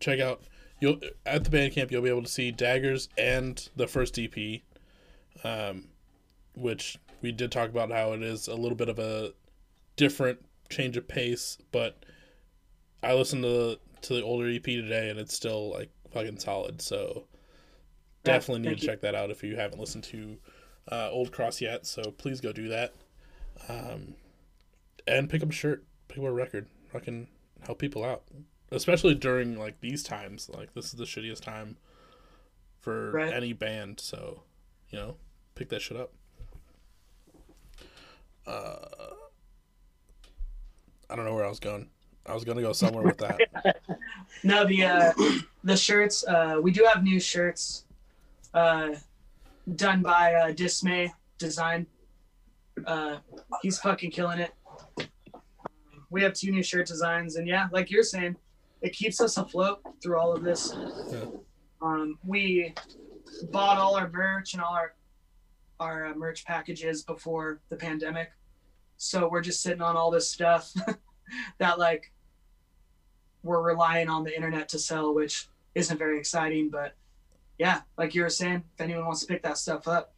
Check 0.00 0.20
out 0.20 0.42
you'll 0.80 1.00
at 1.24 1.44
the 1.44 1.50
Bandcamp 1.50 1.90
you'll 1.90 2.02
be 2.02 2.08
able 2.08 2.22
to 2.22 2.28
see 2.28 2.50
Daggers 2.50 3.08
and 3.16 3.68
the 3.76 3.86
first 3.86 4.18
EP, 4.18 4.60
um, 5.44 5.88
which 6.54 6.98
we 7.22 7.32
did 7.32 7.52
talk 7.52 7.70
about 7.70 7.90
how 7.90 8.12
it 8.12 8.22
is 8.22 8.48
a 8.48 8.54
little 8.54 8.76
bit 8.76 8.88
of 8.88 8.98
a 8.98 9.32
different 9.96 10.38
change 10.68 10.96
of 10.96 11.08
pace, 11.08 11.58
but 11.72 12.04
I 13.02 13.14
listened 13.14 13.42
to 13.44 13.48
the, 13.48 13.78
to 14.02 14.14
the 14.14 14.22
older 14.22 14.48
EP 14.48 14.62
today 14.62 15.10
and 15.10 15.18
it's 15.18 15.34
still 15.34 15.72
like 15.72 15.90
fucking 16.10 16.38
solid. 16.38 16.82
So 16.82 17.24
Yeah, 18.26 18.34
definitely 18.34 18.68
need 18.68 18.78
to 18.78 18.82
you. 18.82 18.88
check 18.88 19.00
that 19.02 19.14
out 19.14 19.30
if 19.30 19.42
you 19.42 19.56
haven't 19.56 19.78
listened 19.80 20.04
to 20.04 20.36
uh, 20.90 21.10
Old 21.10 21.32
Cross 21.32 21.60
yet. 21.60 21.86
So 21.86 22.02
please 22.12 22.40
go 22.40 22.52
do 22.52 22.68
that. 22.68 22.94
Um, 23.68 24.14
and 25.06 25.28
pick 25.30 25.42
up 25.42 25.50
a 25.50 25.52
shirt, 25.52 25.84
pick 26.08 26.18
up 26.18 26.24
a 26.24 26.32
record, 26.32 26.66
I 26.94 26.98
can 26.98 27.28
help 27.64 27.78
people 27.78 28.04
out, 28.04 28.22
especially 28.70 29.14
during 29.14 29.58
like 29.58 29.80
these 29.80 30.02
times. 30.02 30.50
Like 30.52 30.74
this 30.74 30.86
is 30.86 30.92
the 30.92 31.04
shittiest 31.04 31.40
time 31.40 31.76
for 32.80 33.10
Right. 33.12 33.32
any 33.32 33.52
band, 33.52 33.98
so 34.00 34.42
you 34.90 34.98
know, 34.98 35.16
pick 35.54 35.68
that 35.70 35.80
shit 35.82 35.96
up. 35.96 36.12
Uh, 38.46 38.76
I 41.10 41.16
don't 41.16 41.24
know 41.24 41.34
where 41.34 41.44
I 41.44 41.48
was 41.48 41.60
going. 41.60 41.88
I 42.26 42.34
was 42.34 42.44
gonna 42.44 42.62
go 42.62 42.72
somewhere 42.72 43.04
with 43.04 43.18
that. 43.18 43.40
No, 44.44 44.64
the 44.66 44.84
uh, 44.84 45.12
the 45.64 45.76
shirts. 45.76 46.22
Uh, 46.26 46.58
we 46.62 46.70
do 46.70 46.86
have 46.92 47.02
new 47.02 47.18
shirts, 47.18 47.84
uh, 48.56 48.94
done 49.74 50.02
by 50.02 50.34
uh, 50.34 50.52
Dismay 50.52 51.12
Design. 51.38 51.86
Uh, 52.86 53.18
he's 53.62 53.78
fucking 53.78 54.10
killing 54.10 54.38
it. 54.38 54.52
We 56.10 56.22
have 56.22 56.32
two 56.32 56.50
new 56.50 56.62
shirt 56.62 56.86
designs, 56.86 57.36
and 57.36 57.46
yeah, 57.46 57.68
like 57.70 57.90
you're 57.90 58.02
saying, 58.02 58.36
it 58.80 58.92
keeps 58.92 59.20
us 59.20 59.36
afloat 59.36 59.80
through 60.02 60.18
all 60.18 60.32
of 60.32 60.42
this. 60.42 60.74
Yeah. 61.10 61.24
Um, 61.82 62.18
we 62.24 62.74
bought 63.50 63.76
all 63.76 63.96
our 63.96 64.10
merch 64.10 64.54
and 64.54 64.62
all 64.62 64.72
our 64.72 64.94
our 65.78 66.06
uh, 66.06 66.14
merch 66.14 66.46
packages 66.46 67.02
before 67.02 67.60
the 67.68 67.76
pandemic, 67.76 68.30
so 68.96 69.28
we're 69.28 69.42
just 69.42 69.62
sitting 69.62 69.82
on 69.82 69.96
all 69.96 70.10
this 70.10 70.30
stuff 70.30 70.72
that 71.58 71.78
like 71.78 72.12
we're 73.42 73.62
relying 73.62 74.08
on 74.08 74.24
the 74.24 74.34
internet 74.34 74.68
to 74.70 74.78
sell, 74.78 75.14
which 75.14 75.48
isn't 75.74 75.98
very 75.98 76.18
exciting. 76.18 76.70
But 76.70 76.94
yeah, 77.58 77.82
like 77.96 78.14
you 78.14 78.22
were 78.22 78.30
saying, 78.30 78.62
if 78.74 78.80
anyone 78.80 79.06
wants 79.06 79.20
to 79.20 79.26
pick 79.26 79.42
that 79.42 79.58
stuff 79.58 79.86
up, 79.88 80.12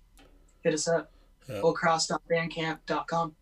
hit 0.63 0.75
us 0.75 0.89
up. 0.89 1.11
Yeah. 1.49 1.61
Oldcross.bandcamp.com. 1.63 3.35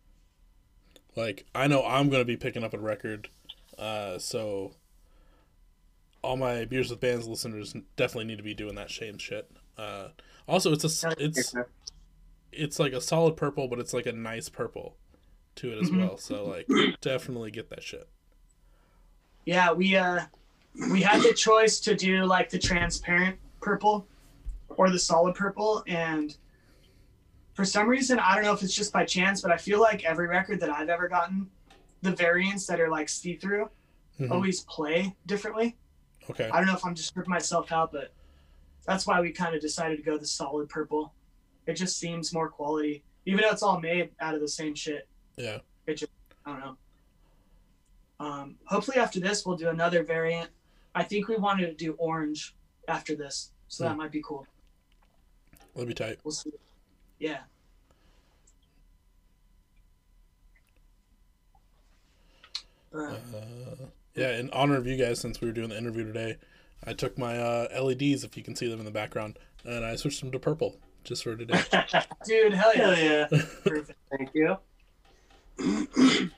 Like 1.15 1.45
I 1.55 1.67
know 1.67 1.83
I'm 1.85 2.09
gonna 2.09 2.25
be 2.25 2.37
picking 2.37 2.63
up 2.63 2.73
a 2.73 2.77
record, 2.79 3.29
uh, 3.77 4.19
so 4.19 4.73
all 6.21 6.37
my 6.37 6.65
beers 6.65 6.89
with 6.89 6.99
bands 6.99 7.27
listeners 7.27 7.73
definitely 7.95 8.25
need 8.25 8.37
to 8.37 8.43
be 8.43 8.53
doing 8.53 8.75
that 8.75 8.91
shame 8.91 9.17
shit. 9.17 9.49
Uh, 9.77 10.09
also, 10.47 10.71
it's 10.73 10.83
a 11.03 11.13
it's 11.17 11.55
it's 12.51 12.79
like 12.79 12.93
a 12.93 13.01
solid 13.01 13.35
purple, 13.35 13.67
but 13.67 13.79
it's 13.79 13.93
like 13.93 14.05
a 14.05 14.11
nice 14.11 14.47
purple 14.47 14.95
to 15.55 15.71
it 15.71 15.79
as 15.81 15.89
Mhm. 15.89 15.97
well. 16.07 16.17
So 16.17 16.45
like 16.45 16.67
definitely 17.01 17.49
get 17.51 17.69
that 17.71 17.81
shit. 17.83 18.07
Yeah, 19.45 19.71
we 19.73 19.95
uh 19.95 20.21
we 20.91 21.01
had 21.01 21.23
the 21.23 21.33
choice 21.33 21.79
to 21.81 21.95
do 21.95 22.25
like 22.25 22.49
the 22.51 22.59
transparent 22.59 23.39
purple 23.71 24.07
or 24.69 24.89
the 24.89 24.97
solid 24.99 25.35
purple 25.35 25.83
and 25.87 26.37
for 27.53 27.65
some 27.65 27.87
reason 27.89 28.17
I 28.17 28.33
don't 28.35 28.45
know 28.45 28.53
if 28.53 28.63
it's 28.63 28.73
just 28.73 28.93
by 28.93 29.03
chance, 29.03 29.41
but 29.41 29.51
I 29.51 29.57
feel 29.57 29.81
like 29.81 30.05
every 30.05 30.27
record 30.27 30.59
that 30.61 30.69
I've 30.69 30.87
ever 30.89 31.07
gotten, 31.09 31.49
the 32.01 32.11
variants 32.11 32.65
that 32.67 32.79
are 32.79 32.89
like 32.89 33.09
see-through 33.09 33.69
Mhm. 34.19 34.31
always 34.31 34.61
play 34.61 35.13
differently. 35.25 35.75
Okay. 36.29 36.49
I 36.49 36.57
don't 36.57 36.65
know 36.67 36.75
if 36.75 36.85
I'm 36.85 36.95
just 36.95 37.13
tripping 37.13 37.29
myself 37.29 37.71
out, 37.71 37.91
but 37.91 38.11
that's 38.85 39.05
why 39.05 39.19
we 39.21 39.31
kind 39.31 39.53
of 39.53 39.61
decided 39.61 39.97
to 39.97 40.03
go 40.03 40.17
the 40.17 40.25
solid 40.25 40.69
purple. 40.69 41.13
It 41.67 41.73
just 41.73 41.97
seems 41.97 42.33
more 42.33 42.49
quality, 42.49 43.03
even 43.25 43.41
though 43.41 43.49
it's 43.51 43.61
all 43.63 43.79
made 43.81 44.11
out 44.21 44.33
of 44.33 44.39
the 44.41 44.47
same 44.47 44.73
shit. 44.75 45.07
Yeah. 45.35 45.59
It 45.87 45.95
just, 45.95 46.11
I 46.45 46.51
don't 46.51 46.59
know. 46.61 46.77
Um, 48.19 48.55
hopefully 48.65 48.97
after 48.97 49.19
this 49.19 49.45
we'll 49.45 49.57
do 49.57 49.69
another 49.69 50.03
variant. 50.03 50.49
I 50.95 51.03
think 51.03 51.27
we 51.27 51.35
wanted 51.35 51.67
to 51.67 51.73
do 51.75 51.93
orange 51.93 52.55
after 52.87 53.15
this, 53.15 53.51
so 53.67 53.83
that 53.83 53.91
Hmm. 53.91 53.97
might 53.97 54.11
be 54.11 54.21
cool. 54.23 54.45
That'd 55.75 55.87
be 55.87 55.93
tight. 55.93 56.19
We'll 56.23 56.31
see. 56.31 56.51
Yeah. 57.19 57.41
Uh, 62.93 63.15
yeah, 64.15 64.37
in 64.37 64.49
honor 64.51 64.77
of 64.77 64.87
you 64.87 64.97
guys, 64.97 65.19
since 65.19 65.41
we 65.41 65.47
were 65.47 65.53
doing 65.53 65.69
the 65.69 65.77
interview 65.77 66.03
today, 66.05 66.37
I 66.85 66.93
took 66.93 67.17
my 67.17 67.37
uh, 67.37 67.67
LEDs, 67.83 68.23
if 68.23 68.37
you 68.37 68.43
can 68.43 68.55
see 68.55 68.67
them 68.69 68.79
in 68.79 68.85
the 68.85 68.91
background, 68.91 69.37
and 69.65 69.85
I 69.85 69.95
switched 69.95 70.21
them 70.21 70.31
to 70.31 70.39
purple 70.39 70.75
just 71.03 71.23
for 71.23 71.35
today. 71.35 71.61
dude, 72.25 72.53
hell 72.53 72.75
yeah. 72.75 72.95
Hell 72.95 72.97
yeah. 72.97 73.27
Perfect. 73.63 73.99
Thank 74.17 74.29
you. 74.33 74.57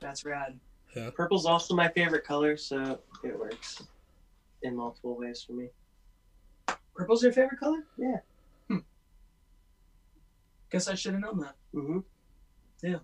That's 0.00 0.24
rad. 0.24 0.58
Purple's 1.14 1.46
also 1.46 1.74
my 1.74 1.88
favorite 1.88 2.24
color, 2.24 2.56
so 2.56 2.98
it 3.24 3.38
works 3.38 3.82
in 4.62 4.76
multiple 4.76 5.16
ways 5.16 5.42
for 5.42 5.52
me. 5.52 5.68
Purple's 6.94 7.22
your 7.22 7.32
favorite 7.32 7.58
color? 7.58 7.84
Yeah. 7.96 8.18
Hmm. 8.68 8.78
Guess 10.70 10.88
I 10.88 10.94
should 10.94 11.12
have 11.12 11.22
known 11.22 11.40
that. 11.40 11.54
Mm-hmm. 11.74 11.98
Yeah. 12.82 12.98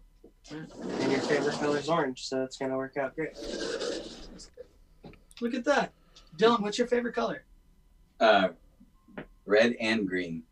And 0.50 1.12
your 1.12 1.20
favorite 1.20 1.54
color 1.54 1.78
is 1.78 1.88
orange, 1.88 2.26
so 2.26 2.42
it's 2.42 2.56
gonna 2.56 2.76
work 2.76 2.96
out 2.96 3.14
great. 3.14 3.36
Look 5.40 5.54
at 5.54 5.64
that. 5.64 5.92
Dylan, 6.36 6.60
what's 6.60 6.78
your 6.78 6.86
favorite 6.86 7.14
color? 7.14 7.44
Uh, 8.20 8.48
red 9.46 9.76
and 9.80 10.06
green. 10.08 10.42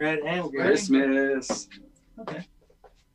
Red 0.00 0.20
and 0.20 0.50
green. 0.50 0.64
Christmas. 0.64 1.68
Okay. 2.20 2.46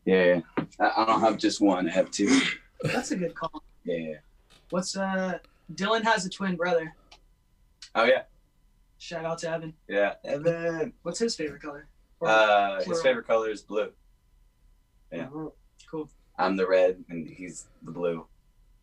Yeah, 0.05 0.41
I, 0.79 0.91
I 0.97 1.05
don't 1.05 1.21
have 1.21 1.37
just 1.37 1.61
one. 1.61 1.89
I 1.89 1.91
have 1.91 2.11
two. 2.11 2.39
That's 2.83 3.11
a 3.11 3.15
good 3.15 3.33
call. 3.33 3.63
Yeah. 3.83 4.15
What's 4.69 4.95
uh 4.97 5.39
Dylan 5.73 6.03
has 6.03 6.25
a 6.25 6.29
twin 6.29 6.55
brother. 6.55 6.93
Oh 7.95 8.03
yeah. 8.03 8.23
Shout 9.05 9.23
out 9.23 9.37
to 9.39 9.49
Evan. 9.51 9.73
Yeah. 9.87 10.15
Evan. 10.23 10.91
What's 11.03 11.19
his 11.19 11.35
favorite 11.35 11.61
color? 11.61 11.87
Or- 12.19 12.27
Uh, 12.27 12.83
his 12.83 13.03
favorite 13.03 13.27
color 13.27 13.51
is 13.51 13.61
blue. 13.61 13.91
Yeah. 15.11 15.27
Mhm. 15.27 15.51
cool. 15.91 16.09
I'm 16.39 16.55
the 16.57 16.67
red 16.67 17.03
and 17.09 17.27
he's 17.29 17.67
the 17.83 17.91
blue. 17.91 18.25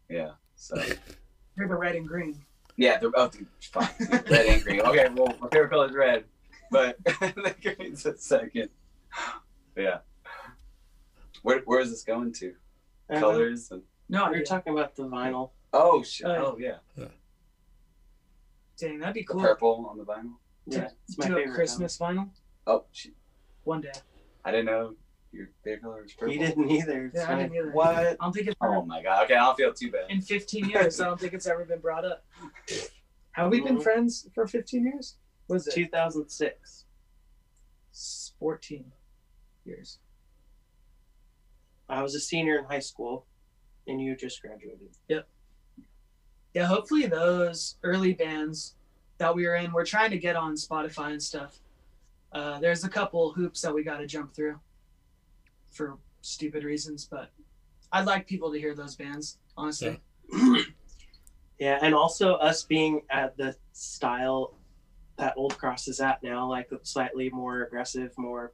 Yeah. 0.08 0.34
So 0.54 0.76
You're 1.56 1.66
the 1.66 1.74
red 1.74 1.96
and 1.96 2.06
green. 2.06 2.40
yeah, 2.76 2.98
the 2.98 3.10
oh, 3.16 3.28
dude, 3.30 3.48
fine. 3.72 3.88
red 4.30 4.46
and 4.46 4.62
green. 4.62 4.80
Okay, 4.82 5.08
well 5.12 5.34
my 5.40 5.48
favorite 5.48 5.70
color 5.70 5.88
is 5.88 5.92
red, 5.96 6.24
but 6.70 7.02
the 7.04 7.54
green's 7.60 8.06
a 8.06 8.16
second. 8.16 8.68
Yeah. 9.76 9.98
Where 11.42 11.62
where 11.64 11.80
is 11.80 11.90
this 11.90 12.04
going 12.04 12.32
to? 12.34 12.54
Uh, 13.10 13.18
Colors 13.18 13.72
and 13.72 13.82
No, 14.08 14.26
We 14.26 14.30
you're 14.36 14.38
were 14.42 14.44
talking 14.46 14.72
about 14.72 14.94
the 14.94 15.02
vinyl. 15.02 15.50
oh 15.72 16.04
shit. 16.04 16.28
Oh, 16.28 16.54
Oh 16.54 16.58
yeah. 16.58 16.76
Dang, 18.82 18.98
that'd 18.98 19.14
be 19.14 19.20
The 19.22 19.26
cool. 19.26 19.40
purple 19.40 19.86
on 19.90 19.96
the 19.98 20.04
vinyl. 20.04 20.34
Yeah, 20.66 20.88
it's 21.08 21.16
my 21.18 21.26
Do 21.28 21.34
favorite. 21.36 21.52
a 21.52 21.54
Christmas 21.54 21.98
vinyl 21.98 22.28
Oh 22.66 22.84
shit. 22.92 23.12
one 23.64 23.80
day. 23.80 23.92
I 24.44 24.50
didn't 24.50 24.66
know 24.66 24.94
your 25.32 25.48
favorite 25.64 25.82
color 25.82 26.02
was 26.02 26.12
purple. 26.12 26.32
He 26.32 26.38
didn't 26.38 26.70
either. 26.70 27.06
It's 27.06 27.16
Yeah, 27.16 27.32
I 27.32 27.38
didn't 27.42 27.54
either. 27.56 27.70
What? 27.72 27.96
I 27.96 28.14
don't 28.20 28.32
think 28.32 28.48
it's 28.48 28.56
oh 28.60 28.66
ever, 28.66 28.76
Oh 28.76 28.84
my 28.84 29.02
god. 29.02 29.24
Okay, 29.24 29.34
I 29.34 29.44
don't 29.44 29.56
feel 29.56 29.72
too 29.72 29.90
bad. 29.90 30.10
in 30.10 30.20
15 30.20 30.68
years. 30.68 31.00
I 31.00 31.04
don't 31.06 31.18
think 31.18 31.32
it's 31.32 31.46
ever 31.46 31.64
been 31.64 31.80
brought 31.80 32.04
up. 32.04 32.24
Have 33.32 33.50
we 33.50 33.60
been 33.60 33.80
friends 33.80 34.28
for 34.34 34.46
15 34.46 34.84
years? 34.84 35.16
Was 35.48 35.66
it 35.66 35.74
2006. 35.74 36.84
14 38.38 38.84
years? 39.64 39.98
I 41.88 42.02
was 42.02 42.14
a 42.14 42.20
senior 42.20 42.58
in 42.58 42.64
high 42.64 42.78
school, 42.78 43.26
and 43.86 44.00
you 44.00 44.16
just 44.16 44.40
graduated. 44.42 44.94
Yeah, 46.54 46.66
hopefully 46.66 47.06
those 47.06 47.76
early 47.82 48.12
bands 48.12 48.74
that 49.18 49.34
we 49.34 49.46
were 49.46 49.56
in, 49.56 49.72
we're 49.72 49.86
trying 49.86 50.10
to 50.10 50.18
get 50.18 50.36
on 50.36 50.54
Spotify 50.54 51.12
and 51.12 51.22
stuff. 51.22 51.60
Uh, 52.32 52.58
there's 52.60 52.84
a 52.84 52.88
couple 52.88 53.32
hoops 53.32 53.60
that 53.62 53.74
we 53.74 53.82
got 53.82 53.98
to 53.98 54.06
jump 54.06 54.34
through 54.34 54.58
for 55.70 55.98
stupid 56.20 56.64
reasons, 56.64 57.06
but 57.10 57.30
I'd 57.92 58.06
like 58.06 58.26
people 58.26 58.52
to 58.52 58.58
hear 58.58 58.74
those 58.74 58.96
bands, 58.96 59.38
honestly. 59.56 60.00
Yeah, 61.62 61.78
and 61.80 61.94
also 61.94 62.34
us 62.34 62.64
being 62.64 63.02
at 63.08 63.36
the 63.36 63.54
style 63.72 64.56
that 65.16 65.34
Old 65.36 65.56
Cross 65.58 65.86
is 65.86 66.00
at 66.00 66.20
now, 66.20 66.50
like 66.50 66.68
slightly 66.82 67.30
more 67.30 67.62
aggressive, 67.62 68.10
more 68.18 68.52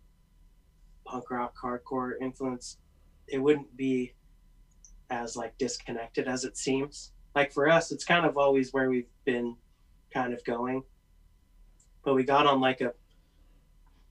punk 1.07 1.31
rock, 1.31 1.55
hardcore 1.57 2.21
influence, 2.21 2.77
it 3.27 3.39
wouldn't 3.39 3.75
be 3.79 4.13
as 5.09 5.37
like 5.37 5.57
disconnected 5.57 6.29
as 6.29 6.45
it 6.45 6.59
seems. 6.59 7.13
Like 7.39 7.53
for 7.53 7.69
us, 7.69 7.93
it's 7.93 8.05
kind 8.05 8.27
of 8.27 8.37
always 8.37 8.73
where 8.73 8.91
we've 8.91 9.07
been 9.25 9.55
kind 10.13 10.35
of 10.35 10.43
going. 10.45 10.83
But 12.05 12.15
we 12.15 12.25
got 12.25 12.47
on 12.47 12.61
like 12.61 12.81
a 12.81 12.95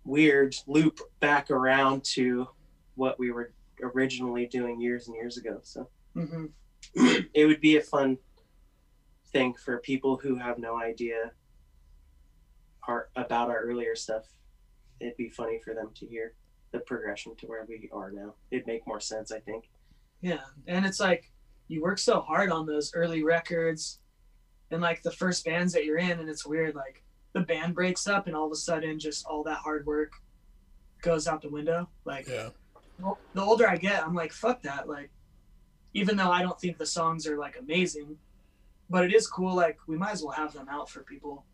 weird 0.05 0.55
loop 0.65 1.01
back 1.19 1.51
around 1.51 2.05
to 2.15 2.47
what 2.95 3.19
we 3.19 3.31
were 3.31 3.51
originally 3.83 4.45
doing 4.45 4.79
years 4.79 5.09
and 5.09 5.15
years 5.17 5.35
ago. 5.37 5.59
So 5.63 5.89
hmm 6.13 6.45
it 6.95 7.45
would 7.45 7.59
be 7.59 7.75
a 7.75 7.81
fun 7.81 8.17
thing 9.33 9.53
for 9.55 9.79
people 9.79 10.15
who 10.15 10.37
have 10.37 10.57
no 10.57 10.79
idea 10.79 11.31
our, 12.87 13.09
about 13.17 13.49
our 13.49 13.59
earlier 13.59 13.93
stuff. 13.93 14.23
It'd 15.01 15.17
be 15.17 15.27
funny 15.27 15.59
for 15.65 15.73
them 15.73 15.89
to 15.95 16.05
hear 16.05 16.33
the 16.71 16.79
progression 16.79 17.35
to 17.35 17.45
where 17.45 17.65
we 17.67 17.89
are 17.91 18.09
now. 18.09 18.35
It'd 18.51 18.67
make 18.67 18.87
more 18.87 19.01
sense, 19.01 19.33
I 19.33 19.39
think. 19.39 19.65
Yeah, 20.21 20.45
and 20.65 20.85
it's 20.85 21.01
like 21.01 21.29
you 21.67 21.81
work 21.81 21.99
so 21.99 22.21
hard 22.21 22.51
on 22.51 22.65
those 22.65 22.93
early 22.93 23.23
records 23.23 23.99
and 24.71 24.81
like 24.81 25.01
the 25.03 25.11
first 25.11 25.45
bands 25.45 25.73
that 25.73 25.85
you're 25.85 25.97
in, 25.97 26.19
and 26.19 26.29
it's 26.29 26.45
weird. 26.45 26.75
Like 26.75 27.03
the 27.33 27.41
band 27.41 27.75
breaks 27.75 28.07
up, 28.07 28.27
and 28.27 28.35
all 28.35 28.45
of 28.45 28.51
a 28.51 28.55
sudden, 28.55 28.99
just 28.99 29.25
all 29.25 29.43
that 29.43 29.57
hard 29.57 29.85
work 29.85 30.13
goes 31.01 31.27
out 31.27 31.41
the 31.41 31.49
window. 31.49 31.87
Like 32.05 32.27
Yeah. 32.27 32.49
the 33.33 33.41
older 33.41 33.67
I 33.69 33.77
get, 33.77 34.03
I'm 34.03 34.15
like, 34.15 34.33
fuck 34.33 34.61
that. 34.63 34.87
Like, 34.89 35.09
even 35.93 36.17
though 36.17 36.31
I 36.31 36.41
don't 36.41 36.59
think 36.59 36.77
the 36.77 36.85
songs 36.85 37.27
are 37.27 37.37
like 37.37 37.57
amazing, 37.59 38.17
but 38.89 39.03
it 39.05 39.13
is 39.13 39.27
cool. 39.27 39.55
Like, 39.55 39.77
we 39.87 39.97
might 39.97 40.11
as 40.11 40.23
well 40.23 40.31
have 40.33 40.53
them 40.53 40.67
out 40.69 40.89
for 40.89 41.01
people, 41.03 41.45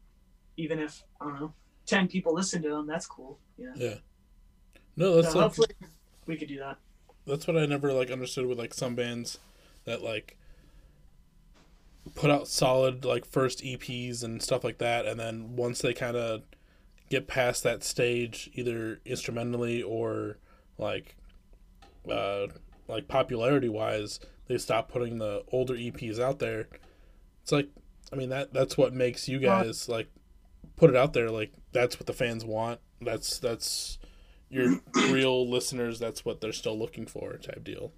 even 0.58 0.80
if 0.80 1.04
I 1.20 1.26
don't 1.26 1.40
know, 1.40 1.54
ten 1.86 2.08
people 2.08 2.34
listen 2.34 2.62
to 2.64 2.70
them. 2.70 2.88
That's 2.88 3.06
cool. 3.06 3.40
yeah 3.58 3.74
know. 3.76 3.98
No, 4.96 5.16
that's 5.22 5.34
so 5.34 5.40
like, 5.40 5.44
hopefully 5.46 5.68
we 6.28 6.38
could 6.38 6.48
do 6.48 6.60
that. 6.60 6.78
that's 7.28 7.48
what 7.48 7.58
I 7.58 7.66
never 7.66 7.92
like 7.94 8.12
understood 8.12 8.46
with 8.46 8.60
like 8.60 8.74
some 8.74 8.96
bands 8.96 9.40
that 9.86 10.02
like 10.02 10.38
put 12.16 12.30
out 12.30 12.48
solid 12.48 13.06
like 13.06 13.26
first 13.26 13.64
EPs 13.64 14.24
and 14.24 14.42
stuff 14.42 14.64
like 14.64 14.78
that, 14.80 15.06
and 15.06 15.20
then 15.20 15.56
once 15.56 15.80
they 15.80 15.94
kind 15.94 16.16
of 16.18 16.44
get 17.10 17.28
past 17.28 17.64
that 17.64 17.84
stage, 17.84 18.50
either 18.54 19.00
instrumentally 19.06 19.82
or 19.82 20.38
like 20.78 21.16
uh 22.10 22.48
like 22.88 23.08
popularity 23.08 23.70
wise, 23.70 24.20
they 24.48 24.58
stop 24.58 24.90
putting 24.92 25.18
the 25.20 25.44
older 25.52 25.76
EPs 25.76 26.20
out 26.20 26.40
there. 26.40 26.68
It's 27.42 27.52
like 27.52 27.70
I 28.12 28.16
mean 28.16 28.30
that 28.30 28.54
that's 28.54 28.78
what 28.78 28.94
makes 28.94 29.28
you 29.28 29.40
guys 29.40 29.88
like 29.90 30.10
put 30.76 30.90
it 30.90 30.96
out 30.96 31.14
there 31.14 31.30
like 31.30 31.54
that's 31.72 32.00
what 32.00 32.08
the 32.08 32.14
fans 32.14 32.46
want. 32.46 32.80
That's 33.02 33.40
that's 33.40 33.98
your 34.50 34.80
real 35.10 35.50
listeners. 35.50 36.00
That's 36.00 36.24
what 36.24 36.42
they're 36.42 36.54
still 36.54 36.78
looking 36.78 37.06
for, 37.06 37.38
type 37.38 37.64
deal. 37.64 37.92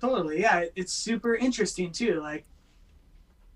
Totally, 0.00 0.40
yeah. 0.40 0.64
It's 0.76 0.92
super 0.92 1.34
interesting 1.34 1.90
too. 1.92 2.20
Like 2.20 2.44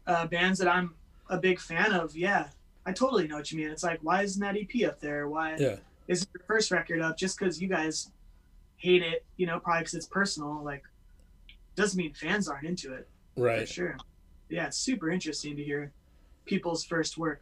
uh, 0.06 0.26
bands 0.26 0.58
that 0.60 0.68
I'm 0.68 0.94
a 1.28 1.38
big 1.38 1.60
fan 1.60 1.92
of. 1.92 2.16
Yeah, 2.16 2.48
I 2.86 2.92
totally 2.92 3.28
know 3.28 3.36
what 3.36 3.52
you 3.52 3.58
mean. 3.58 3.70
It's 3.70 3.82
like, 3.82 4.00
why 4.02 4.22
isn't 4.22 4.40
that 4.40 4.56
EP 4.56 4.88
up 4.88 5.00
there? 5.00 5.28
Why 5.28 5.56
Yeah, 5.58 5.76
is 6.06 6.26
your 6.32 6.42
first 6.46 6.70
record 6.70 7.02
up? 7.02 7.18
Just 7.18 7.38
because 7.38 7.60
you 7.60 7.68
guys 7.68 8.10
hate 8.76 9.02
it, 9.02 9.24
you 9.36 9.46
know, 9.46 9.58
probably 9.60 9.80
because 9.80 9.94
it's 9.94 10.06
personal. 10.06 10.62
Like, 10.64 10.84
doesn't 11.74 11.98
mean 11.98 12.14
fans 12.14 12.48
aren't 12.48 12.66
into 12.66 12.94
it 12.94 13.08
Right. 13.36 13.54
for 13.54 13.58
right. 13.60 13.68
sure. 13.68 13.96
Yeah, 14.48 14.66
it's 14.66 14.78
super 14.78 15.10
interesting 15.10 15.56
to 15.56 15.62
hear 15.62 15.92
people's 16.46 16.84
first 16.84 17.18
work. 17.18 17.40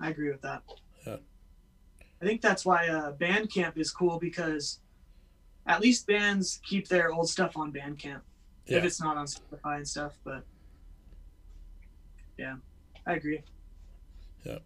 I 0.00 0.10
agree 0.10 0.30
with 0.30 0.42
that. 0.42 0.62
Yeah. 1.06 1.16
I 2.20 2.24
think 2.24 2.40
that's 2.40 2.64
why 2.66 2.88
uh, 2.88 3.12
Bandcamp 3.12 3.78
is 3.78 3.92
cool 3.92 4.18
because 4.18 4.80
at 5.66 5.80
least 5.80 6.06
bands 6.08 6.60
keep 6.64 6.88
their 6.88 7.12
old 7.12 7.28
stuff 7.28 7.56
on 7.56 7.72
Bandcamp 7.72 8.22
Yeah. 8.68 8.78
if 8.78 8.84
it's 8.84 9.00
not 9.00 9.16
on 9.16 9.26
Spotify 9.26 9.76
and 9.76 9.88
stuff. 9.88 10.18
But 10.24 10.44
yeah, 12.36 12.56
I 13.06 13.14
agree. 13.14 13.42
Yeah. 14.44 14.58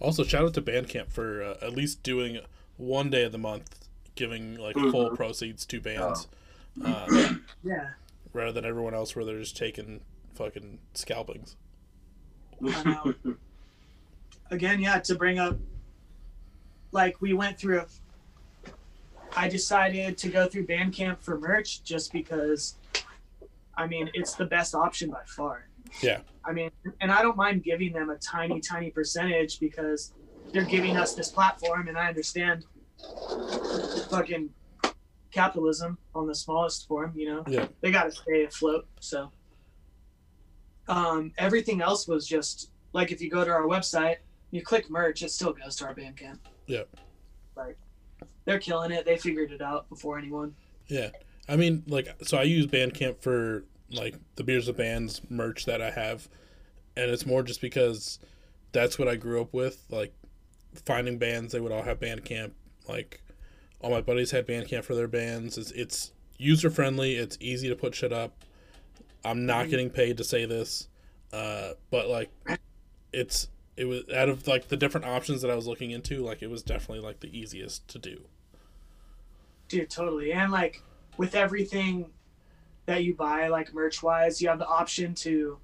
Also, 0.00 0.24
shout 0.24 0.44
out 0.44 0.54
to 0.54 0.62
Bandcamp 0.62 1.10
for 1.10 1.42
uh, 1.42 1.56
at 1.62 1.72
least 1.72 2.02
doing 2.02 2.40
one 2.76 3.10
day 3.10 3.24
of 3.24 3.32
the 3.32 3.38
month, 3.38 3.88
giving 4.14 4.56
like 4.56 4.74
full 4.74 5.10
Mhm. 5.10 5.16
proceeds 5.16 5.64
to 5.66 5.80
bands, 5.80 6.26
Oh. 6.84 6.86
uh, 6.86 7.34
Yeah, 7.64 7.90
rather 8.32 8.52
than 8.52 8.64
everyone 8.64 8.94
else 8.94 9.14
where 9.14 9.24
they're 9.24 9.38
just 9.38 9.56
taking 9.56 10.00
fucking 10.34 10.78
scalpings. 10.94 11.56
I. 12.66 13.14
Again, 14.50 14.80
yeah, 14.80 14.98
to 15.00 15.14
bring 15.14 15.38
up, 15.38 15.56
like 16.92 17.20
we 17.20 17.32
went 17.32 17.58
through. 17.58 17.80
A, 17.80 17.86
I 19.36 19.48
decided 19.48 20.16
to 20.18 20.28
go 20.28 20.46
through 20.48 20.66
Bandcamp 20.66 21.20
for 21.20 21.38
merch 21.38 21.82
just 21.82 22.12
because, 22.12 22.76
I 23.76 23.86
mean, 23.86 24.10
it's 24.14 24.34
the 24.34 24.44
best 24.44 24.74
option 24.74 25.10
by 25.10 25.22
far. 25.26 25.68
Yeah. 26.02 26.20
I 26.44 26.52
mean, 26.52 26.70
and 27.00 27.10
I 27.10 27.22
don't 27.22 27.36
mind 27.36 27.62
giving 27.62 27.92
them 27.92 28.10
a 28.10 28.16
tiny, 28.16 28.60
tiny 28.60 28.90
percentage 28.90 29.60
because 29.60 30.12
they're 30.52 30.64
giving 30.64 30.96
us 30.96 31.14
this 31.14 31.30
platform, 31.30 31.88
and 31.88 31.96
I 31.98 32.08
understand 32.08 32.64
fucking 34.10 34.50
capitalism 35.30 35.98
on 36.14 36.26
the 36.26 36.34
smallest 36.34 36.86
form, 36.86 37.12
you 37.16 37.28
know? 37.28 37.44
Yeah. 37.48 37.66
They 37.80 37.90
got 37.90 38.04
to 38.04 38.12
stay 38.12 38.44
afloat. 38.44 38.86
So, 39.00 39.32
um, 40.88 41.32
everything 41.38 41.80
else 41.80 42.06
was 42.06 42.26
just 42.26 42.70
like 42.92 43.10
if 43.10 43.20
you 43.20 43.30
go 43.30 43.44
to 43.44 43.50
our 43.50 43.62
website, 43.62 44.16
you 44.50 44.62
click 44.62 44.88
merch, 44.88 45.22
it 45.22 45.30
still 45.30 45.52
goes 45.52 45.76
to 45.76 45.86
our 45.86 45.94
Bandcamp. 45.94 46.38
Yeah. 46.66 46.82
Like, 47.56 47.76
they're 48.44 48.60
killing 48.60 48.92
it. 48.92 49.04
They 49.04 49.16
figured 49.16 49.50
it 49.50 49.60
out 49.60 49.88
before 49.88 50.18
anyone. 50.18 50.54
Yeah, 50.86 51.10
I 51.48 51.56
mean, 51.56 51.84
like, 51.86 52.08
so 52.22 52.38
I 52.38 52.42
use 52.42 52.66
Bandcamp 52.66 53.20
for 53.20 53.64
like 53.90 54.16
the 54.36 54.44
beers 54.44 54.68
of 54.68 54.76
bands 54.76 55.20
merch 55.28 55.66
that 55.66 55.82
I 55.82 55.90
have, 55.90 56.28
and 56.96 57.10
it's 57.10 57.26
more 57.26 57.42
just 57.42 57.60
because 57.60 58.18
that's 58.72 58.98
what 58.98 59.08
I 59.08 59.16
grew 59.16 59.40
up 59.40 59.52
with. 59.52 59.84
Like, 59.90 60.14
finding 60.86 61.18
bands, 61.18 61.52
they 61.52 61.60
would 61.60 61.72
all 61.72 61.82
have 61.82 62.00
Bandcamp. 62.00 62.52
Like, 62.88 63.22
all 63.80 63.90
my 63.90 64.00
buddies 64.00 64.30
had 64.30 64.46
Bandcamp 64.46 64.84
for 64.84 64.94
their 64.94 65.08
bands. 65.08 65.58
It's 65.58 65.70
it's 65.72 66.12
user 66.38 66.70
friendly. 66.70 67.16
It's 67.16 67.36
easy 67.40 67.68
to 67.68 67.76
put 67.76 67.94
shit 67.94 68.12
up. 68.12 68.44
I'm 69.24 69.46
not 69.46 69.70
getting 69.70 69.90
paid 69.90 70.18
to 70.18 70.24
say 70.24 70.44
this, 70.44 70.88
uh, 71.32 71.72
but 71.90 72.08
like, 72.08 72.30
it's 73.12 73.48
it 73.76 73.86
was 73.86 74.02
out 74.14 74.28
of 74.28 74.46
like 74.46 74.68
the 74.68 74.76
different 74.76 75.06
options 75.06 75.42
that 75.42 75.50
I 75.50 75.54
was 75.54 75.66
looking 75.66 75.90
into. 75.90 76.22
Like, 76.22 76.42
it 76.42 76.48
was 76.48 76.62
definitely 76.62 77.04
like 77.04 77.20
the 77.20 77.38
easiest 77.38 77.86
to 77.88 77.98
do. 77.98 78.24
Dude, 79.68 79.90
totally. 79.90 80.32
And 80.32 80.52
like 80.52 80.82
with 81.16 81.34
everything 81.34 82.10
that 82.86 83.04
you 83.04 83.14
buy, 83.14 83.48
like 83.48 83.72
merch 83.72 84.02
wise, 84.02 84.42
you 84.42 84.48
have 84.48 84.58
the 84.58 84.66
option 84.66 85.14
to 85.14 85.58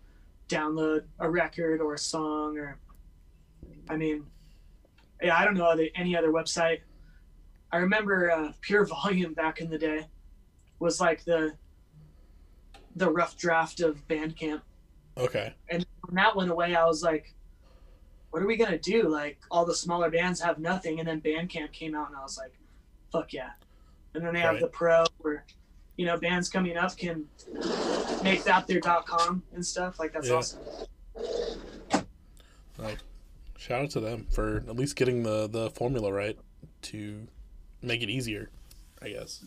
download 0.49 1.05
a 1.21 1.31
record 1.31 1.81
or 1.81 1.95
a 1.95 1.99
song 1.99 2.59
or 2.59 2.77
I 3.89 3.97
mean 3.97 4.27
yeah, 5.23 5.37
I 5.37 5.45
don't 5.45 5.55
know 5.55 5.75
any 5.95 6.17
other 6.17 6.33
website. 6.33 6.81
I 7.73 7.79
remember 7.79 8.31
uh, 8.31 8.53
Pure 8.61 8.87
Volume 9.05 9.35
back 9.35 9.61
in 9.61 9.71
the 9.71 9.79
day 9.79 10.07
was 10.79 11.01
like 11.01 11.25
the 11.25 11.55
the 12.97 13.11
rough 13.11 13.37
draft 13.37 13.81
of 13.81 14.07
Bandcamp. 14.09 14.63
Okay. 15.17 15.55
And 15.69 15.87
when 16.07 16.17
that 16.17 16.35
went 16.35 16.51
away, 16.51 16.75
I 16.75 16.85
was 16.85 17.03
like, 17.03 17.35
what 18.31 18.43
are 18.43 18.47
we 18.47 18.57
gonna 18.57 18.79
do? 18.79 19.09
Like 19.09 19.39
all 19.51 19.65
the 19.65 19.75
smaller 19.75 20.11
bands 20.11 20.41
have 20.41 20.59
nothing, 20.59 20.99
and 20.99 21.09
then 21.09 21.21
Bandcamp 21.21 21.73
came 21.73 21.95
out, 21.95 22.09
and 22.09 22.17
I 22.17 22.23
was 22.23 22.39
like, 22.39 22.53
fuck 23.13 23.33
yeah. 23.33 23.51
And 24.15 24.25
then 24.25 24.35
they 24.35 24.41
have 24.41 24.61
the 24.61 24.67
Pro, 24.67 25.05
where 25.19 25.45
you 25.97 26.07
know 26.07 26.17
bands 26.19 26.49
coming 26.49 26.77
up 26.77 26.97
can 26.97 27.27
make 28.23 28.45
that 28.45 28.67
their 28.67 28.81
dot 28.81 29.07
.com 29.07 29.43
and 29.55 29.65
stuff. 29.65 29.99
Like 29.99 30.13
that's 30.13 30.29
Yeah. 30.29 30.35
awesome. 30.37 30.61
Like, 32.79 32.99
shout 33.59 33.83
out 33.85 33.91
to 33.91 34.01
them 34.01 34.27
for 34.31 34.59
at 34.69 34.77
least 34.77 34.97
getting 34.97 35.23
the 35.23 35.47
the 35.49 35.71
formula 35.71 36.13
right 36.13 36.39
to 36.83 37.27
make 37.83 38.03
it 38.03 38.11
easier, 38.11 38.51
I 39.01 39.11
guess. 39.11 39.45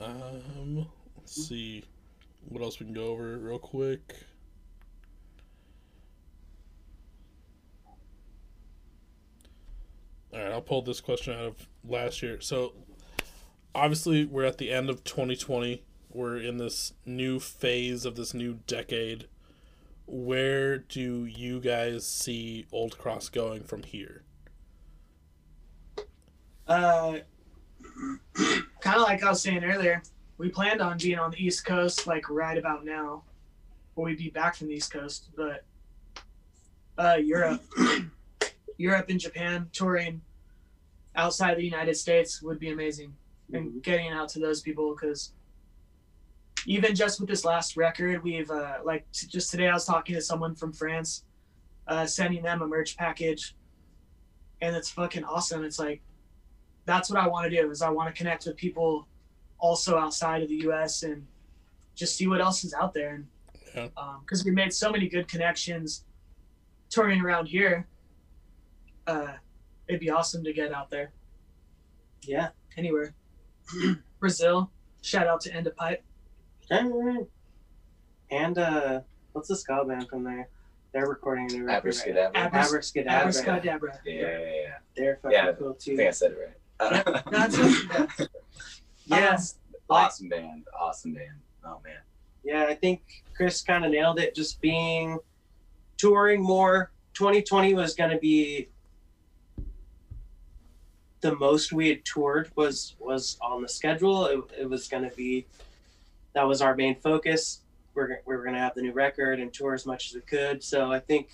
Um, 0.00 0.86
let's 1.16 1.48
see 1.48 1.84
what 2.48 2.62
else 2.62 2.80
we 2.80 2.86
can 2.86 2.94
go 2.94 3.08
over 3.08 3.36
real 3.36 3.58
quick. 3.58 4.14
All 10.32 10.40
right, 10.40 10.52
I'll 10.52 10.60
pull 10.60 10.82
this 10.82 11.00
question 11.00 11.34
out 11.34 11.44
of 11.44 11.68
last 11.84 12.22
year. 12.22 12.40
So, 12.40 12.74
obviously, 13.74 14.24
we're 14.24 14.44
at 14.44 14.58
the 14.58 14.70
end 14.70 14.88
of 14.88 15.02
2020. 15.04 15.82
We're 16.12 16.38
in 16.38 16.56
this 16.58 16.92
new 17.04 17.40
phase 17.40 18.04
of 18.04 18.16
this 18.16 18.34
new 18.34 18.60
decade. 18.66 19.28
Where 20.06 20.78
do 20.78 21.24
you 21.24 21.60
guys 21.60 22.06
see 22.06 22.66
Old 22.72 22.98
Cross 22.98 23.28
going 23.28 23.62
from 23.62 23.84
here? 23.84 24.24
Uh, 26.66 27.18
kind 28.80 28.96
of 28.96 29.02
like 29.02 29.22
I 29.22 29.30
was 29.30 29.42
saying 29.42 29.64
earlier, 29.64 30.02
we 30.38 30.48
planned 30.48 30.80
on 30.80 30.98
being 30.98 31.18
on 31.18 31.30
the 31.30 31.44
East 31.44 31.64
Coast 31.64 32.06
like 32.06 32.28
right 32.30 32.56
about 32.56 32.84
now, 32.84 33.24
or 33.94 34.06
we'd 34.06 34.18
be 34.18 34.30
back 34.30 34.56
from 34.56 34.68
the 34.68 34.74
East 34.74 34.92
Coast, 34.92 35.30
but 35.36 35.64
uh, 36.98 37.16
Europe, 37.16 37.62
Europe 38.80 39.06
and 39.10 39.20
Japan 39.20 39.68
touring 39.72 40.22
outside 41.14 41.58
the 41.58 41.64
United 41.64 41.94
States 41.96 42.40
would 42.42 42.58
be 42.58 42.70
amazing, 42.70 43.12
and 43.52 43.82
getting 43.82 44.08
out 44.10 44.28
to 44.30 44.38
those 44.38 44.62
people 44.62 44.94
because 44.94 45.32
even 46.66 46.94
just 46.94 47.20
with 47.20 47.28
this 47.28 47.44
last 47.44 47.76
record, 47.76 48.22
we've 48.22 48.50
uh, 48.50 48.78
like 48.84 49.04
t- 49.12 49.26
just 49.26 49.50
today 49.50 49.68
I 49.68 49.74
was 49.74 49.84
talking 49.84 50.14
to 50.14 50.20
someone 50.22 50.54
from 50.54 50.72
France, 50.72 51.24
uh, 51.88 52.06
sending 52.06 52.42
them 52.42 52.62
a 52.62 52.66
merch 52.66 52.96
package, 52.96 53.54
and 54.62 54.74
it's 54.74 54.90
fucking 54.90 55.24
awesome. 55.24 55.62
It's 55.64 55.78
like 55.78 56.00
that's 56.86 57.10
what 57.10 57.18
I 57.20 57.26
want 57.28 57.50
to 57.50 57.54
do 57.54 57.70
is 57.70 57.82
I 57.82 57.90
want 57.90 58.08
to 58.14 58.16
connect 58.18 58.46
with 58.46 58.56
people 58.56 59.06
also 59.58 59.98
outside 59.98 60.42
of 60.42 60.48
the 60.48 60.56
U.S. 60.68 61.02
and 61.02 61.26
just 61.94 62.16
see 62.16 62.26
what 62.26 62.40
else 62.40 62.64
is 62.64 62.72
out 62.72 62.94
there. 62.94 63.14
And 63.14 63.26
Yeah. 63.74 64.16
because 64.20 64.42
we 64.44 64.52
made 64.52 64.72
so 64.72 64.90
many 64.90 65.06
good 65.08 65.28
connections 65.28 66.04
touring 66.88 67.20
around 67.20 67.46
here, 67.46 67.86
uh, 69.10 69.32
it'd 69.88 70.00
be 70.00 70.10
awesome 70.10 70.44
to 70.44 70.52
get 70.52 70.72
out 70.72 70.90
there 70.90 71.12
Yeah. 72.22 72.48
anywhere. 72.76 73.14
Brazil, 74.20 74.70
shout 75.02 75.26
out 75.26 75.40
to 75.42 75.54
End 75.54 75.66
of 75.66 75.76
Pipe. 75.76 76.02
Alright. 76.72 77.26
And 78.30 78.58
uh, 78.58 79.00
what's 79.32 79.48
the 79.48 79.56
ska 79.56 79.84
band 79.84 80.08
from 80.08 80.24
there? 80.24 80.48
They're 80.92 81.06
recording 81.08 81.50
a 81.50 81.54
new 81.54 81.64
record. 81.64 81.94
right? 81.94 82.08
Abracadabra. 82.08 82.50
Abras- 82.50 82.66
Abracadabra. 82.68 83.28
Abracadabra. 83.28 83.98
Yeah, 84.04 84.12
yeah, 84.14 84.38
yeah. 84.38 84.74
They're 84.96 85.16
fucking 85.22 85.32
Yeah, 85.38 85.52
cool 85.52 85.74
too. 85.74 85.92
I 85.92 85.96
think 85.96 86.08
I 86.08 86.10
said 86.12 86.32
it 86.32 86.38
right. 86.38 87.24
That's 87.30 87.56
it. 87.58 88.28
Yes. 89.06 89.58
awesome 89.88 90.28
band. 90.28 90.64
Awesome 90.78 91.14
band. 91.14 91.38
Oh 91.64 91.80
man. 91.84 91.96
Yeah, 92.44 92.64
I 92.66 92.74
think 92.74 93.02
Chris 93.34 93.60
kind 93.62 93.84
of 93.84 93.90
nailed 93.90 94.18
it. 94.20 94.34
Just 94.34 94.60
being 94.60 95.18
touring 95.96 96.40
more. 96.42 96.92
2020 97.14 97.74
was 97.74 97.94
going 97.94 98.10
to 98.10 98.18
be 98.18 98.68
the 101.20 101.36
most 101.36 101.72
we 101.72 101.88
had 101.88 102.04
toured 102.04 102.50
was 102.56 102.96
was 102.98 103.36
on 103.40 103.62
the 103.62 103.68
schedule. 103.68 104.26
It, 104.26 104.40
it 104.62 104.70
was 104.70 104.88
going 104.88 105.08
to 105.08 105.14
be 105.16 105.46
that 106.34 106.46
was 106.46 106.62
our 106.62 106.74
main 106.74 106.96
focus. 107.00 107.62
We're 107.94 108.20
we 108.26 108.36
were 108.36 108.42
going 108.42 108.54
to 108.54 108.60
have 108.60 108.74
the 108.74 108.82
new 108.82 108.92
record 108.92 109.40
and 109.40 109.52
tour 109.52 109.74
as 109.74 109.86
much 109.86 110.08
as 110.08 110.14
we 110.14 110.20
could. 110.22 110.62
So 110.62 110.92
I 110.92 111.00
think, 111.00 111.28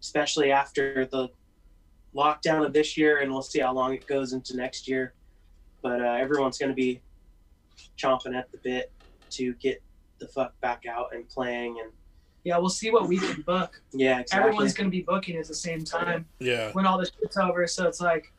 especially 0.00 0.52
after 0.52 1.06
the 1.06 1.28
lockdown 2.14 2.64
of 2.64 2.72
this 2.72 2.96
year, 2.96 3.18
and 3.20 3.32
we'll 3.32 3.42
see 3.42 3.60
how 3.60 3.72
long 3.72 3.94
it 3.94 4.06
goes 4.06 4.32
into 4.32 4.56
next 4.56 4.88
year. 4.88 5.14
But 5.82 6.00
uh, 6.00 6.18
everyone's 6.20 6.58
going 6.58 6.70
to 6.70 6.74
be 6.76 7.00
chomping 7.98 8.36
at 8.36 8.50
the 8.52 8.58
bit 8.58 8.92
to 9.30 9.54
get 9.54 9.82
the 10.18 10.28
fuck 10.28 10.58
back 10.60 10.84
out 10.86 11.14
and 11.14 11.26
playing 11.28 11.78
and 11.82 11.90
Yeah, 12.44 12.58
we'll 12.58 12.68
see 12.68 12.90
what 12.90 13.08
we 13.08 13.18
can 13.18 13.40
book. 13.42 13.80
Yeah, 13.92 14.20
exactly. 14.20 14.48
Everyone's 14.48 14.74
going 14.74 14.88
to 14.88 14.90
be 14.90 15.02
booking 15.02 15.36
at 15.36 15.46
the 15.46 15.54
same 15.54 15.82
time 15.84 16.26
Yeah. 16.40 16.72
when 16.72 16.84
all 16.84 16.98
this 16.98 17.10
shit's 17.18 17.36
over. 17.38 17.66
So 17.66 17.86
it's 17.88 18.00
like, 18.00 18.32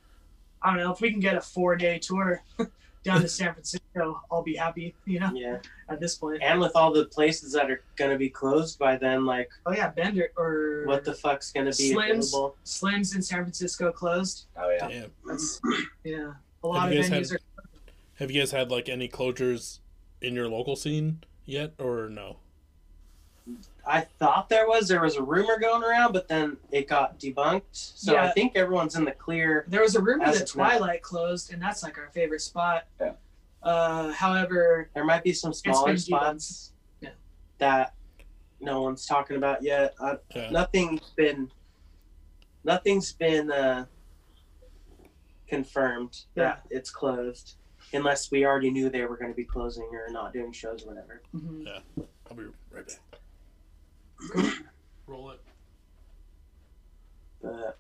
I 0.64 0.70
don't 0.72 0.80
know 0.80 0.92
if 0.92 1.02
we 1.02 1.12
can 1.12 1.20
get 1.20 1.36
a 1.36 1.42
four 1.42 1.76
day 1.76 1.98
tour 2.00 2.44
down 3.04 3.22
to 3.22 3.28
San 3.28 3.54
Francisco. 3.54 4.22
I'll 4.32 4.44
be 4.44 4.56
happy. 4.56 4.94
You 5.06 5.20
know, 5.22 5.32
Yeah, 5.34 5.58
at 5.90 6.00
this 6.00 6.16
point. 6.16 6.42
and 6.44 6.60
with 6.60 6.72
all 6.76 6.92
the 6.94 7.06
places 7.06 7.52
that 7.54 7.70
are 7.72 7.82
gonna 7.96 8.18
be 8.18 8.30
closed 8.30 8.78
by 8.78 8.96
then, 8.98 9.26
like 9.26 9.50
Oh 9.66 9.72
yeah, 9.74 9.90
Bender 9.90 10.30
or 10.38 10.84
what 10.86 11.04
the 11.04 11.14
fuck's 11.14 11.52
gonna 11.52 11.72
be 11.72 11.94
Slims. 11.94 12.28
available? 12.30 12.56
Slims 12.66 13.16
in 13.16 13.22
San 13.22 13.44
Francisco 13.44 13.92
closed. 13.92 14.46
Oh 14.56 14.70
yeah. 14.70 14.88
Damn. 14.88 15.12
That's 15.26 15.60
yeah. 16.04 16.34
A 16.64 16.68
lot 16.68 16.90
Have 16.90 16.92
of 16.92 17.06
venues 17.06 17.32
had- 17.32 17.38
are. 17.38 17.40
Have 18.16 18.30
you 18.30 18.40
guys 18.40 18.52
had 18.52 18.70
like 18.70 18.88
any 18.88 19.08
closures 19.10 19.80
in 20.22 20.36
your 20.36 20.48
local 20.48 20.76
scene 20.76 21.24
yet, 21.46 21.74
or 21.80 22.08
no? 22.08 22.38
I 23.86 24.02
thought 24.02 24.48
there 24.50 24.68
was 24.68 24.88
there 24.88 25.02
was 25.02 25.16
a 25.16 25.24
rumor 25.24 25.58
going 25.60 25.84
around, 25.84 26.14
but 26.14 26.28
then 26.28 26.58
it 26.72 26.88
got 26.88 27.20
debunked. 27.20 27.64
So 27.72 28.16
I 28.18 28.32
think 28.32 28.56
everyone's 28.56 28.96
in 28.96 29.06
the 29.06 29.12
clear. 29.12 29.66
There 29.68 29.82
was 29.82 29.96
a 29.96 30.02
rumor 30.02 30.26
that 30.26 30.36
of 30.36 30.56
now. 30.56 30.64
Twilight 30.70 31.02
closed, 31.02 31.52
and 31.52 31.62
that's 31.62 31.82
like 31.84 31.98
our 31.98 32.10
favorite 32.14 32.42
spot. 32.42 32.86
Yeah. 33.00 33.14
Uh, 33.64 34.12
however, 34.12 34.90
There 34.94 35.04
might 35.06 35.24
be 35.24 35.34
some 35.34 35.54
smaller 35.54 35.96
spots 35.98 36.74
Yeah. 37.00 37.10
that 37.60 37.94
no 38.60 38.82
one's 38.82 39.06
talking 39.06 39.36
about 39.38 39.62
yet. 39.64 39.94
Uh, 40.00 40.16
Yeah. 40.36 40.50
Nothing's 40.52 41.10
been 41.16 41.52
nothing's 42.64 43.14
been 43.14 43.52
uh, 43.52 43.86
confirmed 45.48 46.26
that 46.36 46.64
it's 46.70 46.90
closed, 46.90 47.56
unless 47.94 48.32
we 48.32 48.46
already 48.46 48.70
knew 48.72 48.90
they 48.90 49.06
were 49.06 49.18
going 49.18 49.32
to 49.32 49.36
be 49.36 49.44
closing 49.44 49.90
or 49.92 50.10
not 50.12 50.34
doing 50.34 50.52
shows 50.52 50.84
or 50.84 50.88
whatever. 50.88 51.22
mhm. 51.36 51.68
I'll 52.30 52.38
be 52.38 52.44
right 52.72 52.88
back. 52.88 53.20
Roll 55.08 55.32
it. 55.32 55.42
But 57.42 57.78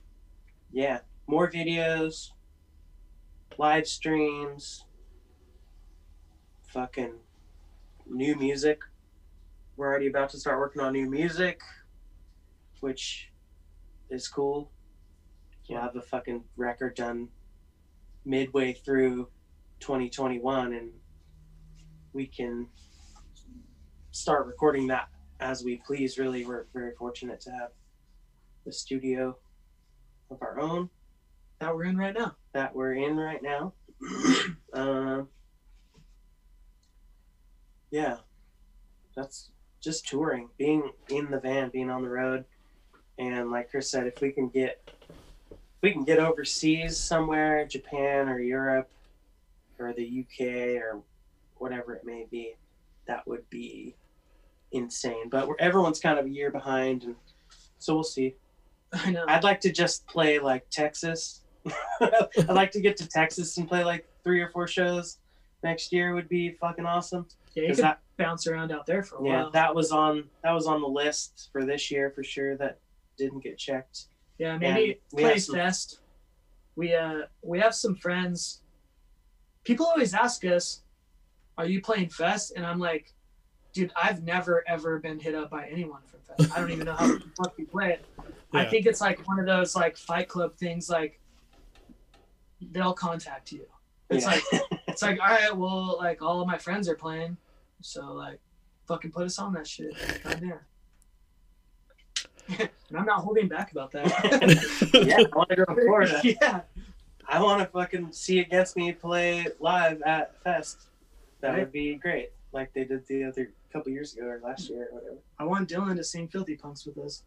yeah, 0.71 0.99
more 1.27 1.49
videos, 1.49 2.31
live 3.57 3.87
streams, 3.87 4.85
fucking 6.67 7.13
new 8.07 8.35
music. 8.35 8.81
We're 9.77 9.87
already 9.87 10.07
about 10.07 10.29
to 10.31 10.39
start 10.39 10.59
working 10.59 10.81
on 10.81 10.93
new 10.93 11.09
music, 11.09 11.61
which 12.79 13.31
is 14.09 14.27
cool. 14.27 14.71
We'll 15.69 15.79
have 15.79 15.95
a 15.95 16.01
fucking 16.01 16.43
record 16.57 16.95
done 16.95 17.29
midway 18.25 18.73
through 18.73 19.29
2021 19.79 20.73
and 20.73 20.91
we 22.13 22.27
can 22.27 22.67
start 24.11 24.45
recording 24.45 24.87
that 24.87 25.07
as 25.41 25.63
we 25.63 25.81
please. 25.85 26.17
Really, 26.17 26.45
we're 26.45 26.65
very 26.73 26.93
fortunate 26.95 27.41
to 27.41 27.51
have 27.51 27.71
the 28.65 28.71
studio 28.71 29.35
of 30.29 30.41
our 30.41 30.59
own 30.59 30.89
that 31.59 31.75
we're 31.75 31.83
in 31.85 31.97
right 31.97 32.15
now. 32.15 32.35
that 32.53 32.75
we're 32.75 32.93
in 32.93 33.17
right 33.17 33.41
now. 33.43 33.73
um, 34.73 35.27
yeah, 37.91 38.17
that's 39.15 39.51
just 39.79 40.07
touring, 40.07 40.49
being 40.57 40.91
in 41.09 41.29
the 41.29 41.39
van, 41.39 41.69
being 41.69 41.89
on 41.89 42.01
the 42.01 42.09
road, 42.09 42.45
and 43.19 43.51
like 43.51 43.69
Chris 43.69 43.91
said, 43.91 44.07
if 44.07 44.21
we 44.21 44.31
can 44.31 44.49
get 44.49 44.81
if 45.51 45.83
we 45.83 45.91
can 45.91 46.03
get 46.03 46.19
overseas 46.19 46.97
somewhere, 46.97 47.65
Japan 47.65 48.29
or 48.29 48.39
Europe 48.39 48.89
or 49.79 49.93
the 49.93 50.25
UK 50.25 50.81
or 50.81 51.01
whatever 51.57 51.93
it 51.93 52.03
may 52.03 52.27
be, 52.29 52.55
that 53.07 53.27
would 53.27 53.47
be 53.49 53.95
insane. 54.71 55.29
But 55.29 55.47
we're, 55.47 55.55
everyone's 55.59 55.99
kind 55.99 56.17
of 56.19 56.25
a 56.25 56.29
year 56.29 56.51
behind, 56.51 57.03
and 57.03 57.15
so 57.79 57.93
we'll 57.93 58.03
see. 58.03 58.35
I 58.93 59.11
know. 59.11 59.25
I'd 59.27 59.43
like 59.43 59.61
to 59.61 59.71
just 59.71 60.05
play 60.07 60.39
like 60.39 60.69
Texas. 60.69 61.41
I'd 62.01 62.49
like 62.49 62.71
to 62.71 62.81
get 62.81 62.97
to 62.97 63.07
Texas 63.07 63.57
and 63.57 63.67
play 63.67 63.83
like 63.83 64.07
three 64.23 64.41
or 64.41 64.49
four 64.49 64.67
shows 64.67 65.17
next 65.63 65.93
year 65.93 66.13
would 66.15 66.27
be 66.27 66.51
fucking 66.59 66.85
awesome. 66.85 67.25
yeah, 67.53 67.63
you 67.67 67.75
could 67.75 67.83
that 67.83 67.99
bounce 68.17 68.47
around 68.47 68.71
out 68.71 68.85
there 68.87 69.03
for 69.03 69.17
a 69.17 69.21
while. 69.21 69.31
yeah, 69.31 69.41
while. 69.43 69.51
that 69.51 69.75
was 69.75 69.91
on 69.91 70.23
that 70.43 70.51
was 70.51 70.65
on 70.67 70.81
the 70.81 70.87
list 70.87 71.49
for 71.51 71.65
this 71.65 71.91
year 71.91 72.11
for 72.11 72.23
sure. 72.23 72.57
That 72.57 72.79
didn't 73.17 73.41
get 73.43 73.57
checked. 73.57 74.05
Yeah, 74.39 74.57
maybe 74.57 74.91
And 74.91 74.95
we 75.13 75.23
Plays 75.23 75.45
some- 75.45 75.55
Fest. 75.55 75.99
We 76.75 76.93
uh 76.95 77.21
we 77.43 77.59
have 77.59 77.75
some 77.75 77.95
friends. 77.95 78.61
People 79.63 79.85
always 79.85 80.13
ask 80.15 80.43
us, 80.45 80.81
"Are 81.57 81.65
you 81.67 81.81
playing 81.81 82.09
Fest?" 82.09 82.53
And 82.55 82.65
I'm 82.65 82.79
like, 82.79 83.13
"Dude, 83.73 83.91
I've 84.01 84.23
never 84.23 84.63
ever 84.67 84.99
been 84.99 85.19
hit 85.19 85.35
up 85.35 85.49
by 85.49 85.67
anyone 85.67 86.01
from 86.07 86.19
Fest. 86.37 86.51
I 86.55 86.59
don't 86.59 86.71
even 86.71 86.85
know 86.85 86.93
how 86.95 87.07
the 87.07 87.23
fuck 87.37 87.53
you 87.57 87.65
play 87.65 87.93
it." 87.93 88.05
I 88.53 88.65
think 88.65 88.85
it's 88.85 88.99
like 89.01 89.25
one 89.27 89.39
of 89.39 89.45
those 89.45 89.75
like 89.75 89.95
Fight 89.97 90.27
Club 90.27 90.55
things. 90.57 90.89
Like 90.89 91.19
they'll 92.71 92.93
contact 92.93 93.51
you. 93.51 93.65
It's 94.09 94.25
Yeah. 94.25 94.31
like 94.31 94.43
it's 94.87 95.01
like 95.01 95.19
all 95.21 95.27
right, 95.27 95.55
well, 95.55 95.97
like 95.99 96.21
all 96.21 96.41
of 96.41 96.47
my 96.47 96.57
friends 96.57 96.89
are 96.89 96.95
playing, 96.95 97.37
so 97.81 98.11
like, 98.13 98.39
fucking 98.87 99.11
put 99.11 99.25
us 99.25 99.39
on 99.39 99.53
that 99.53 99.65
shit. 99.67 99.95
Goddamn. 100.23 100.59
and 102.59 102.69
I'm 102.97 103.05
not 103.05 103.21
holding 103.21 103.47
back 103.47 103.71
about 103.71 103.91
that. 103.91 104.05
yeah, 105.05 105.17
I 105.19 105.25
want 105.35 105.49
to 105.49 105.55
go 105.55 105.65
to 105.65 105.73
Florida. 105.75 106.21
yeah. 106.23 106.61
I 107.27 107.41
want 107.41 107.61
to 107.61 107.67
fucking 107.67 108.11
see 108.11 108.39
Against 108.39 108.75
Me 108.75 108.91
play 108.91 109.47
live 109.59 110.01
at 110.01 110.35
Fest. 110.43 110.87
That 111.39 111.51
Right. 111.51 111.59
would 111.59 111.71
be 111.71 111.95
great, 111.95 112.31
like 112.53 112.73
they 112.73 112.83
did 112.83 113.05
the 113.07 113.23
other 113.23 113.51
couple 113.71 113.91
years 113.91 114.15
ago 114.15 114.25
or 114.25 114.39
last 114.43 114.69
year 114.69 114.89
or 114.91 114.99
whatever. 114.99 115.17
I 115.39 115.45
want 115.45 115.69
Dylan 115.69 115.95
to 115.95 116.03
sing 116.03 116.27
Filthy 116.27 116.55
Punks 116.55 116.85
with 116.85 116.97
us. 116.97 117.23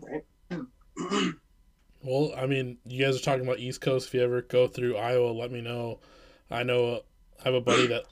Right. 0.00 0.24
well, 2.02 2.32
I 2.36 2.46
mean, 2.46 2.78
you 2.86 3.04
guys 3.04 3.16
are 3.16 3.24
talking 3.24 3.44
about 3.44 3.58
East 3.58 3.80
Coast. 3.80 4.08
If 4.08 4.14
you 4.14 4.22
ever 4.22 4.42
go 4.42 4.68
through 4.68 4.96
Iowa, 4.96 5.30
let 5.30 5.50
me 5.50 5.60
know. 5.60 5.98
I 6.50 6.62
know 6.62 6.86
uh, 6.86 7.00
I 7.40 7.44
have 7.44 7.54
a 7.54 7.60
buddy 7.60 7.88
that 7.88 8.04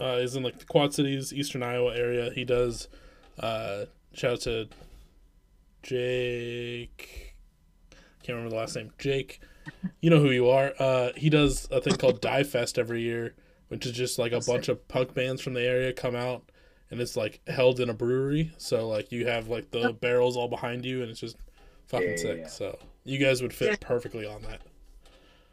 uh, 0.00 0.18
is 0.18 0.34
in 0.36 0.42
like 0.42 0.58
the 0.58 0.64
Quad 0.64 0.94
Cities, 0.94 1.32
Eastern 1.32 1.62
Iowa 1.62 1.94
area. 1.94 2.30
He 2.34 2.44
does. 2.44 2.88
Uh, 3.38 3.84
shout 4.14 4.32
out 4.32 4.40
to 4.42 4.68
Jake. 5.82 7.36
Can't 8.22 8.36
remember 8.36 8.50
the 8.50 8.56
last 8.56 8.76
name. 8.76 8.92
Jake. 8.98 9.40
You 10.00 10.10
know 10.10 10.18
who 10.18 10.30
you 10.30 10.48
are. 10.48 10.72
Uh, 10.78 11.10
he 11.16 11.30
does 11.30 11.68
a 11.70 11.80
thing 11.80 11.94
called 11.96 12.20
Die 12.20 12.42
Fest 12.44 12.78
every 12.78 13.02
year, 13.02 13.34
which 13.72 13.86
is 13.86 13.92
just 13.92 14.18
like 14.18 14.32
a 14.32 14.40
bunch 14.40 14.68
of 14.68 14.86
punk 14.86 15.14
bands 15.14 15.40
from 15.40 15.54
the 15.54 15.62
area 15.62 15.94
come 15.94 16.14
out, 16.14 16.42
and 16.90 17.00
it's 17.00 17.16
like 17.16 17.40
held 17.48 17.80
in 17.80 17.88
a 17.88 17.94
brewery. 17.94 18.52
So 18.58 18.86
like 18.86 19.10
you 19.10 19.26
have 19.26 19.48
like 19.48 19.70
the 19.70 19.94
barrels 19.94 20.36
all 20.36 20.46
behind 20.48 20.84
you, 20.84 21.00
and 21.00 21.10
it's 21.10 21.20
just 21.20 21.38
fucking 21.86 22.06
Yeah, 22.10 22.12
yeah, 22.16 22.20
sick. 22.22 22.38
yeah. 22.40 22.46
So 22.48 22.78
you 23.04 23.18
guys 23.18 23.40
would 23.40 23.54
fit 23.54 23.70
Yeah. 23.70 23.76
perfectly 23.80 24.26
on 24.26 24.42
that. 24.42 24.60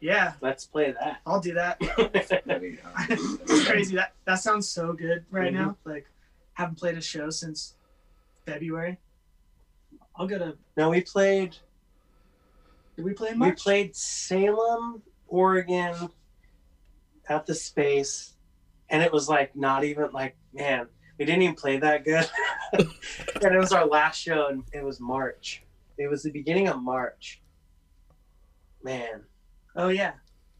Yeah, 0.00 0.34
Let's 0.42 0.66
play 0.66 0.92
that. 0.92 1.20
I'll 1.26 1.40
do 1.40 1.54
that. 1.54 1.78
It's 1.80 3.66
crazy. 3.66 3.96
That 3.96 4.12
that 4.26 4.34
sounds 4.36 4.68
so 4.68 4.92
good 4.92 5.24
right 5.30 5.50
Mm-hmm. 5.52 5.62
now. 5.62 5.76
Like, 5.86 6.06
haven't 6.52 6.76
played 6.76 6.98
a 6.98 7.00
show 7.02 7.30
since 7.30 7.74
February. 8.44 8.98
I'll 10.16 10.26
go 10.26 10.36
to. 10.38 10.56
no, 10.76 10.90
we 10.90 11.00
played. 11.00 11.56
Did 12.96 13.04
we 13.06 13.14
play 13.14 13.30
in 13.30 13.38
We 13.38 13.52
played 13.52 13.96
Salem, 13.96 15.00
Oregon, 15.26 16.10
at 17.30 17.46
the 17.46 17.54
space, 17.54 18.34
and 18.90 19.02
it 19.02 19.10
was 19.10 19.28
like 19.28 19.56
not 19.56 19.84
even 19.84 20.10
like 20.12 20.36
man, 20.52 20.86
we 21.18 21.24
didn't 21.24 21.42
even 21.42 21.54
play 21.54 21.78
that 21.78 22.04
good. 22.04 22.28
and 22.74 23.54
it 23.54 23.58
was 23.58 23.72
our 23.72 23.86
last 23.86 24.18
show, 24.20 24.48
and 24.48 24.64
it 24.72 24.84
was 24.84 25.00
March. 25.00 25.62
It 25.96 26.08
was 26.10 26.22
the 26.22 26.30
beginning 26.30 26.68
of 26.68 26.82
March. 26.82 27.40
Man, 28.82 29.22
Oh 29.76 29.88
yeah. 29.88 30.12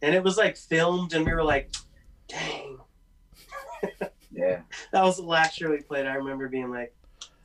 and 0.02 0.14
it 0.14 0.22
was 0.22 0.36
like 0.38 0.56
filmed, 0.56 1.12
and 1.14 1.24
we 1.26 1.32
were 1.32 1.42
like, 1.42 1.74
dang, 2.28 2.78
yeah. 4.30 4.60
that 4.92 5.02
was 5.02 5.16
the 5.16 5.22
last 5.22 5.56
show 5.58 5.70
we 5.70 5.78
played. 5.80 6.06
I 6.06 6.14
remember 6.14 6.48
being 6.48 6.70
like, 6.70 6.94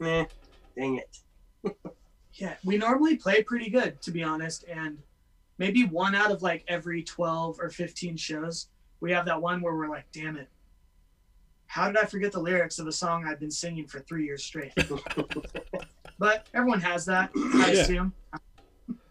eh, 0.01 0.25
dang 0.77 0.99
it. 0.99 1.17
Yeah, 2.37 2.55
we 2.65 2.75
normally 2.75 3.15
play 3.15 3.43
pretty 3.43 3.69
good, 3.69 4.01
to 4.01 4.11
be 4.11 4.21
honest, 4.21 4.65
and 4.67 4.97
maybe 5.57 5.85
one 5.85 6.15
out 6.15 6.31
of 6.31 6.41
like 6.41 6.65
every 6.67 7.01
twelve 7.01 7.57
or 7.61 7.69
fifteen 7.69 8.17
shows, 8.17 8.67
we 9.05 9.11
have 9.11 9.25
that 9.27 9.39
one 9.39 9.61
where 9.61 9.75
we're 9.75 9.87
like, 9.87 10.07
"Damn 10.11 10.35
it, 10.35 10.49
how 11.67 11.85
did 11.87 11.97
I 11.97 12.05
forget 12.05 12.31
the 12.31 12.39
lyrics 12.39 12.79
of 12.79 12.87
a 12.87 12.91
song 12.91 13.23
I've 13.27 13.39
been 13.39 13.51
singing 13.51 13.85
for 13.85 13.99
three 13.99 14.25
years 14.25 14.43
straight?" 14.43 14.73
but 16.19 16.47
everyone 16.55 16.81
has 16.81 17.05
that, 17.05 17.29
I 17.35 17.67
Yeah. 17.71 17.81
assume. 17.81 18.13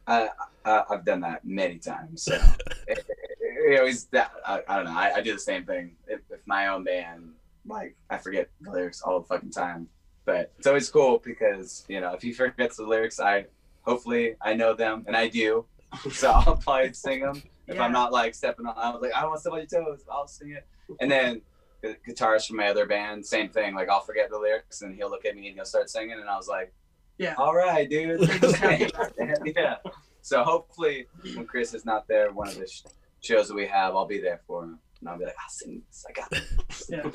I, 0.08 0.28
I 0.64 0.82
I've 0.90 1.04
done 1.04 1.20
that 1.20 1.44
many 1.44 1.78
times. 1.78 2.24
So 2.24 2.34
it, 2.88 2.98
it, 3.08 3.28
it 3.38 3.78
always 3.78 4.06
that 4.06 4.32
I, 4.44 4.62
I 4.66 4.76
don't 4.76 4.86
know. 4.86 4.98
I, 4.98 5.14
I 5.14 5.20
do 5.22 5.32
the 5.32 5.38
same 5.38 5.64
thing 5.64 5.94
if, 6.08 6.20
if 6.28 6.40
my 6.44 6.66
own 6.66 6.82
band. 6.82 7.30
Like 7.64 7.96
I 8.10 8.18
forget 8.18 8.50
the 8.60 8.72
lyrics 8.72 9.00
all 9.00 9.20
the 9.20 9.26
fucking 9.26 9.52
time, 9.52 9.88
but 10.26 10.52
it's 10.58 10.66
always 10.66 10.90
cool 10.90 11.22
because 11.24 11.84
you 11.88 12.00
know 12.00 12.12
if 12.14 12.20
he 12.20 12.32
forgets 12.32 12.76
the 12.78 12.82
lyrics, 12.84 13.20
I 13.20 13.46
hopefully 13.82 14.34
I 14.42 14.54
know 14.54 14.74
them 14.74 15.04
and 15.06 15.16
I 15.16 15.28
do, 15.28 15.66
so 16.12 16.30
I'll 16.30 16.56
probably 16.56 16.92
sing 16.92 17.20
them. 17.20 17.42
If 17.66 17.76
Yeah. 17.76 17.84
I'm 17.84 17.92
not 17.92 18.12
like 18.12 18.34
stepping 18.34 18.66
on, 18.66 18.74
I 18.76 18.90
was 18.90 19.00
like 19.02 19.14
I 19.14 19.20
don't 19.20 19.30
want 19.30 19.38
to 19.38 19.40
step 19.40 19.52
on 19.52 19.58
your 19.58 19.84
toes. 19.94 20.04
I'll 20.10 20.26
sing 20.28 20.50
it. 20.52 20.66
And 21.00 21.10
then 21.10 21.40
the 21.82 21.96
guitarist 22.08 22.46
from 22.48 22.56
my 22.56 22.68
other 22.68 22.86
band, 22.86 23.24
same 23.24 23.48
thing. 23.48 23.74
Like 23.74 23.88
I'll 23.88 24.00
forget 24.02 24.30
the 24.30 24.38
lyrics 24.38 24.82
and 24.82 24.94
he'll 24.94 25.10
look 25.10 25.24
at 25.24 25.34
me 25.36 25.46
and 25.48 25.56
he'll 25.56 25.64
start 25.64 25.88
singing, 25.90 26.18
and 26.20 26.28
I 26.28 26.36
was 26.36 26.48
like, 26.48 26.72
Yeah. 27.18 27.34
All 27.38 27.54
right, 27.54 27.88
dude. 27.88 28.20
They 28.20 28.38
just 28.38 28.56
have 28.56 28.80
yeah. 29.56 29.76
So 30.22 30.42
hopefully, 30.42 31.06
when 31.34 31.46
Chris 31.46 31.74
is 31.74 31.84
not 31.84 32.08
there, 32.08 32.32
one 32.32 32.48
of 32.48 32.54
the 32.58 32.66
sh- 32.66 32.82
shows 33.20 33.48
that 33.48 33.54
we 33.54 33.66
have, 33.66 33.94
I'll 33.94 34.06
be 34.06 34.18
there 34.20 34.40
for 34.46 34.64
him, 34.64 34.78
and 35.00 35.08
I'll 35.10 35.18
be 35.18 35.26
like, 35.26 35.36
"I'll 35.42 35.50
sing 35.50 35.82
this. 35.86 36.06
I 36.08 36.12
got 36.12 36.30
this." 36.30 36.84
Yeah. 36.88 37.10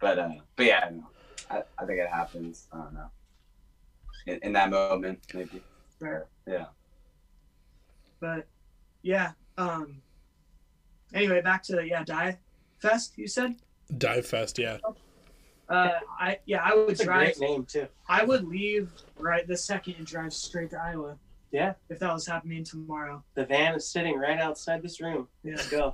But 0.00 0.18
uh, 0.18 0.28
but 0.56 0.66
yeah, 0.66 0.84
I, 0.86 0.90
know. 0.90 1.06
I, 1.50 1.62
I 1.78 1.86
think 1.86 2.00
it 2.00 2.08
happens. 2.08 2.66
I 2.72 2.78
don't 2.78 2.94
know. 2.94 3.10
In, 4.26 4.38
in 4.42 4.52
that 4.54 4.70
moment, 4.70 5.20
maybe. 5.32 5.62
Right. 6.00 6.22
Yeah. 6.48 6.66
But 8.22 8.46
yeah. 9.02 9.32
Um. 9.58 10.00
Anyway, 11.12 11.42
back 11.42 11.62
to 11.64 11.84
yeah, 11.86 12.04
die 12.04 12.38
fest. 12.78 13.14
You 13.16 13.26
said. 13.26 13.56
Dive 13.98 14.24
Fest, 14.26 14.58
yeah. 14.58 14.78
Uh, 15.68 15.90
I 16.18 16.38
yeah, 16.46 16.62
I 16.64 16.74
would 16.74 16.90
It's 16.90 17.00
a 17.00 17.04
drive. 17.04 17.36
great 17.36 17.50
name 17.50 17.66
too. 17.66 17.86
I 18.08 18.24
would 18.24 18.44
leave 18.48 18.90
right 19.18 19.46
this 19.46 19.64
second 19.66 19.96
and 19.98 20.06
drive 20.06 20.32
straight 20.32 20.70
to 20.70 20.80
Iowa. 20.80 21.18
Yeah. 21.50 21.74
If 21.90 21.98
that 21.98 22.10
was 22.14 22.26
happening 22.26 22.64
tomorrow. 22.64 23.22
The 23.34 23.44
van 23.44 23.74
is 23.74 23.86
sitting 23.86 24.16
right 24.18 24.38
outside 24.38 24.82
this 24.82 25.00
room. 25.02 25.28
Yeah. 25.42 25.56
Let's 25.56 25.68
go. 25.68 25.92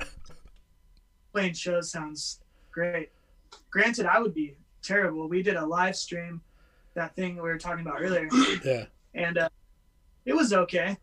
Playing 1.33 1.55
shows 1.55 1.91
sounds 1.91 2.41
great. 2.71 3.11
Granted, 3.71 4.07
I 4.07 4.21
would 4.21 4.35
be 4.35 4.55
terrible. 4.83 5.29
We 5.29 5.43
did 5.43 5.57
a 5.57 5.67
live 5.67 5.97
stream, 5.97 6.41
that 6.95 7.17
thing 7.17 7.35
we 7.35 7.41
were 7.43 7.59
talking 7.59 7.85
about 7.85 8.01
earlier, 8.01 8.29
Yeah. 8.65 8.85
and 9.15 9.39
uh, 9.39 9.49
it 10.25 10.35
was 10.35 10.53
okay. 10.53 10.97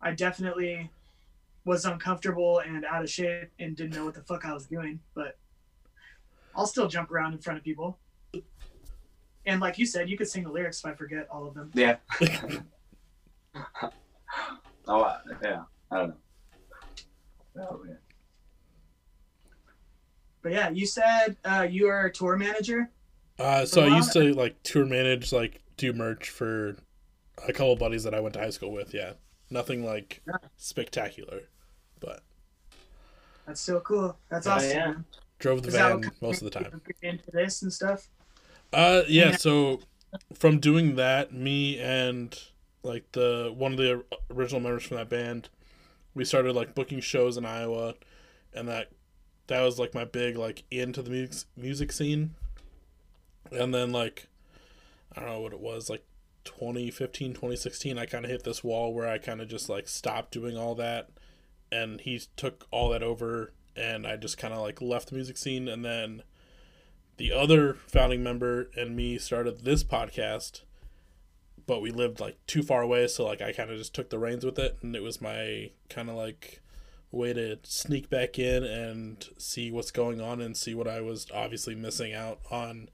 I 0.00 0.12
definitely 0.12 0.90
was 1.64 1.84
uncomfortable 1.84 2.60
and 2.60 2.84
out 2.84 3.02
of 3.02 3.10
shape 3.10 3.50
and 3.58 3.76
didn't 3.76 3.94
know 3.94 4.04
what 4.04 4.14
the 4.14 4.22
fuck 4.22 4.44
I 4.44 4.52
was 4.52 4.66
doing, 4.66 5.00
but 5.14 5.36
I'll 6.54 6.66
still 6.66 6.88
jump 6.88 7.10
around 7.10 7.32
in 7.32 7.38
front 7.38 7.58
of 7.58 7.64
people. 7.64 7.98
And 9.46 9.60
like 9.60 9.78
you 9.78 9.86
said, 9.86 10.08
you 10.08 10.16
could 10.16 10.28
sing 10.28 10.44
the 10.44 10.50
lyrics 10.50 10.78
if 10.80 10.86
I 10.86 10.94
forget 10.94 11.28
all 11.30 11.46
of 11.46 11.54
them. 11.54 11.70
Yeah. 11.74 11.96
oh 14.88 15.00
uh, 15.02 15.18
yeah. 15.42 15.62
I 15.90 15.96
don't 15.98 16.08
know. 16.08 16.16
Oh, 17.58 17.80
yeah. 17.88 17.94
But 20.42 20.52
yeah, 20.52 20.68
you 20.70 20.86
said 20.86 21.36
uh, 21.44 21.66
you 21.68 21.88
are 21.88 22.06
a 22.06 22.12
tour 22.12 22.36
manager. 22.36 22.90
Uh, 23.38 23.64
so 23.64 23.80
For 23.80 23.80
a 23.80 23.82
I 23.82 23.88
while- 23.88 23.96
used 23.98 24.12
to 24.14 24.34
like 24.34 24.62
tour 24.62 24.84
manage, 24.84 25.32
like 25.32 25.62
do 25.76 25.92
merch 25.92 26.30
for 26.30 26.76
a 27.46 27.52
couple 27.52 27.72
of 27.72 27.78
buddies 27.78 28.04
that 28.04 28.14
I 28.14 28.20
went 28.20 28.34
to 28.34 28.40
high 28.40 28.50
school 28.50 28.72
with. 28.72 28.94
Yeah, 28.94 29.12
nothing 29.50 29.84
like 29.84 30.22
Yeah. 30.26 30.34
spectacular, 30.56 31.42
but 32.00 32.22
That's 33.46 33.60
so 33.60 33.80
cool. 33.80 34.16
That's 34.28 34.46
Oh, 34.46 34.52
awesome. 34.52 34.70
yeah. 34.70 34.86
man. 34.86 35.04
drove 35.38 35.62
the 35.62 35.68
Is 35.68 35.74
van 35.74 36.10
most 36.20 36.42
of 36.42 36.50
the 36.50 36.58
time. 36.58 36.80
Into 37.02 37.30
this 37.30 37.62
and 37.62 37.72
stuff. 37.72 38.08
Uh, 38.72 39.02
yeah. 39.06 39.30
Yeah. 39.30 39.36
So 39.36 39.80
from 40.34 40.58
doing 40.60 40.96
that, 40.96 41.32
me 41.32 41.78
and 41.78 42.36
like 42.82 43.12
the 43.12 43.52
one 43.56 43.72
of 43.72 43.78
the 43.78 44.02
original 44.30 44.60
members 44.60 44.84
from 44.84 44.96
that 44.96 45.08
band, 45.08 45.48
we 46.14 46.24
started 46.24 46.54
like 46.54 46.74
booking 46.74 47.00
shows 47.00 47.36
in 47.36 47.44
Iowa, 47.44 47.94
and 48.54 48.66
that 48.68 48.90
that 49.48 49.60
was 49.60 49.78
like 49.78 49.94
my 49.94 50.04
big 50.04 50.36
like 50.36 50.64
into 50.70 51.02
the 51.02 51.10
music 51.10 51.46
music 51.56 51.92
scene. 51.92 52.34
And 53.52 53.72
then 53.74 53.92
like 53.92 54.26
I 55.14 55.20
don't 55.20 55.28
know 55.28 55.40
what 55.40 55.52
it 55.52 55.60
was 55.60 55.88
like 55.90 56.04
2015 56.46 57.32
2016 57.32 57.98
I 57.98 58.06
kind 58.06 58.24
of 58.24 58.30
hit 58.30 58.44
this 58.44 58.64
wall 58.64 58.94
where 58.94 59.08
I 59.08 59.18
kind 59.18 59.40
of 59.40 59.48
just 59.48 59.68
like 59.68 59.88
stopped 59.88 60.32
doing 60.32 60.56
all 60.56 60.74
that. 60.76 61.10
And 61.70 62.00
he 62.00 62.20
took 62.36 62.66
all 62.70 62.90
that 62.90 63.02
over 63.02 63.52
and 63.74 64.06
I 64.06 64.16
just 64.16 64.38
kind 64.38 64.54
of 64.54 64.60
like 64.60 64.80
left 64.80 65.08
the 65.08 65.14
music 65.14 65.36
scene. 65.36 65.68
And 65.68 65.84
then 65.84 66.22
the 67.16 67.32
other 67.32 67.74
founding 67.74 68.22
member 68.22 68.70
and 68.76 68.96
me 68.96 69.18
started 69.18 69.64
this 69.64 69.84
podcast 69.84 70.62
but 71.66 71.82
we 71.82 71.90
lived 71.90 72.20
like 72.20 72.38
too 72.46 72.62
far 72.62 72.82
away. 72.82 73.08
So 73.08 73.26
like 73.26 73.42
i 73.42 73.52
kind 73.52 73.70
of 73.70 73.78
just 73.78 73.94
took 73.94 74.10
the 74.10 74.18
reins 74.18 74.44
with 74.44 74.58
it. 74.58 74.78
And 74.82 74.94
it 74.94 75.02
was 75.02 75.20
my 75.20 75.70
kind 75.88 76.08
of 76.08 76.14
like 76.16 76.62
way 77.10 77.32
to 77.32 77.58
sneak 77.62 78.10
back 78.10 78.38
in 78.38 78.64
and 78.64 79.28
see 79.38 79.70
what's 79.70 79.90
going 79.90 80.20
on 80.20 80.40
and 80.40 80.56
see 80.56 80.74
what 80.74 80.88
i 80.88 81.00
was 81.00 81.26
obviously 81.32 81.74
missing 81.74 82.12
out 82.12 82.40
on 82.50 82.88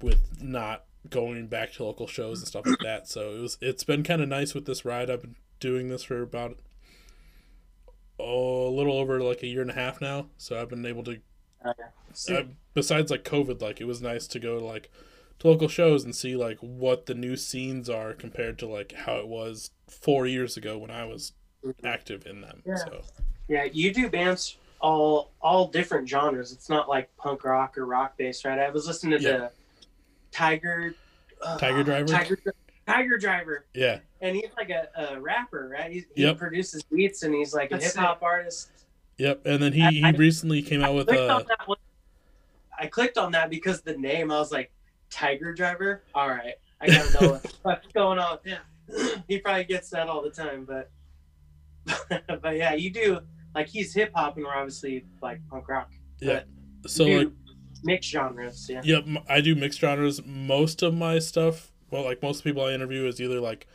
with 0.00 0.42
not 0.42 0.84
going 1.10 1.46
back 1.46 1.72
to 1.72 1.84
local 1.84 2.06
shows 2.06 2.40
and 2.40 2.48
stuff 2.48 2.66
like 2.66 2.78
that 2.80 3.08
so 3.08 3.32
it 3.34 3.40
was 3.40 3.58
it's 3.60 3.84
been 3.84 4.02
kind 4.02 4.22
of 4.22 4.28
nice 4.28 4.54
with 4.54 4.66
this 4.66 4.84
ride 4.84 5.10
i've 5.10 5.22
been 5.22 5.36
doing 5.60 5.88
this 5.88 6.04
for 6.04 6.22
about 6.22 6.58
oh, 8.18 8.68
a 8.68 8.70
little 8.70 8.98
over 8.98 9.20
like 9.20 9.42
a 9.42 9.46
year 9.46 9.62
and 9.62 9.70
a 9.70 9.74
half 9.74 10.00
now 10.00 10.26
so 10.36 10.60
i've 10.60 10.68
been 10.68 10.86
able 10.86 11.04
to 11.04 11.18
uh, 11.64 12.42
besides 12.74 13.10
like 13.10 13.24
COVID, 13.24 13.60
like 13.60 13.80
it 13.80 13.86
was 13.86 14.00
nice 14.00 14.26
to 14.28 14.38
go 14.38 14.58
to 14.58 14.64
like 14.64 14.90
to 15.38 15.48
local 15.48 15.68
shows 15.68 16.04
and 16.04 16.14
see 16.14 16.36
like 16.36 16.58
what 16.58 17.06
the 17.06 17.14
new 17.14 17.36
scenes 17.36 17.88
are 17.88 18.12
compared 18.12 18.58
to 18.58 18.66
like 18.66 18.92
how 18.92 19.16
it 19.16 19.28
was 19.28 19.70
four 19.86 20.26
years 20.26 20.56
ago 20.56 20.78
when 20.78 20.90
I 20.90 21.04
was 21.04 21.32
active 21.84 22.26
in 22.26 22.40
them. 22.40 22.62
Yeah. 22.64 22.76
So 22.76 23.02
Yeah, 23.48 23.64
you 23.64 23.92
do 23.92 24.08
bands 24.08 24.56
all 24.80 25.32
all 25.40 25.68
different 25.68 26.08
genres. 26.08 26.52
It's 26.52 26.68
not 26.68 26.88
like 26.88 27.14
punk 27.16 27.44
rock 27.44 27.76
or 27.78 27.86
rock 27.86 28.16
based, 28.16 28.44
right? 28.44 28.58
I 28.58 28.70
was 28.70 28.86
listening 28.86 29.18
to 29.18 29.24
Yeah. 29.24 29.36
the 29.38 29.50
Tiger 30.38 30.94
uh, 31.42 31.58
Tiger 31.58 31.82
Driver? 31.82 32.06
Tiger, 32.06 32.38
Tiger 32.86 33.18
Driver, 33.18 33.66
yeah, 33.74 33.98
and 34.20 34.36
he's 34.36 34.50
like 34.56 34.70
a, 34.70 34.88
a 34.96 35.20
rapper, 35.20 35.68
right? 35.68 35.90
He, 35.90 36.04
he 36.14 36.22
Yep. 36.22 36.38
produces 36.38 36.82
beats 36.84 37.24
and 37.24 37.34
he's 37.34 37.52
like 37.52 37.72
a 37.72 37.78
hip 37.78 37.94
hop 37.94 38.22
artist. 38.22 38.70
yep. 39.18 39.44
And 39.44 39.60
then 39.62 39.72
he 39.72 39.84
he 39.88 40.04
I- 40.04 40.10
recently 40.12 40.62
came 40.62 40.82
out 40.82 40.94
with 40.94 41.08
clicked 41.08 41.28
uh 41.30 41.34
on 41.36 41.44
that 41.48 41.66
one. 41.66 41.78
I 42.78 42.86
clicked 42.86 43.18
on 43.18 43.32
that 43.32 43.50
because 43.50 43.80
the 43.82 43.96
name. 43.96 44.30
I 44.30 44.38
was 44.38 44.52
like, 44.52 44.70
Tiger 45.10 45.52
Driver. 45.52 46.04
All 46.14 46.28
right, 46.28 46.54
I 46.80 46.86
gotta 46.86 47.20
know 47.24 47.40
what's 47.62 47.86
going 47.88 48.18
on. 48.20 48.38
Yeah. 48.44 48.58
he 49.28 49.38
probably 49.40 49.64
gets 49.64 49.90
that 49.90 50.08
all 50.08 50.22
the 50.22 50.30
time, 50.30 50.64
but 50.64 50.90
but 52.42 52.56
yeah, 52.56 52.74
you 52.74 52.90
do 52.90 53.18
like 53.54 53.66
he's 53.66 53.92
hip 53.92 54.12
hop 54.14 54.36
and 54.36 54.44
we're 54.46 54.54
obviously 54.54 55.04
like 55.20 55.40
punk 55.50 55.68
rock. 55.68 55.90
yeah. 56.20 56.42
So 56.86 57.04
You 57.06 57.18
like 57.18 57.28
do 57.28 57.47
mixed 57.82 58.10
genres. 58.10 58.68
Yeah. 58.70 58.80
Yep, 58.84 59.04
m- 59.06 59.18
I 59.28 59.40
do 59.40 59.54
mixed 59.54 59.80
genres. 59.80 60.20
Most 60.24 60.82
of 60.82 60.94
my 60.94 61.18
stuff, 61.18 61.70
well, 61.90 62.04
like 62.04 62.22
most 62.22 62.44
people 62.44 62.64
I 62.64 62.72
interview, 62.72 63.06
is 63.06 63.20
either 63.20 63.40
like 63.40 63.66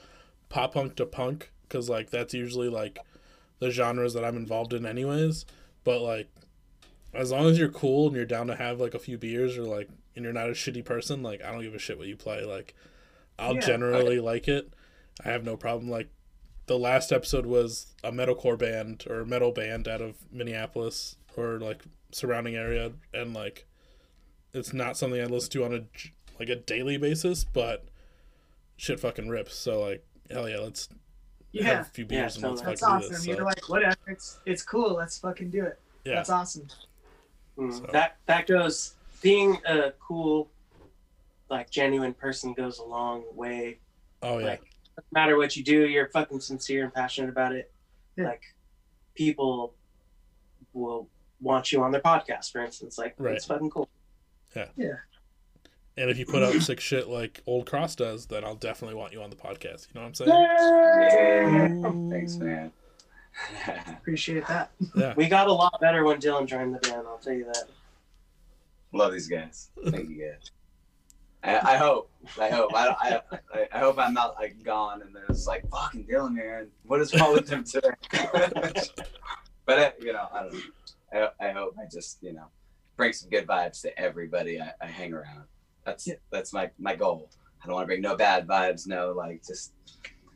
pop 0.49 0.73
punk 0.73 0.95
to 0.97 1.05
punk, 1.05 1.51
because 1.63 1.89
like 1.89 2.09
that's 2.09 2.33
usually 2.33 2.69
like 2.69 2.99
the 3.59 3.71
genres 3.71 4.13
that 4.13 4.23
I'm 4.25 4.37
involved 4.37 4.73
in, 4.73 4.85
anyways. 4.85 5.45
But 5.83 6.01
like, 6.01 6.29
as 7.13 7.31
long 7.31 7.45
as 7.47 7.57
you're 7.59 7.69
cool 7.69 8.07
and 8.07 8.15
you're 8.15 8.25
down 8.25 8.47
to 8.47 8.55
have 8.55 8.79
like 8.79 8.93
a 8.93 8.99
few 8.99 9.17
beers, 9.17 9.57
or 9.57 9.63
like, 9.63 9.89
and 10.15 10.23
you're 10.23 10.33
not 10.33 10.49
a 10.49 10.53
shitty 10.53 10.85
person, 10.85 11.23
like 11.23 11.43
I 11.43 11.51
don't 11.51 11.61
give 11.61 11.75
a 11.75 11.79
shit 11.79 11.97
what 11.97 12.07
you 12.07 12.15
play. 12.15 12.43
Like, 12.43 12.75
I'll 13.39 13.55
Yeah. 13.55 13.61
generally 13.61 14.19
like 14.19 14.47
it. 14.47 14.73
I 15.23 15.29
have 15.29 15.43
no 15.43 15.55
problem. 15.57 15.89
Like, 15.89 16.09
the 16.65 16.79
last 16.79 17.11
episode 17.11 17.45
was 17.45 17.93
a 18.03 18.11
metalcore 18.11 18.57
band 18.57 19.03
or 19.09 19.25
metal 19.25 19.51
band 19.51 19.87
out 19.87 20.01
of 20.01 20.15
Minneapolis 20.31 21.17
or 21.35 21.59
like 21.59 21.83
surrounding 22.11 22.55
area, 22.55 22.93
and 23.13 23.33
like 23.33 23.65
it's 24.53 24.73
not 24.73 24.97
something 24.97 25.21
I 25.21 25.25
listen 25.25 25.51
to 25.51 25.65
on 25.65 25.73
a 25.73 25.81
like 26.39 26.49
a 26.49 26.55
daily 26.55 26.97
basis, 26.97 27.43
but 27.43 27.85
shit 28.77 28.99
fucking 28.99 29.29
rips. 29.29 29.55
So 29.55 29.81
like 29.81 30.05
hell 30.31 30.47
yeah, 30.49 30.59
let's 30.59 30.87
have 30.87 30.97
Yeah, 31.51 31.81
a 31.81 31.83
few 31.83 32.05
beers 32.05 32.37
Yeah, 32.37 32.47
and 32.47 32.51
let's 32.55 32.61
that's 32.65 32.81
fucking 32.81 32.99
do 32.99 33.05
awesome. 33.05 33.13
this. 33.13 33.27
You're 33.27 33.43
like, 33.45 33.69
whatever. 33.69 33.95
It's 34.07 34.39
it's 34.45 34.63
cool. 34.63 34.93
Let's 34.95 35.17
fucking 35.19 35.49
do 35.51 35.65
it. 35.65 35.79
yeah, 36.05 36.15
That's 36.15 36.29
awesome. 36.29 36.67
Mm, 37.57 37.73
So- 37.79 37.85
That 37.91 38.17
that 38.25 38.47
goes 38.47 38.95
being 39.21 39.57
a 39.65 39.91
cool, 39.99 40.49
like 41.49 41.69
genuine 41.69 42.13
person 42.13 42.53
goes 42.53 42.79
a 42.79 42.83
long 42.83 43.23
way. 43.35 43.79
oh 44.21 44.39
yeah, 44.39 44.45
Like 44.45 44.61
no 44.97 45.03
matter 45.11 45.37
what 45.37 45.55
you 45.55 45.63
do, 45.63 45.87
you're 45.87 46.09
fucking 46.09 46.39
sincere 46.41 46.83
and 46.83 46.93
passionate 46.93 47.29
about 47.29 47.53
it. 47.53 47.71
Yeah. 48.17 48.25
Like 48.25 48.43
people 49.15 49.73
will 50.73 51.07
want 51.39 51.71
you 51.71 51.83
on 51.83 51.91
their 51.91 52.01
podcast, 52.01 52.51
for 52.51 52.63
instance. 52.63 52.97
Like 52.97 53.13
Right. 53.17 53.35
it's 53.35 53.45
fucking 53.45 53.69
cool. 53.69 53.87
And 54.55 56.09
if 56.09 56.17
you 56.17 56.25
put 56.25 56.43
out 56.43 56.53
sick 56.61 56.79
shit 56.79 57.07
like 57.07 57.41
Old 57.45 57.65
Cross 57.65 57.95
does, 57.97 58.25
then 58.27 58.43
I'll 58.43 58.55
definitely 58.55 58.95
want 58.95 59.13
you 59.13 59.21
on 59.21 59.29
the 59.29 59.35
podcast. 59.35 59.87
You 59.89 59.95
know 59.95 60.01
what 60.01 60.07
I'm 60.07 60.13
saying? 60.13 60.29
Yeah. 60.31 62.09
Thanks, 62.09 62.35
man. 62.37 62.71
Appreciate 63.87 64.45
that. 64.47 64.71
Yeah, 64.95 65.13
We 65.15 65.27
got 65.27 65.47
a 65.47 65.53
lot 65.53 65.79
better 65.81 66.03
when 66.03 66.19
Dylan 66.19 66.45
joined 66.47 66.73
the 66.75 66.79
band. 66.79 67.07
I'll 67.07 67.17
tell 67.17 67.33
you 67.33 67.45
that. 67.45 67.63
Love 68.91 69.11
these 69.11 69.27
guys. 69.27 69.69
Thank 69.87 70.09
you 70.09 70.23
guys. 70.31 70.51
I, 71.43 71.73
I 71.73 71.77
hope. 71.77 72.09
I 72.39 72.49
hope. 72.49 72.73
I, 72.73 72.87
I, 72.87 73.21
I- 73.53 73.67
I 73.73 73.79
hope 73.79 73.97
I'm 73.97 74.13
not 74.13 74.35
like 74.35 74.63
gone 74.63 75.01
and 75.01 75.15
there's 75.15 75.47
like 75.47 75.67
fucking 75.69 76.05
Dylan 76.05 76.35
man. 76.35 76.67
What 76.85 77.01
is 77.01 77.13
wrong 77.19 77.33
with 77.33 77.49
him 77.49 77.63
today? 77.63 77.89
but 79.65 79.79
uh, 79.79 79.91
you 79.99 80.13
know, 80.13 80.27
I 80.31 80.43
don't 80.43 80.53
know. 80.53 81.29
I, 81.39 81.47
I 81.47 81.51
hope 81.51 81.75
I 81.79 81.85
just 81.91 82.19
you 82.21 82.33
know 82.33 82.45
bring 83.03 83.13
some 83.13 83.29
good 83.29 83.45
vibes 83.45 83.81
to 83.81 83.99
everybody 83.99 84.61
I, 84.61 84.71
I 84.81 84.87
hang 84.87 85.13
around. 85.13 85.43
That's 85.85 86.07
Yeah. 86.07 86.15
that's 86.31 86.53
my 86.53 86.71
my 86.79 86.95
goal. 86.95 87.29
I 87.61 87.65
don't 87.67 87.75
want 87.75 87.83
to 87.83 87.87
bring 87.87 88.01
no 88.01 88.15
bad 88.15 88.47
vibes. 88.47 88.87
No 88.87 89.11
like 89.11 89.43
just 89.45 89.73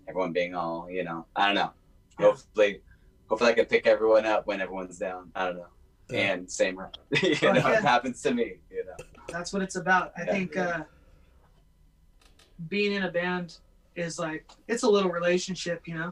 everyone 0.10 0.34
being 0.34 0.54
all 0.54 0.90
you 0.92 1.04
know. 1.06 1.26
I 1.36 1.46
don't 1.46 1.56
know. 1.56 1.72
Yeah. 2.20 2.26
Hopefully, 2.26 2.82
hopefully 3.30 3.52
I 3.52 3.54
can 3.54 3.66
pick 3.66 3.88
everyone 3.88 4.26
up 4.26 4.48
when 4.48 4.60
everyone's 4.60 4.98
down. 4.98 5.32
I 5.34 5.46
don't 5.46 5.58
know. 5.58 5.68
Yeah. 6.10 6.34
And 6.34 6.52
same, 6.52 6.76
you 7.22 7.30
know, 7.42 7.54
yeah. 7.54 7.78
it 7.80 7.84
happens 7.84 8.22
to 8.24 8.34
me. 8.34 8.58
You 8.70 8.84
know. 8.86 9.06
That's 9.30 9.54
what 9.54 9.62
it's 9.62 9.76
about. 9.78 10.12
I 10.18 10.24
Yeah. 10.24 10.32
think 10.34 10.58
uh, 10.58 10.84
being 12.68 12.94
in 12.94 13.04
a 13.04 13.12
band 13.12 13.58
is 13.96 14.20
like 14.20 14.46
it's 14.68 14.84
a 14.84 14.90
little 14.90 15.12
relationship, 15.12 15.88
you 15.88 15.96
know. 15.96 16.12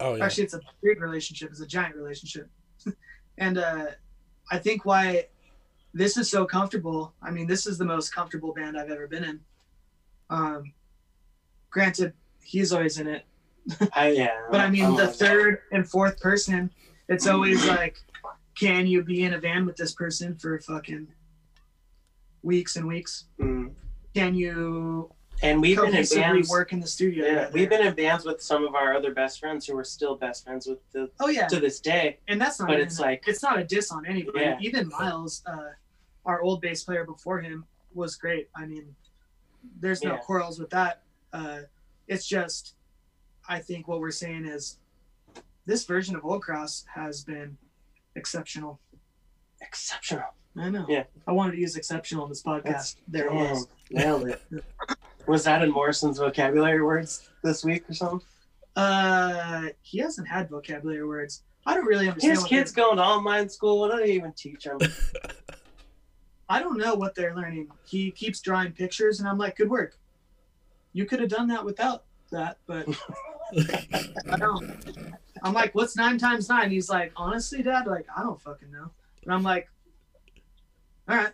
Oh 0.00 0.16
yeah. 0.16 0.24
Actually, 0.24 0.44
it's 0.44 0.54
a 0.54 0.60
big 0.82 1.00
relationship. 1.00 1.50
It's 1.50 1.60
a 1.60 1.66
giant 1.66 1.94
relationship, 1.94 2.48
and 3.38 3.58
uh, 3.58 3.86
I 4.50 4.58
think 4.58 4.84
why 4.84 5.28
this 5.94 6.16
is 6.16 6.30
so 6.30 6.44
comfortable. 6.44 7.14
I 7.22 7.30
mean, 7.30 7.46
this 7.46 7.66
is 7.66 7.78
the 7.78 7.84
most 7.84 8.14
comfortable 8.14 8.52
band 8.52 8.76
I've 8.76 8.90
ever 8.90 9.06
been 9.06 9.24
in. 9.24 9.40
Um, 10.28 10.72
granted, 11.70 12.12
he's 12.42 12.72
always 12.72 12.98
in 12.98 13.06
it, 13.06 13.24
I, 13.94 14.08
yeah. 14.10 14.30
but 14.50 14.60
I 14.60 14.68
mean, 14.68 14.96
the 14.96 15.06
third 15.08 15.60
and 15.72 15.88
fourth 15.88 16.20
person, 16.20 16.70
it's 17.08 17.26
always 17.26 17.64
like, 17.66 17.96
can 18.58 18.86
you 18.86 19.02
be 19.02 19.22
in 19.24 19.34
a 19.34 19.38
van 19.40 19.64
with 19.66 19.76
this 19.76 19.92
person 19.92 20.36
for 20.36 20.58
fucking 20.60 21.08
weeks 22.42 22.76
and 22.76 22.86
weeks? 22.86 23.24
Mm. 23.40 23.72
Can 24.14 24.34
you 24.34 25.10
And 25.42 25.60
we've 25.60 25.76
been 25.76 25.94
in 25.94 26.06
bands. 26.06 26.48
work 26.48 26.72
in 26.72 26.80
the 26.80 26.86
studio? 26.86 27.26
Yeah, 27.26 27.50
we've 27.52 27.68
been 27.68 27.84
in 27.86 27.94
bands 27.94 28.24
with 28.24 28.40
some 28.40 28.64
of 28.64 28.74
our 28.74 28.94
other 28.94 29.12
best 29.12 29.40
friends 29.40 29.66
who 29.66 29.76
are 29.76 29.84
still 29.84 30.14
best 30.16 30.44
friends 30.44 30.66
with 30.66 30.78
the, 30.92 31.10
Oh 31.20 31.28
yeah, 31.28 31.46
to 31.48 31.58
this 31.60 31.80
day. 31.80 32.18
and 32.28 32.40
that's 32.40 32.60
not. 32.60 32.68
But 32.68 32.74
even- 32.74 32.86
it's 32.86 33.00
like 33.00 33.24
it's 33.26 33.42
not 33.42 33.58
a 33.58 33.64
diss 33.64 33.90
on 33.90 34.06
anybody. 34.06 34.40
Yeah. 34.40 34.58
Even 34.60 34.88
Miles, 34.88 35.42
uh, 35.46 35.70
our 36.24 36.42
old 36.42 36.60
bass 36.60 36.84
player 36.84 37.04
before 37.04 37.40
him, 37.40 37.64
was 37.92 38.16
great. 38.16 38.48
I 38.56 38.66
mean, 38.66 38.94
there's 39.80 40.02
no 40.02 40.12
Yeah. 40.14 40.18
quarrels 40.18 40.58
with 40.58 40.70
that. 40.70 41.02
Uh, 41.32 41.60
it's 42.08 42.26
just, 42.26 42.74
I 43.48 43.58
think 43.60 43.88
what 43.88 44.00
we're 44.00 44.10
saying 44.10 44.46
is, 44.46 44.78
this 45.66 45.84
version 45.84 46.14
of 46.16 46.24
Old 46.24 46.42
Cross 46.42 46.84
has 46.94 47.24
been 47.24 47.56
exceptional. 48.16 48.80
exceptional. 49.60 50.24
I 50.56 50.68
know. 50.70 50.84
Yeah. 50.88 51.04
I 51.26 51.32
wanted 51.32 51.52
to 51.52 51.58
use 51.58 51.76
exceptional 51.76 52.24
in 52.24 52.28
this 52.30 52.42
podcast. 52.42 52.62
That's- 52.64 52.96
there 53.08 53.26
it 53.26 53.30
Damn, 53.30 53.50
was. 53.50 53.68
Nailed 53.90 54.28
it. 54.28 54.42
Was 55.26 55.42
that 55.44 55.62
in 55.62 55.70
Morrison's 55.70 56.18
vocabulary 56.18 56.82
words 56.82 57.30
this 57.42 57.64
week 57.64 57.88
or 57.88 57.94
something? 57.94 58.20
Uh, 58.76 59.68
he 59.80 59.96
hasn't 59.98 60.28
had 60.28 60.50
vocabulary 60.50 61.06
words. 61.06 61.44
I 61.64 61.72
don't 61.72 61.86
really 61.86 62.08
understand. 62.08 62.32
His 62.32 62.40
what 62.42 62.50
kids 62.50 62.72
going 62.72 62.98
to 62.98 63.02
online 63.02 63.48
school. 63.48 63.80
What 63.80 63.90
do 63.92 64.04
they 64.04 64.12
even 64.12 64.34
teach 64.34 64.64
them? 64.64 64.78
I 66.48 66.60
don't 66.60 66.78
know 66.78 66.94
what 66.94 67.14
they're 67.14 67.34
learning. 67.34 67.68
He 67.86 68.10
keeps 68.10 68.40
drawing 68.40 68.72
pictures, 68.72 69.20
and 69.20 69.28
I'm 69.28 69.38
like, 69.38 69.56
good 69.56 69.70
work. 69.70 69.96
You 70.92 71.06
could 71.06 71.20
have 71.20 71.30
done 71.30 71.48
that 71.48 71.64
without 71.64 72.04
that, 72.30 72.58
but 72.66 72.86
I 74.30 74.36
don't. 74.36 74.76
I'm 75.42 75.52
like, 75.52 75.74
what's 75.74 75.96
nine 75.96 76.18
times 76.18 76.48
nine? 76.48 76.70
He's 76.70 76.88
like, 76.88 77.12
honestly, 77.16 77.62
Dad, 77.62 77.86
like 77.86 78.06
I 78.14 78.22
don't 78.22 78.40
fucking 78.40 78.70
know. 78.70 78.90
And 79.24 79.32
I'm 79.32 79.42
like, 79.42 79.68
all 81.08 81.16
right, 81.16 81.32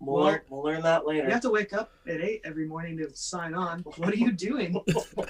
We'll, 0.00 0.16
Well, 0.16 0.24
learn, 0.26 0.40
we'll 0.48 0.62
learn 0.62 0.82
that 0.82 1.06
later. 1.06 1.24
you 1.26 1.32
have 1.32 1.42
to 1.42 1.50
wake 1.50 1.72
up 1.72 1.92
at 2.06 2.20
eight 2.20 2.40
every 2.44 2.66
morning 2.66 2.96
to 2.98 3.14
sign 3.14 3.54
on. 3.54 3.80
What 3.96 4.10
are 4.12 4.16
you 4.16 4.32
doing? 4.32 4.80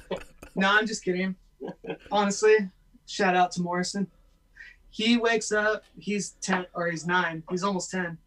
no, 0.54 0.70
I'm 0.70 0.86
just 0.86 1.04
kidding. 1.04 1.34
Honestly, 2.12 2.56
shout 3.06 3.34
out 3.34 3.50
to 3.52 3.62
Morrison. 3.62 4.06
He 4.90 5.16
wakes 5.16 5.52
up. 5.52 5.84
He's 5.98 6.30
ten 6.40 6.66
or 6.74 6.88
he's 6.88 7.06
nine. 7.06 7.42
He's 7.50 7.62
almost 7.64 7.90
ten. 7.90 8.18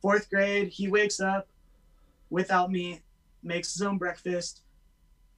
Fourth 0.00 0.30
grade. 0.30 0.68
He 0.68 0.88
wakes 0.88 1.20
up 1.20 1.48
without 2.30 2.70
me, 2.70 3.00
makes 3.42 3.72
his 3.72 3.82
own 3.82 3.98
breakfast, 3.98 4.62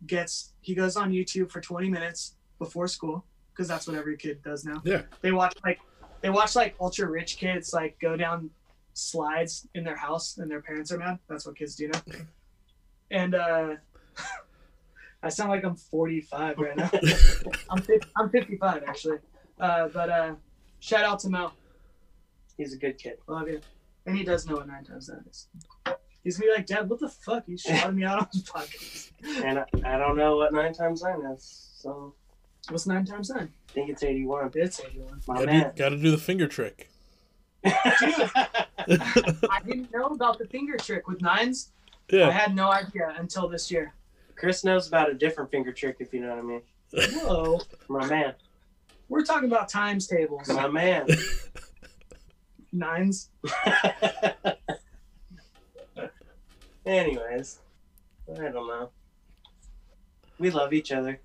gets. 0.07 0.53
He 0.61 0.75
goes 0.75 0.97
on 0.97 1.11
YouTube 1.13 1.51
for 1.51 1.61
20 1.61 1.89
minutes 1.89 2.37
before 2.59 2.87
school 2.89 3.25
because 3.53 3.69
that's 3.69 3.87
what 3.87 3.97
every 3.97 4.17
kid 4.17 4.43
does 4.43 4.65
now. 4.65 4.81
Yeah. 4.85 5.03
They 5.21 5.33
watch 5.33 5.55
like 5.65 5.81
they 6.21 6.31
watch 6.31 6.57
like 6.57 6.75
ultra 6.81 7.09
rich 7.09 7.37
kids 7.37 7.73
like 7.73 7.99
go 8.01 8.17
down 8.17 8.51
slides 8.95 9.69
in 9.75 9.85
their 9.85 9.97
house 9.97 10.39
and 10.39 10.51
their 10.51 10.61
parents 10.61 10.93
are 10.93 10.99
mad. 10.99 11.19
That's 11.29 11.47
what 11.47 11.57
kids 11.57 11.75
do 11.75 11.89
now. 11.89 12.03
And 13.13 13.35
uh 13.35 13.75
I 15.23 15.29
sound 15.29 15.51
like 15.51 15.65
I'm 15.65 15.75
45 15.75 16.59
right 16.59 16.77
now. 16.77 16.91
I'm 17.71 17.83
50, 17.83 18.09
I'm 18.17 18.31
55 18.31 18.85
actually. 18.87 19.19
Uh, 19.59 19.89
but 19.89 20.09
uh, 20.09 20.35
shout 20.79 21.05
out 21.05 21.19
to 21.21 21.29
Mel. 21.29 21.53
He's 22.57 22.73
a 22.73 22.79
good 22.79 22.97
kid. 22.99 23.19
Love 23.27 23.49
you. 23.49 23.61
And 24.11 24.19
he 24.19 24.25
does 24.25 24.45
know 24.47 24.57
what 24.57 24.67
nine 24.67 24.83
times 24.83 25.09
nine 25.09 25.25
is. 25.31 25.47
He's 26.25 26.37
gonna 26.37 26.51
be 26.51 26.57
like, 26.57 26.67
Dad, 26.67 26.91
what 26.91 26.99
the 26.99 27.09
fuck? 27.09 27.45
He's 27.47 27.61
shouting 27.61 27.97
me 27.97 28.05
out 28.05 28.19
on 28.19 28.29
his 28.33 28.43
podcast. 28.43 29.13
And 29.45 29.61
I, 29.61 29.65
I 29.85 29.99
don't 29.99 30.17
know 30.17 30.37
what 30.37 30.53
nine 30.53 30.73
times 30.73 31.03
nine 31.03 31.21
is, 31.27 31.71
so 31.77 32.15
What's 32.69 32.87
nine 32.87 33.05
times 33.05 33.31
nine? 33.31 33.53
I 33.69 33.73
think 33.73 33.89
it's 33.89 34.03
81. 34.03 34.51
It's 34.55 34.81
81. 34.81 35.21
My 35.27 35.35
gotta, 35.35 35.47
man. 35.47 35.63
do, 35.63 35.71
gotta 35.77 35.97
do 35.97 36.11
the 36.11 36.19
finger 36.19 36.47
trick. 36.47 36.91
I 37.65 38.67
didn't 39.65 39.93
know 39.93 40.07
about 40.07 40.39
the 40.39 40.47
finger 40.47 40.77
trick 40.77 41.07
with 41.09 41.21
nines. 41.21 41.73
Yeah. 42.11 42.29
I 42.29 42.33
had 42.33 42.55
no 42.55 42.71
idea 42.71 43.15
until 43.17 43.49
this 43.49 43.71
year. 43.71 43.95
Chris 44.35 44.65
knows 44.65 44.89
about 44.89 45.11
a 45.11 45.15
different 45.15 45.51
finger 45.51 45.73
trick, 45.73 45.97
if 46.01 46.13
you 46.13 46.21
know 46.21 46.31
what 46.31 46.39
I 46.39 46.43
mean. 46.43 46.63
Whoa. 46.93 47.61
My 47.89 48.07
man. 48.07 48.35
We're 49.09 49.25
talking 49.25 49.49
about 49.49 49.69
times 49.69 50.07
tables. 50.07 50.49
My 50.49 50.69
man. 50.69 51.07
Nines. 52.73 53.31
Anyways, 56.87 57.61
I 58.33 58.49
don't 58.49 58.67
know. 58.67 58.91
We 60.39 60.51
love 60.51 60.73
each 60.73 60.93
other. 60.93 61.21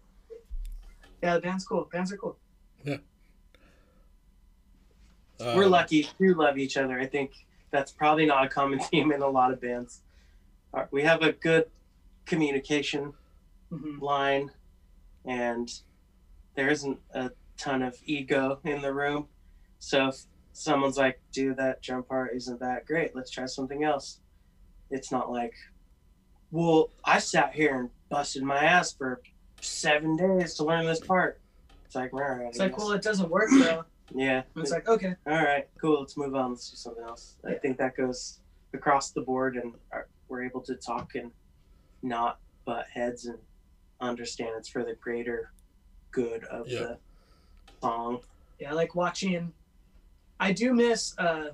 Yeah, 1.24 1.36
the 1.36 1.42
band's 1.42 1.66
cool. 1.66 1.88
Bands 1.92 2.12
are 2.12 2.18
cool. 2.18 2.38
Yeah. 2.84 2.98
We're 5.40 5.66
Um, 5.66 5.72
lucky 5.72 6.04
to 6.04 6.34
love 6.34 6.58
each 6.58 6.78
other. 6.78 7.00
I 7.00 7.06
think 7.08 7.32
that's 7.72 7.92
probably 7.92 8.26
not 8.26 8.46
a 8.46 8.50
common 8.50 8.80
theme 8.92 9.12
in 9.12 9.22
a 9.22 9.28
lot 9.30 9.52
of 9.54 9.62
bands. 9.62 10.02
Uh, 10.74 10.86
We 10.92 11.04
have 11.04 11.22
a 11.22 11.32
good 11.32 11.72
communication 12.26 13.14
hmm 13.70 14.00
line, 14.00 14.52
and 15.26 15.70
there 16.56 16.70
isn't 16.70 17.00
a 17.14 17.32
ton 17.58 17.82
of 17.82 17.98
ego 18.06 18.60
in 18.64 18.82
the 18.82 18.94
room. 18.94 19.28
So 19.80 20.10
if 20.10 20.26
someone's 20.56 20.98
like, 20.98 21.20
dude, 21.34 21.58
that 21.58 21.82
drum 21.82 22.04
part 22.04 22.34
isn't 22.34 22.60
that 22.62 22.86
great, 22.86 23.14
let's 23.16 23.30
try 23.30 23.46
something 23.46 23.84
else. 23.84 24.20
It's 24.90 25.12
not 25.12 25.30
like, 25.30 25.54
well, 26.52 26.92
I 27.04 27.20
sat 27.20 27.54
here 27.54 27.78
and 27.78 27.90
busted 28.10 28.42
my 28.44 28.64
ass 28.64 28.94
for 28.94 29.22
seven 29.60 30.16
days 30.16 30.54
to 30.56 30.64
learn 30.64 30.86
this 30.86 31.02
part. 31.02 31.42
It's 31.86 31.96
like, 31.96 32.14
all 32.14 32.20
right. 32.22 32.48
It's 32.48 32.60
like, 32.60 32.78
well, 32.78 32.92
it 32.94 33.02
doesn't 33.02 33.30
work 33.30 33.50
though. 33.52 33.84
yeah. 34.16 34.44
And 34.56 34.64
it's 34.64 34.72
like, 34.72 34.88
okay. 34.88 35.16
all 35.28 35.34
right, 35.34 35.68
cool. 35.80 36.00
Let's 36.00 36.16
move 36.16 36.36
on. 36.36 36.52
Let's 36.52 36.70
do 36.70 36.78
something 36.78 37.04
else. 37.04 37.36
I 37.46 37.56
think 37.56 37.78
that 37.78 37.98
goes 37.98 38.40
across 38.74 39.12
the 39.12 39.22
board, 39.22 39.58
and 39.58 39.74
are, 39.92 40.08
we're 40.30 40.44
able 40.46 40.62
to 40.62 40.76
talk 40.76 41.16
and 41.16 41.32
not 42.02 42.40
butt 42.66 42.86
heads 42.94 43.26
and 43.26 43.38
understand 44.00 44.52
it's 44.58 44.70
for 44.70 44.84
the 44.86 44.96
greater 45.02 45.52
good 46.12 46.46
of 46.46 46.68
Yeah. 46.68 46.80
the 46.80 46.98
song. 47.82 48.20
Yeah, 48.60 48.72
I 48.72 48.74
like 48.74 48.96
watching. 48.96 49.52
I 50.40 50.52
do 50.52 50.74
miss. 50.74 51.18
uh 51.18 51.50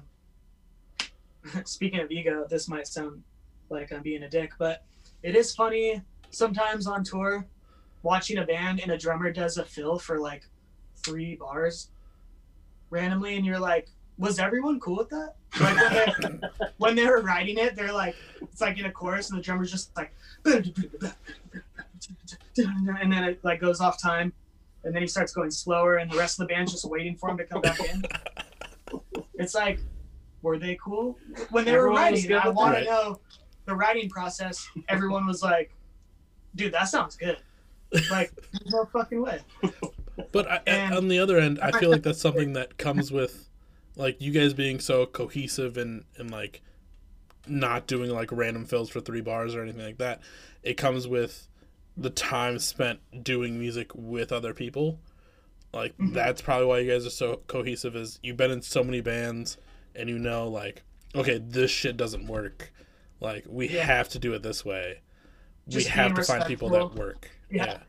Speaking 1.65 1.99
of 1.99 2.11
ego, 2.11 2.45
this 2.49 2.67
might 2.67 2.87
sound 2.87 3.23
like 3.69 3.91
I'm 3.91 4.01
being 4.01 4.23
a 4.23 4.29
dick, 4.29 4.51
but 4.59 4.83
it 5.23 5.35
is 5.35 5.55
funny 5.55 6.01
sometimes 6.29 6.87
on 6.87 7.03
tour 7.03 7.45
watching 8.03 8.37
a 8.37 8.45
band 8.45 8.79
and 8.79 8.91
a 8.91 8.97
drummer 8.97 9.31
does 9.31 9.57
a 9.57 9.65
fill 9.65 9.99
for 9.99 10.19
like 10.19 10.45
three 10.97 11.35
bars 11.35 11.89
randomly, 12.89 13.37
and 13.37 13.45
you're 13.45 13.59
like, 13.59 13.89
was 14.17 14.39
everyone 14.39 14.79
cool 14.79 14.97
with 14.97 15.09
that? 15.09 15.35
Like 15.59 15.75
when 15.75 16.39
they, 16.39 16.47
when 16.77 16.95
they 16.95 17.05
were 17.05 17.21
writing 17.21 17.57
it, 17.57 17.75
they're 17.75 17.93
like, 17.93 18.15
it's 18.41 18.61
like 18.61 18.77
in 18.77 18.85
a 18.85 18.91
chorus, 18.91 19.29
and 19.29 19.39
the 19.39 19.43
drummer's 19.43 19.71
just 19.71 19.95
like, 19.97 20.13
and 20.45 20.73
then 23.11 23.23
it 23.23 23.39
like 23.43 23.59
goes 23.59 23.79
off 23.79 24.01
time 24.01 24.33
and 24.83 24.93
then 24.93 25.01
he 25.01 25.07
starts 25.07 25.33
going 25.33 25.51
slower 25.51 25.97
and 25.97 26.11
the 26.11 26.17
rest 26.17 26.39
of 26.39 26.47
the 26.47 26.53
band's 26.53 26.71
just 26.71 26.85
waiting 26.85 27.15
for 27.15 27.29
him 27.29 27.37
to 27.37 27.45
come 27.45 27.61
back 27.61 27.79
in 27.79 28.03
it's 29.35 29.55
like 29.55 29.79
were 30.41 30.57
they 30.57 30.77
cool? 30.83 31.17
When 31.51 31.65
they 31.65 31.71
Everyone 31.71 31.93
were 31.93 31.99
writing 31.99 32.33
i 32.33 32.49
want 32.49 32.77
to 32.77 32.83
know 32.83 33.19
the 33.65 33.75
writing 33.75 34.09
process. 34.09 34.67
Everyone 34.89 35.27
was 35.27 35.43
like 35.43 35.71
dude 36.55 36.73
that 36.73 36.85
sounds 36.85 37.15
good. 37.15 37.37
Like 38.09 38.31
there's 38.51 38.73
no 38.73 38.85
fucking 38.85 39.21
way. 39.21 39.39
But 40.31 40.49
I, 40.49 40.61
And- 40.67 40.95
on 40.95 41.07
the 41.07 41.19
other 41.19 41.37
end, 41.37 41.59
I 41.61 41.71
feel 41.71 41.89
like 41.89 42.03
that's 42.03 42.19
something 42.21 42.53
that 42.53 42.77
comes 42.77 43.11
with, 43.11 43.49
like, 43.95 44.21
you 44.21 44.31
guys 44.31 44.53
being 44.53 44.79
so 44.79 45.05
cohesive 45.05 45.77
and, 45.77 46.03
and 46.17 46.31
like, 46.31 46.61
not 47.47 47.87
doing, 47.87 48.11
like, 48.11 48.31
random 48.31 48.65
fills 48.65 48.89
for 48.89 48.99
three 49.01 49.21
bars 49.21 49.55
or 49.55 49.61
anything 49.61 49.83
like 49.85 49.97
that. 49.97 50.21
It 50.63 50.75
comes 50.75 51.07
with 51.07 51.47
the 51.97 52.09
time 52.09 52.59
spent 52.59 52.99
doing 53.23 53.59
music 53.59 53.91
with 53.95 54.31
other 54.31 54.53
people. 54.53 54.99
Like, 55.73 55.97
Mhm. 55.97 56.13
that's 56.13 56.41
probably 56.41 56.65
why 56.67 56.79
you 56.79 56.91
guys 56.91 57.05
are 57.05 57.09
so 57.11 57.37
cohesive, 57.47 57.95
is 57.95 58.19
you've 58.21 58.37
been 58.37 58.51
in 58.51 58.61
so 58.61 58.83
many 58.83 59.01
bands 59.01 59.57
and 59.95 60.09
you 60.09 60.19
know, 60.19 60.47
like, 60.47 60.83
okay, 61.15 61.37
this 61.37 61.71
shit 61.71 61.97
doesn't 61.97 62.27
work. 62.27 62.73
Like, 63.19 63.45
we 63.47 63.69
Yeah. 63.69 63.85
have 63.85 64.09
to 64.09 64.19
do 64.19 64.33
it 64.33 64.43
this 64.43 64.65
way. 64.65 65.01
Just 65.67 65.87
we 65.87 65.91
have 65.91 66.13
to 66.15 66.23
find 66.23 66.45
people 66.45 66.69
that 66.69 66.95
work. 66.95 67.29
Yeah. 67.49 67.65
yeah. 67.65 67.79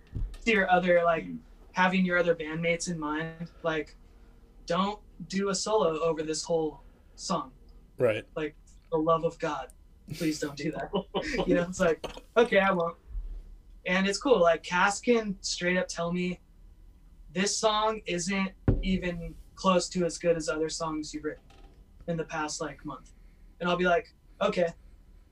to 0.44 0.50
your 0.50 0.68
other 0.70 1.02
like 1.04 1.26
having 1.72 2.04
your 2.04 2.18
other 2.18 2.34
bandmates 2.34 2.90
in 2.90 2.98
mind 2.98 3.48
like 3.62 3.94
don't 4.66 4.98
do 5.28 5.50
a 5.50 5.54
solo 5.54 6.00
over 6.00 6.24
this 6.24 6.42
whole 6.42 6.80
song 7.14 7.52
Right. 7.96 8.24
like 8.34 8.56
the 8.90 8.98
love 8.98 9.22
of 9.24 9.38
god 9.38 9.68
please 10.14 10.40
don't 10.40 10.56
do 10.56 10.72
that. 10.72 10.90
you 11.46 11.54
know, 11.54 11.62
it's 11.62 11.78
like, 11.80 12.04
okay, 12.36 12.58
I 12.58 12.72
won't. 12.72 12.96
And 13.86 14.06
it's 14.06 14.18
cool. 14.18 14.40
Like 14.40 14.62
Cass 14.64 15.00
can 15.00 15.36
straight 15.42 15.76
up 15.78 15.86
tell 15.88 16.12
me 16.12 16.40
this 17.32 17.56
song 17.56 18.00
isn't 18.06 18.50
even 18.82 19.34
close 19.54 19.88
to 19.90 20.04
as 20.04 20.18
good 20.18 20.36
as 20.36 20.48
other 20.48 20.68
songs 20.68 21.12
you've 21.14 21.24
written 21.24 21.42
in 22.08 22.16
the 22.16 22.24
past 22.24 22.60
like 22.60 22.84
month. 22.84 23.12
And 23.60 23.68
I'll 23.68 23.76
be 23.76 23.84
like, 23.84 24.12
okay. 24.40 24.68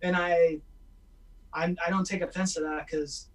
And 0.03 0.17
I 0.17 0.59
I'm 1.53 1.77
I 1.85 1.91
don't 1.91 2.07
take 2.07 2.23
offense 2.23 2.55
to 2.55 2.61
that 2.61 2.87
because 2.87 3.29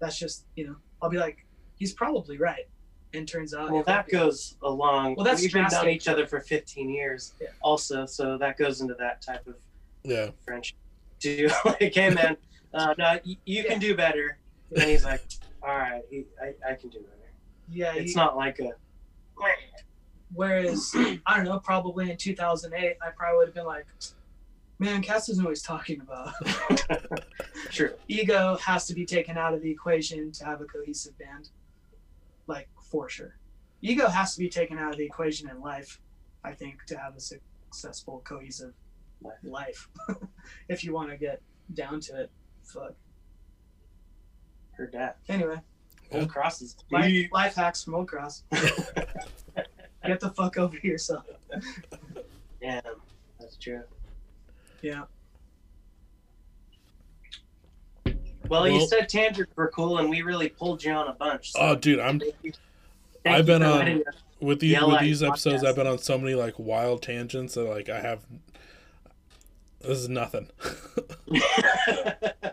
that's 0.00 0.18
just, 0.18 0.46
you 0.56 0.66
know, 0.66 0.76
I'll 1.00 1.10
be 1.10 1.18
like, 1.18 1.44
he's 1.76 1.92
probably 1.92 2.38
right. 2.38 2.66
And 3.14 3.28
turns 3.28 3.52
out 3.52 3.70
Well, 3.70 3.82
that 3.84 4.06
I- 4.08 4.10
goes 4.10 4.56
along. 4.62 5.16
Well, 5.16 5.24
that's 5.24 5.42
we've 5.42 5.52
been 5.52 5.66
known 5.70 5.88
each 5.90 6.08
other 6.08 6.26
for 6.26 6.40
15 6.40 6.88
years, 6.88 7.34
Yeah. 7.40 7.48
also, 7.60 8.06
so 8.06 8.38
that 8.38 8.56
goes 8.56 8.80
into 8.80 8.94
that 8.94 9.20
type 9.20 9.46
of 9.46 9.56
Yeah. 10.02 10.30
friendship. 10.44 10.78
Do 11.20 11.48
like, 11.64 11.94
hey 11.94 12.10
man, 12.10 12.36
uh, 12.74 12.94
no, 12.98 13.18
you, 13.22 13.36
you 13.44 13.64
can 13.64 13.78
do 13.78 13.94
better. 13.94 14.38
And 14.74 14.84
he's 14.84 15.04
like, 15.04 15.22
all 15.62 15.68
right, 15.76 16.02
he, 16.10 16.24
I, 16.42 16.70
I 16.70 16.74
can 16.74 16.88
do 16.88 17.00
better. 17.00 17.21
Yeah, 17.72 17.94
It's 17.94 18.12
he- 18.12 18.16
not 18.16 18.36
like 18.36 18.58
a. 18.60 18.72
Whereas, 20.34 20.92
I 21.26 21.36
don't 21.36 21.44
know, 21.44 21.58
probably 21.58 22.10
in 22.10 22.16
2008, 22.16 22.96
I 23.02 23.10
probably 23.10 23.38
would 23.38 23.48
have 23.48 23.54
been 23.54 23.66
like, 23.66 23.86
man, 24.78 25.02
Cass 25.02 25.26
doesn't 25.26 25.42
know 25.42 25.48
what 25.48 25.56
he's 25.56 25.62
talking 25.62 26.00
about. 26.00 26.32
True. 27.70 27.92
Ego 28.08 28.56
has 28.56 28.86
to 28.86 28.94
be 28.94 29.04
taken 29.04 29.36
out 29.36 29.52
of 29.52 29.60
the 29.62 29.70
equation 29.70 30.32
to 30.32 30.44
have 30.46 30.60
a 30.60 30.64
cohesive 30.64 31.18
band. 31.18 31.50
Like, 32.46 32.68
for 32.90 33.08
sure. 33.08 33.36
Ego 33.82 34.08
has 34.08 34.32
to 34.34 34.38
be 34.38 34.48
taken 34.48 34.78
out 34.78 34.92
of 34.92 34.98
the 34.98 35.04
equation 35.04 35.50
in 35.50 35.60
life, 35.60 36.00
I 36.44 36.52
think, 36.52 36.84
to 36.86 36.96
have 36.96 37.14
a 37.16 37.20
successful, 37.20 38.22
cohesive 38.24 38.72
Life. 39.22 39.34
life. 39.42 39.88
if 40.68 40.82
you 40.82 40.92
want 40.94 41.10
to 41.10 41.16
get 41.16 41.42
down 41.74 42.00
to 42.00 42.22
it. 42.22 42.30
Fuck. 42.64 42.94
Her 44.72 44.86
dad. 44.86 45.14
Anyway. 45.28 45.60
Old 46.12 46.28
crosses. 46.28 46.76
life, 46.90 47.28
life 47.32 47.54
hacks 47.54 47.82
from 47.84 47.94
Old 47.94 48.08
Cross. 48.08 48.44
Get 50.04 50.20
the 50.20 50.30
fuck 50.30 50.58
over 50.58 50.76
yourself. 50.78 51.24
Yeah, 52.60 52.80
that's 53.40 53.56
true. 53.56 53.82
Yeah. 54.82 55.04
Well, 58.48 58.68
you 58.68 58.86
said 58.86 59.08
tangents 59.08 59.52
were 59.56 59.68
cool, 59.68 59.98
and 59.98 60.10
we 60.10 60.22
really 60.22 60.48
pulled 60.48 60.82
you 60.84 60.92
on 60.92 61.08
a 61.08 61.12
bunch. 61.14 61.52
so 61.52 61.60
Oh, 61.60 61.74
dude, 61.76 62.00
I'm 62.00 62.18
thank 62.20 62.34
you- 62.42 62.52
I've 63.24 63.46
been 63.46 63.62
on- 63.62 64.02
with 64.40 64.58
these 64.58 64.72
Yell 64.72 64.88
with 64.88 64.96
at 64.96 65.02
these 65.02 65.22
episodes. 65.22 65.64
I've 65.64 65.76
been 65.76 65.86
on 65.86 65.98
so 65.98 66.18
many 66.18 66.34
like 66.34 66.58
wild 66.58 67.02
tangents 67.02 67.54
that 67.54 67.62
like 67.64 67.88
I 67.88 68.00
have. 68.00 68.24
This 69.80 69.98
is 69.98 70.08
nothing. 70.08 70.48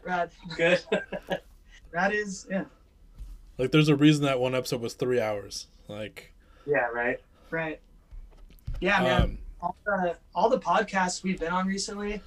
Rad. 0.03 0.31
Good. 0.55 0.79
Rad 1.91 2.13
is, 2.13 2.47
yeah. 2.49 2.65
Like, 3.59 3.71
there's 3.71 3.89
a 3.89 3.95
reason 3.95 4.23
that 4.25 4.39
one 4.39 4.55
episode 4.55 4.81
was 4.81 4.93
three 4.93 5.19
hours. 5.19 5.67
Like, 5.87 6.33
yeah, 6.65 6.87
right. 6.87 7.19
Right. 7.51 7.79
Yeah, 8.79 9.01
man. 9.01 9.21
um, 9.21 9.37
all 9.61 9.75
the 9.85 10.15
all 10.33 10.49
the 10.49 10.59
podcasts 10.59 11.23
we've 11.23 11.39
been 11.39 11.51
on 11.51 11.67
recently, 11.67 12.21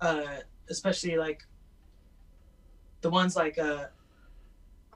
uh, 0.00 0.22
especially 0.70 1.16
like 1.16 1.44
the 3.02 3.10
ones 3.10 3.36
like 3.36 3.58
uh, 3.58 3.86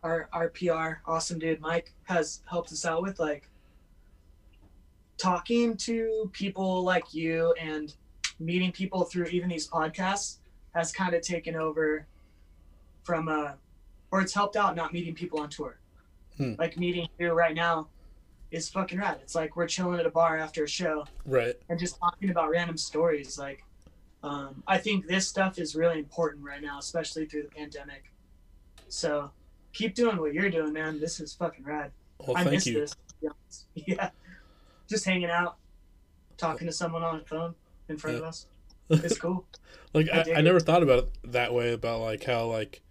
our 0.03 0.29
our 0.33 0.49
PR 0.49 1.01
awesome 1.07 1.39
dude 1.39 1.61
Mike 1.61 1.93
has 2.05 2.41
helped 2.49 2.73
us 2.73 2.85
out 2.85 3.03
with, 3.03 3.21
like 3.21 3.49
talking 5.19 5.77
to 5.77 6.31
people 6.33 6.83
like 6.83 7.13
you 7.13 7.55
and 7.61 7.95
meeting 8.39 8.73
people 8.73 9.05
through 9.05 9.27
even 9.27 9.51
these 9.51 9.69
podcasts 9.69 10.39
has 10.75 10.91
kind 10.93 11.15
of 11.15 11.21
taken 11.21 11.55
over 11.55 12.07
from 13.03 13.29
uh 13.29 13.53
or 14.11 14.21
it's 14.21 14.35
helped 14.35 14.57
out 14.57 14.77
not 14.77 14.93
meeting 14.93 15.15
people 15.15 15.41
on 15.41 15.49
tour. 15.49 15.79
Hmm. 16.37 16.55
Like 16.59 16.77
meeting 16.77 17.09
you 17.19 17.33
right 17.33 17.55
now 17.55 17.89
is 18.51 18.69
fucking 18.69 18.99
rad. 18.99 19.19
It's 19.23 19.35
like 19.35 19.57
we're 19.57 19.67
chilling 19.67 20.01
at 20.01 20.07
a 20.07 20.11
bar 20.11 20.39
after 20.39 20.65
a 20.65 20.69
show 20.69 21.07
right. 21.25 21.55
and 21.69 21.79
just 21.79 21.99
talking 21.99 22.31
about 22.31 22.51
random 22.51 22.77
stories. 22.77 23.39
Like, 23.39 23.65
um, 24.23 24.63
I 24.67 24.79
think 24.79 25.07
this 25.07 25.29
stuff 25.29 25.59
is 25.59 25.75
really 25.75 25.99
important 25.99 26.45
right 26.45 26.61
now, 26.61 26.79
especially 26.79 27.27
through 27.27 27.43
the 27.45 27.49
pandemic. 27.49 28.11
So 28.89 29.31
keep 29.73 29.95
doing 29.95 30.17
what 30.17 30.35
you're 30.35 30.51
doing, 30.51 30.73
man. 30.73 31.01
This 31.01 31.21
is 31.21 31.33
fucking 31.35 31.65
rad. 31.65 31.93
Well, 32.19 32.37
I 32.37 32.45
miss 32.45 32.67
you. 32.67 32.81
this. 32.81 32.91
to 32.91 33.15
be 33.21 33.29
honest. 33.29 33.67
Yeah, 33.75 34.11
just 34.89 35.05
hanging 35.05 35.31
out, 35.31 35.57
talking 36.37 36.67
to 36.67 36.73
someone 36.73 37.03
on 37.03 37.19
the 37.19 37.25
phone 37.25 37.55
in 37.89 37.97
front 37.97 38.17
of 38.17 38.25
us. 38.25 38.47
It's 38.91 39.19
cool. 39.19 39.47
like 39.95 40.09
I 40.13 40.25
I, 40.35 40.39
I 40.39 40.41
never 40.41 40.61
thought 40.61 40.83
about 40.83 40.99
it 40.99 41.33
that 41.33 41.55
way 41.55 41.73
about 41.73 42.01
like 42.01 42.25
how 42.25 42.47
like 42.47 42.83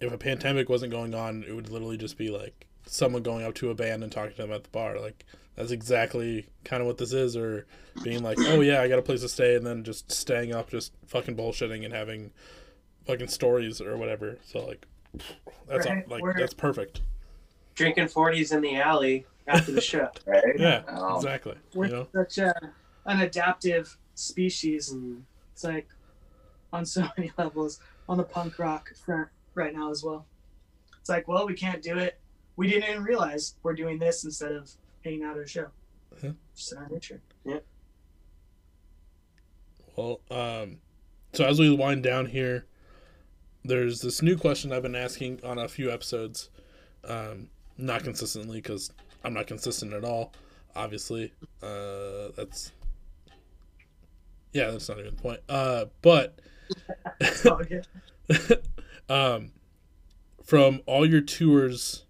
if 0.00 0.12
a 0.12 0.18
pandemic 0.18 0.68
wasn't 0.68 0.90
going 0.90 1.14
on 1.14 1.44
it 1.46 1.54
would 1.54 1.68
literally 1.68 1.96
just 1.96 2.16
be 2.16 2.30
like 2.30 2.66
someone 2.86 3.22
going 3.22 3.44
up 3.44 3.54
to 3.54 3.70
a 3.70 3.74
band 3.74 4.02
and 4.02 4.10
talking 4.10 4.34
to 4.34 4.42
them 4.42 4.52
at 4.52 4.64
the 4.64 4.70
bar 4.70 4.98
like 4.98 5.24
that's 5.56 5.70
exactly 5.70 6.46
kind 6.64 6.80
of 6.80 6.86
what 6.86 6.96
this 6.98 7.12
is 7.12 7.36
or 7.36 7.66
being 8.02 8.22
like 8.22 8.38
oh 8.40 8.60
yeah 8.60 8.80
i 8.80 8.88
got 8.88 8.98
a 8.98 9.02
place 9.02 9.20
to 9.20 9.28
stay 9.28 9.54
and 9.54 9.66
then 9.66 9.84
just 9.84 10.10
staying 10.10 10.54
up 10.54 10.70
just 10.70 10.92
fucking 11.06 11.36
bullshitting 11.36 11.84
and 11.84 11.92
having 11.92 12.30
fucking 13.06 13.28
stories 13.28 13.80
or 13.80 13.96
whatever 13.96 14.38
so 14.44 14.64
like 14.66 14.86
that's 15.68 15.86
all, 15.86 15.94
Right, 15.94 16.08
like 16.08 16.22
we're- 16.22 16.34
that's 16.38 16.54
perfect 16.54 17.02
Drinking 17.74 18.06
40s 18.06 18.52
in 18.52 18.60
the 18.60 18.76
alley 18.76 19.24
after 19.46 19.72
the 19.72 19.80
show. 19.80 20.08
Right? 20.26 20.42
yeah 20.58 20.82
Oh, 20.88 21.16
exactly 21.16 21.54
We're 21.74 21.86
you 21.86 21.92
know 21.92 22.06
such 22.14 22.38
a, 22.38 22.54
an 23.06 23.20
adaptive 23.20 23.96
species. 24.14 24.92
Mm. 24.92 25.22
It's 25.52 25.64
like 25.64 25.88
on 26.72 26.84
so 26.84 27.08
many 27.16 27.32
levels 27.38 27.80
on 28.08 28.18
the 28.18 28.22
punk 28.24 28.58
rock 28.58 28.90
front 29.04 29.28
right 29.54 29.74
now 29.74 29.90
as 29.90 30.02
well. 30.02 30.26
It's 30.98 31.08
like, 31.08 31.28
well, 31.28 31.46
we 31.46 31.54
can't 31.54 31.82
do 31.82 31.98
it. 31.98 32.18
We 32.56 32.68
didn't 32.68 32.90
even 32.90 33.02
realize 33.02 33.54
we're 33.62 33.74
doing 33.74 33.98
this 33.98 34.24
instead 34.24 34.52
of 34.52 34.70
hanging 35.04 35.24
out 35.24 35.36
at 35.38 35.44
a 35.44 35.48
show. 35.48 35.68
Yeah. 36.22 36.32
Just 36.54 36.72
in 36.72 36.78
our 36.78 36.88
nature. 36.88 37.20
Well, 39.96 40.20
um, 40.30 40.78
so 41.32 41.44
as 41.44 41.58
we 41.58 41.74
wind 41.74 42.02
down 42.02 42.26
here, 42.26 42.66
there's 43.64 44.00
this 44.00 44.22
new 44.22 44.36
question 44.36 44.72
I've 44.72 44.82
been 44.82 44.94
asking 44.94 45.40
on 45.44 45.58
a 45.58 45.68
few 45.68 45.90
episodes, 45.90 46.48
um, 47.04 47.48
not 47.76 48.02
consistently 48.02 48.58
because 48.58 48.92
I'm 49.24 49.34
not 49.34 49.46
consistent 49.46 49.92
at 49.92 50.04
all. 50.04 50.32
Obviously, 50.74 51.32
uh, 51.62 52.28
that's 52.36 52.72
yeah, 54.52 54.70
that's 54.70 54.88
not 54.88 54.98
even 54.98 55.14
the 55.14 55.22
point. 55.22 55.40
Uh, 55.48 55.86
but 56.00 56.38
Oh, 57.44 57.60
yeah. 57.70 57.82
um, 59.10 59.50
from 60.44 60.80
all 60.86 61.04
your 61.04 61.20
tours, 61.20 62.04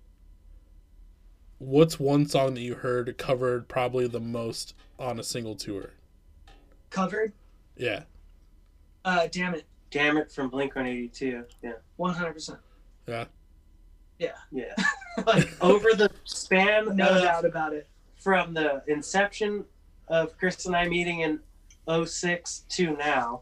what's 1.58 1.98
one 1.98 2.26
song 2.26 2.54
that 2.54 2.60
you 2.60 2.74
heard 2.74 3.16
covered 3.18 3.66
probably 3.68 4.06
the 4.06 4.20
most 4.20 4.74
on 4.98 5.18
a 5.18 5.22
single 5.24 5.56
tour? 5.56 5.90
Covered. 6.90 7.32
Yeah, 7.76 8.02
Uh, 9.04 9.26
damn 9.32 9.54
it. 9.54 9.64
Damn 9.90 10.18
it 10.18 10.30
from 10.30 10.50
Blink 10.50 10.74
182. 10.76 11.44
Yeah. 11.62 11.72
100%. 11.98 12.58
Yeah. 13.08 13.24
Yeah. 14.18 14.32
Yeah. 14.52 14.74
like, 15.26 15.48
Over 15.62 15.88
the 15.94 16.10
span 16.24 16.94
no 16.96 17.08
of 17.08 17.22
doubt 17.22 17.44
about 17.44 17.72
it. 17.72 17.88
from 18.16 18.52
the 18.54 18.82
inception 18.86 19.64
of 20.08 20.36
Chris 20.38 20.66
and 20.66 20.76
I 20.76 20.86
meeting 20.88 21.20
in 21.20 21.40
06 22.06 22.64
to 22.68 22.96
now, 22.96 23.40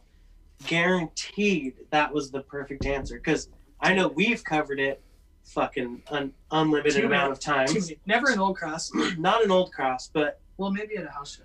guaranteed 0.67 1.75
that 1.91 2.13
was 2.13 2.31
the 2.31 2.41
perfect 2.43 2.85
answer. 2.87 3.17
Because 3.17 3.49
I 3.81 3.95
know 3.95 4.09
we've 4.09 4.43
covered 4.45 4.81
it 4.81 5.03
fucking 5.45 6.03
un- 6.11 6.33
unlimited 6.51 7.01
Too 7.01 7.07
amount 7.07 7.23
many. 7.25 7.33
of 7.33 7.41
times. 7.41 7.93
Never 8.07 8.31
an 8.31 8.39
old 8.39 8.57
cross. 8.57 8.91
Not 9.19 9.45
an 9.45 9.51
old 9.51 9.73
cross, 9.73 10.11
but 10.13 10.41
Well, 10.57 10.71
maybe 10.71 10.97
at 10.97 11.07
a 11.07 11.11
house 11.11 11.37
show. 11.37 11.43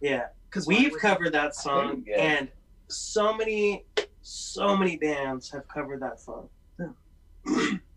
yeah. 0.00 0.26
Because 0.50 0.66
We've 0.66 0.96
covered 0.98 1.32
that 1.34 1.54
song, 1.54 2.04
Yeah. 2.06 2.16
and 2.22 2.48
so 2.88 3.34
many, 3.36 3.84
so 4.22 4.76
many 4.76 4.96
bands 4.96 5.50
have 5.50 5.66
covered 5.68 6.00
that 6.00 6.20
song. 6.20 6.48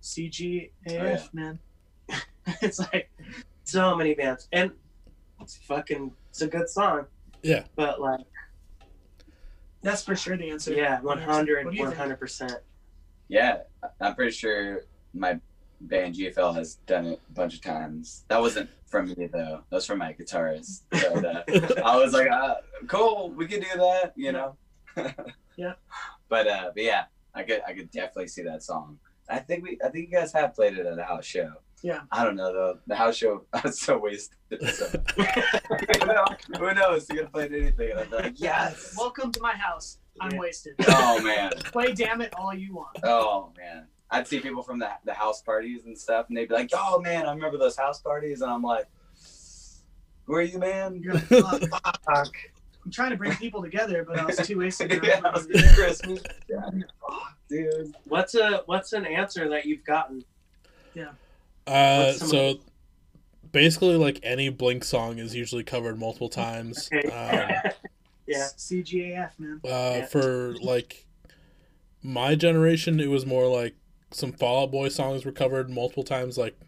CGAF, 0.01 0.69
Oh, 0.89 0.91
eh? 0.91 1.17
yeah. 1.17 1.23
man. 1.33 1.59
it's 2.61 2.79
like, 2.79 3.09
So 3.63 3.95
many 3.95 4.13
bands, 4.15 4.47
and 4.51 4.71
it's 5.41 5.57
fucking, 5.57 6.11
it's 6.29 6.41
a 6.41 6.47
good 6.47 6.67
song. 6.69 7.05
Yeah. 7.43 7.63
But 7.75 8.01
like, 8.01 8.25
that's 9.81 10.03
for 10.03 10.15
sure 10.15 10.37
the 10.37 10.49
answer. 10.49 10.73
yeah, 10.73 10.99
100, 11.01 11.65
What 11.65 11.71
do 11.73 11.77
you 11.77 11.89
think? 11.89 11.97
100%. 11.97 12.57
Yeah, 13.27 13.59
I'm 14.01 14.15
pretty 14.15 14.31
sure 14.31 14.81
my 15.13 15.39
band 15.81 16.15
GFL 16.15 16.55
has 16.55 16.75
done 16.87 17.05
it 17.05 17.21
a 17.29 17.33
bunch 17.33 17.55
of 17.55 17.61
times. 17.61 18.25
That 18.27 18.41
wasn't 18.41 18.69
from 18.87 19.07
me 19.07 19.27
though. 19.31 19.61
That 19.69 19.75
was 19.75 19.85
from 19.85 19.99
my 19.99 20.13
guitarist. 20.13 20.81
But, 20.89 21.25
uh, 21.25 21.43
I 21.85 21.95
was 21.97 22.13
like, 22.13 22.29
uh, 22.29 22.55
cool, 22.87 23.31
we 23.31 23.47
could 23.47 23.61
do 23.61 23.77
that, 23.77 24.13
you 24.15 24.31
know. 24.31 24.55
Yeah. 25.55 25.73
But 26.29 26.45
uh, 26.47 26.69
but 26.75 26.83
yeah, 26.83 27.05
I 27.33 27.41
could 27.41 27.63
I 27.67 27.73
could 27.73 27.89
definitely 27.89 28.27
see 28.27 28.43
that 28.43 28.61
song. 28.61 28.99
I 29.27 29.39
think 29.39 29.63
we 29.63 29.79
I 29.83 29.89
think 29.89 30.09
you 30.11 30.15
guys 30.15 30.31
have 30.33 30.53
played 30.53 30.77
it 30.77 30.85
at 30.85 30.99
a 30.99 31.03
house 31.03 31.25
show. 31.25 31.53
Yeah. 31.81 32.01
I 32.11 32.23
don't 32.23 32.35
know 32.35 32.51
though. 32.53 32.79
The 32.87 32.95
house 32.95 33.15
show, 33.15 33.45
I 33.53 33.61
was 33.63 33.79
so 33.79 33.97
wasted. 33.97 34.37
So. 34.73 34.87
Who 36.57 36.73
knows? 36.73 37.07
You 37.09 37.15
could 37.15 37.23
have 37.25 37.31
played 37.33 37.53
anything. 37.53 37.91
And 37.91 37.99
I'd 38.01 38.09
be 38.09 38.15
like, 38.15 38.33
yes. 38.39 38.95
Welcome 38.97 39.31
to 39.33 39.41
my 39.41 39.53
house. 39.53 39.97
I'm 40.21 40.31
Yeah. 40.33 40.39
wasted. 40.39 40.73
Oh 40.89 41.21
man. 41.21 41.51
Play 41.65 41.93
damn 41.93 42.21
it 42.21 42.33
all 42.37 42.53
you 42.53 42.75
want. 42.75 42.97
Oh 43.03 43.53
man. 43.57 43.87
I'd 44.11 44.27
see 44.27 44.39
people 44.39 44.63
from 44.63 44.79
the 44.79 44.89
the 45.05 45.13
house 45.13 45.41
parties 45.41 45.85
and 45.85 45.97
stuff, 45.97 46.25
and 46.29 46.35
they'd 46.37 46.49
be 46.49 46.55
like, 46.55 46.71
"Oh 46.73 46.99
man, 46.99 47.27
I 47.27 47.31
remember 47.33 47.59
those 47.59 47.77
house 47.77 48.01
parties," 48.01 48.41
and 48.41 48.51
I'm 48.51 48.63
like, 48.63 48.87
"Who 50.25 50.33
are 50.33 50.41
you, 50.41 50.57
man?" 50.57 50.99
You're 51.03 51.13
like, 51.13 51.25
fuck. 51.25 51.69
Fuck. 52.03 52.35
I'm 52.85 52.91
trying 52.91 53.11
to 53.11 53.17
bring 53.17 53.35
people 53.35 53.61
together, 53.61 54.03
but 54.03 54.17
I 54.17 54.25
was 54.25 54.37
too 54.37 54.57
wasted. 54.57 54.91
yeah, 55.03 55.17
remember 55.17 55.31
was 55.33 55.45
who 55.45 55.53
they 55.53 55.61
were. 55.67 55.73
Christmas. 55.73 56.23
Yeah. 56.49 56.61
Fuck, 57.07 57.37
dude. 57.49 57.93
What's 58.05 58.33
a 58.33 58.63
what's 58.65 58.93
an 58.93 59.05
answer 59.05 59.47
that 59.49 59.65
you've 59.65 59.83
gotten? 59.85 60.23
Uh, 61.69 62.05
What's 62.05 62.19
some 62.19 62.27
of 62.27 62.31
so 62.31 62.59
basically, 63.51 63.95
like 63.95 64.19
any 64.23 64.49
Blink 64.49 64.83
song 64.83 65.19
is 65.19 65.35
usually 65.35 65.63
covered 65.63 65.99
multiple 65.99 66.29
times. 66.29 66.89
Okay. 66.93 67.07
Um, 67.09 67.71
yeah. 68.27 68.47
CGAF, 68.57 69.31
man. 69.39 69.61
uh, 69.63 69.67
Yeah. 69.67 70.05
For 70.05 70.55
like 70.61 71.05
my 72.01 72.35
generation, 72.35 72.99
it 72.99 73.09
was 73.09 73.25
more 73.25 73.47
like 73.47 73.75
some 74.11 74.31
Fall 74.31 74.63
Out 74.63 74.71
Boy 74.71 74.89
songs 74.89 75.25
were 75.25 75.31
covered 75.31 75.69
multiple 75.69 76.03
times, 76.03 76.37
like 76.37 76.59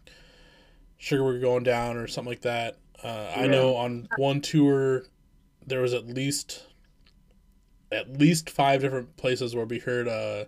"Sugar 0.98 1.24
We're 1.24 1.40
Going 1.40 1.64
Down" 1.64 1.96
or 1.96 2.06
something 2.06 2.30
like 2.30 2.42
that. 2.42 2.78
Uh, 3.02 3.32
I 3.34 3.48
know 3.48 3.74
on 3.74 4.08
one 4.16 4.40
tour 4.40 5.04
there 5.66 5.80
was 5.80 5.92
at 5.92 6.06
least 6.06 6.66
at 7.90 8.18
least 8.18 8.48
five 8.48 8.80
different 8.80 9.16
places 9.16 9.54
where 9.54 9.66
we 9.66 9.78
heard. 9.80 10.06
Uh, 10.08 10.44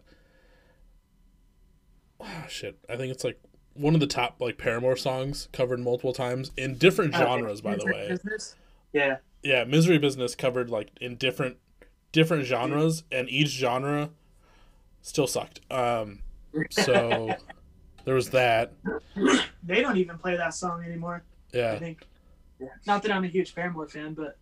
oh, 2.20 2.44
shit, 2.48 2.78
I 2.88 2.96
think 2.96 3.12
it's 3.12 3.24
like 3.24 3.40
one 3.74 3.94
of 3.94 4.00
the 4.00 4.06
top 4.06 4.36
like 4.40 4.56
Paramore 4.58 4.96
songs 4.96 5.48
covered 5.52 5.80
multiple 5.80 6.12
times 6.12 6.50
in 6.56 6.76
different 6.76 7.14
Okay. 7.14 7.24
genres, 7.24 7.60
by 7.60 7.76
the 7.76 7.84
way. 7.86 8.08
Business. 8.08 8.54
Yeah. 8.92 9.16
Yeah, 9.42 9.64
Misery 9.64 9.98
Business 9.98 10.34
covered 10.34 10.70
like 10.70 10.90
in 11.00 11.16
different 11.16 11.56
different 12.12 12.44
genres, 12.44 13.02
and 13.10 13.28
each 13.28 13.48
genre 13.48 14.10
still 15.02 15.26
sucked. 15.26 15.60
Um, 15.70 16.20
so 16.70 17.34
there 18.04 18.14
was 18.14 18.30
that. 18.30 18.72
They 19.62 19.82
don't 19.82 19.96
even 19.96 20.18
play 20.18 20.36
that 20.36 20.54
song 20.54 20.84
anymore. 20.84 21.22
Yeah. 21.52 21.72
I 21.72 21.78
think. 21.78 22.06
Yeah. 22.60 22.68
Not 22.86 23.02
that 23.02 23.12
I'm 23.12 23.24
a 23.24 23.28
huge 23.28 23.54
Paramore 23.54 23.88
fan, 23.88 24.14
but 24.14 24.38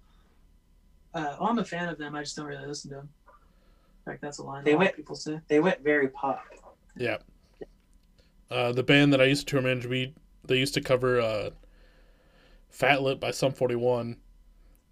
uh, 1.15 1.37
well, 1.41 1.49
I'm 1.49 1.59
a 1.59 1.65
fan 1.65 1.89
of 1.89 1.99
them. 1.99 2.15
I 2.15 2.23
just 2.23 2.37
don't 2.37 2.47
really 2.47 2.67
listen 2.67 2.91
to 2.91 2.97
them. 2.97 3.09
In 4.07 4.13
fact, 4.13 4.21
that's 4.23 4.39
a 4.39 4.43
line 4.43 4.65
They 4.65 4.73
a 4.73 4.75
lot 4.75 4.79
went- 4.81 4.91
of 4.91 4.97
people 4.97 5.17
say. 5.17 5.41
They 5.49 5.61
went 5.61 5.81
very 5.83 6.09
pop. 6.09 6.45
yeah. 6.97 7.19
Uh, 8.53 8.73
the 8.73 8.83
band 8.83 9.13
that 9.13 9.21
I 9.21 9.25
used 9.25 9.47
to 9.49 9.53
tour 9.53 9.63
manage, 9.63 9.87
we 9.87 10.15
they 10.45 10.59
used 10.59 10.75
to 10.75 10.81
cover 10.81 11.21
uh, 11.21 11.51
"Fat 12.71 13.03
Lip" 13.03 13.21
by 13.21 13.31
Sum 13.31 13.53
Forty 13.53 13.75
One. 13.77 14.17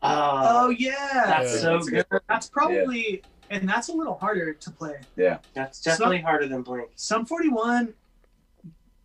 Oh 0.03 0.67
Oh, 0.67 0.69
yeah, 0.71 1.25
that's 1.27 1.55
Yeah. 1.55 1.61
so 1.61 1.73
That's 1.75 1.89
good. 1.91 2.09
good- 2.09 2.21
that's 2.29 2.49
probably 2.49 3.23
and 3.51 3.69
that's 3.69 3.89
a 3.89 3.93
little 3.93 4.15
harder 4.15 4.55
to 4.55 4.71
play. 4.71 5.01
Yeah, 5.17 5.39
that's 5.55 5.81
definitely 5.83 6.21
harder 6.21 6.47
than 6.47 6.63
Blink. 6.63 6.89
Sum 6.95 7.27
41, 7.27 7.93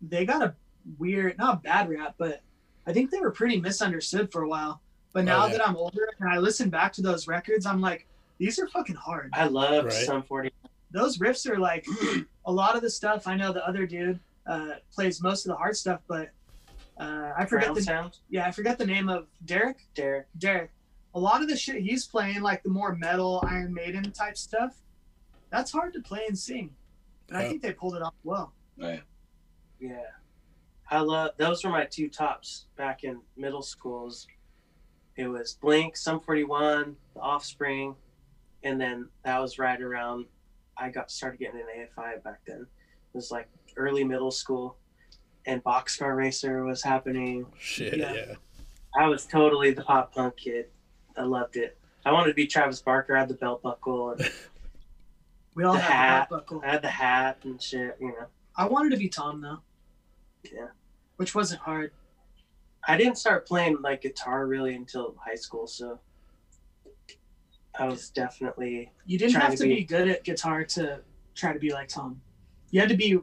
they 0.00 0.24
got 0.24 0.40
a 0.42 0.54
weird, 0.98 1.36
not 1.36 1.64
bad 1.64 1.88
rap, 1.90 2.14
but 2.16 2.42
I 2.86 2.92
think 2.92 3.10
they 3.10 3.18
were 3.18 3.32
pretty 3.32 3.60
misunderstood 3.60 4.30
for 4.30 4.42
a 4.42 4.48
while. 4.48 4.80
But 5.12 5.24
now 5.24 5.42
Oh, 5.44 5.46
yeah. 5.48 5.52
that 5.58 5.68
I'm 5.68 5.74
older 5.76 6.08
and 6.20 6.28
I 6.28 6.38
listen 6.38 6.70
back 6.70 6.92
to 6.94 7.02
those 7.02 7.26
records, 7.26 7.66
I'm 7.66 7.80
like, 7.80 8.06
these 8.38 8.58
are 8.60 8.68
fucking 8.68 8.94
hard. 8.94 9.30
I 9.32 9.46
love 9.48 9.86
Right. 9.86 9.92
Sum 9.92 10.22
40. 10.22 10.52
Those 10.92 11.18
riffs 11.18 11.50
are 11.50 11.58
like 11.58 11.84
a 12.46 12.52
lot 12.52 12.76
of 12.76 12.82
the 12.82 12.90
stuff. 12.90 13.26
I 13.26 13.34
know 13.36 13.52
the 13.52 13.66
other 13.66 13.84
dude 13.84 14.20
uh, 14.46 14.74
plays 14.92 15.22
most 15.22 15.46
of 15.46 15.50
the 15.50 15.56
hard 15.56 15.76
stuff, 15.76 16.00
but 16.08 16.30
uh, 16.98 17.32
I 17.36 17.44
forget 17.44 17.66
Ground 17.66 17.76
the 17.76 17.82
sound. 17.82 18.18
yeah, 18.28 18.46
I 18.46 18.50
forget 18.50 18.78
the 18.78 18.86
name 18.86 19.08
of 19.08 19.26
Deryck. 19.44 19.76
Deryck. 19.94 20.24
Deryck. 20.38 20.68
A 21.14 21.20
lot 21.20 21.42
of 21.42 21.48
the 21.48 21.56
shit 21.56 21.82
he's 21.82 22.06
playing, 22.06 22.42
like 22.42 22.62
the 22.62 22.70
more 22.70 22.94
metal 22.94 23.42
Iron 23.46 23.72
Maiden 23.72 24.10
type 24.12 24.36
stuff, 24.36 24.76
that's 25.50 25.72
hard 25.72 25.92
to 25.94 26.00
play 26.00 26.24
and 26.28 26.38
sing. 26.38 26.70
And 27.28 27.38
I 27.38 27.48
think 27.48 27.62
they 27.62 27.72
pulled 27.72 27.96
it 27.96 28.02
off 28.02 28.14
well. 28.22 28.52
Right. 28.78 29.02
Yeah. 29.80 30.02
I 30.90 31.00
love 31.00 31.32
those 31.36 31.64
were 31.64 31.70
my 31.70 31.84
two 31.84 32.08
tops 32.08 32.66
back 32.76 33.02
in 33.04 33.20
middle 33.36 33.62
schools. 33.62 34.26
It 35.16 35.26
was 35.26 35.54
Blink, 35.54 35.96
Sum 35.96 36.20
41, 36.20 36.94
The 37.14 37.20
Offspring, 37.20 37.96
and 38.62 38.80
then 38.80 39.08
that 39.24 39.40
was 39.40 39.58
right 39.58 39.80
around 39.80 40.26
I 40.76 40.90
got 40.90 41.10
started 41.10 41.38
getting 41.40 41.60
an 41.60 41.66
AFI 41.96 42.22
back 42.22 42.40
then. 42.46 42.60
It 42.60 43.16
was 43.16 43.30
like 43.30 43.48
early 43.76 44.04
middle 44.04 44.30
school 44.30 44.76
and 45.46 45.62
Boxcar 45.62 46.16
Racer 46.16 46.64
was 46.64 46.82
happening. 46.82 47.46
Shit, 47.58 47.96
Yeah. 47.98 48.12
yeah. 48.14 48.34
I 48.98 49.06
was 49.06 49.26
totally 49.26 49.72
the 49.72 49.82
pop 49.82 50.14
punk 50.14 50.36
kid. 50.36 50.66
I 51.16 51.22
loved 51.22 51.56
it. 51.56 51.78
I 52.04 52.12
wanted 52.12 52.28
to 52.28 52.34
be 52.34 52.46
Travis 52.46 52.80
Barker. 52.80 53.16
I 53.16 53.20
had 53.20 53.28
the 53.28 53.34
belt 53.34 53.62
buckle 53.62 54.10
and 54.12 54.30
We 55.54 55.64
all 55.64 55.74
The 55.74 55.80
have 55.80 55.90
hat. 55.92 56.28
the 56.28 56.36
belt 56.36 56.46
buckle. 56.46 56.62
I 56.66 56.72
had 56.72 56.82
the 56.82 56.88
hat 56.88 57.38
and 57.44 57.60
shit, 57.62 57.96
you 58.00 58.08
know. 58.08 58.26
I 58.56 58.66
wanted 58.66 58.90
to 58.90 58.96
be 58.96 59.08
Tom 59.08 59.40
though. 59.40 59.60
Yeah. 60.52 60.68
Which 61.16 61.34
wasn't 61.34 61.60
hard. 61.60 61.92
I 62.88 62.96
didn't 62.96 63.16
start 63.16 63.46
playing 63.46 63.78
like 63.82 64.02
guitar 64.02 64.46
really 64.46 64.74
until 64.74 65.14
high 65.24 65.34
school, 65.34 65.66
so 65.66 65.98
I 67.78 67.86
was 67.86 68.10
definitely 68.10 68.92
You 69.04 69.18
didn't 69.18 69.40
have 69.40 69.50
to 69.52 69.56
to 69.58 69.62
be- 69.64 69.76
be 69.76 69.84
good 69.84 70.08
at 70.08 70.24
guitar 70.24 70.64
to 70.64 71.00
try 71.34 71.52
to 71.52 71.58
be 71.58 71.72
like 71.72 71.88
Tom. 71.88 72.20
You 72.70 72.80
had 72.80 72.88
to 72.88 72.96
be 72.96 73.18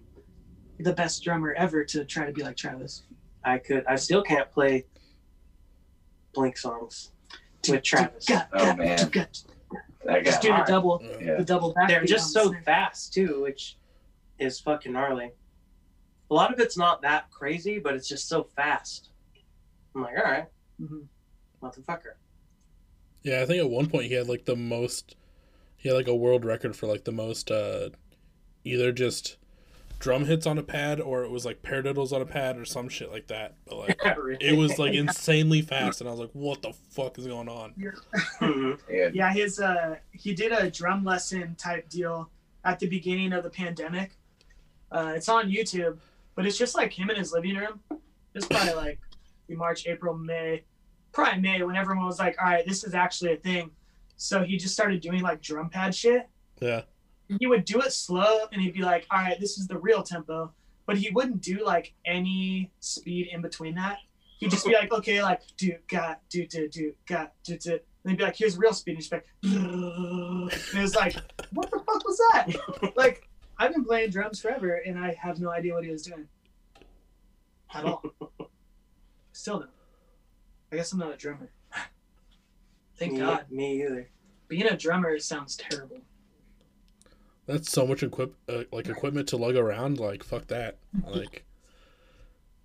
the 0.79 0.93
best 0.93 1.23
drummer 1.23 1.53
ever 1.53 1.83
to 1.85 2.05
try 2.05 2.25
to 2.25 2.31
be 2.31 2.43
like 2.43 2.57
Travis. 2.57 3.03
I 3.43 3.57
could 3.57 3.85
I 3.87 3.95
still 3.95 4.21
can't 4.23 4.49
play 4.51 4.85
Blink 6.33 6.57
songs 6.57 7.11
with 7.69 7.83
Travis. 7.83 8.25
Oh, 8.53 8.75
man. 8.75 8.97
Just 8.97 10.41
do 10.41 10.49
the 10.49 10.63
double, 10.67 11.01
Yeah. 11.21 11.35
the 11.37 11.45
double 11.45 11.73
back. 11.73 11.87
They're 11.87 12.03
just 12.05 12.35
on 12.35 12.47
the 12.47 12.57
so 12.57 12.63
fast 12.63 13.13
too, 13.13 13.41
which 13.41 13.77
is 14.39 14.59
fucking 14.59 14.91
gnarly. 14.91 15.31
A 16.29 16.33
lot 16.33 16.51
of 16.51 16.59
it's 16.59 16.77
not 16.77 17.01
that 17.03 17.29
crazy, 17.31 17.79
but 17.79 17.93
it's 17.95 18.07
just 18.07 18.27
so 18.27 18.43
fast. 18.55 19.09
I'm 19.95 20.01
like, 20.01 20.17
all 20.17 20.23
right, 20.23 20.47
Mhm. 20.81 21.07
motherfucker. 21.61 22.15
Yeah, 23.21 23.41
I 23.41 23.45
think 23.45 23.59
at 23.59 23.69
one 23.69 23.87
point 23.89 24.05
he 24.07 24.13
had 24.15 24.27
like 24.27 24.45
the 24.45 24.55
most 24.55 25.15
he 25.77 25.87
had 25.89 25.95
like 25.95 26.07
a 26.07 26.15
world 26.15 26.43
record 26.45 26.75
for 26.75 26.87
like 26.87 27.03
the 27.05 27.11
most 27.11 27.51
uh 27.51 27.89
either 28.65 28.91
just 28.91 29.37
drum 30.03 30.25
hits 30.25 30.45
on 30.45 30.57
a 30.57 30.63
pad 30.63 30.99
or 30.99 31.23
it 31.23 31.31
was 31.31 31.45
like 31.45 31.61
paradiddles 31.61 32.11
on 32.11 32.21
a 32.21 32.25
pad 32.25 32.57
or 32.57 32.65
some 32.65 32.89
shit 32.89 33.09
like 33.09 33.27
that. 33.27 33.55
But 33.65 33.77
like 33.77 33.99
it 34.41 34.57
was 34.57 34.77
like 34.77 34.93
insanely 35.03 35.61
fast 35.61 36.01
and 36.01 36.09
I 36.09 36.11
was 36.11 36.19
like, 36.19 36.31
what 36.33 36.61
the 36.61 36.73
fuck 36.91 37.17
is 37.17 37.25
going 37.25 37.47
on? 37.47 37.73
Yeah. 37.77 38.73
Yeah, 39.13 39.31
his 39.31 39.61
uh, 39.61 39.95
he 40.11 40.33
did 40.33 40.51
a 40.51 40.69
drum 40.69 41.05
lesson 41.05 41.55
type 41.55 41.87
deal 41.87 42.29
at 42.65 42.79
the 42.79 42.87
beginning 42.87 43.31
of 43.31 43.43
the 43.43 43.49
pandemic. 43.49 44.17
Uh, 44.91 45.13
it's 45.15 45.29
on 45.29 45.49
YouTube, 45.49 45.97
but 46.35 46.45
it's 46.45 46.57
just 46.57 46.75
like 46.75 46.91
him 46.91 47.09
in 47.09 47.15
his 47.15 47.31
living 47.31 47.55
room. 47.55 47.79
It's 48.35 48.45
probably 48.45 48.73
like 48.73 48.99
in 49.47 49.57
March, 49.57 49.87
April, 49.87 50.15
May, 50.15 50.63
probably 51.13 51.39
May 51.39 51.63
when 51.63 51.77
everyone 51.77 52.05
was 52.05 52.19
like, 52.19 52.35
"All 52.41 52.47
right, 52.47 52.65
this 52.65 52.83
is 52.83 52.93
actually 52.93 53.33
a 53.33 53.37
thing." 53.37 53.71
So 54.17 54.43
he 54.43 54.57
just 54.57 54.73
started 54.73 54.99
doing 55.01 55.21
like 55.21 55.41
drum 55.41 55.69
pad 55.69 55.95
shit. 55.95 56.27
Yeah. 56.59 56.81
He 57.39 57.47
would 57.47 57.65
do 57.65 57.81
it 57.81 57.93
slow, 57.93 58.45
and 58.51 58.61
he'd 58.61 58.73
be 58.73 58.81
like, 58.81 59.05
"All 59.11 59.19
right, 59.19 59.39
this 59.39 59.57
is 59.57 59.67
the 59.67 59.77
real 59.77 60.03
tempo," 60.03 60.51
but 60.85 60.97
he 60.97 61.09
wouldn't 61.11 61.41
do 61.41 61.63
like 61.65 61.93
any 62.05 62.71
speed 62.79 63.29
in 63.31 63.41
between 63.41 63.75
that. 63.75 63.97
He'd 64.39 64.51
just 64.51 64.65
be 64.65 64.73
like, 64.73 64.91
"Okay, 64.91 65.21
like 65.21 65.41
do 65.57 65.75
got 65.87 66.21
do 66.29 66.45
do 66.45 66.67
do 66.67 66.93
got 67.05 67.33
do 67.43 67.57
do." 67.57 67.79
And 68.03 68.11
he'd 68.11 68.17
be 68.17 68.23
like, 68.23 68.35
here's 68.35 68.57
real 68.57 68.73
speed. 68.73 68.91
And 68.93 68.97
he's 69.01 69.11
like, 69.11 69.25
and 69.43 70.51
it 70.51 70.81
was 70.81 70.95
like, 70.95 71.15
what 71.51 71.71
the 71.71 71.77
fuck 71.77 72.05
was 72.05 72.17
that? 72.33 72.93
like, 72.97 73.29
I've 73.57 73.71
been 73.71 73.85
playing 73.85 74.09
drums 74.09 74.41
forever 74.41 74.81
and 74.85 74.99
I 74.99 75.13
have 75.13 75.39
no 75.39 75.49
idea 75.49 75.73
what 75.73 75.85
he 75.85 75.89
was 75.89 76.03
doing 76.03 76.27
at 77.73 77.85
all. 77.85 78.03
Still 79.31 79.59
don't. 79.59 79.69
I 80.71 80.75
guess 80.75 80.91
I'm 80.91 80.99
not 80.99 81.13
a 81.13 81.17
drummer. 81.17 81.49
Thank 82.97 83.13
me, 83.13 83.19
God. 83.19 83.45
Me 83.49 83.83
either. 83.83 84.09
Being 84.47 84.67
a 84.67 84.77
drummer 84.77 85.17
sounds 85.19 85.55
terrible. 85.55 86.01
That's 87.45 87.71
so 87.71 87.85
much 87.85 88.03
equip 88.03 88.35
uh, 88.47 88.63
like 88.71 88.87
equipment 88.87 89.27
to 89.29 89.37
lug 89.37 89.55
around. 89.55 89.99
Like 89.99 90.23
fuck 90.23 90.47
that. 90.47 90.77
Like, 91.05 91.43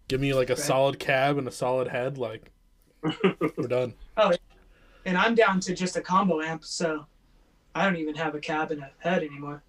give 0.07 0.21
me 0.21 0.35
like 0.35 0.51
a 0.51 0.57
solid 0.57 0.99
cab 0.99 1.37
and 1.39 1.49
a 1.49 1.53
solid 1.53 1.89
head. 1.89 2.17
Like, 2.19 2.51
we're 3.03 3.67
done. 3.69 3.95
Oh, 4.17 4.33
and 5.05 5.17
I'm 5.17 5.35
down 5.35 5.61
to 5.61 5.75
just 5.75 5.97
a 5.97 6.01
combo 6.01 6.41
amp, 6.41 6.65
so 6.65 7.07
I 7.75 7.85
don't 7.85 7.97
even 7.97 8.15
have 8.15 8.35
a 8.35 8.41
cab 8.41 8.71
and 8.71 8.83
a 8.83 8.91
head 8.99 9.23
anymore. 9.23 9.63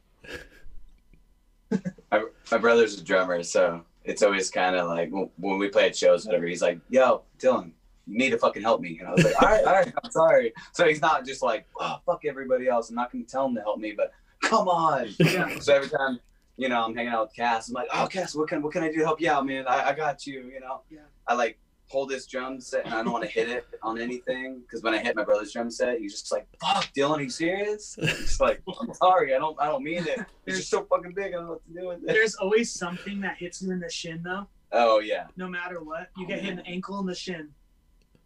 my, 2.11 2.23
my 2.51 2.57
brother's 2.57 2.99
a 2.99 3.03
drummer, 3.03 3.41
so 3.43 3.83
it's 4.03 4.21
always 4.21 4.49
kind 4.49 4.75
of 4.75 4.87
like 4.87 5.11
when, 5.11 5.29
when 5.37 5.57
we 5.57 5.69
play 5.69 5.87
at 5.87 5.95
shows, 5.95 6.25
whatever. 6.25 6.45
He's 6.45 6.61
like, 6.61 6.79
"Yo, 6.89 7.23
Dylan, 7.39 7.71
you 8.07 8.17
need 8.17 8.31
to 8.31 8.37
fucking 8.37 8.61
help 8.61 8.81
me," 8.81 8.97
and 8.99 9.07
I 9.07 9.11
was 9.13 9.23
like, 9.23 9.41
"All 9.41 9.49
right, 9.49 9.63
all 9.63 9.73
right, 9.73 9.93
I'm 10.03 10.11
sorry." 10.11 10.53
So 10.73 10.87
he's 10.87 11.01
not 11.01 11.25
just 11.25 11.41
like, 11.41 11.65
"Oh, 11.79 11.97
fuck 12.05 12.25
everybody 12.25 12.67
else. 12.67 12.89
I'm 12.89 12.95
not 12.95 13.11
gonna 13.11 13.23
tell 13.23 13.45
him 13.45 13.55
to 13.55 13.61
help 13.61 13.79
me, 13.79 13.91
but 13.91 14.11
come 14.41 14.67
on." 14.67 15.09
Yeah. 15.19 15.49
So 15.59 15.75
every 15.75 15.89
time 15.89 16.19
you 16.59 16.67
know, 16.67 16.83
I'm 16.83 16.93
hanging 16.93 17.13
out 17.13 17.27
with 17.27 17.35
Cass. 17.35 17.69
I'm 17.69 17.73
like, 17.73 17.87
oh, 17.93 18.05
Cass, 18.11 18.35
what 18.35 18.49
can 18.49 18.61
what 18.61 18.73
can 18.73 18.83
I 18.83 18.89
do 18.89 18.97
to 18.97 19.05
help 19.05 19.21
you 19.21 19.31
out, 19.31 19.45
man? 19.45 19.65
I, 19.65 19.89
I 19.89 19.93
got 19.93 20.27
you. 20.27 20.51
You 20.53 20.59
know. 20.59 20.81
Yeah. 20.89 20.99
I 21.27 21.33
like 21.33 21.57
hold 21.87 22.09
this 22.09 22.27
drum 22.27 22.61
set 22.61 22.85
and 22.85 22.93
I 22.93 23.01
don't 23.01 23.11
want 23.11 23.23
to 23.23 23.29
hit 23.29 23.49
it 23.49 23.65
on 23.81 23.99
anything 23.99 24.59
because 24.61 24.83
when 24.83 24.93
I 24.93 24.99
hit 24.99 25.15
my 25.15 25.23
brother's 25.23 25.51
drum 25.51 25.71
set, 25.71 25.99
he's 25.99 26.13
just 26.13 26.31
like, 26.31 26.47
"Fuck, 26.61 26.87
Dylan, 26.95 27.17
are 27.17 27.21
you 27.21 27.29
serious?" 27.29 27.97
I'm 28.01 28.07
like, 28.39 28.61
"I'm 28.79 28.93
sorry, 28.93 29.33
I 29.33 29.39
don't, 29.39 29.59
I 29.59 29.65
don't 29.67 29.83
mean 29.83 30.05
it. 30.05 30.19
It's 30.45 30.57
just 30.57 30.69
so 30.69 30.83
fucking 30.83 31.13
big. 31.13 31.27
I 31.27 31.37
don't 31.37 31.45
know 31.45 31.51
what 31.53 31.65
to 31.65 31.73
do 31.81 31.87
with 31.87 32.03
it." 32.03 32.07
There's 32.07 32.35
always 32.35 32.71
something 32.71 33.21
that 33.21 33.37
hits 33.37 33.61
you 33.61 33.71
in 33.71 33.79
the 33.79 33.89
shin 33.89 34.21
though. 34.23 34.47
Oh 34.71 34.99
yeah, 34.99 35.27
No 35.35 35.47
matter 35.47 35.81
what, 35.81 36.09
you 36.17 36.27
get 36.27 36.41
hit 36.41 36.51
in 36.51 36.57
the 36.57 36.67
ankle 36.67 36.99
and 36.99 37.07
the 37.07 37.15
shin 37.15 37.49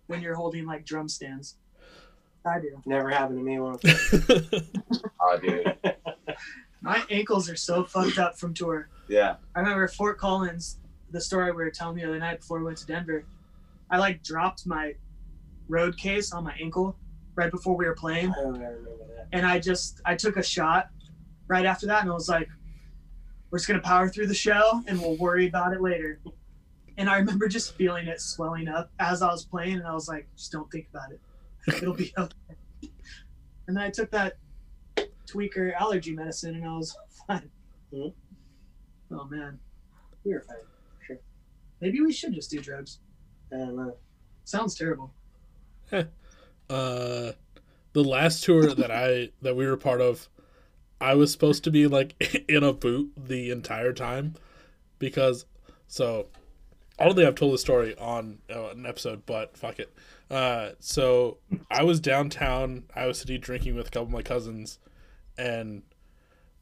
when 0.08 0.22
you're 0.22 0.36
holding 0.36 0.66
like 0.66 0.86
drum 0.86 1.08
stands. 1.08 1.56
I 2.46 2.60
do. 2.60 2.82
Never 2.86 3.10
happened 3.10 3.40
to 3.40 3.44
me 3.44 3.60
once. 3.60 3.84
oh 5.22 5.38
dude, 5.42 5.76
My 6.82 7.04
ankles 7.10 7.50
are 7.50 7.56
so 7.56 7.84
fucked 7.84 8.20
up 8.20 8.38
from 8.38 8.54
tour. 8.54 8.90
yeah. 9.08 9.36
I 9.56 9.60
remember 9.60 9.88
Fort 9.88 10.18
Collins, 10.18 10.80
the 11.12 11.22
story 11.22 11.52
we 11.52 11.64
were 11.64 11.72
telling 11.72 11.96
the 11.96 12.04
other 12.04 12.20
night 12.20 12.40
before 12.42 12.60
we 12.60 12.66
went 12.66 12.78
to 12.80 12.86
Denver. 12.86 13.26
I 13.90 13.98
like 13.98 14.24
dropped 14.24 14.66
my 14.66 14.94
road 15.70 15.98
case 15.98 16.34
on 16.34 16.44
my 16.44 16.54
ankle 16.62 16.98
right 17.36 17.50
before 17.52 17.76
we 17.76 17.86
were 17.86 17.96
playing, 17.96 18.32
I 18.32 18.44
don't 18.44 18.54
remember 18.54 18.90
that. 19.16 19.28
and 19.32 19.46
I 19.46 19.60
just 19.60 20.02
I 20.06 20.16
took 20.16 20.38
a 20.38 20.44
shot 20.44 20.90
right 21.48 21.66
after 21.66 21.88
that, 21.88 22.02
and 22.02 22.12
I 22.12 22.14
was 22.14 22.30
like, 22.30 22.48
"We're 23.50 23.58
just 23.60 23.68
gonna 23.68 23.82
power 23.82 24.08
through 24.10 24.28
the 24.28 24.36
show, 24.36 24.84
and 24.88 25.00
we'll 25.00 25.18
worry 25.18 25.48
about 25.48 25.74
it 25.74 25.82
later." 25.82 26.20
And 26.98 27.10
I 27.10 27.18
remember 27.18 27.48
just 27.48 27.74
feeling 27.76 28.08
it 28.08 28.22
swelling 28.22 28.68
up 28.68 28.92
as 29.00 29.22
I 29.24 29.28
was 29.32 29.46
playing, 29.46 29.78
and 29.78 29.88
I 29.88 29.94
was 29.94 30.08
like, 30.08 30.28
"Just 30.36 30.52
don't 30.52 30.70
think 30.72 30.88
about 30.94 31.12
it. 31.12 31.20
It'll 31.68 31.94
be 31.94 32.14
okay." 32.18 32.36
And 33.68 33.78
then 33.78 33.84
I 33.84 33.90
took 33.90 34.12
that 34.12 34.38
tweaker 35.28 35.74
allergy 35.80 36.14
medicine, 36.14 36.56
and 36.56 36.66
I 36.66 36.74
was 36.74 36.96
fine. 37.28 37.50
Hmm. 37.94 38.08
Oh 39.12 39.26
man, 39.26 39.60
We 40.24 40.34
were 40.34 40.42
fine. 40.42 40.58
Sure. 41.06 41.18
maybe 41.82 42.02
we 42.02 42.12
should 42.12 42.34
just 42.34 42.50
do 42.50 42.60
drugs. 42.60 43.00
I 43.52 43.58
don't 43.58 43.76
know. 43.76 43.96
Sounds 44.46 44.76
terrible. 44.76 45.14
uh 45.92 46.04
the 46.70 48.04
last 48.04 48.44
tour 48.44 48.74
that 48.74 48.92
I 48.92 49.30
that 49.42 49.56
we 49.56 49.68
were 49.68 49.78
part 49.78 50.02
of, 50.02 50.28
I 51.00 51.14
was 51.14 51.32
supposed 51.32 51.64
to 51.66 51.72
be 51.72 51.86
like 51.88 52.16
in 52.50 52.64
a 52.64 52.74
boot 52.74 53.12
the 53.16 53.52
entire 53.52 53.94
time 53.94 54.34
because 54.98 55.46
so 55.88 56.28
I 56.98 57.06
don't 57.06 57.16
think 57.16 57.28
I've 57.28 57.36
told 57.36 57.54
the 57.54 57.60
story 57.60 57.96
on 57.98 58.40
uh, 58.50 58.70
an 58.70 58.86
episode, 58.86 59.26
but 59.26 59.56
fuck 59.58 59.80
it. 59.80 59.94
Uh, 60.30 60.72
so 60.80 61.38
I 61.70 61.84
was 61.84 62.00
downtown 62.00 62.86
Iowa 62.96 63.14
City 63.14 63.38
drinking 63.38 63.76
with 63.76 63.88
a 63.88 63.92
couple 63.92 64.08
of 64.08 64.12
my 64.12 64.22
cousins, 64.24 64.80
and 65.38 65.84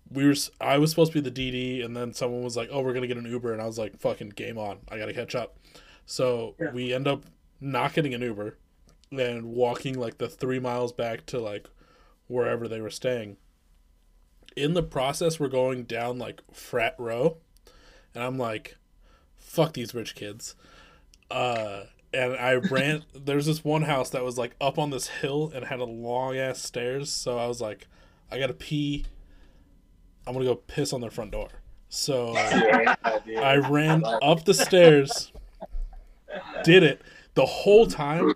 we 0.09 0.25
were. 0.25 0.35
I 0.59 0.77
was 0.77 0.89
supposed 0.89 1.13
to 1.13 1.21
be 1.21 1.29
the 1.29 1.51
DD, 1.51 1.83
and 1.85 1.95
then 1.95 2.13
someone 2.13 2.43
was 2.43 2.57
like, 2.57 2.69
"Oh, 2.71 2.81
we're 2.81 2.93
gonna 2.93 3.07
get 3.07 3.17
an 3.17 3.25
Uber," 3.25 3.53
and 3.53 3.61
I 3.61 3.65
was 3.65 3.77
like, 3.77 3.97
"Fucking 3.99 4.29
game 4.29 4.57
on! 4.57 4.79
I 4.89 4.97
gotta 4.97 5.13
catch 5.13 5.35
up." 5.35 5.57
So 6.05 6.55
Yeah. 6.59 6.71
we 6.71 6.93
end 6.93 7.07
up 7.07 7.23
not 7.61 7.93
getting 7.93 8.13
an 8.13 8.21
Uber, 8.21 8.57
and 9.11 9.45
walking 9.45 9.97
like 9.97 10.17
the 10.17 10.27
three 10.27 10.59
miles 10.59 10.91
back 10.91 11.25
to 11.27 11.39
like 11.39 11.69
wherever 12.27 12.67
they 12.67 12.81
were 12.81 12.89
staying. 12.89 13.37
In 14.57 14.73
the 14.73 14.83
process, 14.83 15.39
we're 15.39 15.47
going 15.47 15.83
down 15.83 16.17
like 16.17 16.41
frat 16.51 16.95
row, 16.97 17.37
and 18.13 18.23
I'm 18.23 18.37
like, 18.37 18.75
"Fuck 19.37 19.73
these 19.73 19.93
rich 19.93 20.13
kids." 20.15 20.55
Uh, 21.29 21.83
and 22.13 22.33
I 22.33 22.55
ran. 22.55 23.03
there's 23.13 23.45
this 23.45 23.63
one 23.63 23.83
house 23.83 24.09
that 24.11 24.23
was 24.23 24.37
like 24.37 24.55
up 24.59 24.77
on 24.77 24.89
this 24.89 25.07
hill 25.07 25.51
and 25.53 25.65
had 25.65 25.79
a 25.79 25.85
long 25.85 26.37
ass 26.37 26.61
stairs. 26.61 27.11
So 27.11 27.37
I 27.37 27.47
was 27.47 27.61
like, 27.61 27.87
"I 28.31 28.39
gotta 28.39 28.53
pee. 28.53 29.05
I'm 30.27 30.33
gonna 30.33 30.45
go 30.45 30.55
piss 30.55 30.93
on 30.93 31.01
their 31.01 31.11
front 31.11 31.31
door." 31.31 31.49
So 31.89 32.33
Yeah. 33.25 33.41
I 33.41 33.57
ran 33.57 34.03
up 34.05 34.45
the 34.45 34.53
stairs, 34.53 35.31
did 36.63 36.83
it 36.83 37.01
the 37.33 37.45
whole 37.45 37.85
time. 37.87 38.33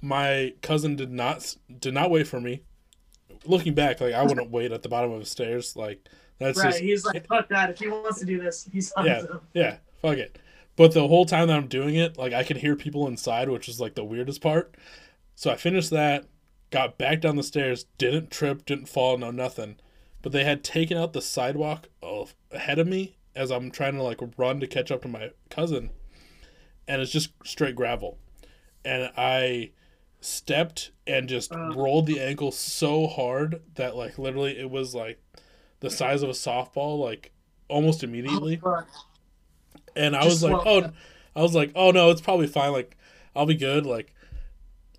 My 0.00 0.54
cousin 0.62 0.96
did 0.96 1.10
not 1.10 1.56
did 1.80 1.94
not 1.94 2.10
wait 2.10 2.26
for 2.26 2.40
me. 2.40 2.62
Looking 3.44 3.74
back, 3.74 4.00
like 4.00 4.14
I 4.14 4.22
wouldn't 4.22 4.50
wait 4.50 4.72
at 4.72 4.82
the 4.82 4.88
bottom 4.88 5.10
of 5.12 5.20
the 5.20 5.26
stairs. 5.26 5.74
Like 5.76 6.06
that's 6.38 6.58
right. 6.58 6.70
just 6.70 6.80
He's 6.80 7.04
like, 7.04 7.26
fuck 7.26 7.48
that. 7.48 7.70
If 7.70 7.78
he 7.78 7.88
wants 7.88 8.20
to 8.20 8.26
do 8.26 8.40
this, 8.40 8.68
he's 8.72 8.92
on 8.92 9.06
Yeah. 9.06 9.16
his 9.16 9.26
yeah, 9.54 9.76
fuck 10.02 10.18
it. 10.18 10.38
But 10.78 10.92
the 10.92 11.08
whole 11.08 11.26
time 11.26 11.48
that 11.48 11.56
I'm 11.56 11.66
doing 11.66 11.96
it, 11.96 12.16
like 12.16 12.32
I 12.32 12.44
could 12.44 12.58
hear 12.58 12.76
people 12.76 13.08
inside, 13.08 13.48
which 13.48 13.68
is 13.68 13.80
like 13.80 13.96
the 13.96 14.04
weirdest 14.04 14.40
part. 14.40 14.76
So 15.34 15.50
I 15.50 15.56
finished 15.56 15.90
that, 15.90 16.26
got 16.70 16.96
back 16.96 17.20
down 17.20 17.34
the 17.34 17.42
stairs, 17.42 17.86
didn't 17.98 18.30
trip, 18.30 18.64
didn't 18.64 18.88
fall, 18.88 19.18
no 19.18 19.32
nothing. 19.32 19.78
But 20.22 20.30
they 20.30 20.44
had 20.44 20.62
taken 20.62 20.96
out 20.96 21.14
the 21.14 21.20
sidewalk 21.20 21.88
of, 22.00 22.36
ahead 22.52 22.78
of 22.78 22.86
me 22.86 23.16
as 23.34 23.50
I'm 23.50 23.72
trying 23.72 23.94
to 23.94 24.04
like 24.04 24.20
run 24.36 24.60
to 24.60 24.68
catch 24.68 24.92
up 24.92 25.02
to 25.02 25.08
my 25.08 25.30
cousin, 25.50 25.90
and 26.86 27.02
it's 27.02 27.10
just 27.10 27.30
straight 27.44 27.74
gravel, 27.74 28.18
and 28.84 29.10
I 29.16 29.72
stepped 30.20 30.92
and 31.08 31.28
just 31.28 31.52
rolled 31.74 32.06
the 32.06 32.20
ankle 32.20 32.52
so 32.52 33.08
hard 33.08 33.62
that 33.74 33.96
like 33.96 34.16
literally 34.16 34.56
it 34.56 34.70
was 34.70 34.94
like 34.94 35.20
the 35.80 35.90
size 35.90 36.22
of 36.22 36.28
a 36.28 36.32
softball 36.32 36.98
like 36.98 37.32
almost 37.68 38.02
oh, 38.02 38.06
immediately 38.06 38.60
Oh. 38.64 38.82
And 39.98 40.16
I 40.16 40.24
was 40.24 40.42
like, 40.42 40.66
oh, 40.66 40.90
I 41.36 41.42
was 41.42 41.54
like, 41.54 41.72
oh 41.74 41.90
no, 41.90 42.10
it's 42.10 42.20
probably 42.20 42.46
fine. 42.46 42.72
Like, 42.72 42.96
I'll 43.36 43.46
be 43.46 43.54
good. 43.54 43.84
Like, 43.84 44.14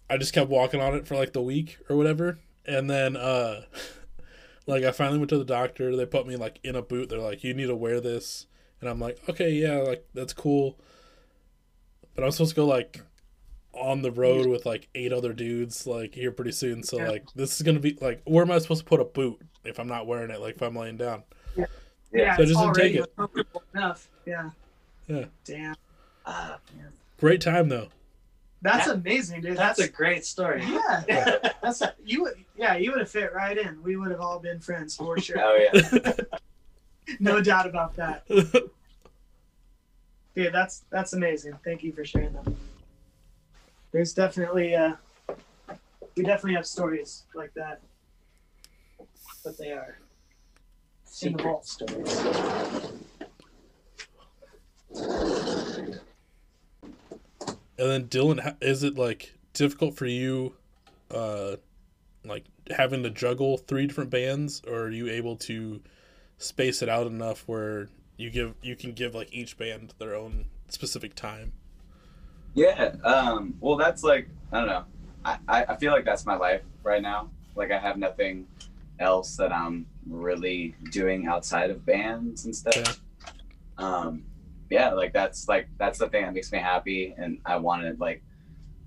I 0.09 0.17
just 0.17 0.34
kept 0.34 0.49
walking 0.49 0.81
on 0.81 0.93
it 0.95 1.07
for 1.07 1.15
like 1.15 1.34
the 1.34 1.41
week 1.41 1.77
or 1.89 1.95
whatever, 1.95 2.38
and 2.65 2.89
then, 2.89 3.15
uh, 3.15 3.63
like, 4.67 4.84
I 4.84 4.91
finally 4.91 5.17
went 5.17 5.30
to 5.30 5.38
the 5.38 5.45
doctor. 5.45 5.95
They 5.95 6.05
put 6.05 6.27
me 6.27 6.35
like 6.35 6.59
in 6.63 6.76
a 6.76 6.81
boot. 6.81 7.09
They're 7.09 7.19
like, 7.19 7.43
you 7.43 7.53
need 7.53 7.67
to 7.67 7.76
wear 7.76 7.99
this, 7.99 8.45
and 8.81 8.89
I'm 8.89 8.99
like, 8.99 9.17
okay, 9.30 9.49
yeah, 9.51 9.77
like 9.77 10.05
that's 10.13 10.34
cool. 10.34 10.77
But 12.15 12.23
I'm 12.26 12.31
supposed 12.31 12.51
to 12.51 12.55
go 12.55 12.65
like 12.65 13.01
on 13.73 14.01
the 14.01 14.11
road 14.11 14.47
with 14.47 14.65
like 14.65 14.89
eight 14.95 15.13
other 15.13 15.31
dudes 15.31 15.85
like 15.88 16.13
here 16.15 16.31
pretty 16.31 16.51
soon. 16.51 16.84
So 16.84 16.97
Yeah. 16.99 17.09
like, 17.09 17.26
this 17.35 17.55
is 17.55 17.61
gonna 17.61 17.80
be 17.80 17.97
like, 18.01 18.21
where 18.26 18.43
am 18.43 18.51
I 18.51 18.59
supposed 18.59 18.81
to 18.81 18.85
put 18.85 18.99
a 18.99 19.05
boot 19.05 19.39
if 19.63 19.80
I'm 19.80 19.88
not 19.88 20.05
wearing 20.07 20.31
it? 20.31 20.41
Like, 20.41 20.55
if 20.55 20.61
I'm 20.61 20.76
laying 20.76 20.97
down. 20.97 21.23
Yeah, 22.11 22.35
So 22.35 22.41
it's 22.41 22.51
just 22.51 22.59
didn't 22.63 22.73
take 22.76 22.95
it. 22.95 23.13
enough. 23.76 24.09
Yeah. 24.26 24.49
Yeah. 25.10 25.26
Damn. 25.44 25.76
Ah, 26.26 26.60
man. 26.77 26.94
Great 27.19 27.41
time 27.41 27.68
though. 27.68 27.90
That's 28.61 28.88
That- 28.88 28.95
amazing, 28.95 29.41
dude. 29.41 29.57
That's 29.57 29.80
a 29.80 29.90
great 29.90 30.26
story. 30.26 30.64
yeah. 30.64 31.38
That's 31.61 31.81
you 32.06 32.22
would 32.23 32.36
yeah, 32.56 32.77
you 32.77 32.91
would 32.91 32.99
have 32.99 33.10
fit 33.10 33.34
right 33.34 33.57
in. 33.57 33.81
We 33.84 33.95
would 33.98 34.11
have 34.11 34.22
all 34.22 34.40
been 34.40 34.60
friends 34.60 34.95
for 34.95 35.19
sure. 35.19 35.38
Oh 35.41 35.68
yeah. 35.73 36.14
No 37.19 37.41
doubt 37.41 37.65
about 37.65 37.95
that. 37.95 38.27
Dude, 38.27 38.69
that's 40.53 40.84
that's 40.91 41.14
amazing. 41.14 41.53
Thank 41.65 41.81
you 41.84 41.91
for 41.91 42.06
sharing 42.06 42.34
that. 42.34 42.53
There's 43.91 44.14
definitely 44.14 44.76
uh 44.76 44.94
we 46.15 46.22
definitely 46.23 46.53
have 46.53 46.68
stories 46.68 47.23
like 47.34 47.52
that. 47.56 47.81
But 49.44 49.57
they 49.57 49.72
are 49.72 49.98
in 49.98 50.03
the 51.34 51.40
Secret 51.40 51.44
vault. 51.44 51.65
stories. 51.65 52.22
And 57.80 57.89
then 57.89 58.07
Dylan, 58.07 58.55
is 58.61 58.84
it 58.84 58.97
like 58.97 59.34
difficult 59.53 59.95
for 59.95 60.05
you, 60.05 60.53
uh, 61.11 61.55
like 62.26 62.45
having 62.69 63.03
to 63.03 63.09
juggle 63.09 63.57
three 63.57 63.88
different 63.88 64.09
bands, 64.09 64.61
or 64.67 64.84
are 64.84 64.91
you 64.91 65.07
able 65.09 65.38
to 65.38 65.81
space 66.38 66.81
it 66.81 66.89
out 66.89 67.07
enough 67.07 67.43
where 67.47 67.89
you 68.17 68.30
give 68.30 68.55
you 68.61 68.76
can 68.76 68.91
give 68.91 69.15
like 69.15 69.34
each 69.34 69.57
band 69.57 69.93
their 69.97 70.13
own 70.13 70.45
specific 70.67 71.15
time? 71.15 71.53
Yeah. 72.53 72.95
Um, 73.03 73.55
well, 73.61 73.77
that's 73.77 74.03
like 74.03 74.27
I 74.51 74.57
don't 74.59 74.67
know. 74.67 74.85
I, 75.23 75.38
I 75.47 75.76
feel 75.76 75.91
like 75.91 76.05
that's 76.05 76.26
my 76.26 76.35
life 76.35 76.61
right 76.84 77.01
now. 77.01 77.30
Like 77.55 77.71
I 77.71 77.80
have 77.80 77.97
nothing 77.97 78.47
else 78.99 79.35
that 79.38 79.51
I'm 79.53 79.85
really 80.07 80.76
doing 80.91 81.27
outside 81.27 81.69
of 81.69 81.85
bands 81.85 82.45
and 82.45 82.55
stuff. 82.55 82.76
Yeah. 82.76 82.93
Um, 83.77 84.23
yeah, 84.69 84.91
like 84.91 85.13
that's 85.13 85.47
like 85.47 85.67
that's 85.77 85.99
the 85.99 86.09
thing 86.09 86.23
that 86.23 86.33
makes 86.33 86.51
me 86.51 86.59
happy, 86.59 87.15
and 87.17 87.39
I 87.45 87.57
want 87.57 87.83
to 87.83 87.95
like 87.99 88.23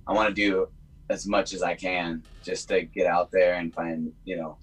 I 0.07 0.13
want 0.13 0.29
to 0.29 0.35
do 0.35 0.69
as 1.11 1.27
much 1.27 1.53
as 1.53 1.63
I 1.63 1.75
can 1.75 2.23
just 2.43 2.69
to 2.69 2.83
get 2.83 3.07
out 3.07 3.31
there 3.31 3.55
and 3.55 3.73
find 3.75 4.13
you 4.25 4.37
know 4.37 4.59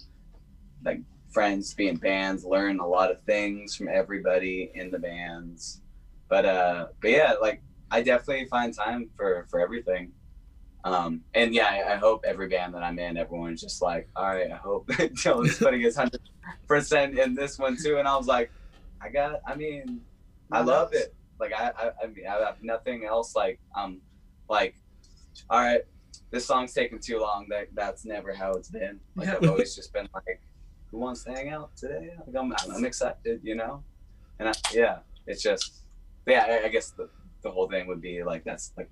like 0.84 1.00
friends, 1.30 1.74
be 1.74 1.88
in 1.88 1.96
bands, 1.96 2.44
learn 2.44 2.80
a 2.80 2.86
lot 2.86 3.10
of 3.10 3.20
things 3.22 3.76
from 3.76 3.88
everybody 3.88 4.70
in 4.74 4.90
the 4.90 4.98
bands. 4.98 5.80
But 6.28 6.44
uh, 6.44 6.86
but 7.00 7.10
yeah, 7.10 7.34
like 7.40 7.62
I 7.90 8.02
definitely 8.02 8.46
find 8.46 8.74
time 8.74 9.10
for 9.16 9.46
for 9.50 9.60
everything. 9.60 10.12
Um, 10.84 11.22
and 11.34 11.54
yeah, 11.54 11.66
I, 11.66 11.94
I 11.94 11.96
hope 11.96 12.24
every 12.26 12.48
band 12.48 12.72
that 12.74 12.82
I'm 12.82 12.98
in, 12.98 13.18
everyone's 13.18 13.60
just 13.60 13.82
like, 13.82 14.08
all 14.16 14.28
right, 14.28 14.50
I 14.50 14.56
hope 14.56 14.86
Dylan's 14.88 15.58
putting 15.58 15.82
his 15.82 15.96
hundred 15.96 16.22
percent 16.66 17.18
in 17.18 17.34
this 17.34 17.58
one 17.58 17.76
too. 17.76 17.98
And 17.98 18.08
I 18.08 18.16
was 18.16 18.26
like, 18.26 18.50
I 19.02 19.10
got, 19.10 19.40
I 19.46 19.54
mean, 19.54 20.00
I 20.52 20.60
love 20.62 20.92
it. 20.92 21.14
Like 21.38 21.52
I, 21.52 21.72
I, 21.76 21.90
I 22.02 22.06
mean, 22.06 22.26
I 22.26 22.44
have 22.44 22.62
nothing 22.62 23.04
else. 23.04 23.34
Like, 23.34 23.58
um, 23.76 24.00
like, 24.48 24.74
all 25.48 25.60
right, 25.60 25.82
this 26.30 26.44
song's 26.46 26.72
taking 26.72 26.98
too 26.98 27.20
long. 27.20 27.46
That 27.48 27.68
that's 27.74 28.04
never 28.04 28.34
how 28.34 28.52
it's 28.52 28.70
been. 28.70 29.00
Like 29.16 29.28
I've 29.28 29.48
always 29.48 29.74
just 29.74 29.92
been 29.92 30.08
like, 30.14 30.40
who 30.90 30.98
wants 30.98 31.24
to 31.24 31.32
hang 31.32 31.50
out 31.50 31.76
today? 31.76 32.12
Like 32.26 32.36
I'm, 32.36 32.52
I'm 32.74 32.84
excited, 32.84 33.40
you 33.42 33.54
know. 33.54 33.82
and 34.40 34.48
I, 34.48 34.52
yeah, 34.72 34.98
it's 35.26 35.42
just 35.42 35.82
yeah. 36.26 36.46
I, 36.48 36.66
I 36.66 36.68
guess 36.68 36.90
the 36.90 37.08
the 37.42 37.50
whole 37.50 37.68
thing 37.68 37.86
would 37.86 38.00
be 38.00 38.22
like 38.24 38.42
that's 38.44 38.72
like 38.76 38.90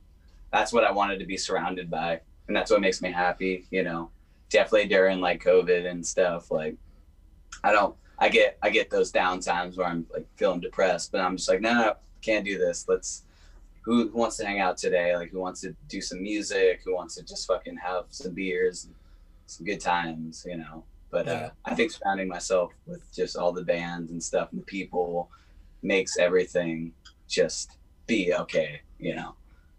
that's 0.53 0.73
what 0.73 0.85
I 0.85 0.93
wanted 0.93 1.19
to 1.19 1.27
be 1.27 1.37
surrounded 1.37 1.91
by, 1.91 2.21
and 2.47 2.57
that's 2.57 2.71
what 2.71 2.81
makes 2.81 3.03
me 3.03 3.11
happy. 3.11 3.67
You 3.71 3.83
know, 3.83 4.11
definitely 4.51 4.89
during 4.89 5.21
like 5.21 5.43
COVID 5.43 5.87
and 5.91 6.07
stuff. 6.07 6.51
Like, 6.51 6.77
I 7.65 7.73
don't. 7.73 7.97
I 8.19 8.29
get 8.29 8.59
I 8.63 8.71
get 8.71 8.91
those 8.91 9.11
down 9.11 9.41
times 9.41 9.77
where 9.77 9.87
I'm 9.87 10.07
like 10.13 10.27
feeling 10.37 10.61
depressed, 10.61 11.13
but 11.13 11.21
I'm 11.21 11.37
just 11.37 11.49
like, 11.49 11.61
no, 11.61 11.73
no, 11.75 11.95
can't 12.23 12.45
do 12.45 12.59
this. 12.59 12.87
Let's. 12.89 13.25
Who, 13.85 14.11
who 14.11 14.19
wants 14.19 14.37
to 14.37 14.45
hang 14.45 14.61
out 14.61 14.77
today? 14.77 15.17
Like, 15.17 15.31
who 15.31 15.41
wants 15.41 15.63
to 15.63 15.75
do 15.89 16.03
some 16.03 16.23
music? 16.23 16.83
Who 16.85 16.95
wants 16.95 17.15
to 17.15 17.23
just 17.23 17.47
fucking 17.47 17.79
have 17.79 18.05
some 18.11 18.35
beers, 18.35 18.85
and 18.85 18.95
some 19.47 19.65
good 19.65 19.81
times? 19.81 20.45
You 20.47 20.59
know. 20.59 20.85
But 21.11 21.27
uh, 21.27 21.51
I 21.65 21.75
think 21.75 21.93
surrounding 21.93 22.29
myself 22.29 22.73
with 22.87 23.03
just 23.15 23.37
all 23.37 23.53
the 23.53 23.65
bands 23.65 24.11
and 24.11 24.23
stuff 24.23 24.51
and 24.53 24.61
the 24.61 24.65
people 24.67 25.31
makes 25.83 26.19
everything 26.19 26.93
just 27.27 27.79
be 28.07 28.35
okay, 28.35 28.83
you 28.99 29.15
know. 29.15 29.35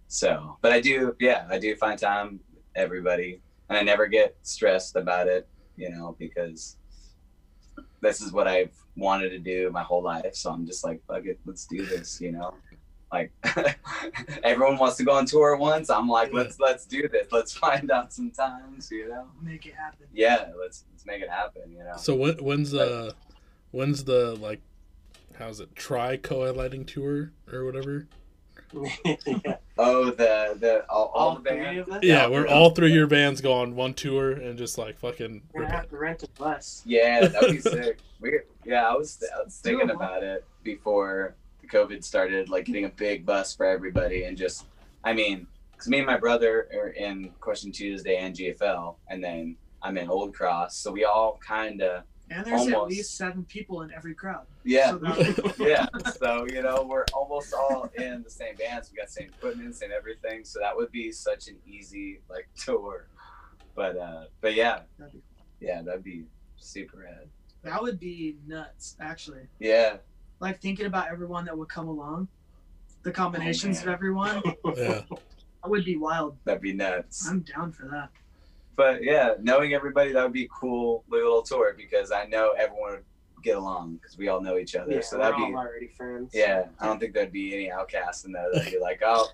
So, 0.07 0.57
but 0.61 0.71
I 0.71 0.81
do, 0.81 1.15
yeah, 1.19 1.45
I 1.49 1.59
do 1.59 1.75
find 1.75 1.99
time 1.99 2.39
everybody, 2.75 3.41
and 3.69 3.77
I 3.77 3.83
never 3.83 4.07
get 4.07 4.35
stressed 4.41 4.95
about 4.95 5.27
it, 5.27 5.47
you 5.75 5.91
know, 5.91 6.15
because 6.17 6.77
this 8.01 8.21
is 8.21 8.31
what 8.31 8.47
I've 8.47 8.75
wanted 8.95 9.29
to 9.29 9.39
do 9.39 9.69
my 9.71 9.83
whole 9.83 10.03
life. 10.03 10.35
So 10.35 10.51
I'm 10.51 10.65
just 10.65 10.83
like, 10.83 11.01
fuck 11.07 11.25
it, 11.25 11.39
let's 11.45 11.65
do 11.65 11.85
this, 11.85 12.19
you 12.21 12.31
know. 12.31 12.53
Like 13.11 13.31
everyone 14.43 14.77
wants 14.77 14.97
to 14.97 15.03
go 15.03 15.13
on 15.13 15.25
tour 15.25 15.55
once. 15.57 15.89
I'm 15.89 16.07
like, 16.07 16.31
let's 16.31 16.59
let's 16.59 16.85
do 16.85 17.07
this. 17.07 17.27
Let's 17.31 17.51
find 17.57 17.89
out 17.89 18.13
some 18.13 18.29
times, 18.29 18.89
you 18.91 19.09
know. 19.09 19.25
Make 19.41 19.65
it 19.65 19.73
happen. 19.73 20.05
Yeah, 20.13 20.51
let's 20.59 20.85
let's 20.91 21.05
make 21.07 21.21
it 21.21 21.29
happen, 21.29 21.71
you 21.71 21.79
know. 21.79 21.97
So 21.97 22.15
when, 22.15 22.35
when's 22.35 22.71
the 22.71 23.07
uh, 23.07 23.11
when's 23.71 24.03
the 24.03 24.35
like 24.35 24.61
how's 25.39 25.59
it 25.59 25.75
try 25.75 26.17
co-lighting 26.17 26.85
tour 26.85 27.31
or 27.51 27.65
whatever? 27.65 28.07
Yeah. 28.73 29.57
Oh, 29.81 30.05
the 30.11 30.57
the 30.59 30.83
all, 30.89 31.05
all, 31.15 31.29
All 31.29 31.35
the 31.37 31.49
three 31.49 31.59
bands. 31.61 31.87
of 31.87 31.93
us. 31.95 32.03
Yeah, 32.03 32.23
Yeah, 32.23 32.27
we're- 32.27 32.49
all 32.49 32.71
three 32.71 32.89
of 32.89 32.95
your 32.95 33.07
bands 33.07 33.39
go 33.39 33.53
on 33.53 33.75
one 33.75 33.93
tour 33.93 34.31
and 34.31 34.57
just 34.57 34.77
like 34.77 34.99
fucking 34.99 35.41
We're 35.53 35.61
gonna 35.61 35.73
have 35.73 35.89
to 35.89 35.97
rent 35.97 36.21
a 36.23 36.27
bus. 36.37 36.81
Yeah, 36.85 37.27
that'd 37.27 37.51
be 37.51 37.59
sick. 37.61 37.99
We 38.19 38.39
yeah, 38.65 38.89
I 38.89 38.93
was 38.95 39.23
I 39.33 39.41
was 39.43 39.55
thinking 39.57 39.89
about 39.91 40.21
it 40.23 40.43
before 40.63 41.35
the 41.61 41.67
COVID 41.67 42.03
started, 42.03 42.49
like 42.49 42.65
getting 42.65 42.83
a 42.85 42.89
big 42.89 43.25
bus 43.25 43.55
for 43.55 43.65
everybody 43.65 44.23
and 44.23 44.35
just, 44.37 44.65
I 45.05 45.13
mean, 45.13 45.47
because 45.71 45.87
me 45.87 45.99
and 45.99 46.05
my 46.07 46.17
brother 46.17 46.67
are 46.73 46.89
in 46.89 47.29
Question 47.39 47.71
Tuesday 47.71 48.17
and 48.17 48.35
GFL, 48.35 48.95
and 49.07 49.23
then 49.23 49.55
I'm 49.81 49.97
in 49.97 50.09
Old 50.09 50.33
Cross, 50.33 50.75
so 50.75 50.91
we 50.91 51.05
all 51.05 51.39
kind 51.41 51.81
of 51.81 52.03
And 52.31 52.45
there's 52.45 52.67
at 52.67 52.83
least 52.85 53.17
seven 53.17 53.43
people 53.45 53.81
in 53.81 53.91
every 53.91 54.13
crowd. 54.13 54.45
yeah 54.63 54.91
So 54.91 55.53
yeah. 55.65 55.87
So 56.19 56.45
you 56.47 56.61
know 56.61 56.85
we're 56.87 57.05
almost 57.13 57.53
all 57.53 57.89
in 57.97 58.21
the 58.23 58.29
same 58.29 58.55
bands. 58.55 58.91
We 58.91 58.97
got 58.97 59.07
the 59.07 59.13
same 59.13 59.29
equipment, 59.29 59.75
same 59.75 59.89
everything. 59.95 60.43
So 60.45 60.59
that 60.59 60.75
would 60.75 60.91
be 60.91 61.11
such 61.11 61.47
an 61.47 61.57
easy 61.65 62.19
like 62.29 62.47
tour. 62.55 63.07
But 63.75 63.97
uh, 63.97 64.25
but 64.41 64.53
yeah, 64.55 64.81
That'd 64.97 65.13
be- 65.13 65.21
yeah, 65.59 65.81
that'd 65.81 66.03
be 66.03 66.23
super 66.57 66.99
rad. 66.99 67.27
that 67.63 67.81
would 67.81 67.99
be 67.99 68.37
nuts, 68.47 68.95
actually. 69.01 69.47
Yeah, 69.59 69.97
Like 70.39 70.61
thinking 70.61 70.85
about 70.85 71.07
everyone 71.09 71.45
that 71.45 71.57
would 71.57 71.67
come 71.69 71.87
along, 71.87 72.27
the 73.03 73.11
combinations 73.11 73.79
Oh, 73.79 73.83
of 73.83 73.87
everyone, 73.89 74.41
Yeah. 74.75 75.01
that 75.09 75.69
would 75.69 75.83
be 75.85 75.97
wild. 75.97 76.37
that'd 76.45 76.61
be 76.61 76.73
nuts. 76.73 77.27
I'm 77.27 77.41
down 77.41 77.71
for 77.73 77.87
that. 77.87 78.09
But 78.75 79.03
yeah, 79.03 79.33
knowing 79.41 79.73
everybody 79.73 80.11
that 80.13 80.23
would 80.23 80.33
be 80.33 80.45
a 80.45 80.47
cool 80.49 81.03
little 81.09 81.41
tour 81.41 81.73
because 81.77 82.11
I 82.11 82.25
know 82.25 82.51
everyone 82.57 82.91
would 82.91 83.03
get 83.43 83.57
along 83.57 83.95
because 83.95 84.17
we 84.17 84.27
all 84.29 84.41
know 84.41 84.57
each 84.57 84.75
other. 84.75 84.91
Yeah, 84.93 85.01
so 85.01 85.17
we're 85.17 85.23
that'd 85.23 85.39
all 85.39 85.47
be 85.47 85.53
already 85.55 85.87
friends. 85.87 86.31
yeah. 86.33 86.65
I 86.79 86.85
don't 86.85 86.99
think 86.99 87.13
there'd 87.13 87.31
be 87.31 87.53
any 87.53 87.71
outcasts 87.71 88.25
in 88.25 88.31
there 88.31 88.47
that'd 88.53 88.71
be 88.71 88.79
like, 88.79 89.01
oh, 89.05 89.27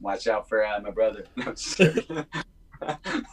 watch 0.00 0.26
out 0.26 0.48
for 0.48 0.64
uh, 0.66 0.80
my 0.80 0.90
brother. 0.90 1.24
No, 1.36 1.44
I'm 1.46 1.54
just 1.54 1.76
kidding. 1.76 2.26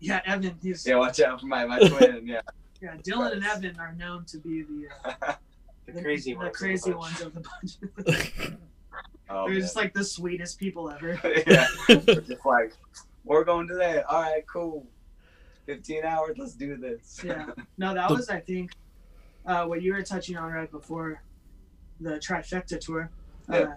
Yeah, 0.00 0.20
Evan, 0.26 0.56
he's 0.60 0.84
yeah, 0.84 0.96
watch 0.96 1.20
out 1.20 1.40
for 1.40 1.46
my 1.46 1.64
my 1.64 1.78
twin. 1.78 2.26
Yeah. 2.26 2.40
yeah. 2.80 2.96
Dylan 2.96 3.34
and 3.34 3.44
Evan 3.44 3.78
are 3.78 3.94
known 3.94 4.24
to 4.24 4.38
be 4.38 4.62
the 4.62 4.88
uh, 5.04 5.34
The 5.86 6.02
crazy 6.02 6.32
the 6.32 6.38
ones. 6.38 6.48
of 6.48 6.52
the 6.52 6.58
crazy 6.58 6.92
ones 6.92 7.20
of 7.20 7.34
the 7.34 7.40
bunch. 7.40 8.56
Oh, 9.30 9.44
They're 9.44 9.52
man. 9.54 9.60
just 9.60 9.76
like 9.76 9.94
the 9.94 10.02
sweetest 10.04 10.58
people 10.58 10.90
ever. 10.90 11.18
yeah. 11.46 11.66
Just 11.88 12.44
like, 12.44 12.72
we're 13.24 13.44
going 13.44 13.68
to 13.68 13.74
that. 13.74 14.04
All 14.06 14.22
right, 14.22 14.44
cool. 14.46 14.86
15 15.66 16.04
hours. 16.04 16.36
Let's 16.38 16.54
do 16.54 16.76
this. 16.76 17.20
Yeah. 17.24 17.46
No, 17.78 17.94
that 17.94 18.10
was 18.10 18.28
I 18.28 18.40
think 18.40 18.72
uh, 19.46 19.64
what 19.64 19.82
you 19.82 19.92
were 19.94 20.02
touching 20.02 20.36
on 20.36 20.50
right 20.52 20.70
before 20.70 21.22
the 22.00 22.12
trifecta 22.18 22.78
tour. 22.80 23.10
Uh, 23.50 23.58
Yeah. 23.58 23.74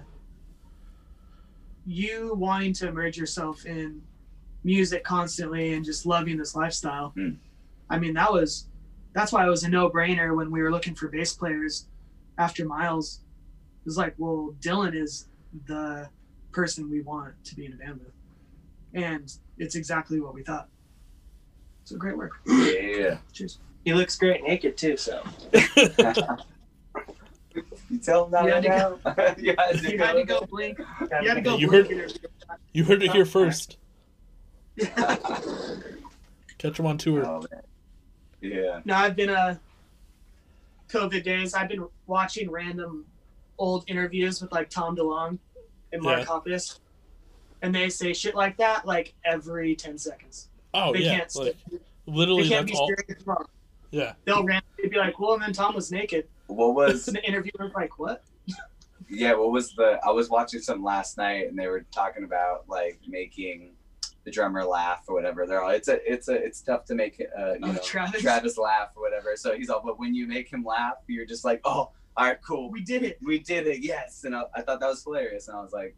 you 1.86 2.34
wanting 2.36 2.74
to 2.74 2.88
immerse 2.88 3.18
yourself 3.18 3.66
in 3.66 4.02
music 4.64 5.04
constantly 5.04 5.74
and 5.74 5.86
just 5.86 6.06
loving 6.06 6.38
this 6.38 6.56
lifestyle. 6.56 7.14
Mm. 7.18 7.38
I 7.90 8.00
mean, 8.00 8.14
that 8.16 8.32
was 8.32 8.68
that's 9.14 9.32
why 9.32 9.46
it 9.46 9.50
was 9.50 9.64
a 9.64 9.70
no-brainer 9.70 10.36
when 10.36 10.52
we 10.52 10.62
were 10.62 10.72
looking 10.72 10.94
for 10.96 11.08
bass 11.08 11.34
players 11.34 11.88
after 12.38 12.66
Miles. 12.66 13.22
It 13.82 13.86
was 13.86 13.98
like, 13.98 14.14
well, 14.18 14.54
Dylan 14.60 14.94
is 15.00 15.30
the 15.68 16.10
person 16.52 16.90
we 16.90 17.02
want 17.02 17.34
to 17.46 17.56
be 17.56 17.66
in 17.66 17.74
a 17.74 17.76
band 17.78 18.00
with, 18.00 18.12
and 18.96 19.32
it's 19.58 19.76
exactly 19.76 20.20
what 20.20 20.34
we 20.34 20.42
thought. 20.44 20.68
So 21.84 21.98
great 21.98 22.18
work. 22.18 22.32
Yeah. 22.48 23.18
Cheers. 23.32 23.60
He 23.84 23.94
looks 23.94 24.18
great 24.18 24.42
naked 24.44 24.76
too. 24.78 24.98
So 24.98 25.22
You 27.90 28.00
tell 28.02 28.26
them 28.26 28.32
that 28.48 28.64
You 28.64 28.72
had 28.72 28.92
right 29.06 29.18
now? 29.18 29.36
you 29.38 29.56
had 29.58 29.80
to 29.80 29.92
You 29.92 29.98
had 30.00 30.14
to 30.14 30.24
go 30.24 30.42
blink. 30.50 30.80
You 30.80 31.28
had 31.28 31.36
to 31.36 31.42
go 31.42 31.58
You 31.58 31.68
blink 31.70 31.90
heard- 31.92 32.20
You 32.74 32.84
heard 32.84 33.04
it 33.04 33.12
here 33.12 33.26
first. 33.26 33.78
Catch 36.58 36.78
them 36.78 36.86
on 36.86 36.98
tour. 36.98 37.26
Oh, 37.26 37.44
man. 37.52 37.62
Yeah. 38.42 38.82
No, 38.86 38.96
I've 38.96 39.16
been 39.16 39.30
uh 39.30 39.58
COVID 40.90 41.24
days. 41.24 41.54
I've 41.54 41.70
been 41.70 41.88
watching 42.08 42.50
random 42.52 43.06
old 43.58 43.86
interviews 43.88 44.42
with 44.42 44.52
like 44.52 44.70
Tom 44.70 44.96
DeLonge 44.96 45.40
and 45.94 46.02
Mark 46.02 46.20
Yeah. 46.20 46.26
Hoppus, 46.26 46.80
and 47.66 47.74
they 47.76 47.90
say 47.90 48.14
shit 48.14 48.36
like 48.36 48.58
that 48.58 48.86
like 48.86 49.14
every 49.26 49.76
ten 49.76 49.98
seconds. 49.98 50.50
Oh 50.74 50.94
they 50.94 51.00
yeah, 51.00 51.18
can't. 51.20 51.36
like 51.36 51.56
they 51.72 51.78
literally 52.06 52.48
can't 52.48 52.68
that's 52.68 52.72
be 52.72 52.78
all. 52.78 52.88
serious 52.88 53.26
wrong. 53.28 53.46
Yeah, 53.92 54.14
They'll 54.26 54.44
randomly 54.44 54.90
be 54.90 54.98
like, 54.98 55.20
"Well, 55.20 55.34
and 55.34 55.42
then 55.44 55.54
Tom 55.54 55.74
was 55.76 55.92
naked." 55.92 56.28
What 56.48 56.76
was 56.76 57.08
And 57.08 57.16
the 57.18 57.24
interviewer's 57.26 57.74
like, 57.74 57.98
"What?" 57.98 58.24
yeah, 59.10 59.34
what 59.34 59.52
was 59.52 59.74
the 59.76 60.00
I 60.06 60.12
was 60.12 60.30
watching 60.30 60.60
some 60.60 60.84
last 60.84 61.18
night 61.18 61.48
and 61.48 61.58
they 61.58 61.68
were 61.68 61.86
talking 61.92 62.24
about 62.24 62.68
like 62.68 63.00
making 63.08 63.74
the 64.26 64.32
drummer 64.32 64.64
laugh 64.66 65.04
or 65.08 65.16
whatever. 65.16 65.46
They're 65.46 65.62
all 65.62 65.70
it's 65.70 65.88
a 65.88 65.98
it's 66.12 66.28
a 66.28 66.34
it's 66.34 66.62
tough 66.62 66.86
to 66.86 66.96
make 66.96 67.22
uh 67.38 67.54
you 67.54 67.60
Oh, 67.64 67.72
know 67.74 67.78
Travis? 67.84 68.58
laugh 68.58 68.90
or 68.96 69.04
whatever. 69.04 69.36
So 69.36 69.56
he's 69.56 69.70
all 69.70 69.82
but 69.86 70.00
when 70.00 70.14
you 70.16 70.28
make 70.28 70.52
him 70.52 70.64
laugh, 70.64 70.96
you're 71.08 71.26
just 71.26 71.46
like, 71.46 71.62
Oh, 71.66 71.92
all 72.18 72.26
right, 72.26 72.40
cool. 72.42 72.72
We 72.72 72.82
did 72.82 73.04
it. 73.04 73.20
we 73.22 73.40
did 73.40 73.68
it, 73.68 73.80
yes. 73.84 74.24
And 74.24 74.36
I, 74.36 74.44
I 74.56 74.62
thought 74.62 74.80
that 74.80 74.88
was 74.88 75.04
hilarious. 75.04 75.48
And 75.50 75.58
I 75.58 75.62
was 75.62 75.72
like, 75.74 75.96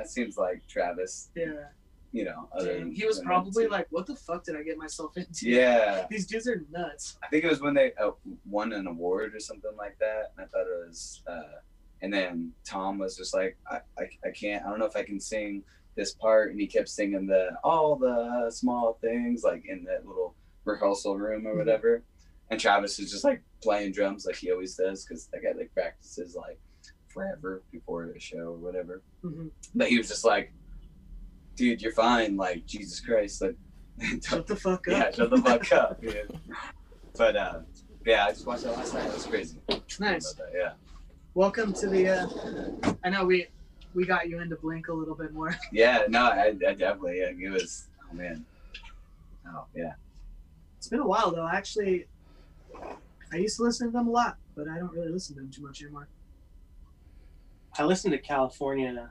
that 0.00 0.08
seems 0.10 0.36
like 0.36 0.66
Travis, 0.66 1.30
Yeah. 1.34 1.66
you 2.12 2.24
know. 2.24 2.48
He 2.92 3.04
was 3.06 3.20
probably 3.20 3.66
like, 3.68 3.86
"What 3.90 4.06
the 4.06 4.16
fuck 4.16 4.44
did 4.44 4.56
I 4.56 4.62
get 4.62 4.78
myself 4.78 5.16
into?" 5.16 5.48
yeah. 5.48 6.06
These 6.10 6.26
dudes 6.26 6.48
are 6.48 6.64
nuts. 6.70 7.18
I 7.22 7.28
think 7.28 7.44
it 7.44 7.50
was 7.50 7.60
when 7.60 7.74
they 7.74 7.92
uh, 7.94 8.12
won 8.46 8.72
an 8.72 8.86
award 8.86 9.34
or 9.34 9.40
something 9.40 9.76
like 9.76 9.98
that. 10.00 10.32
And 10.36 10.44
I 10.44 10.48
thought 10.48 10.66
it 10.66 10.88
was, 10.88 11.22
uh, 11.26 11.58
and 12.02 12.12
then 12.12 12.52
Tom 12.64 12.98
was 12.98 13.16
just 13.16 13.34
like, 13.34 13.56
I, 13.70 13.80
I, 13.98 14.04
I 14.24 14.30
can't, 14.30 14.64
I 14.64 14.70
don't 14.70 14.78
know 14.78 14.86
if 14.86 14.96
I 14.96 15.02
can 15.02 15.20
sing 15.20 15.62
this 15.96 16.14
part. 16.14 16.50
And 16.50 16.60
he 16.60 16.66
kept 16.66 16.88
singing 16.88 17.26
the, 17.26 17.50
all 17.62 17.96
the 17.96 18.50
small 18.50 18.98
things 19.02 19.42
like 19.44 19.64
in 19.66 19.84
that 19.84 20.06
little 20.06 20.34
rehearsal 20.64 21.18
room 21.18 21.46
or 21.46 21.54
Mhm. 21.54 21.58
whatever. 21.58 22.02
And 22.50 22.58
Travis 22.58 22.98
is 22.98 23.10
just 23.12 23.22
like 23.22 23.42
playing 23.62 23.92
drums 23.92 24.24
like 24.26 24.34
he 24.36 24.50
always 24.50 24.74
does 24.74 25.04
because 25.04 25.26
that 25.26 25.42
guy 25.42 25.52
like 25.56 25.72
practices 25.74 26.34
like 26.34 26.58
forever 27.12 27.62
before 27.72 28.10
the 28.12 28.18
show 28.20 28.38
or 28.38 28.56
whatever. 28.56 29.02
hmm 29.22 29.48
But 29.74 29.88
he 29.88 29.98
was 29.98 30.08
just 30.08 30.24
like, 30.24 30.52
dude, 31.56 31.82
you're 31.82 31.92
fine. 31.92 32.36
Like, 32.36 32.66
Jesus 32.66 33.00
Christ. 33.00 33.42
Like, 33.42 33.56
Shut 34.22 34.46
the 34.46 34.56
fuck 34.56 34.86
up. 34.88 34.92
yeah, 34.92 35.10
shut 35.10 35.30
the 35.30 35.38
fuck 35.38 35.72
up, 35.72 36.00
dude. 36.00 36.40
But 37.18 37.36
uh, 37.36 37.60
yeah, 38.06 38.26
I 38.26 38.30
just 38.30 38.46
watched 38.46 38.62
that 38.64 38.72
last 38.76 38.94
night. 38.94 39.06
It 39.06 39.12
was 39.12 39.26
crazy. 39.26 39.58
Nice. 39.98 40.32
That, 40.34 40.50
yeah. 40.54 40.72
Welcome 41.34 41.72
to 41.74 41.86
the. 41.88 42.08
Uh, 42.08 42.94
I 43.04 43.10
know 43.10 43.24
we 43.26 43.46
we 43.92 44.06
got 44.06 44.28
you 44.28 44.40
into 44.40 44.56
Blink 44.56 44.88
a 44.88 44.92
little 44.92 45.14
bit 45.14 45.32
more. 45.34 45.54
Yeah, 45.72 46.04
no, 46.08 46.20
I, 46.26 46.46
I 46.46 46.52
definitely, 46.74 47.18
yeah, 47.18 47.48
it 47.48 47.50
was, 47.50 47.88
oh 48.10 48.14
man. 48.14 48.44
Oh, 49.46 49.64
yeah. 49.74 49.92
It's 50.78 50.88
been 50.88 51.00
a 51.00 51.06
while 51.06 51.30
though. 51.32 51.48
Actually, 51.52 52.06
I 53.32 53.36
used 53.36 53.56
to 53.58 53.64
listen 53.64 53.88
to 53.88 53.92
them 53.92 54.08
a 54.08 54.10
lot, 54.10 54.36
but 54.56 54.66
I 54.68 54.78
don't 54.78 54.92
really 54.92 55.10
listen 55.10 55.34
to 55.36 55.42
them 55.42 55.50
too 55.50 55.62
much 55.62 55.82
anymore. 55.82 56.08
I 57.78 57.84
listened 57.84 58.12
to 58.12 58.18
California 58.18 59.10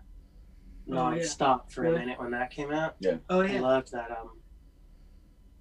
Oh, 0.91 0.93
yeah. 0.95 0.95
non-stop 0.95 1.71
for 1.71 1.81
Really? 1.81 1.95
a 1.95 1.99
minute 1.99 2.19
when 2.19 2.31
that 2.31 2.49
came 2.51 2.71
out. 2.71 2.95
Yeah. 2.99 3.17
Oh 3.29 3.41
yeah. 3.41 3.57
I 3.57 3.59
loved 3.59 3.91
that 3.91 4.09
album. 4.11 4.39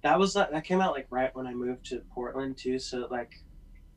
That 0.01 0.17
was 0.17 0.35
uh, 0.35 0.47
that 0.51 0.63
came 0.63 0.81
out 0.81 0.93
like 0.93 1.07
right 1.11 1.33
when 1.35 1.45
I 1.45 1.53
moved 1.53 1.85
to 1.87 1.99
Portland 2.13 2.57
too. 2.57 2.79
So 2.79 3.07
like, 3.11 3.31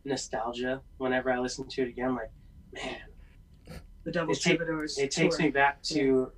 nostalgia 0.04 0.82
whenever 0.98 1.30
I 1.32 1.38
listen 1.38 1.66
to 1.68 1.82
it 1.82 1.88
again. 1.88 2.14
Like, 2.16 2.30
man, 2.74 3.78
The 4.04 4.12
Devil's 4.12 4.38
It 4.38 4.42
take- 4.42 4.58
Troubadours. 4.58 4.98
it 4.98 5.10
takes 5.10 5.38
me 5.38 5.48
back 5.50 5.82
to 5.84 6.32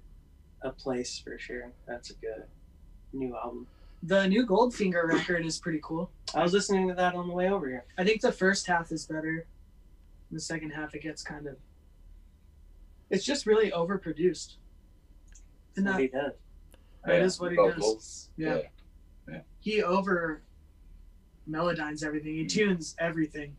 a 0.62 0.70
place 0.70 1.18
for 1.18 1.38
sure. 1.38 1.72
That's 1.88 2.10
a 2.10 2.14
good 2.14 2.44
new 3.12 3.34
album. 3.36 3.66
The 4.04 4.26
new 4.28 4.46
Goldfinger 4.46 5.08
record 5.08 5.44
is 5.46 5.58
pretty 5.58 5.80
cool. 5.82 6.10
I 6.34 6.42
was 6.42 6.52
listening 6.52 6.86
to 6.88 6.94
that 6.94 7.14
on 7.14 7.26
the 7.26 7.34
way 7.34 7.48
over 7.50 7.66
here. 7.68 7.84
I 7.96 8.04
think 8.04 8.20
the 8.20 8.32
first 8.32 8.66
half 8.66 8.92
is 8.92 9.06
better. 9.06 9.46
The 10.30 10.40
second 10.40 10.70
half, 10.70 10.94
it 10.94 11.02
gets 11.02 11.22
kind 11.22 11.46
of. 11.46 11.56
It's 13.10 13.24
just 13.24 13.46
really 13.46 13.70
overproduced. 13.70 14.56
And 15.76 15.86
What 15.86 15.92
that 15.92 16.00
he 16.00 16.08
does. 16.08 16.32
That 17.04 17.22
is 17.22 17.40
what 17.40 17.50
he 17.50 17.56
does. 17.56 17.74
Vocals. 17.74 18.30
Yeah. 18.36 18.60
he 19.60 19.82
over 19.82 20.42
melodynes 21.48 22.04
everything. 22.04 22.34
He 22.34 22.44
mm. 22.44 22.48
tunes 22.48 22.96
everything 22.98 23.56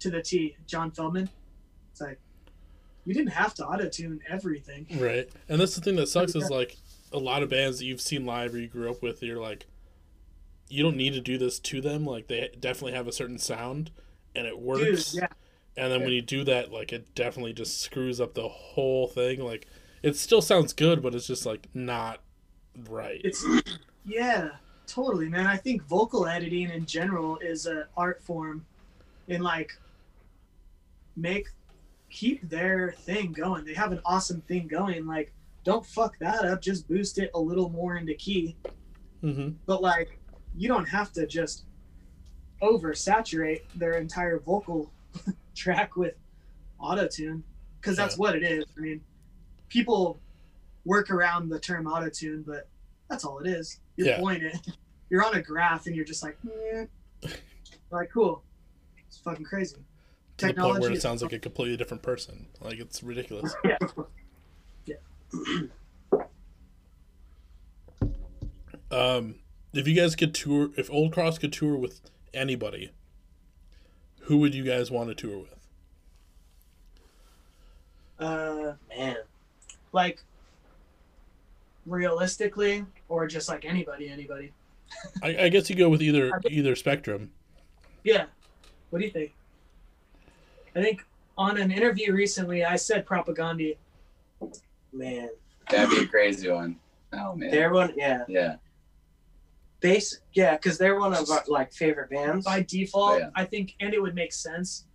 to 0.00 0.10
the 0.10 0.22
T. 0.22 0.56
John 0.66 0.90
Feldmann. 0.90 1.28
It's 1.92 2.00
like 2.00 2.18
you 3.04 3.14
didn't 3.14 3.32
have 3.32 3.54
to 3.54 3.66
auto 3.66 3.88
tune 3.88 4.20
everything. 4.28 4.86
Right. 4.98 5.28
And 5.48 5.60
that's 5.60 5.74
the 5.74 5.80
thing 5.80 5.96
that 5.96 6.08
sucks 6.08 6.34
is 6.34 6.50
like 6.50 6.76
a 7.12 7.18
lot 7.18 7.42
of 7.42 7.48
bands 7.48 7.78
that 7.78 7.84
you've 7.84 8.00
seen 8.00 8.26
live 8.26 8.54
or 8.54 8.58
you 8.58 8.66
grew 8.66 8.90
up 8.90 9.02
with, 9.02 9.22
you're 9.22 9.40
like, 9.40 9.66
you 10.68 10.82
don't 10.82 10.96
need 10.96 11.14
to 11.14 11.20
do 11.20 11.38
this 11.38 11.58
to 11.60 11.80
them. 11.80 12.04
Like 12.04 12.26
they 12.26 12.50
definitely 12.58 12.92
have 12.92 13.06
a 13.06 13.12
certain 13.12 13.38
sound 13.38 13.90
and 14.34 14.46
it 14.46 14.54
Dude, 14.54 14.62
works. 14.62 15.14
yeah. 15.14 15.28
And 15.76 15.92
then 15.92 16.00
when 16.00 16.12
you 16.12 16.22
do 16.22 16.44
that, 16.44 16.72
like 16.72 16.92
it 16.92 17.14
definitely 17.14 17.52
just 17.52 17.80
screws 17.82 18.20
up 18.20 18.34
the 18.34 18.48
whole 18.48 19.06
thing. 19.06 19.40
Like 19.40 19.66
it 20.02 20.16
still 20.16 20.42
sounds 20.42 20.72
good, 20.72 21.02
but 21.02 21.14
it's 21.14 21.26
just 21.26 21.44
like 21.44 21.68
not 21.74 22.20
right. 22.88 23.20
It's 23.24 23.44
yeah, 24.04 24.50
totally, 24.86 25.28
man. 25.28 25.46
I 25.46 25.56
think 25.56 25.82
vocal 25.82 26.26
editing 26.26 26.70
in 26.70 26.86
general 26.86 27.38
is 27.38 27.66
an 27.66 27.84
art 27.96 28.22
form 28.22 28.64
in 29.28 29.42
like 29.42 29.72
make 31.16 31.48
keep 32.08 32.48
their 32.48 32.92
thing 32.92 33.32
going. 33.32 33.64
They 33.64 33.74
have 33.74 33.92
an 33.92 34.00
awesome 34.04 34.40
thing 34.42 34.66
going. 34.68 35.06
Like, 35.06 35.32
don't 35.64 35.84
fuck 35.84 36.18
that 36.20 36.44
up. 36.44 36.62
Just 36.62 36.88
boost 36.88 37.18
it 37.18 37.30
a 37.34 37.40
little 37.40 37.68
more 37.68 37.96
into 37.96 38.14
key. 38.14 38.56
hmm 39.20 39.50
But 39.66 39.82
like, 39.82 40.18
you 40.56 40.68
don't 40.68 40.86
have 40.86 41.12
to 41.12 41.26
just 41.26 41.64
oversaturate 42.62 43.62
their 43.74 43.98
entire 43.98 44.38
vocal 44.38 44.90
track 45.56 45.96
with 45.96 46.14
auto 46.78 47.08
tune 47.08 47.42
because 47.80 47.96
that's 47.96 48.14
Yeah. 48.14 48.20
what 48.20 48.36
it 48.36 48.44
is. 48.44 48.64
I 48.76 48.80
mean, 48.80 49.00
people 49.68 50.20
work 50.84 51.10
around 51.10 51.48
the 51.48 51.58
term 51.58 51.86
auto 51.88 52.08
tune, 52.08 52.42
but 52.46 52.68
that's 53.08 53.24
all 53.24 53.38
it 53.40 53.48
is. 53.48 53.80
You're 53.96 54.08
Yeah. 54.08 54.20
pointing, 54.20 54.52
you're 55.10 55.24
on 55.24 55.34
a 55.34 55.42
graph, 55.42 55.86
and 55.86 55.96
you're 55.96 56.04
just 56.04 56.22
like, 56.22 56.36
eh. 56.72 56.86
like 57.90 58.10
cool. 58.12 58.44
It's 59.08 59.18
fucking 59.18 59.44
crazy. 59.44 59.76
To 60.38 60.46
the 60.48 60.52
point 60.52 60.56
where 60.58 60.64
Technology 60.74 60.92
it 60.94 60.96
is- 60.98 61.02
sounds 61.02 61.22
like 61.22 61.32
a 61.32 61.38
completely 61.38 61.76
different 61.76 62.02
person. 62.02 62.46
Like 62.60 62.78
it's 62.78 63.02
ridiculous. 63.02 63.54
yeah. 63.64 63.78
Yeah. 64.84 64.96
Um, 68.90 69.36
if 69.72 69.88
you 69.88 69.94
guys 69.94 70.14
could 70.14 70.32
tour, 70.34 70.70
if 70.76 70.90
Old 70.90 71.12
Cross 71.12 71.38
could 71.38 71.52
tour 71.52 71.76
with 71.76 72.00
anybody, 72.32 72.92
who 74.26 74.38
would 74.38 74.54
you 74.54 74.64
guys 74.64 74.90
want 74.90 75.08
to 75.08 75.14
tour 75.14 75.38
with? 75.38 75.54
Uh, 78.18 78.72
Man, 78.96 79.16
like 79.92 80.20
realistically, 81.84 82.84
or 83.08 83.26
just 83.28 83.48
like 83.48 83.64
anybody, 83.64 84.08
anybody. 84.08 84.52
I, 85.22 85.44
I 85.44 85.48
guess 85.48 85.70
you 85.70 85.76
go 85.76 85.88
with 85.88 86.02
either 86.02 86.30
either 86.50 86.74
spectrum. 86.74 87.30
Yeah. 88.02 88.26
What 88.90 88.98
do 88.98 89.04
you 89.04 89.10
think? 89.10 89.32
I 90.74 90.82
think 90.82 91.04
on 91.38 91.58
an 91.58 91.70
interview 91.70 92.12
recently, 92.12 92.64
I 92.64 92.76
said 92.76 93.06
Propagandhi. 93.06 93.76
man, 94.92 95.28
That'd 95.70 95.90
be 95.90 96.04
a 96.04 96.08
crazy 96.08 96.50
one. 96.50 96.76
Oh 97.12 97.36
man. 97.36 97.50
they're 97.50 97.72
one. 97.72 97.92
Yeah, 97.96 98.24
yeah. 98.28 98.56
Base. 99.80 100.20
Yeah, 100.34 100.56
because 100.56 100.78
they're 100.78 100.98
one 100.98 101.12
of 101.14 101.28
our 101.30 101.44
like 101.48 101.72
favorite 101.72 102.10
bands. 102.10 102.44
By 102.44 102.62
default, 102.62 103.18
yeah. 103.20 103.30
I 103.34 103.44
think, 103.44 103.74
and 103.80 103.92
it 103.94 104.00
would 104.00 104.14
make 104.14 104.32
sense. 104.32 104.86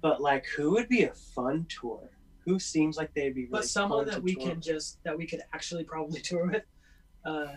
But 0.00 0.20
like, 0.20 0.46
who 0.56 0.70
would 0.72 0.88
be 0.88 1.04
a 1.04 1.12
fun 1.14 1.66
tour? 1.68 2.10
Who 2.46 2.58
seems 2.58 2.96
like 2.96 3.12
they'd 3.14 3.34
be 3.34 3.42
really 3.42 3.50
But 3.52 3.64
someone 3.66 4.00
fun 4.00 4.06
that 4.06 4.14
to 4.16 4.20
we 4.22 4.34
tour 4.34 4.48
can 4.48 4.60
just 4.60 4.98
that 5.04 5.16
we 5.16 5.26
could 5.26 5.42
actually 5.52 5.84
probably 5.84 6.20
tour 6.22 6.46
with. 6.46 6.62
Uh, 7.24 7.54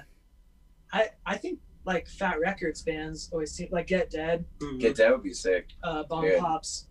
I 0.93 1.09
I 1.25 1.37
think 1.37 1.59
like 1.85 2.07
Fat 2.07 2.39
Wreck 2.39 2.59
Chords 2.59 2.81
bands 2.83 3.29
always 3.31 3.51
seem 3.51 3.69
like 3.71 3.87
Get 3.87 4.09
Dead, 4.11 4.45
with. 4.59 4.69
Mhm. 4.71 4.79
Get 4.79 4.95
Dead 4.97 5.11
would 5.11 5.23
be 5.23 5.33
sick. 5.33 5.69
uh, 5.83 6.03
Bomb 6.03 6.25
Yeah. 6.25 6.39
Pops. 6.39 6.87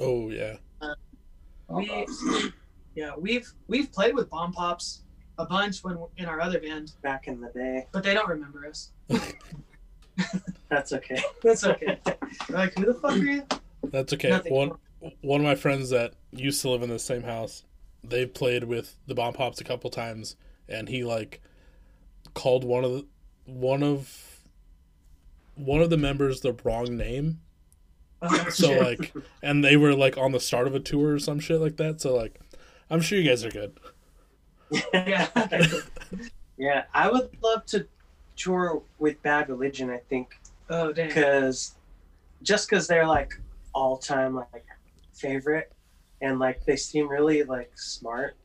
Oh 0.00 0.30
yeah, 0.30 0.56
Oh, 0.80 0.94
We- 1.68 1.90
awesome. 1.90 2.54
Yeah, 2.94 3.12
we've 3.16 3.48
we've 3.68 3.92
played 3.92 4.14
with 4.14 4.28
Bomb 4.30 4.52
Pops 4.52 5.04
a 5.38 5.44
bunch 5.46 5.84
when 5.84 5.98
in 6.16 6.24
our 6.26 6.40
other 6.40 6.58
band, 6.58 6.92
back 7.02 7.28
in 7.28 7.40
the 7.40 7.50
day. 7.50 7.86
but 7.92 8.02
they 8.02 8.14
don't 8.14 8.28
remember 8.28 8.66
us. 8.66 8.90
That's 10.68 10.92
okay. 10.92 11.22
That's 11.42 11.64
okay. 11.64 11.98
Like, 12.50 12.74
who 12.74 12.86
the 12.86 12.94
fuck 12.94 13.12
are 13.12 13.16
you? 13.16 13.42
that's 13.84 14.12
okay. 14.12 14.30
Nothing. 14.30 14.52
One 14.54 14.72
one 15.22 15.40
of 15.40 15.46
my 15.46 15.54
friends 15.54 15.90
that 15.90 16.14
used 16.32 16.60
to 16.62 16.70
live 16.70 16.82
in 16.82 16.90
the 16.90 16.98
same 16.98 17.22
house, 17.22 17.64
they 18.02 18.26
played 18.26 18.64
with 18.64 18.96
the 19.06 19.14
Bomb 19.14 19.32
Pops 19.34 19.60
a 19.60 19.64
couple 19.64 19.88
times, 19.90 20.36
and 20.68 20.88
he 20.88 21.04
like 21.04 21.40
called 22.34 22.64
one 22.64 22.84
of 22.84 22.92
the 22.92 23.06
one 23.46 23.82
of 23.82 24.40
one 25.54 25.80
of 25.80 25.90
the 25.90 25.96
members 25.96 26.40
the 26.40 26.52
wrong 26.64 26.96
name. 26.96 27.40
Oh, 28.20 28.48
So 28.50 28.66
shit. 28.68 28.82
like, 28.82 29.14
and 29.42 29.64
they 29.64 29.76
were 29.76 29.94
like 29.94 30.18
on 30.18 30.32
the 30.32 30.40
start 30.40 30.66
of 30.66 30.74
a 30.74 30.80
tour 30.80 31.14
or 31.14 31.18
some 31.20 31.38
shit 31.38 31.60
like 31.60 31.76
that. 31.76 32.00
So 32.00 32.14
like, 32.16 32.40
I'm 32.90 33.00
sure 33.00 33.18
you 33.18 33.28
guys 33.28 33.44
are 33.44 33.50
good. 33.50 33.78
yeah. 34.92 35.28
Yeah, 36.60 36.86
I 36.92 37.08
would 37.08 37.30
love 37.40 37.64
to 37.66 37.86
tour 38.38 38.82
with 38.98 39.20
Bad 39.22 39.48
Religion. 39.48 39.90
I 39.90 39.98
think 39.98 40.40
Oh 40.70 40.92
damn. 40.92 41.08
because 41.08 41.74
just 42.42 42.68
because 42.68 42.86
they're 42.86 43.06
like 43.06 43.34
all 43.74 43.98
time 43.98 44.34
like 44.34 44.64
favorite 45.12 45.72
and 46.20 46.38
like 46.38 46.64
they 46.64 46.76
seem 46.76 47.08
really 47.08 47.42
like 47.42 47.70
smart. 47.76 48.36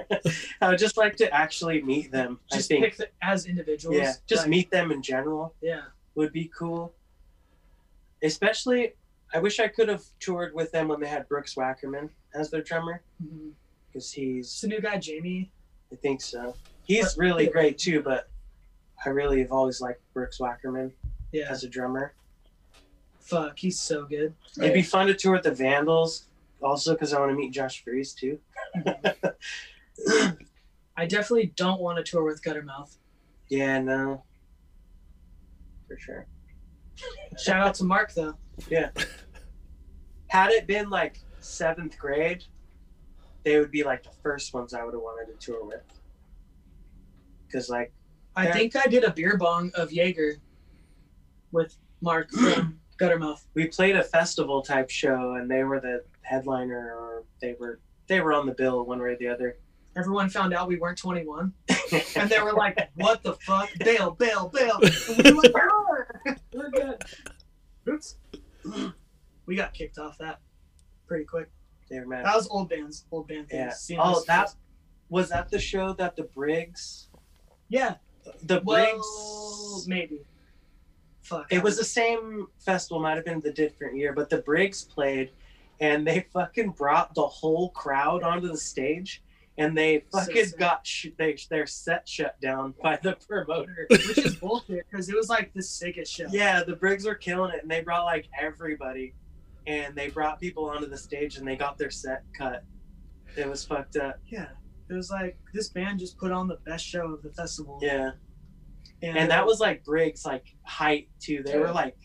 I 0.60 0.68
would 0.68 0.78
just 0.78 0.96
like 0.96 1.16
to 1.16 1.32
actually 1.32 1.82
meet 1.82 2.10
them. 2.10 2.38
Just 2.52 2.70
I 2.70 2.80
think 2.80 2.96
the, 2.96 3.08
as 3.22 3.46
individuals. 3.46 3.96
yeah, 3.96 4.12
just 4.26 4.42
like, 4.42 4.50
meet 4.50 4.70
them 4.70 4.90
in 4.90 5.02
general 5.02 5.54
Yeah. 5.62 5.82
would 6.14 6.32
be 6.32 6.50
cool. 6.56 6.92
Especially, 8.22 8.92
I 9.34 9.38
wish 9.38 9.58
I 9.60 9.68
could 9.68 9.88
have 9.88 10.04
toured 10.20 10.54
with 10.54 10.70
them 10.72 10.88
when 10.88 11.00
they 11.00 11.08
had 11.08 11.26
Brooks 11.28 11.54
Wackerman 11.54 12.10
as 12.34 12.50
their 12.50 12.62
drummer 12.62 13.02
mm-hmm. 13.22 13.48
because 13.88 14.04
It's 14.04 14.12
he's 14.12 14.60
the 14.60 14.68
new 14.68 14.80
guy, 14.80 14.98
Jamie. 14.98 15.50
I 15.92 15.96
think 15.96 16.20
so. 16.20 16.54
He's 16.84 17.16
really 17.16 17.46
great 17.46 17.78
too, 17.78 18.02
but 18.02 18.28
I 19.04 19.10
really 19.10 19.40
have 19.40 19.52
always 19.52 19.80
liked 19.80 20.00
Brooks 20.14 20.38
Wackerman 20.38 20.92
Yeah. 21.32 21.46
as 21.50 21.64
a 21.64 21.68
drummer. 21.68 22.14
Fuck, 23.20 23.58
he's 23.58 23.78
so 23.78 24.04
good. 24.04 24.34
It'd 24.58 24.74
be 24.74 24.82
fun 24.82 25.06
to 25.06 25.14
tour 25.14 25.32
with 25.32 25.44
the 25.44 25.52
Vandals, 25.54 26.26
also 26.60 26.92
because 26.92 27.12
I 27.12 27.18
want 27.20 27.30
to 27.30 27.36
meet 27.36 27.52
Josh 27.52 27.82
Freese 27.82 28.12
too. 28.14 28.38
I 30.96 31.06
definitely 31.06 31.52
don't 31.56 31.80
want 31.80 31.98
to 31.98 32.04
tour 32.10 32.24
with 32.24 32.42
Guttermouth. 32.42 32.96
Yeah, 33.48 33.80
no, 33.80 34.22
for 35.88 35.98
sure. 35.98 36.26
Shout 37.38 37.66
out 37.66 37.74
to 37.76 37.84
Mark 37.84 38.12
though. 38.14 38.34
Yeah. 38.68 38.90
Had 40.28 40.50
it 40.50 40.66
been 40.66 40.90
like 40.90 41.18
seventh 41.40 41.98
grade, 41.98 42.44
they 43.44 43.58
would 43.58 43.70
be 43.70 43.82
like 43.82 44.02
the 44.02 44.10
first 44.22 44.54
ones 44.54 44.74
I 44.74 44.84
would 44.84 44.94
have 44.94 45.02
wanted 45.02 45.38
to 45.38 45.44
tour 45.44 45.64
with. 45.64 45.82
Because 47.46 47.68
like, 47.68 47.92
I 48.36 48.46
Yeah. 48.46 48.52
think 48.54 48.76
I 48.76 48.86
did 48.86 49.04
a 49.04 49.10
beer 49.12 49.36
bong 49.36 49.70
of 49.74 49.92
Jaeger 49.92 50.36
with 51.50 51.76
Mark 52.00 52.30
from 52.30 52.80
Guttermouth. 52.98 53.44
we 53.54 53.66
played 53.68 53.96
a 53.96 54.02
festival 54.02 54.62
type 54.62 54.88
show, 54.90 55.34
and 55.34 55.50
they 55.50 55.64
were 55.64 55.80
the 55.80 56.04
headliner, 56.22 56.94
or 56.96 57.24
they 57.40 57.54
were 57.58 57.80
they 58.08 58.20
were 58.20 58.32
on 58.32 58.46
the 58.46 58.52
bill 58.54 58.84
one 58.84 59.00
way 59.00 59.10
or 59.10 59.16
the 59.16 59.28
other. 59.28 59.58
Everyone 59.96 60.28
found 60.30 60.54
out 60.54 60.68
we 60.68 60.76
weren't 60.78 60.96
21, 60.98 61.52
and 62.16 62.30
they 62.30 62.40
were 62.40 62.52
like, 62.52 62.78
"What 62.94 63.22
the 63.22 63.34
fuck? 63.34 63.68
Bail, 63.80 64.12
bail, 64.12 64.48
bail!" 64.48 64.80
And 65.24 65.36
we 65.36 65.52
"Ah, 65.54 66.34
"We're 66.54 66.70
good." 66.70 67.02
Oops. 67.88 68.16
We 69.46 69.56
got 69.56 69.74
kicked 69.74 69.98
off 69.98 70.16
that 70.18 70.40
pretty 71.06 71.24
quick. 71.24 71.50
they 71.90 71.98
were 72.00 72.06
mad. 72.06 72.24
That 72.24 72.36
was 72.36 72.48
old 72.48 72.70
bands, 72.70 73.04
old 73.10 73.28
band 73.28 73.48
things. 73.50 73.86
Yeah. 73.90 73.98
Oh, 74.00 74.22
that 74.28 74.54
was 75.10 75.28
that 75.28 75.50
the 75.50 75.58
show 75.58 75.92
that 75.94 76.16
the 76.16 76.22
Briggs, 76.22 77.08
Yeah. 77.68 77.96
The 78.42 78.60
Well, 78.64 78.92
Briggs. 78.94 79.88
maybe. 79.88 80.20
Fuck. 81.22 81.52
It 81.52 81.62
was 81.62 81.76
the 81.76 81.84
same 81.84 82.48
festival, 82.58 83.00
might 83.00 83.16
have 83.16 83.24
been 83.24 83.40
the 83.40 83.52
different 83.52 83.96
year, 83.96 84.12
but 84.12 84.28
the 84.28 84.38
Briggs 84.38 84.82
played, 84.84 85.30
and 85.80 86.06
they 86.06 86.26
fucking 86.32 86.70
brought 86.70 87.14
the 87.14 87.26
whole 87.26 87.70
crowd 87.70 88.22
onto 88.22 88.48
the 88.48 88.56
stage, 88.56 89.22
and 89.58 89.76
they 89.76 90.04
fucking 90.12 90.46
sick. 90.46 90.58
got 90.58 90.86
sh- 90.86 91.08
they, 91.18 91.36
their 91.50 91.66
set 91.66 92.08
shut 92.08 92.40
down 92.40 92.74
by 92.82 92.98
the 93.02 93.16
promoter. 93.28 93.86
which 93.90 94.18
is 94.18 94.36
bullshit 94.36 94.84
because 94.90 95.08
it 95.08 95.14
was 95.16 95.28
like 95.28 95.52
the 95.54 95.62
sickest 95.62 96.12
show. 96.12 96.26
yeah, 96.30 96.64
the 96.64 96.74
Briggs 96.76 97.04
were 97.04 97.14
killing 97.14 97.52
it, 97.52 97.62
and 97.62 97.70
they 97.70 97.80
brought 97.82 98.04
like 98.04 98.26
everybody. 98.40 99.14
and 99.68 99.94
they 99.94 100.08
brought 100.08 100.40
people 100.40 100.64
onto 100.68 100.86
the 100.88 100.98
stage 100.98 101.36
and 101.36 101.46
they 101.46 101.54
got 101.54 101.78
their 101.78 101.90
set 101.90 102.24
cut. 102.36 102.64
It 103.36 103.48
was 103.48 103.64
fucked 103.64 103.96
up. 103.96 104.18
Yeah. 104.26 104.48
It 104.92 104.96
was 104.96 105.10
like 105.10 105.38
this 105.54 105.70
band 105.70 105.98
just 105.98 106.18
put 106.18 106.32
on 106.32 106.48
the 106.48 106.58
best 106.66 106.84
show 106.84 107.06
of 107.12 107.22
the 107.22 107.30
festival. 107.30 107.78
Yeah. 107.80 108.10
And 109.02 109.30
that 109.30 109.46
was 109.46 109.58
like 109.58 109.84
Briggs 109.84 110.24
like 110.26 110.54
height 110.64 111.08
too. 111.18 111.42
They 111.44 111.58
were 111.58 111.72
like 111.72 111.96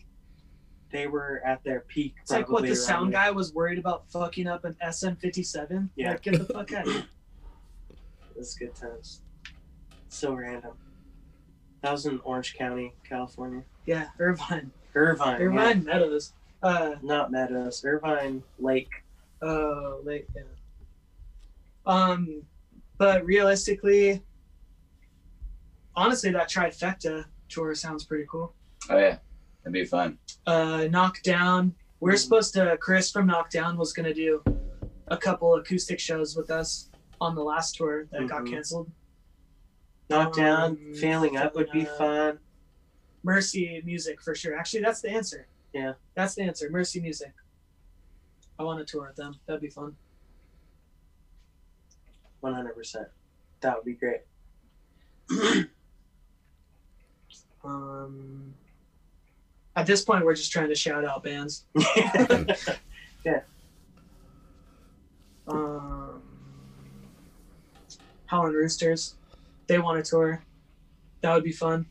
they 0.90 1.06
were 1.06 1.42
at 1.44 1.62
their 1.64 1.80
peak. 1.80 2.14
It's 2.22 2.30
like 2.30 2.48
what 2.48 2.62
the 2.62 2.74
sound 2.74 3.12
there. 3.12 3.20
guy 3.20 3.30
was 3.30 3.52
worried 3.52 3.78
about 3.78 4.10
fucking 4.10 4.46
up 4.46 4.64
an 4.64 4.74
SM57. 4.82 5.90
Yeah. 5.96 6.12
Like, 6.12 6.22
get 6.22 6.38
the 6.38 6.52
fuck 6.52 6.72
out 6.72 6.86
of 6.86 6.92
here. 6.92 7.04
It 8.30 8.42
was 8.42 8.54
good 8.54 8.72
times. 8.76 9.22
So 10.08 10.32
random. 10.32 10.74
That 11.82 11.90
was 11.90 12.06
in 12.06 12.20
Orange 12.20 12.54
County, 12.54 12.94
California. 13.02 13.64
Yeah, 13.84 14.06
Irvine. 14.20 14.70
Irvine. 14.94 15.42
Irvine 15.42 15.84
Meadows. 15.84 16.34
Uh. 16.62 16.94
Not 17.02 17.32
Meadows. 17.32 17.84
Irvine 17.84 18.44
Lake. 18.60 18.90
oh, 19.42 20.00
Lake. 20.04 20.28
yeah. 20.36 20.42
Um, 21.84 22.42
but 22.98 23.24
realistically, 23.24 24.22
honestly, 25.96 26.30
that 26.32 26.48
trifecta 26.50 27.24
tour 27.48 27.74
sounds 27.74 28.04
pretty 28.04 28.26
cool. 28.30 28.54
Oh 28.90 28.98
yeah, 28.98 29.18
that'd 29.62 29.72
be 29.72 29.84
fun. 29.84 30.18
Uh, 30.46 30.86
Knockdown. 30.90 31.74
We 32.00 32.10
are 32.10 32.14
Mhm. 32.14 32.18
supposed 32.18 32.54
to. 32.54 32.76
Chris 32.78 33.10
from 33.10 33.26
Knockdown 33.26 33.76
was 33.76 33.92
gonna 33.92 34.14
do 34.14 34.42
a 35.08 35.16
couple 35.16 35.54
acoustic 35.56 35.98
shows 35.98 36.36
with 36.36 36.50
us 36.50 36.90
on 37.20 37.34
the 37.34 37.42
last 37.42 37.74
tour 37.76 38.04
that 38.12 38.28
got 38.28 38.42
Mhm. 38.42 38.50
canceled. 38.50 38.90
Knockdown. 40.10 40.70
Um, 40.72 40.94
Failing 40.94 41.36
up 41.36 41.54
would 41.54 41.70
be 41.72 41.86
uh, 41.86 41.94
fun. 41.96 42.38
Mercy 43.24 43.82
Music 43.84 44.22
for 44.22 44.34
sure. 44.34 44.56
Actually, 44.56 44.82
that's 44.82 45.00
the 45.00 45.10
answer. 45.10 45.48
Yeah. 45.72 45.94
That's 46.14 46.34
the 46.34 46.42
answer. 46.42 46.70
Mercy 46.70 47.00
Music. 47.00 47.32
I 48.58 48.62
want 48.62 48.78
to 48.78 48.90
tour 48.90 49.06
with 49.08 49.16
them. 49.16 49.38
That'd 49.46 49.60
be 49.60 49.68
fun. 49.68 49.96
One 52.40 52.54
hundred 52.54 52.74
percent. 52.74 53.08
That 53.60 53.76
would 53.76 53.84
be 53.84 53.94
great. 53.94 54.20
Um, 57.64 58.54
at 59.76 59.84
this 59.84 60.04
point, 60.04 60.24
we're 60.24 60.34
just 60.34 60.52
trying 60.52 60.68
to 60.68 60.74
shout 60.74 61.04
out 61.04 61.24
bands. 61.24 61.64
Yeah. 63.24 63.40
Um, 65.48 66.22
Howlin' 68.26 68.52
Roosters. 68.54 69.16
They 69.66 69.78
want 69.80 69.98
a 69.98 70.02
tour. 70.02 70.42
That 71.22 71.34
would 71.34 71.42
be 71.42 71.50
fun. 71.52 71.84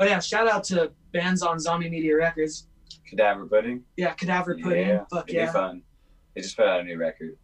Oh 0.00 0.04
yeah, 0.04 0.18
shout 0.18 0.48
out 0.48 0.64
to 0.64 0.90
bands 1.12 1.42
on 1.42 1.60
Zombie 1.60 1.88
Media 1.88 2.16
Records. 2.16 2.66
Cadaver 3.08 3.46
pudding. 3.46 3.84
Yeah, 3.96 4.12
Cadaver 4.14 4.56
Pudding. 4.60 4.88
Yeah, 4.88 5.04
Fuck 5.10 5.28
it'd 5.30 5.36
yeah. 5.36 5.46
be 5.46 5.52
fun. 5.52 5.82
They 6.34 6.42
just 6.42 6.56
put 6.56 6.66
out 6.66 6.80
a 6.80 6.84
new 6.84 6.98
record. 6.98 7.36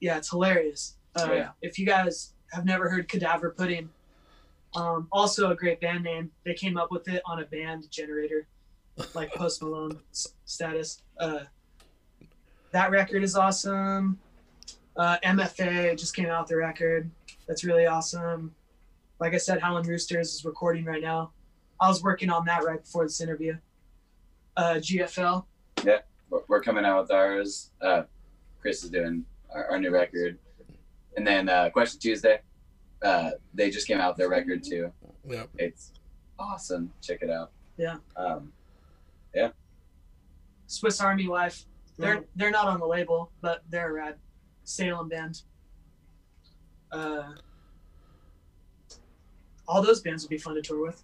yeah, 0.00 0.18
it's 0.18 0.28
hilarious. 0.30 0.97
Uh, 1.18 1.26
Oh, 1.28 1.32
yeah. 1.34 1.50
If 1.62 1.78
you 1.78 1.86
guys 1.86 2.34
have 2.52 2.64
never 2.64 2.88
heard 2.88 3.08
Cadaver 3.08 3.50
Pudding, 3.50 3.88
um, 4.74 5.08
also 5.12 5.50
a 5.50 5.54
great 5.56 5.80
band 5.80 6.04
name. 6.04 6.30
They 6.44 6.54
came 6.54 6.76
up 6.76 6.90
with 6.90 7.08
it 7.08 7.22
on 7.26 7.40
a 7.42 7.46
band 7.46 7.90
generator, 7.90 8.46
like 9.14 9.32
Post 9.34 9.62
Malone 9.62 9.98
s- 10.12 10.34
status. 10.44 11.02
Uh, 11.18 11.40
that 12.72 12.90
record 12.90 13.22
is 13.22 13.34
awesome. 13.36 14.18
Uh, 14.96 15.16
MFA 15.24 15.98
just 15.98 16.14
came 16.14 16.26
out 16.26 16.46
the 16.48 16.56
record. 16.56 17.10
That's 17.46 17.64
really 17.64 17.86
awesome. 17.86 18.54
Like 19.20 19.34
I 19.34 19.38
said, 19.38 19.60
Howlin' 19.60 19.86
Roosters 19.86 20.34
is 20.34 20.44
recording 20.44 20.84
right 20.84 21.02
now. 21.02 21.32
I 21.80 21.88
was 21.88 22.02
working 22.02 22.30
on 22.30 22.44
that 22.46 22.64
right 22.64 22.82
before 22.82 23.04
this 23.04 23.20
interview. 23.20 23.56
Uh, 24.56 24.74
GFL. 24.74 25.44
We're- 26.30 26.42
We're 26.48 26.60
coming 26.62 26.84
out 26.84 27.00
with 27.02 27.10
ours. 27.10 27.70
Uh, 27.80 28.02
Chris 28.60 28.84
is 28.84 28.90
doing 28.90 29.24
our, 29.54 29.64
our 29.70 29.78
new 29.78 29.90
record, 29.90 30.38
and 31.18 31.26
then 31.26 31.48
uh, 31.48 31.68
Question 31.70 31.98
Tuesday. 31.98 32.40
Uh, 33.02 33.30
they 33.52 33.70
just 33.70 33.88
came 33.88 33.98
out 33.98 34.10
with 34.12 34.18
their 34.18 34.28
record 34.28 34.62
too. 34.62 34.92
Yep. 35.28 35.48
It's 35.58 35.92
awesome. 36.38 36.92
Check 37.02 37.22
it 37.22 37.30
out. 37.30 37.50
Yeah. 37.76 37.96
Um, 38.16 38.52
Swiss 40.68 41.00
Army 41.00 41.24
Life. 41.26 41.64
They're 41.96 42.24
they're 42.36 42.50
not 42.50 42.68
on 42.68 42.78
the 42.78 42.86
label, 42.86 43.32
but 43.40 43.62
they're 43.70 43.88
a 43.90 43.92
rad 43.94 44.16
Salem 44.64 45.08
band. 45.08 45.42
Uh, 46.92 47.30
all 49.66 49.80
those 49.82 50.00
bands 50.02 50.22
would 50.24 50.28
be 50.30 50.36
fun 50.38 50.54
to 50.56 50.62
tour 50.62 50.82
with. 50.86 51.02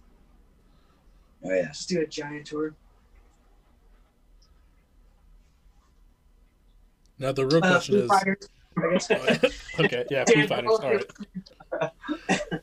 oh 1.43 1.51
yeah. 1.53 1.67
Just 1.67 1.89
do 1.89 1.99
a 2.01 2.05
giant 2.05 2.45
tour. 2.45 2.73
Now 7.17 7.31
the 7.31 7.45
real 7.47 7.57
Uh, 7.65 7.71
question 7.71 7.95
Foo 7.95 8.03
is. 8.03 8.09
Fighters, 8.09 8.49
I 8.77 8.91
guess. 8.91 9.11
okay, 9.79 10.05
yeah, 10.09 10.25
Foo 10.25 10.47
Fighters. 10.47 10.71
All 10.71 10.93
right. 10.93 11.05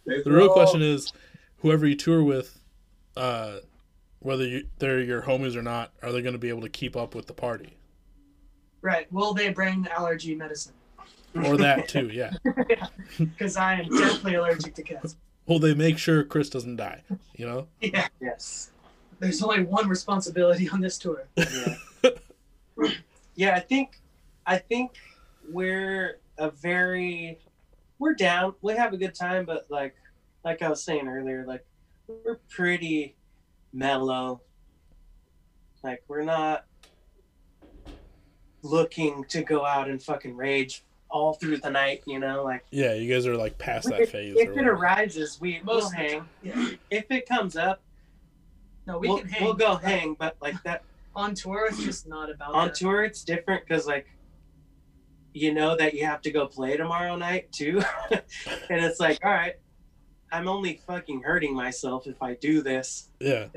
The 0.05 0.31
real 0.31 0.53
question 0.53 0.83
is, 0.83 1.13
whoever 1.59 1.87
you 1.87 1.97
tour 1.97 2.23
with, 2.23 2.59
uh, 3.17 3.57
whether 4.21 4.47
you, 4.47 4.67
they're 4.79 5.01
your 5.01 5.23
homies 5.23 5.57
or 5.57 5.63
not, 5.63 5.93
are 6.03 6.13
they 6.13 6.23
going 6.23 6.35
to 6.35 6.39
be 6.39 6.49
able 6.49 6.63
to 6.63 6.69
keep 6.69 6.97
up 6.97 7.15
with 7.15 7.27
the 7.27 7.33
party? 7.33 7.77
Right. 8.81 9.11
Will 9.13 9.35
they 9.35 9.51
bring 9.51 9.87
allergy 9.89 10.35
medicine? 10.35 10.73
Or 11.35 11.57
that 11.57 11.89
too, 11.89 12.09
yeah. 12.09 12.33
Because 13.19 13.57
I 13.57 13.75
am 13.81 13.89
deathly 13.89 14.35
allergic 14.35 14.75
to 14.75 14.83
cats. 14.83 15.17
Will 15.47 15.59
they 15.59 15.75
make 15.75 15.99
sure 15.99 16.25
Chris 16.25 16.49
doesn't 16.49 16.77
die? 16.77 17.03
You 17.37 17.47
know? 17.47 17.67
Yeah. 17.81 18.09
Yes. 18.21 18.71
There's 19.19 19.43
only 19.43 19.63
one 19.65 19.89
responsibility 19.89 20.69
on 20.69 20.81
this 20.81 20.99
tour. 20.99 21.25
Yeah. 21.37 21.77
yeah, 23.35 23.55
I 23.55 23.61
think 23.61 24.01
I 24.47 24.59
think 24.59 24.99
we're 25.53 26.19
a 26.39 26.51
very 26.51 27.39
we're 27.99 28.15
down. 28.15 28.55
We 28.63 28.75
have 28.75 28.93
a 28.93 28.97
good 28.97 29.15
time, 29.15 29.45
but 29.45 29.67
like 29.71 29.95
like 30.45 30.63
I 30.63 30.69
was 30.69 30.83
saying 30.83 31.07
earlier, 31.09 31.45
like 31.47 31.65
we're 32.07 32.41
pretty 32.49 33.15
mellow. 33.73 34.41
Like 35.85 36.03
we're 36.09 36.23
not 36.25 36.65
looking 38.63 39.25
to 39.25 39.43
go 39.43 39.65
out 39.65 39.89
and 39.89 40.03
fucking 40.03 40.37
rage 40.37 40.85
all 41.11 41.35
through 41.35 41.59
the 41.59 41.71
night, 41.71 42.03
you 42.07 42.19
know, 42.19 42.43
like 42.43 42.65
Yeah, 42.71 42.95
you 42.95 43.13
guys 43.13 43.27
are 43.27 43.37
like 43.37 43.59
past 43.59 43.89
that 43.91 44.01
if, 44.01 44.11
phase. 44.13 44.35
if 44.37 44.49
it 44.49 44.55
whatever. 44.55 44.71
arises, 44.73 45.39
we 45.41 45.61
Most 45.63 45.85
will 45.85 45.91
hang. 45.91 46.29
Yeah. 46.43 46.71
If 46.91 47.11
it 47.11 47.29
comes 47.29 47.57
up, 47.57 47.83
No, 48.87 48.99
we 48.99 49.09
we 49.09 49.15
will 49.15 49.19
can 49.21 49.29
hang. 49.29 49.45
we'll 49.45 49.55
go 49.55 49.77
hang, 49.77 50.15
but 50.19 50.37
like 50.41 50.61
that 50.63 50.85
On 51.15 51.35
tour, 51.35 51.67
it's 51.69 51.83
just 51.85 52.09
not 52.09 52.31
about 52.31 52.55
on 52.55 52.69
that. 52.69 52.77
tour 52.77 53.05
it's 53.05 53.25
different 53.25 53.67
because 53.67 53.87
like 53.87 54.07
you 55.35 55.53
know 55.55 55.77
that 55.77 55.95
you 55.95 56.05
have 56.05 56.21
to 56.23 56.31
go 56.31 56.47
play 56.47 56.77
tomorrow 56.77 57.17
night 57.17 57.51
too? 57.53 57.83
And 58.71 58.85
it's 58.85 59.01
like 59.01 59.19
all 59.25 59.31
right 59.31 59.55
i'm 60.31 60.49
only 60.49 60.81
fucking 60.87 61.21
hurting 61.23 61.55
myself 61.55 62.07
if 62.07 62.21
i 62.23 62.35
do 62.35 62.63
this. 62.63 63.11
Yeah, 63.21 63.49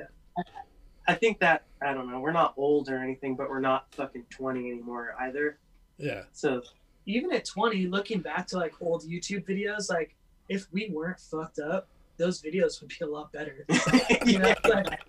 i 1.08 1.14
think 1.14 1.40
that 1.40 1.64
i 1.82 1.94
don't 1.94 2.10
know 2.10 2.20
we're 2.20 2.32
not 2.34 2.54
old 2.58 2.90
or 2.90 2.98
anything 2.98 3.36
but 3.36 3.50
we're 3.50 3.62
not 3.62 3.94
fucking 3.94 4.26
20 4.30 4.72
anymore 4.72 5.16
either. 5.22 5.58
Yeah, 5.98 6.24
so 6.34 6.62
even 7.06 7.32
at 7.34 7.46
20 7.46 7.88
looking 7.88 8.20
back 8.20 8.48
to 8.48 8.58
like 8.58 8.74
old 8.82 9.04
youtube 9.04 9.48
videos 9.48 9.90
like 9.90 10.16
if 10.50 10.68
we 10.74 10.90
weren't 10.92 11.20
fucked 11.20 11.60
up 11.60 11.88
those 12.18 12.42
videos 12.42 12.82
would 12.82 12.90
be 12.90 12.98
a 13.02 13.08
lot 13.08 13.32
better. 13.32 13.66
You 14.26 14.40
know 14.40 14.54
like, 14.66 15.06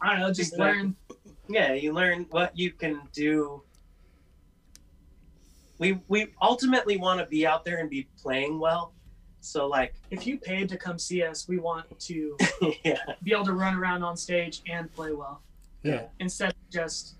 i 0.00 0.10
don't 0.10 0.20
know 0.20 0.28
just 0.32 0.54
Exactly. 0.54 0.64
learn. 0.64 0.96
yeah 1.48 1.72
you 1.74 1.92
learn 1.92 2.26
what 2.30 2.56
you 2.56 2.70
can 2.72 3.02
do 3.12 3.62
we 5.80 5.98
we 6.06 6.28
ultimately 6.40 6.96
want 6.96 7.18
to 7.18 7.26
be 7.26 7.44
out 7.46 7.64
there 7.64 7.78
and 7.78 7.90
be 7.90 8.06
playing 8.22 8.60
well 8.60 8.92
so 9.40 9.66
like 9.66 9.94
if 10.10 10.26
you 10.26 10.38
paid 10.38 10.68
to 10.68 10.76
come 10.76 10.98
see 10.98 11.22
us 11.24 11.48
we 11.48 11.58
want 11.58 11.86
to 11.98 12.36
yeah 12.84 12.98
be 13.24 13.32
able 13.32 13.44
to 13.44 13.54
run 13.54 13.74
around 13.74 14.02
on 14.04 14.16
stage 14.16 14.62
and 14.70 14.92
play 14.94 15.12
well 15.12 15.42
yeah. 15.82 16.02
instead 16.20 16.50
of 16.50 16.56
just 16.70 17.16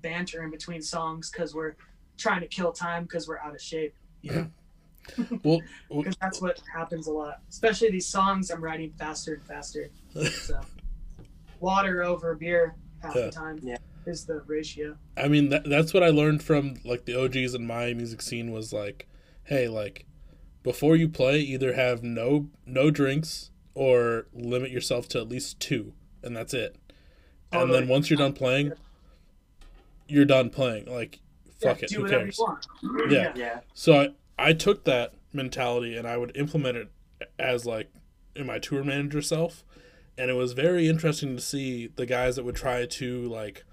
banter 0.00 0.42
in 0.42 0.50
between 0.50 0.80
songs 0.80 1.30
because 1.30 1.54
we're 1.54 1.74
trying 2.16 2.40
to 2.40 2.46
kill 2.46 2.72
time 2.72 3.02
because 3.04 3.28
we're 3.28 3.38
out 3.38 3.54
of 3.54 3.60
shape 3.60 3.94
Yeah. 4.22 4.46
Well, 5.44 5.60
w- 5.90 6.02
because 6.02 6.16
that's 6.20 6.40
what 6.40 6.60
happens 6.74 7.06
a 7.06 7.12
lot 7.12 7.40
especially 7.50 7.90
these 7.90 8.06
songs 8.06 8.50
i'm 8.50 8.64
writing 8.64 8.92
faster 8.98 9.34
and 9.34 9.44
faster 9.46 9.90
so 10.30 10.60
water 11.60 12.02
over 12.02 12.34
beer 12.34 12.74
half 13.02 13.14
Yeah. 13.14 13.22
the 13.26 13.30
time 13.30 13.58
Yeah. 13.62 13.76
Is 14.08 14.24
the 14.26 14.42
ratio 14.46 14.96
I 15.16 15.28
mean, 15.28 15.50
that, 15.50 15.64
that's 15.68 15.92
what 15.94 16.02
I 16.02 16.08
learned 16.08 16.42
from 16.42 16.74
like 16.84 17.04
the 17.04 17.14
OGs 17.20 17.54
in 17.54 17.66
my 17.66 17.92
music 17.94 18.22
scene 18.22 18.50
was 18.50 18.72
like, 18.72 19.08
hey, 19.44 19.68
like 19.68 20.06
before 20.62 20.96
you 20.96 21.08
play, 21.08 21.40
either 21.40 21.74
have 21.74 22.02
no 22.02 22.48
no 22.66 22.90
drinks 22.90 23.50
or 23.74 24.26
limit 24.32 24.70
yourself 24.70 25.08
to 25.08 25.18
at 25.20 25.28
least 25.28 25.60
two, 25.60 25.94
and 26.22 26.36
that's 26.36 26.52
it. 26.52 26.76
And 27.52 27.72
then 27.72 27.88
once 27.88 28.10
you're 28.10 28.18
done 28.18 28.34
playing, 28.34 28.72
you're 30.06 30.24
done 30.24 30.50
playing. 30.50 30.86
Like, 30.86 31.20
fuck 31.60 31.80
Yeah, 31.80 31.84
it, 31.84 31.90
do 31.90 32.02
who 32.02 32.08
cares? 32.08 32.38
you 32.38 32.44
want 32.44 33.12
Yeah. 33.12 33.32
yeah 33.34 33.60
So 33.74 34.00
I, 34.38 34.48
I 34.50 34.52
took 34.52 34.84
that 34.84 35.14
mentality 35.32 35.96
and 35.96 36.06
I 36.06 36.16
would 36.16 36.36
implement 36.36 36.76
it 36.76 36.90
as 37.38 37.64
like 37.66 37.90
in 38.34 38.46
my 38.46 38.58
tour 38.58 38.84
manager 38.84 39.22
self, 39.22 39.64
and 40.16 40.30
it 40.30 40.34
was 40.34 40.52
very 40.52 40.88
interesting 40.88 41.36
to 41.36 41.42
see 41.42 41.86
the 41.86 42.06
guys 42.06 42.36
that 42.36 42.44
would 42.44 42.56
try 42.56 42.84
to 42.86 43.22
like 43.28 43.64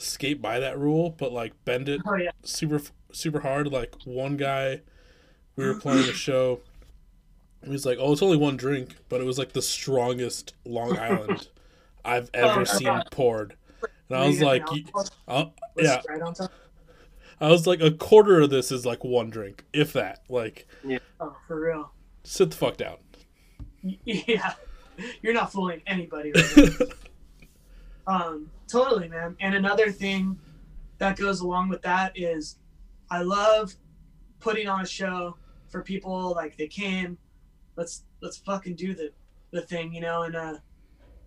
skate 0.00 0.40
by 0.42 0.60
that 0.60 0.78
rule, 0.78 1.10
but 1.10 1.32
like 1.32 1.52
bend 1.64 1.88
it 1.88 2.00
Oh 2.06 2.14
yeah. 2.16 2.30
super 2.42 2.80
super 3.12 3.40
hard. 3.40 3.68
Like 3.72 3.94
one 4.04 4.36
guy, 4.36 4.80
we 5.56 5.66
were 5.66 5.74
playing 5.74 6.08
a 6.08 6.12
show. 6.12 6.60
He 7.64 7.70
was 7.70 7.84
like, 7.84 7.98
"Oh, 8.00 8.12
it's 8.12 8.22
only 8.22 8.36
one 8.38 8.56
drink," 8.56 8.96
but 9.08 9.20
it 9.20 9.24
was 9.24 9.38
like 9.38 9.52
the 9.52 9.62
strongest 9.62 10.54
Long 10.64 10.96
Island 10.98 11.48
I've 12.04 12.30
ever 12.32 12.60
Oh, 12.60 12.64
seen 12.64 12.86
God. 12.86 13.08
poured. 13.10 13.54
And 14.08 14.18
I 14.18 14.26
was 14.26 14.40
like, 14.40 14.62
you- 14.72 14.84
uh, 15.28 15.46
yeah, 15.76 16.00
Right 16.08 16.20
on 16.22 16.34
top. 16.34 16.50
I 17.40 17.48
was 17.48 17.66
like, 17.66 17.80
a 17.80 17.90
quarter 17.90 18.40
of 18.40 18.50
this 18.50 18.72
is 18.72 18.84
like 18.84 19.04
one 19.04 19.30
drink, 19.30 19.64
if 19.72 19.92
that. 19.92 20.22
Like, 20.28 20.66
yeah, 20.84 20.98
Oh, 21.20 21.36
for 21.46 21.60
real. 21.60 21.92
sit 22.24 22.50
the 22.50 22.56
fuck 22.56 22.76
down. 22.76 22.96
Yeah. 24.04 24.54
You're 25.22 25.32
not 25.32 25.50
fooling 25.52 25.80
anybody 25.86 26.32
right 26.34 26.56
now. 26.56 26.86
Um, 28.10 28.50
totally, 28.66 29.08
man. 29.08 29.36
And 29.40 29.54
another 29.54 29.90
thing 29.92 30.38
that 30.98 31.16
goes 31.16 31.40
along 31.40 31.68
with 31.68 31.82
that 31.82 32.12
is 32.18 32.56
I 33.10 33.22
love 33.22 33.74
putting 34.40 34.66
on 34.68 34.80
a 34.80 34.86
show 34.86 35.36
for 35.68 35.82
people 35.82 36.32
like 36.34 36.56
they 36.56 36.66
came, 36.66 37.16
let's 37.76 38.04
let's 38.20 38.38
fucking 38.38 38.74
do 38.74 38.94
the 38.94 39.12
the 39.52 39.60
thing, 39.62 39.94
you 39.94 40.00
know, 40.00 40.22
and 40.22 40.34
uh 40.34 40.56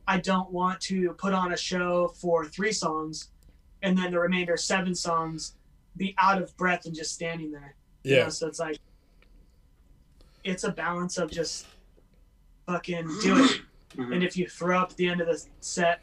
I 0.07 0.19
don't 0.19 0.51
want 0.51 0.81
to 0.81 1.14
put 1.14 1.34
on 1.34 1.53
a 1.53 1.57
show 1.57 2.10
for 2.10 2.45
three 2.45 2.73
songs 2.73 3.30
and 3.81 3.97
then 3.97 4.11
the 4.11 4.19
remainder 4.19 4.57
seven 4.57 4.93
songs 4.93 5.55
be 5.95 6.14
out 6.18 6.41
of 6.41 6.55
breath 6.57 6.85
and 6.85 6.93
just 6.93 7.14
standing 7.14 7.51
there. 7.51 7.76
you 8.03 8.11
know? 8.11 8.18
Yeah, 8.23 8.30
so 8.30 8.47
it's 8.47 8.60
like 8.60 8.77
it's 10.43 10.65
a 10.65 10.72
balance 10.72 11.18
of 11.18 11.31
just 11.31 11.65
fucking 12.68 13.07
do 13.22 13.43
it 13.45 13.61
Mhm. 13.95 14.14
and 14.15 14.23
if 14.23 14.35
you 14.35 14.47
throw 14.47 14.80
up 14.80 14.91
at 14.91 14.97
the 14.97 15.07
end 15.07 15.22
of 15.22 15.27
the 15.27 15.45
set, 15.61 16.01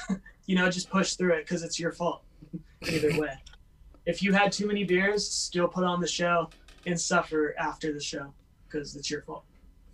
you 0.46 0.56
know, 0.56 0.70
just 0.70 0.90
push 0.90 1.14
through 1.14 1.34
it 1.34 1.44
because 1.46 1.62
it's 1.62 1.78
your 1.78 1.92
fault. 1.92 2.22
Either 2.90 3.18
way, 3.18 3.34
if 4.06 4.22
you 4.22 4.32
had 4.32 4.50
too 4.52 4.66
many 4.66 4.84
beers, 4.84 5.28
still 5.28 5.68
put 5.68 5.84
on 5.84 6.00
the 6.00 6.06
show 6.08 6.50
and 6.86 7.00
suffer 7.00 7.54
after 7.58 7.92
the 7.92 8.00
show 8.00 8.32
because 8.68 8.96
it's 8.96 9.10
your 9.10 9.22
fault. 9.22 9.44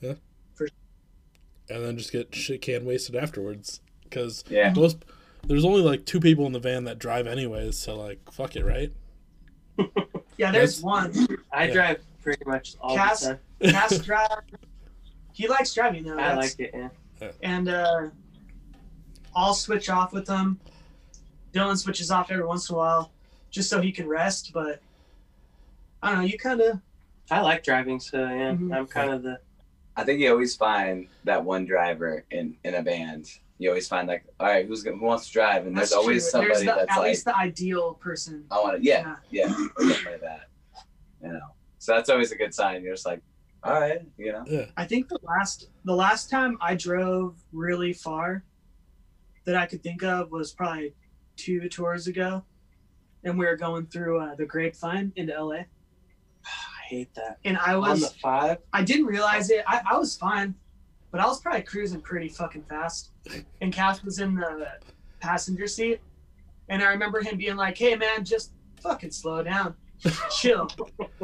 Yeah. 0.01 0.15
And 1.71 1.85
then 1.85 1.99
just 1.99 2.13
get 2.13 2.35
shit 2.35 2.63
can 2.63 2.87
wasted 2.87 3.15
afterwards 3.15 3.81
because 4.05 4.43
Yeah. 4.49 4.73
most 4.75 5.05
there's 5.47 5.65
only 5.67 5.83
like 5.83 6.07
two 6.07 6.19
people 6.19 6.47
in 6.47 6.53
the 6.53 6.59
van 6.59 6.85
that 6.85 6.99
drive 6.99 7.27
anyways. 7.27 7.77
So 7.77 7.95
like, 7.97 8.19
fuck 8.33 8.57
it, 8.57 8.65
right? 8.65 8.93
Yeah, 10.39 10.53
there's 10.53 10.81
That's- 10.81 11.15
one. 11.17 11.39
I 11.53 11.65
Yeah. 11.67 11.73
drive 11.75 12.05
pretty 12.23 12.45
much 12.47 12.77
all 12.81 12.95
Cass- 12.97 13.21
the 13.23 13.27
time. 13.61 13.73
Cass 13.73 13.99
drive. 13.99 14.29
He 15.33 15.49
likes 15.49 15.75
driving 15.75 16.05
though. 16.05 16.15
I 16.15 16.17
that's- 16.37 16.57
like 16.59 16.61
it. 16.61 16.91
Yeah. 17.21 17.31
and 17.43 17.69
uh, 17.69 18.07
I'll 19.39 19.55
switch 19.55 19.89
off 19.89 20.13
with 20.13 20.27
him. 20.29 20.59
Dylan 21.53 21.77
switches 21.79 22.11
off 22.11 22.31
every 22.31 22.45
once 22.45 22.69
in 22.69 22.75
a 22.75 22.79
while, 22.79 23.13
just 23.51 23.71
so 23.71 23.81
he 23.81 23.93
can 23.93 24.07
rest. 24.09 24.53
But 24.53 24.81
I 26.03 26.11
don't 26.11 26.19
know. 26.19 26.25
You 26.25 26.39
kind 26.39 26.61
of 26.61 26.81
I 27.31 27.41
like 27.41 27.63
driving, 27.63 28.01
so 28.01 28.19
yeah, 28.19 28.53
Mhm. 28.53 28.75
I'm 28.75 28.87
kind 28.87 29.11
of 29.13 29.23
the 29.23 29.39
I 29.97 30.05
think 30.05 30.21
you 30.21 30.31
always 30.31 30.55
find 30.55 31.09
that 31.25 31.45
one 31.45 31.65
driver 31.65 32.25
in 32.31 32.57
in 32.65 32.75
a 32.75 32.83
band. 32.83 33.31
You 33.59 33.71
always 33.71 33.89
find 33.89 34.07
like, 34.07 34.25
all 34.39 34.47
right, 34.47 34.65
who's 34.67 34.83
gonna, 34.85 34.97
who 34.97 35.05
wants 35.07 35.27
to 35.27 35.33
drive? 35.33 35.67
And 35.67 35.77
there's 35.77 35.93
always 35.93 36.23
There's 36.23 36.31
somebody 36.31 36.61
the, 36.67 36.75
that's 36.77 36.93
at 36.93 36.99
like, 36.99 37.09
least 37.09 37.25
the 37.25 37.37
ideal 37.37 37.95
person. 37.95 38.45
I 38.53 38.61
want 38.61 38.77
to, 38.79 38.85
yeah, 38.85 39.17
yeah, 39.31 39.47
or 39.77 39.83
something 39.91 40.13
like 40.13 40.21
that. 40.21 40.49
You 41.23 41.33
know, 41.33 41.41
so 41.79 41.95
that's 41.95 42.09
always 42.11 42.31
a 42.31 42.37
good 42.37 42.55
sign. 42.55 42.85
You're 42.85 42.95
just 42.95 43.05
like, 43.07 43.21
all 43.65 43.73
right, 43.73 44.01
you 44.17 44.31
know, 44.33 44.45
Yeah, 44.47 44.67
I 44.77 44.85
think 44.85 45.09
the 45.09 45.19
last 45.25 45.69
the 45.85 45.95
last 45.95 46.31
time 46.31 46.57
I 46.61 46.77
drove 46.77 47.35
really 47.53 47.93
far 47.93 48.45
that 49.49 49.57
I 49.57 49.65
could 49.65 49.83
think 49.83 50.03
of 50.03 50.31
was 50.31 50.53
probably 50.53 50.95
two 51.37 51.71
tours 51.71 52.07
ago, 52.07 52.45
and 53.25 53.39
we 53.39 53.47
were 53.47 53.57
going 53.57 53.87
through 53.87 54.21
uh, 54.21 54.35
the 54.35 54.45
Grapevine 54.45 55.11
into 55.17 55.43
LA, 55.43 55.55
I 56.45 56.85
hate 56.87 57.15
that. 57.15 57.39
and 57.47 57.57
I 57.57 57.73
On 57.73 57.81
was 57.81 58.13
the 58.13 58.19
five, 58.19 58.59
I 58.75 58.83
didn't 58.83 59.07
realize 59.07 59.49
it. 59.49 59.65
I, 59.67 59.81
I 59.91 59.97
was 59.97 60.15
fine, 60.15 60.55
but 61.11 61.23
I 61.23 61.27
was 61.27 61.41
probably 61.41 61.63
cruising 61.63 62.03
pretty 62.03 62.29
fucking 62.29 62.65
fast, 62.65 63.13
and 63.63 63.73
Cass 63.73 64.05
was 64.05 64.19
in 64.19 64.35
the 64.35 64.69
passenger 65.21 65.67
seat, 65.67 66.03
and 66.69 66.83
I 66.83 66.91
remember 66.91 67.23
him 67.23 67.39
being 67.39 67.57
like, 67.57 67.79
"Hey 67.79 67.97
man, 67.97 68.27
just 68.27 68.53
fucking 68.83 69.13
slow 69.13 69.43
down, 69.43 69.75
chill," 70.31 70.69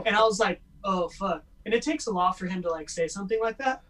and 0.07 0.17
I 0.17 0.23
was 0.23 0.41
like, 0.41 0.63
"Oh 0.83 1.11
fuck." 1.11 1.45
And 1.67 1.75
it 1.75 1.83
takes 1.83 2.07
a 2.07 2.11
lot 2.11 2.39
for 2.39 2.47
him 2.47 2.63
to 2.63 2.71
like 2.71 2.89
say 2.89 3.07
something 3.07 3.39
like 3.43 3.59
that. 3.59 3.83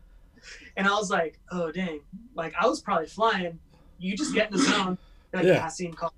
And 0.76 0.86
I 0.86 0.90
was 0.90 1.10
like, 1.10 1.40
oh 1.50 1.72
dang. 1.72 2.00
Like 2.34 2.52
I 2.60 2.66
was 2.66 2.80
probably 2.80 3.06
flying. 3.06 3.58
You 3.98 4.16
just 4.16 4.34
get 4.34 4.50
in 4.50 4.56
the 4.56 4.62
zone, 4.62 4.98
like 5.32 5.44
Yeah. 5.44 5.60
passing 5.60 5.92
call. 5.92 6.12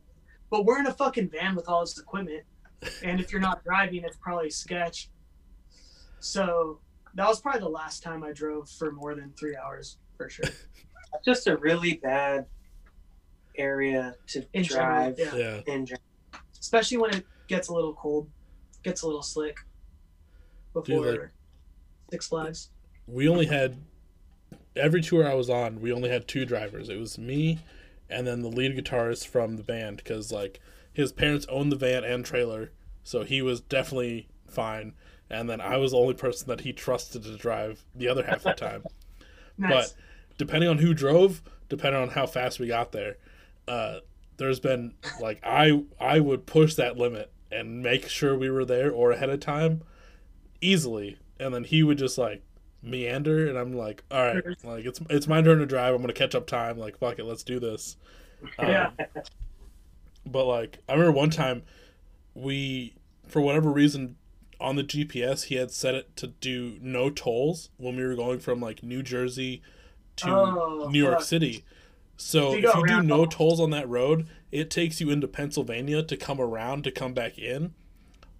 But 0.51 0.65
we're 0.65 0.79
in 0.79 0.87
a 0.87 0.93
fucking 0.93 1.31
van 1.31 1.55
with 1.55 1.69
all 1.69 1.81
this 1.81 1.99
equipment. 1.99 2.45
And 3.03 3.21
if 3.21 3.33
you're 3.33 3.41
not 3.41 3.65
driving, 3.65 4.05
it's 4.05 4.17
probably 4.17 4.51
sketch. 4.51 5.09
So 6.21 6.81
that 7.15 7.27
was 7.27 7.41
probably 7.41 7.61
the 7.61 7.69
last 7.69 8.03
time 8.03 8.23
I 8.23 8.33
drove 8.33 8.69
for 8.71 8.93
more 8.93 9.15
than 9.15 9.33
three 9.39 9.57
hours 9.57 9.99
for 10.17 10.29
sure. 10.29 10.45
it's 11.15 11.25
just 11.25 11.47
a 11.47 11.57
really 11.57 11.95
bad 11.95 12.47
area 13.57 14.15
to 14.29 14.47
In 14.53 14.65
general, 14.65 15.13
drive 15.15 15.19
yeah. 15.19 15.35
yeah. 15.35 15.61
in 15.75 15.87
general. 15.87 16.03
Especially 16.61 16.97
when 16.99 17.15
it 17.15 17.27
gets 17.49 17.69
a 17.69 17.73
little 17.75 17.95
cold, 17.95 18.29
gets 18.83 19.03
a 19.03 19.07
little 19.07 19.23
slick 19.23 19.59
before 20.73 21.07
like- 21.13 21.31
Six 22.11 22.29
Flags. 22.29 22.71
We 23.09 23.29
only 23.29 23.47
had 23.47 23.79
every 24.77 25.03
tour 25.03 25.29
I 25.29 25.35
was 25.35 25.51
on. 25.51 25.81
We 25.81 25.93
only 25.93 26.11
had 26.11 26.29
two 26.29 26.45
drivers. 26.45 26.89
It 26.89 26.99
was 26.99 27.19
me, 27.19 27.61
and 28.09 28.27
then 28.27 28.43
the 28.43 28.49
lead 28.49 28.77
guitarist 28.77 29.27
from 29.27 29.57
the 29.57 29.63
band 29.63 29.99
because 29.99 30.31
like 30.33 30.61
his 30.93 31.13
parents 31.13 31.47
owned 31.49 31.73
the 31.73 31.77
van 31.77 32.05
and 32.05 32.25
trailer, 32.25 32.71
so 33.03 33.23
he 33.23 33.43
was 33.43 33.61
definitely 33.61 34.29
fine. 34.49 34.95
And 35.29 35.51
then 35.51 35.61
I 35.61 35.77
was 35.77 35.91
the 35.91 35.99
only 35.99 36.15
person 36.15 36.49
that 36.49 36.61
he 36.61 36.73
trusted 36.73 37.25
to 37.25 37.37
drive 37.37 37.85
the 37.95 38.09
other 38.09 38.25
half 38.25 38.37
of 38.37 38.43
the 38.45 38.53
time. 38.67 38.85
Nice. 39.59 39.93
But 39.93 39.95
depending 40.39 40.71
on 40.71 40.79
who 40.79 40.95
drove, 40.95 41.43
depending 41.69 42.01
on 42.01 42.11
how 42.11 42.27
fast 42.27 42.61
we 42.61 42.67
got 42.69 42.93
there, 42.93 43.17
uh, 43.67 43.99
there's 44.37 44.61
been 44.61 44.95
like 45.21 45.41
I 45.43 45.83
I 45.99 46.21
would 46.21 46.47
push 46.47 46.75
that 46.75 46.97
limit 46.97 47.33
and 47.51 47.83
make 47.83 48.09
sure 48.09 48.37
we 48.37 48.51
were 48.51 48.65
there 48.65 48.91
or 48.91 49.13
ahead 49.13 49.31
of 49.31 49.41
time 49.41 49.83
easily, 50.61 51.19
and 51.39 51.55
then 51.55 51.65
he 51.65 51.83
would 51.83 51.99
just 51.99 52.19
like 52.19 52.43
meander, 52.83 53.49
and 53.49 53.59
I'm 53.59 53.73
like, 53.75 54.05
all 54.11 54.23
right, 54.23 54.43
like 54.65 54.85
it's 54.85 55.01
it's 55.11 55.27
my 55.27 55.43
turn 55.43 55.59
to 55.59 55.67
drive. 55.67 55.95
I'm 55.95 56.01
gonna 56.01 56.13
catch 56.13 56.35
up 56.35 56.47
time. 56.47 56.79
Like 56.79 56.99
fuck 56.99 57.19
it, 57.19 57.25
let's 57.25 57.43
do 57.43 57.59
this. 57.61 57.97
Um, 58.59 58.69
Yeah. 58.69 58.91
But 60.25 60.45
like 60.45 60.79
I 60.89 60.93
remember 60.93 61.13
one 61.13 61.31
time, 61.31 61.63
we 62.35 62.95
for 63.27 63.41
whatever 63.41 63.71
reason 63.71 64.17
on 64.61 64.77
the 64.77 64.85
GPS 64.85 65.45
he 65.45 65.55
had 65.57 65.71
set 65.71 65.95
it 65.95 66.17
to 66.17 66.29
do 66.29 66.79
no 66.81 67.11
tolls 67.11 67.71
when 67.77 67.97
we 67.97 68.05
were 68.05 68.15
going 68.15 68.39
from 68.41 68.61
like 68.61 68.83
New 68.83 69.03
Jersey 69.03 69.63
to 70.17 70.31
Oh, 70.31 70.89
New 70.91 70.99
York 71.03 71.19
fuck. 71.19 71.23
City. 71.25 71.65
So 72.17 72.53
So 72.53 72.57
you 72.57 72.69
if 72.69 72.75
you 72.77 72.87
do 72.87 73.03
no 73.03 73.19
all- 73.21 73.27
tolls 73.27 73.61
on 73.61 73.71
that 73.71 73.89
road, 73.89 74.27
it 74.51 74.71
takes 74.71 75.01
you 75.01 75.11
into 75.11 75.29
Pennsylvania 75.29 76.03
to 76.03 76.17
come 76.17 76.41
around 76.41 76.85
to 76.85 76.91
come 76.91 77.13
back 77.15 77.39
in. 77.39 77.75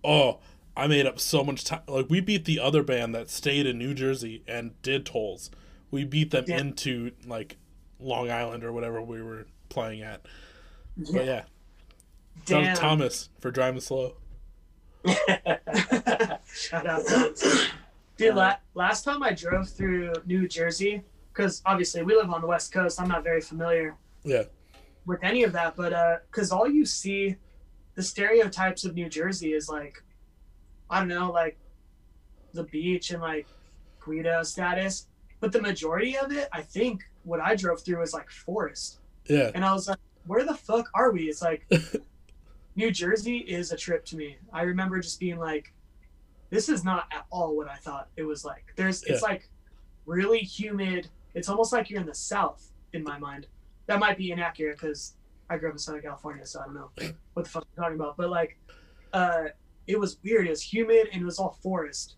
Oh, 0.03 0.39
I 0.77 0.87
made 0.87 1.07
up 1.07 1.19
so 1.19 1.43
much 1.43 1.65
time. 1.65 1.81
Like 1.89 2.07
we 2.11 2.21
beat 2.21 2.45
the 2.45 2.61
other 2.61 2.83
band 2.83 3.15
that 3.15 3.31
stayed 3.31 3.67
in 3.67 3.79
New 3.79 3.95
Jersey 3.95 4.43
and 4.47 4.81
did 4.83 5.07
tolls. 5.07 5.51
We 5.91 6.05
beat 6.05 6.31
them 6.33 6.45
Yeah. 6.47 6.59
into 6.59 7.13
like 7.27 7.57
Long 7.99 8.31
Island 8.31 8.63
or 8.63 8.73
whatever 8.73 9.01
we 9.01 9.23
were 9.23 9.47
playing 9.71 10.03
at. 10.03 10.27
Yeah. 10.97 11.13
But 11.13 11.25
yeah, 11.27 11.45
to 12.75 12.75
Thomas 12.81 13.29
for 13.41 13.51
driving 13.51 13.81
slow. 13.81 14.17
Shout 16.55 16.87
out, 16.87 17.07
Thomas. 17.07 17.69
Dude, 18.17 18.35
la- 18.35 18.57
last 18.75 19.05
time 19.05 19.23
I 19.23 19.33
drove 19.33 19.69
through 19.69 20.13
New 20.27 20.49
Jersey, 20.49 21.03
because 21.33 21.61
obviously 21.67 22.03
we 22.03 22.15
live 22.17 22.31
on 22.31 22.41
the 22.41 22.47
West 22.47 22.73
Coast, 22.73 23.01
I'm 23.01 23.09
not 23.09 23.23
very 23.23 23.41
familiar 23.43 23.95
Yeah, 24.25 24.45
with 25.05 25.23
any 25.23 25.43
of 25.45 25.53
that, 25.53 25.77
but 25.77 25.93
uh, 25.93 26.17
because 26.31 26.51
all 26.51 26.67
you 26.69 26.87
see, 26.87 27.37
the 27.95 28.03
stereotypes 28.03 28.85
of 28.85 28.95
New 28.95 29.09
Jersey 29.11 29.53
is 29.53 29.69
like, 29.69 30.03
I 30.91 31.01
don't 31.01 31.09
know, 31.09 31.31
like 31.31 31.59
the 32.53 32.65
beach 32.65 33.11
and 33.11 33.21
like 33.21 33.47
Guido 34.01 34.43
status, 34.43 35.07
but 35.41 35.53
the 35.53 35.61
majority 35.61 36.17
of 36.17 36.33
it, 36.33 36.49
I 36.53 36.63
think, 36.63 37.03
what 37.25 37.41
I 37.41 37.57
drove 37.57 37.83
through 37.83 38.01
was 38.01 38.15
like 38.15 38.31
forest, 38.31 39.01
yeah, 39.29 39.51
and 39.55 39.65
I 39.65 39.73
was 39.73 39.89
like, 39.89 39.99
where 40.27 40.45
the 40.45 40.55
fuck 40.55 40.89
are 40.95 41.11
we? 41.11 41.25
It's 41.25 41.43
like 41.43 41.67
New 42.77 42.91
Jersey 42.91 43.39
is 43.39 43.73
a 43.73 43.77
trip 43.77 44.05
to 44.07 44.17
me. 44.17 44.37
I 44.53 44.63
remember 44.63 45.01
just 45.01 45.19
being 45.19 45.39
like, 45.39 45.73
this 46.51 46.69
is 46.69 46.85
not 46.85 47.09
at 47.13 47.27
all 47.31 47.57
what 47.57 47.69
I 47.69 47.77
thought 47.77 48.09
it 48.17 48.23
was 48.23 48.45
like. 48.45 48.73
There's 48.77 49.03
it's 49.05 49.23
like 49.23 49.49
really 50.05 50.39
humid. 50.39 51.09
It's 51.35 51.49
almost 51.49 51.73
like 51.73 51.91
you're 51.91 52.01
in 52.01 52.07
the 52.07 52.15
South 52.15 52.71
in 52.93 53.03
my 53.03 53.19
mind. 53.19 53.47
That 53.87 53.99
might 53.99 54.17
be 54.17 54.31
inaccurate 54.31 54.79
because 54.79 55.15
I 55.49 55.59
grew 55.59 55.69
up 55.69 55.75
in 55.75 55.79
Southern 55.79 56.03
California, 56.03 56.47
so 56.47 56.61
I 56.61 56.65
don't 56.65 56.75
know 56.75 56.91
what 57.35 57.45
the 57.45 57.51
fuck 57.51 57.67
I'm 57.77 57.83
talking 57.83 57.97
about. 57.97 58.17
But 58.17 58.31
like, 58.31 58.59
uh, 59.13 59.45
it 59.87 59.99
was 59.99 60.19
weird. 60.23 60.47
It 60.47 60.51
was 60.51 60.63
humid 60.63 61.09
and 61.13 61.23
it 61.23 61.25
was 61.25 61.39
all 61.39 61.59
forest, 61.63 62.17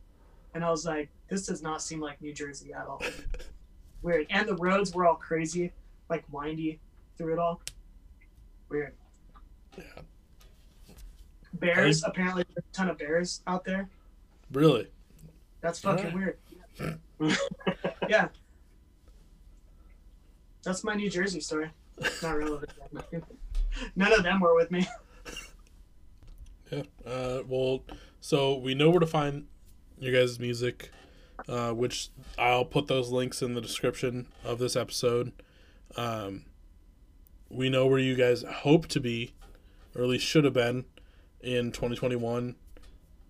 and 0.54 0.64
I 0.64 0.70
was 0.70 0.84
like, 0.84 1.10
this 1.28 1.46
does 1.46 1.62
not 1.62 1.82
seem 1.82 2.00
like 2.00 2.20
New 2.20 2.32
Jersey 2.32 2.72
at 2.72 2.86
all. 2.86 3.02
Weird. 4.02 4.26
And 4.30 4.48
the 4.48 4.56
roads 4.56 4.94
were 4.94 5.06
all 5.06 5.16
crazy, 5.16 5.72
like 6.08 6.24
windy 6.30 6.80
through 7.16 7.34
it 7.34 7.38
all. 7.38 7.60
Weird. 8.68 8.94
Yeah. 9.76 9.84
Bears. 11.54 12.04
Apparently, 12.04 12.44
there's 12.54 12.64
a 12.64 12.72
ton 12.72 12.88
of 12.88 12.98
bears 12.98 13.42
out 13.46 13.64
there. 13.64 13.88
Really? 14.52 14.88
That's 15.60 15.80
fucking 15.80 16.12
Alright. 16.12 16.36
weird. 17.18 17.38
yeah. 18.08 18.28
That's 20.62 20.84
my 20.84 20.94
New 20.94 21.10
Jersey 21.10 21.40
story. 21.40 21.70
Not 22.22 22.38
relevant. 22.38 22.72
None 23.96 24.12
of 24.12 24.22
them 24.22 24.40
were 24.40 24.54
with 24.54 24.70
me. 24.70 24.86
Yeah. 26.70 26.82
Uh, 27.06 27.42
well, 27.48 27.84
so 28.20 28.56
we 28.58 28.74
know 28.74 28.90
where 28.90 29.00
to 29.00 29.06
find 29.06 29.46
your 29.98 30.12
guys' 30.12 30.38
music, 30.38 30.90
uh, 31.48 31.70
which 31.72 32.10
I'll 32.38 32.64
put 32.64 32.86
those 32.88 33.10
links 33.10 33.42
in 33.42 33.54
the 33.54 33.60
description 33.60 34.26
of 34.44 34.58
this 34.58 34.76
episode. 34.76 35.32
Um, 35.96 36.44
we 37.48 37.70
know 37.70 37.86
where 37.86 37.98
you 37.98 38.14
guys 38.14 38.42
hope 38.42 38.86
to 38.88 39.00
be, 39.00 39.32
or 39.94 40.02
at 40.02 40.08
least 40.08 40.26
should 40.26 40.44
have 40.44 40.52
been, 40.52 40.84
in 41.40 41.72
2021 41.72 42.56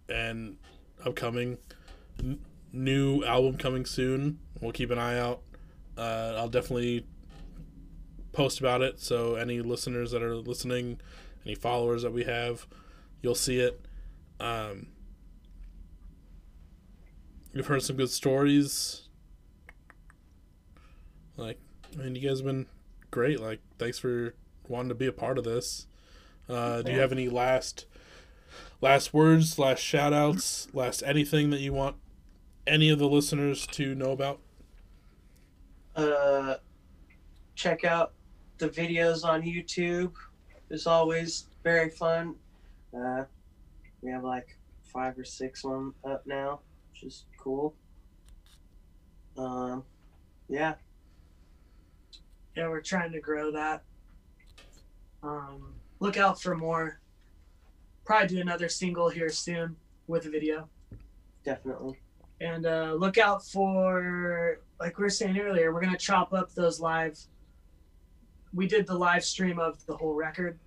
and 0.09 0.57
upcoming. 1.05 1.59
N- 2.19 2.41
new 2.73 3.23
album 3.25 3.57
coming 3.57 3.87
soon. 3.87 4.41
We'll 4.61 4.73
keep 4.73 4.91
an 4.91 4.99
eye 4.99 5.19
out. 5.19 5.43
Uh, 5.97 6.35
I'll 6.37 6.49
definitely 6.49 7.07
post 8.33 8.61
about 8.61 8.83
it. 8.83 9.01
So 9.01 9.35
any 9.37 9.61
listeners 9.61 10.11
that 10.11 10.23
are 10.23 10.35
listening, 10.35 11.01
any 11.45 11.55
followers 11.55 12.03
that 12.03 12.13
we 12.13 12.25
have, 12.25 12.67
you'll 13.23 13.35
see 13.35 13.61
it. 13.61 13.81
Um, 14.41 14.89
you've 17.53 17.67
heard 17.67 17.83
some 17.83 17.97
good 17.97 18.11
stories. 18.11 19.09
Like, 21.37 21.59
I 21.99 22.03
mean, 22.03 22.15
you 22.15 22.29
guys 22.29 22.39
have 22.39 22.47
been 22.47 22.67
great. 23.11 23.41
Like, 23.41 23.61
thanks 23.79 23.99
for 23.99 24.35
wanting 24.67 24.91
to 24.91 24.95
be 24.95 25.07
a 25.07 25.13
part 25.13 25.39
of 25.39 25.45
this. 25.45 25.87
Uh, 26.49 26.83
do 26.83 26.93
you 26.93 26.99
have 26.99 27.13
any 27.13 27.29
last 27.29 27.85
last 28.81 29.13
words, 29.13 29.59
last 29.59 29.81
shout 29.81 30.13
outs, 30.13 30.69
last 30.73 31.03
anything 31.03 31.51
that 31.51 31.61
you 31.61 31.73
want 31.73 31.97
any 32.67 32.89
of 32.89 32.99
the 32.99 33.09
listeners 33.09 33.67
to 33.67 33.95
know 33.95 34.13
about? 34.13 34.41
uh, 35.99 36.57
check 37.57 37.85
out 37.85 38.13
the 38.59 38.69
videos 38.69 39.25
on 39.25 39.43
YouTube. 39.43 40.13
It's 40.71 40.87
always 40.87 41.47
very 41.65 41.91
fun. 41.91 42.37
Uh, 42.97 43.25
we 44.03 44.11
have 44.11 44.25
like 44.25 44.57
five 44.93 45.19
or 45.19 45.25
six 45.25 45.65
of 45.65 45.73
them 45.73 45.95
up 46.05 46.27
now, 46.27 46.61
which 46.91 47.03
is 47.05 47.25
cool. 47.39 47.75
Um, 49.37 49.85
yeah, 50.49 50.75
Yeah, 52.57 52.69
we're 52.69 52.81
trying 52.81 53.13
to 53.13 53.21
grow 53.21 53.53
that. 53.53 53.83
Um, 55.23 55.75
look 56.01 56.17
out 56.17 56.41
for 56.41 56.57
more. 56.57 57.01
Probably 58.05 58.29
do 58.29 58.41
another 58.41 58.69
single 58.69 59.09
here 59.09 59.29
soon 59.29 59.77
with 60.07 60.27
a 60.27 60.31
video. 60.31 60.69
definitely. 61.45 61.99
And 62.41 62.67
uh, 62.67 62.95
look 62.99 63.19
out 63.19 63.45
for, 63.45 64.61
like 64.81 64.97
we 64.97 65.03
were 65.05 65.11
saying 65.11 65.39
earlier, 65.39 65.73
we're 65.73 65.81
going 65.81 65.93
to 65.93 65.99
chop 65.99 66.33
up 66.33 66.53
those 66.55 66.81
live. 66.81 67.19
We 68.55 68.67
did 68.67 68.87
the 68.87 68.95
live 68.97 69.25
stream 69.25 69.59
of 69.59 69.85
the 69.87 69.97
whole 69.97 70.15
record. 70.15 70.59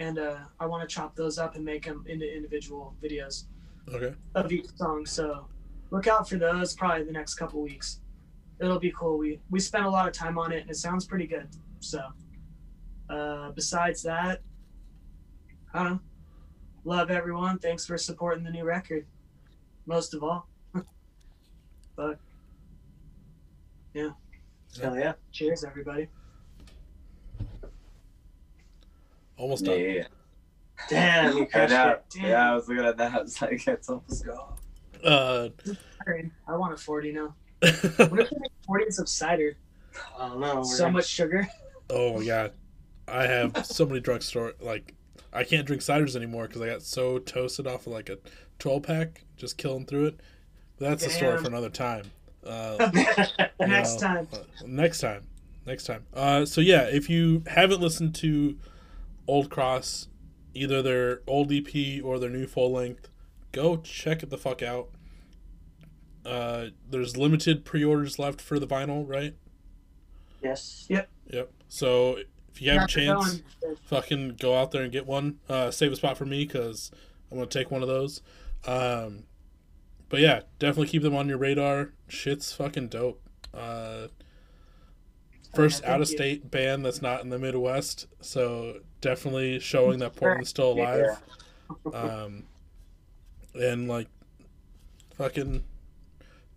And 0.00 0.18
uh, 0.18 0.38
I 0.58 0.64
want 0.64 0.88
to 0.88 0.92
chop 0.92 1.14
those 1.14 1.38
up 1.38 1.54
and 1.56 1.64
make 1.64 1.84
them 1.84 2.04
into 2.08 2.26
individual 2.26 2.94
videos 3.04 3.44
Okay. 3.92 4.14
of 4.34 4.50
each 4.50 4.66
song. 4.76 5.04
So 5.04 5.46
look 5.90 6.06
out 6.06 6.26
for 6.28 6.36
those 6.36 6.74
probably 6.74 7.04
the 7.04 7.12
next 7.12 7.34
couple 7.34 7.60
weeks. 7.60 8.00
It'll 8.60 8.78
be 8.78 8.92
cool. 8.96 9.18
We 9.18 9.40
we 9.50 9.60
spent 9.60 9.84
a 9.84 9.90
lot 9.90 10.06
of 10.08 10.14
time 10.14 10.38
on 10.38 10.52
it 10.52 10.62
and 10.62 10.70
it 10.70 10.76
sounds 10.76 11.04
pretty 11.06 11.26
good. 11.26 11.48
So 11.80 12.00
uh, 13.10 13.50
besides 13.50 14.02
that, 14.04 14.40
I 15.74 15.82
don't 15.82 15.92
know. 15.92 16.00
Love 16.84 17.10
everyone. 17.10 17.58
Thanks 17.58 17.84
for 17.84 17.98
supporting 17.98 18.42
the 18.42 18.50
new 18.50 18.64
record. 18.64 19.04
Most 19.84 20.14
of 20.14 20.22
all. 20.24 20.48
but 21.96 22.18
yeah. 23.92 24.10
Hell 24.80 24.96
yeah. 24.96 25.12
cheers 25.30 25.62
everybody. 25.62 26.08
Almost 29.40 29.64
done. 29.64 29.78
yeah, 29.80 29.86
yeah. 29.86 30.04
Damn, 30.88 31.36
you 31.36 31.42
I 31.42 31.46
crushed 31.46 31.72
know. 31.72 31.88
it. 31.90 32.04
Damn. 32.14 32.24
Yeah, 32.28 32.50
I 32.52 32.54
was 32.54 32.68
looking 32.68 32.84
at 32.84 32.96
that. 32.98 33.12
I 33.18 33.22
was 33.22 33.40
like, 33.42 33.66
it's 33.66 33.88
almost 33.88 34.26
gone. 34.26 34.54
Uh, 35.04 35.48
I 36.46 36.56
want 36.56 36.74
a 36.74 36.76
40 36.76 37.12
now. 37.12 37.34
What 37.62 37.72
if 37.72 38.30
they 38.30 38.36
make 38.38 38.52
40s 38.68 38.98
of 39.00 39.08
cider? 39.08 39.56
I 40.18 40.28
don't 40.28 40.40
know. 40.40 40.62
So 40.62 40.84
we're- 40.84 40.92
much 40.92 41.06
sugar. 41.06 41.46
oh 41.90 42.18
my 42.18 42.24
god, 42.26 42.52
I 43.08 43.24
have 43.26 43.64
so 43.66 43.84
many 43.86 44.00
drugstore 44.00 44.54
like 44.60 44.94
I 45.32 45.44
can't 45.44 45.66
drink 45.66 45.82
ciders 45.82 46.16
anymore 46.16 46.46
because 46.46 46.60
I 46.62 46.66
got 46.66 46.82
so 46.82 47.18
toasted 47.18 47.66
off 47.66 47.86
of 47.86 47.92
like 47.92 48.08
a 48.08 48.18
12 48.58 48.82
pack, 48.82 49.24
just 49.36 49.56
killing 49.58 49.86
through 49.86 50.06
it. 50.06 50.20
But 50.78 50.88
that's 50.90 51.06
a 51.06 51.10
story 51.10 51.38
for 51.38 51.46
another 51.48 51.70
time. 51.70 52.04
Uh, 52.44 52.90
Next 53.60 54.00
know, 54.00 54.08
time. 54.08 54.28
uh, 54.32 54.38
next 54.66 55.00
time. 55.00 55.22
Next 55.66 55.84
time. 55.84 56.04
Uh, 56.14 56.44
so 56.46 56.60
yeah, 56.60 56.82
if 56.84 57.10
you 57.10 57.42
haven't 57.46 57.80
listened 57.80 58.14
to 58.16 58.56
Old 59.30 59.48
Cross, 59.48 60.08
either 60.54 60.82
their 60.82 61.20
old 61.28 61.52
EP 61.52 62.02
or 62.02 62.18
their 62.18 62.28
new 62.28 62.48
full 62.48 62.72
length, 62.72 63.08
go 63.52 63.76
check 63.76 64.24
it 64.24 64.30
the 64.30 64.36
fuck 64.36 64.60
out. 64.60 64.88
Uh, 66.26 66.66
there's 66.88 67.16
limited 67.16 67.64
pre-orders 67.64 68.18
left 68.18 68.40
for 68.40 68.58
the 68.58 68.66
vinyl, 68.66 69.08
right? 69.08 69.34
yes. 70.42 70.86
Yep. 70.88 71.08
Yep. 71.28 71.52
So 71.68 72.18
if 72.52 72.60
you 72.60 72.72
have 72.72 72.82
a 72.82 72.86
chance, 72.88 73.42
fucking 73.84 74.36
go 74.40 74.58
out 74.58 74.72
there 74.72 74.82
and 74.82 74.90
get 74.90 75.06
one. 75.06 75.38
Uh, 75.48 75.70
save 75.70 75.92
a 75.92 75.96
spot 75.96 76.18
for 76.18 76.26
me 76.26 76.44
because 76.44 76.90
I'm 77.30 77.38
gonna 77.38 77.48
take 77.48 77.70
one 77.70 77.82
of 77.82 77.88
those. 77.88 78.22
Um, 78.66 79.24
but 80.08 80.18
yeah, 80.18 80.40
definitely 80.58 80.88
keep 80.88 81.02
them 81.02 81.14
on 81.14 81.28
your 81.28 81.38
radar. 81.38 81.92
Shit's 82.08 82.52
fucking 82.52 82.88
dope. 82.88 83.22
Uh, 83.54 84.08
first 85.54 85.84
out 85.84 86.00
of 86.00 86.08
state 86.08 86.50
band 86.50 86.84
that's 86.84 87.02
not 87.02 87.22
in 87.22 87.30
the 87.30 87.38
Midwest, 87.38 88.06
so 88.20 88.80
definitely 89.00 89.58
showing 89.60 89.98
that 90.00 90.16
Portland's 90.16 90.50
still 90.50 90.72
alive. 90.72 91.18
Um, 91.92 92.44
and 93.54 93.88
like, 93.88 94.08
fucking 95.16 95.64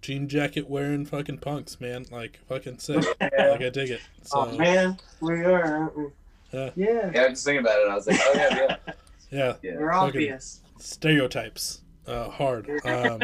jean 0.01 0.27
jacket 0.27 0.69
wearing 0.69 1.05
fucking 1.05 1.37
punks, 1.39 1.79
man. 1.81 2.05
Like 2.11 2.39
fucking 2.47 2.79
sick. 2.79 3.03
like 3.21 3.61
I 3.61 3.69
dig 3.69 3.89
it. 3.89 4.01
So 4.21 4.39
oh 4.47 4.57
man, 4.57 4.97
we 5.21 5.33
are. 5.43 5.63
aren't 5.63 5.97
we? 5.97 6.03
Yeah. 6.51 6.69
Yeah. 6.75 7.11
Yeah, 7.13 7.21
I 7.21 7.23
was 7.29 7.31
just 7.31 7.45
thinking 7.45 7.61
about 7.65 7.79
it. 7.79 7.83
and 7.83 7.91
I 7.91 7.95
was 7.95 8.07
like, 8.07 8.19
oh 8.21 8.31
yeah, 8.35 8.55
yeah, 8.55 8.93
yeah, 9.31 9.53
yeah. 9.63 9.71
We're 9.77 9.91
Fucking- 9.91 10.07
obvious. 10.07 10.61
stereotypes 10.79 11.81
uh, 12.07 12.29
hard. 12.29 12.69
Um, 12.85 13.19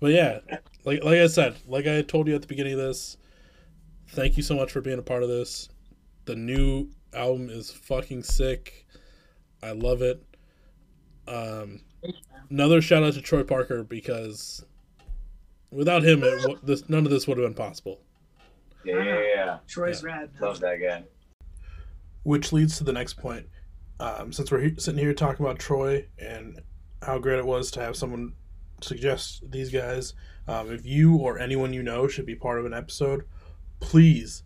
but 0.00 0.12
yeah, 0.12 0.38
like 0.86 1.04
like 1.04 1.18
I 1.18 1.26
said, 1.26 1.56
like 1.66 1.86
I 1.86 2.00
told 2.00 2.26
you 2.26 2.34
at 2.34 2.40
the 2.40 2.46
beginning 2.46 2.72
of 2.72 2.78
this, 2.78 3.17
thank 4.10 4.36
you 4.36 4.42
so 4.42 4.54
much 4.54 4.72
for 4.72 4.80
being 4.80 4.98
a 4.98 5.02
part 5.02 5.22
of 5.22 5.28
this. 5.28 5.68
The 6.24 6.36
new 6.36 6.88
album 7.14 7.50
is 7.50 7.70
fucking 7.70 8.22
sick. 8.22 8.86
I 9.62 9.72
love 9.72 10.02
it. 10.02 10.22
Um, 11.26 11.80
another 12.50 12.80
shout 12.80 13.02
out 13.02 13.14
to 13.14 13.22
Troy 13.22 13.42
Parker 13.42 13.82
because 13.82 14.64
without 15.70 16.02
him, 16.02 16.22
it, 16.22 16.64
this 16.64 16.88
none 16.88 17.04
of 17.04 17.10
this 17.10 17.26
would 17.26 17.38
have 17.38 17.46
been 17.46 17.54
possible. 17.54 18.00
Yeah, 18.84 19.02
yeah, 19.02 19.22
yeah. 19.34 19.58
Troy's 19.66 20.02
rad. 20.02 20.30
man. 20.32 20.42
Love 20.42 20.60
that 20.60 20.76
guy. 20.76 21.04
Which 22.22 22.52
leads 22.52 22.78
to 22.78 22.84
the 22.84 22.92
next 22.92 23.14
point. 23.14 23.46
Um, 24.00 24.32
since 24.32 24.50
we're 24.50 24.60
he- 24.60 24.78
sitting 24.78 25.00
here 25.00 25.12
talking 25.12 25.44
about 25.44 25.58
Troy 25.58 26.06
and 26.18 26.60
how 27.02 27.18
great 27.18 27.38
it 27.38 27.46
was 27.46 27.70
to 27.72 27.80
have 27.80 27.96
someone 27.96 28.34
suggest 28.80 29.50
these 29.50 29.70
guys, 29.70 30.14
um, 30.46 30.70
if 30.70 30.86
you 30.86 31.16
or 31.16 31.38
anyone 31.38 31.72
you 31.72 31.82
know 31.82 32.06
should 32.06 32.26
be 32.26 32.36
part 32.36 32.58
of 32.60 32.64
an 32.66 32.74
episode, 32.74 33.24
please 33.80 34.42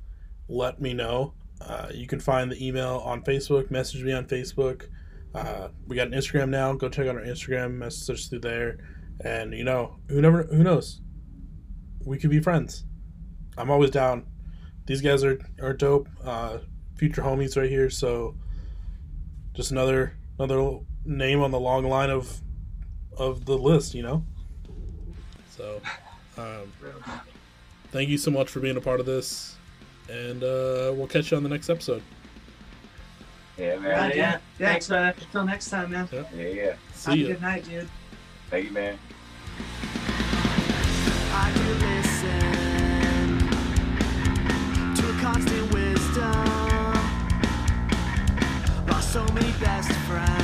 let 0.49 0.81
me 0.81 0.95
know. 0.95 1.35
Uh, 1.61 1.89
you 1.93 2.07
can 2.07 2.21
find 2.21 2.51
the 2.51 2.67
email 2.67 3.03
on 3.05 3.23
Facebook, 3.23 3.71
message 3.71 4.03
me 4.03 4.13
on 4.13 4.27
Facebook. 4.27 4.89
Uh, 5.35 5.69
we 5.87 5.97
got 5.97 6.09
an 6.09 6.13
Instagram 6.13 6.49
now. 6.49 6.73
Go 6.75 6.89
check 6.89 7.07
out 7.07 7.17
our 7.17 7.23
Instagram, 7.23 7.75
message 7.75 8.19
us 8.19 8.27
through 8.27 8.41
there. 8.41 8.79
And 9.25 9.53
you 9.53 9.65
know, 9.65 9.97
who 10.09 10.21
never 10.21 10.45
who 10.45 10.63
knows? 10.63 11.01
We 12.05 12.19
could 12.19 12.31
be 12.31 12.41
friends. 12.41 12.85
I'm 13.57 13.71
always 13.71 13.91
down. 13.91 14.27
These 14.87 15.01
guys 15.01 15.23
are, 15.23 15.39
are 15.61 15.73
dope. 15.73 16.09
Uh, 16.25 16.59
future 16.97 17.23
homies 17.23 17.57
right 17.57 17.71
here. 17.71 17.91
So 17.91 18.37
just 19.55 19.71
another 19.71 20.17
another 20.39 20.79
name 21.05 21.41
on 21.41 21.51
the 21.51 21.61
long 21.61 21.85
line 21.85 22.11
of 22.11 22.41
of 23.17 23.45
the 23.45 23.57
list, 23.57 23.95
you 23.95 24.03
know. 24.03 24.25
So, 25.57 25.81
um, 26.37 26.73
thank 27.93 28.09
you 28.09 28.19
so 28.19 28.31
much 28.31 28.49
for 28.51 28.61
being 28.61 28.77
a 28.77 28.81
part 28.81 28.99
of 29.01 29.07
this, 29.07 29.55
and 30.11 30.43
uh, 30.43 30.93
we'll 30.95 31.07
catch 31.07 31.31
you 31.31 31.37
on 31.37 31.43
the 31.43 31.49
next 31.49 31.71
episode. 31.71 32.03
Yeah, 33.57 33.75
Yeah, 33.75 33.79
man. 33.81 34.11
yeah. 34.11 34.17
yeah. 34.17 34.39
yeah. 34.59 34.67
Thanks, 34.69 34.89
man. 34.91 35.15
Until 35.21 35.45
next 35.45 35.69
time, 35.71 35.91
man. 35.91 36.09
Yeah, 36.13 36.23
yeah. 36.37 36.65
Have 36.65 36.79
See 36.95 37.13
a 37.13 37.17
ya. 37.17 37.27
good 37.29 37.43
night, 37.43 37.65
dude. 37.65 37.89
Thank 38.51 38.67
you, 38.67 38.73
man. 38.73 38.99
I 41.35 41.53
do 41.55 41.63
listen 41.87 43.39
to 44.97 45.03
a 45.11 45.21
constant 45.21 45.73
wisdom. 45.73 46.95
Lost 48.89 49.13
so 49.13 49.25
many 49.33 49.53
best 49.61 49.91
friends. 50.09 50.42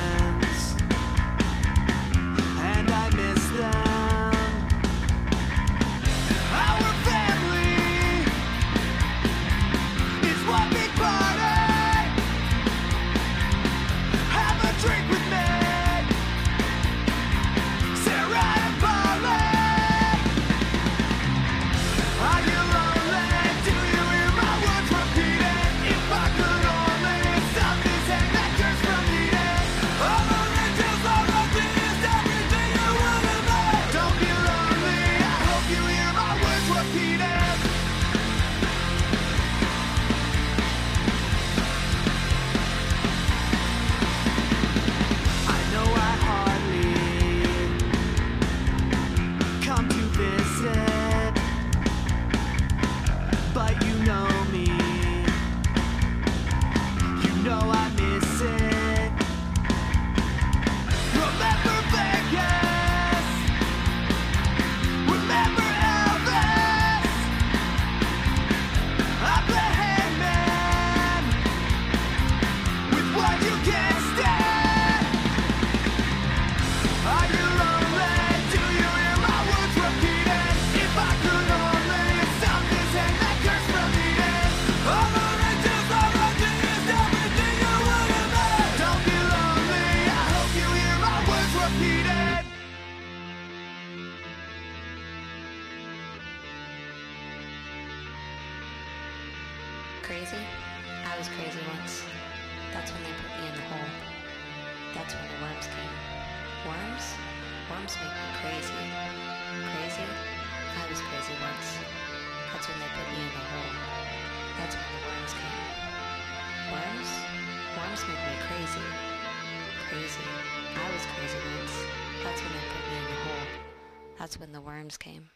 Came. 124.97 125.31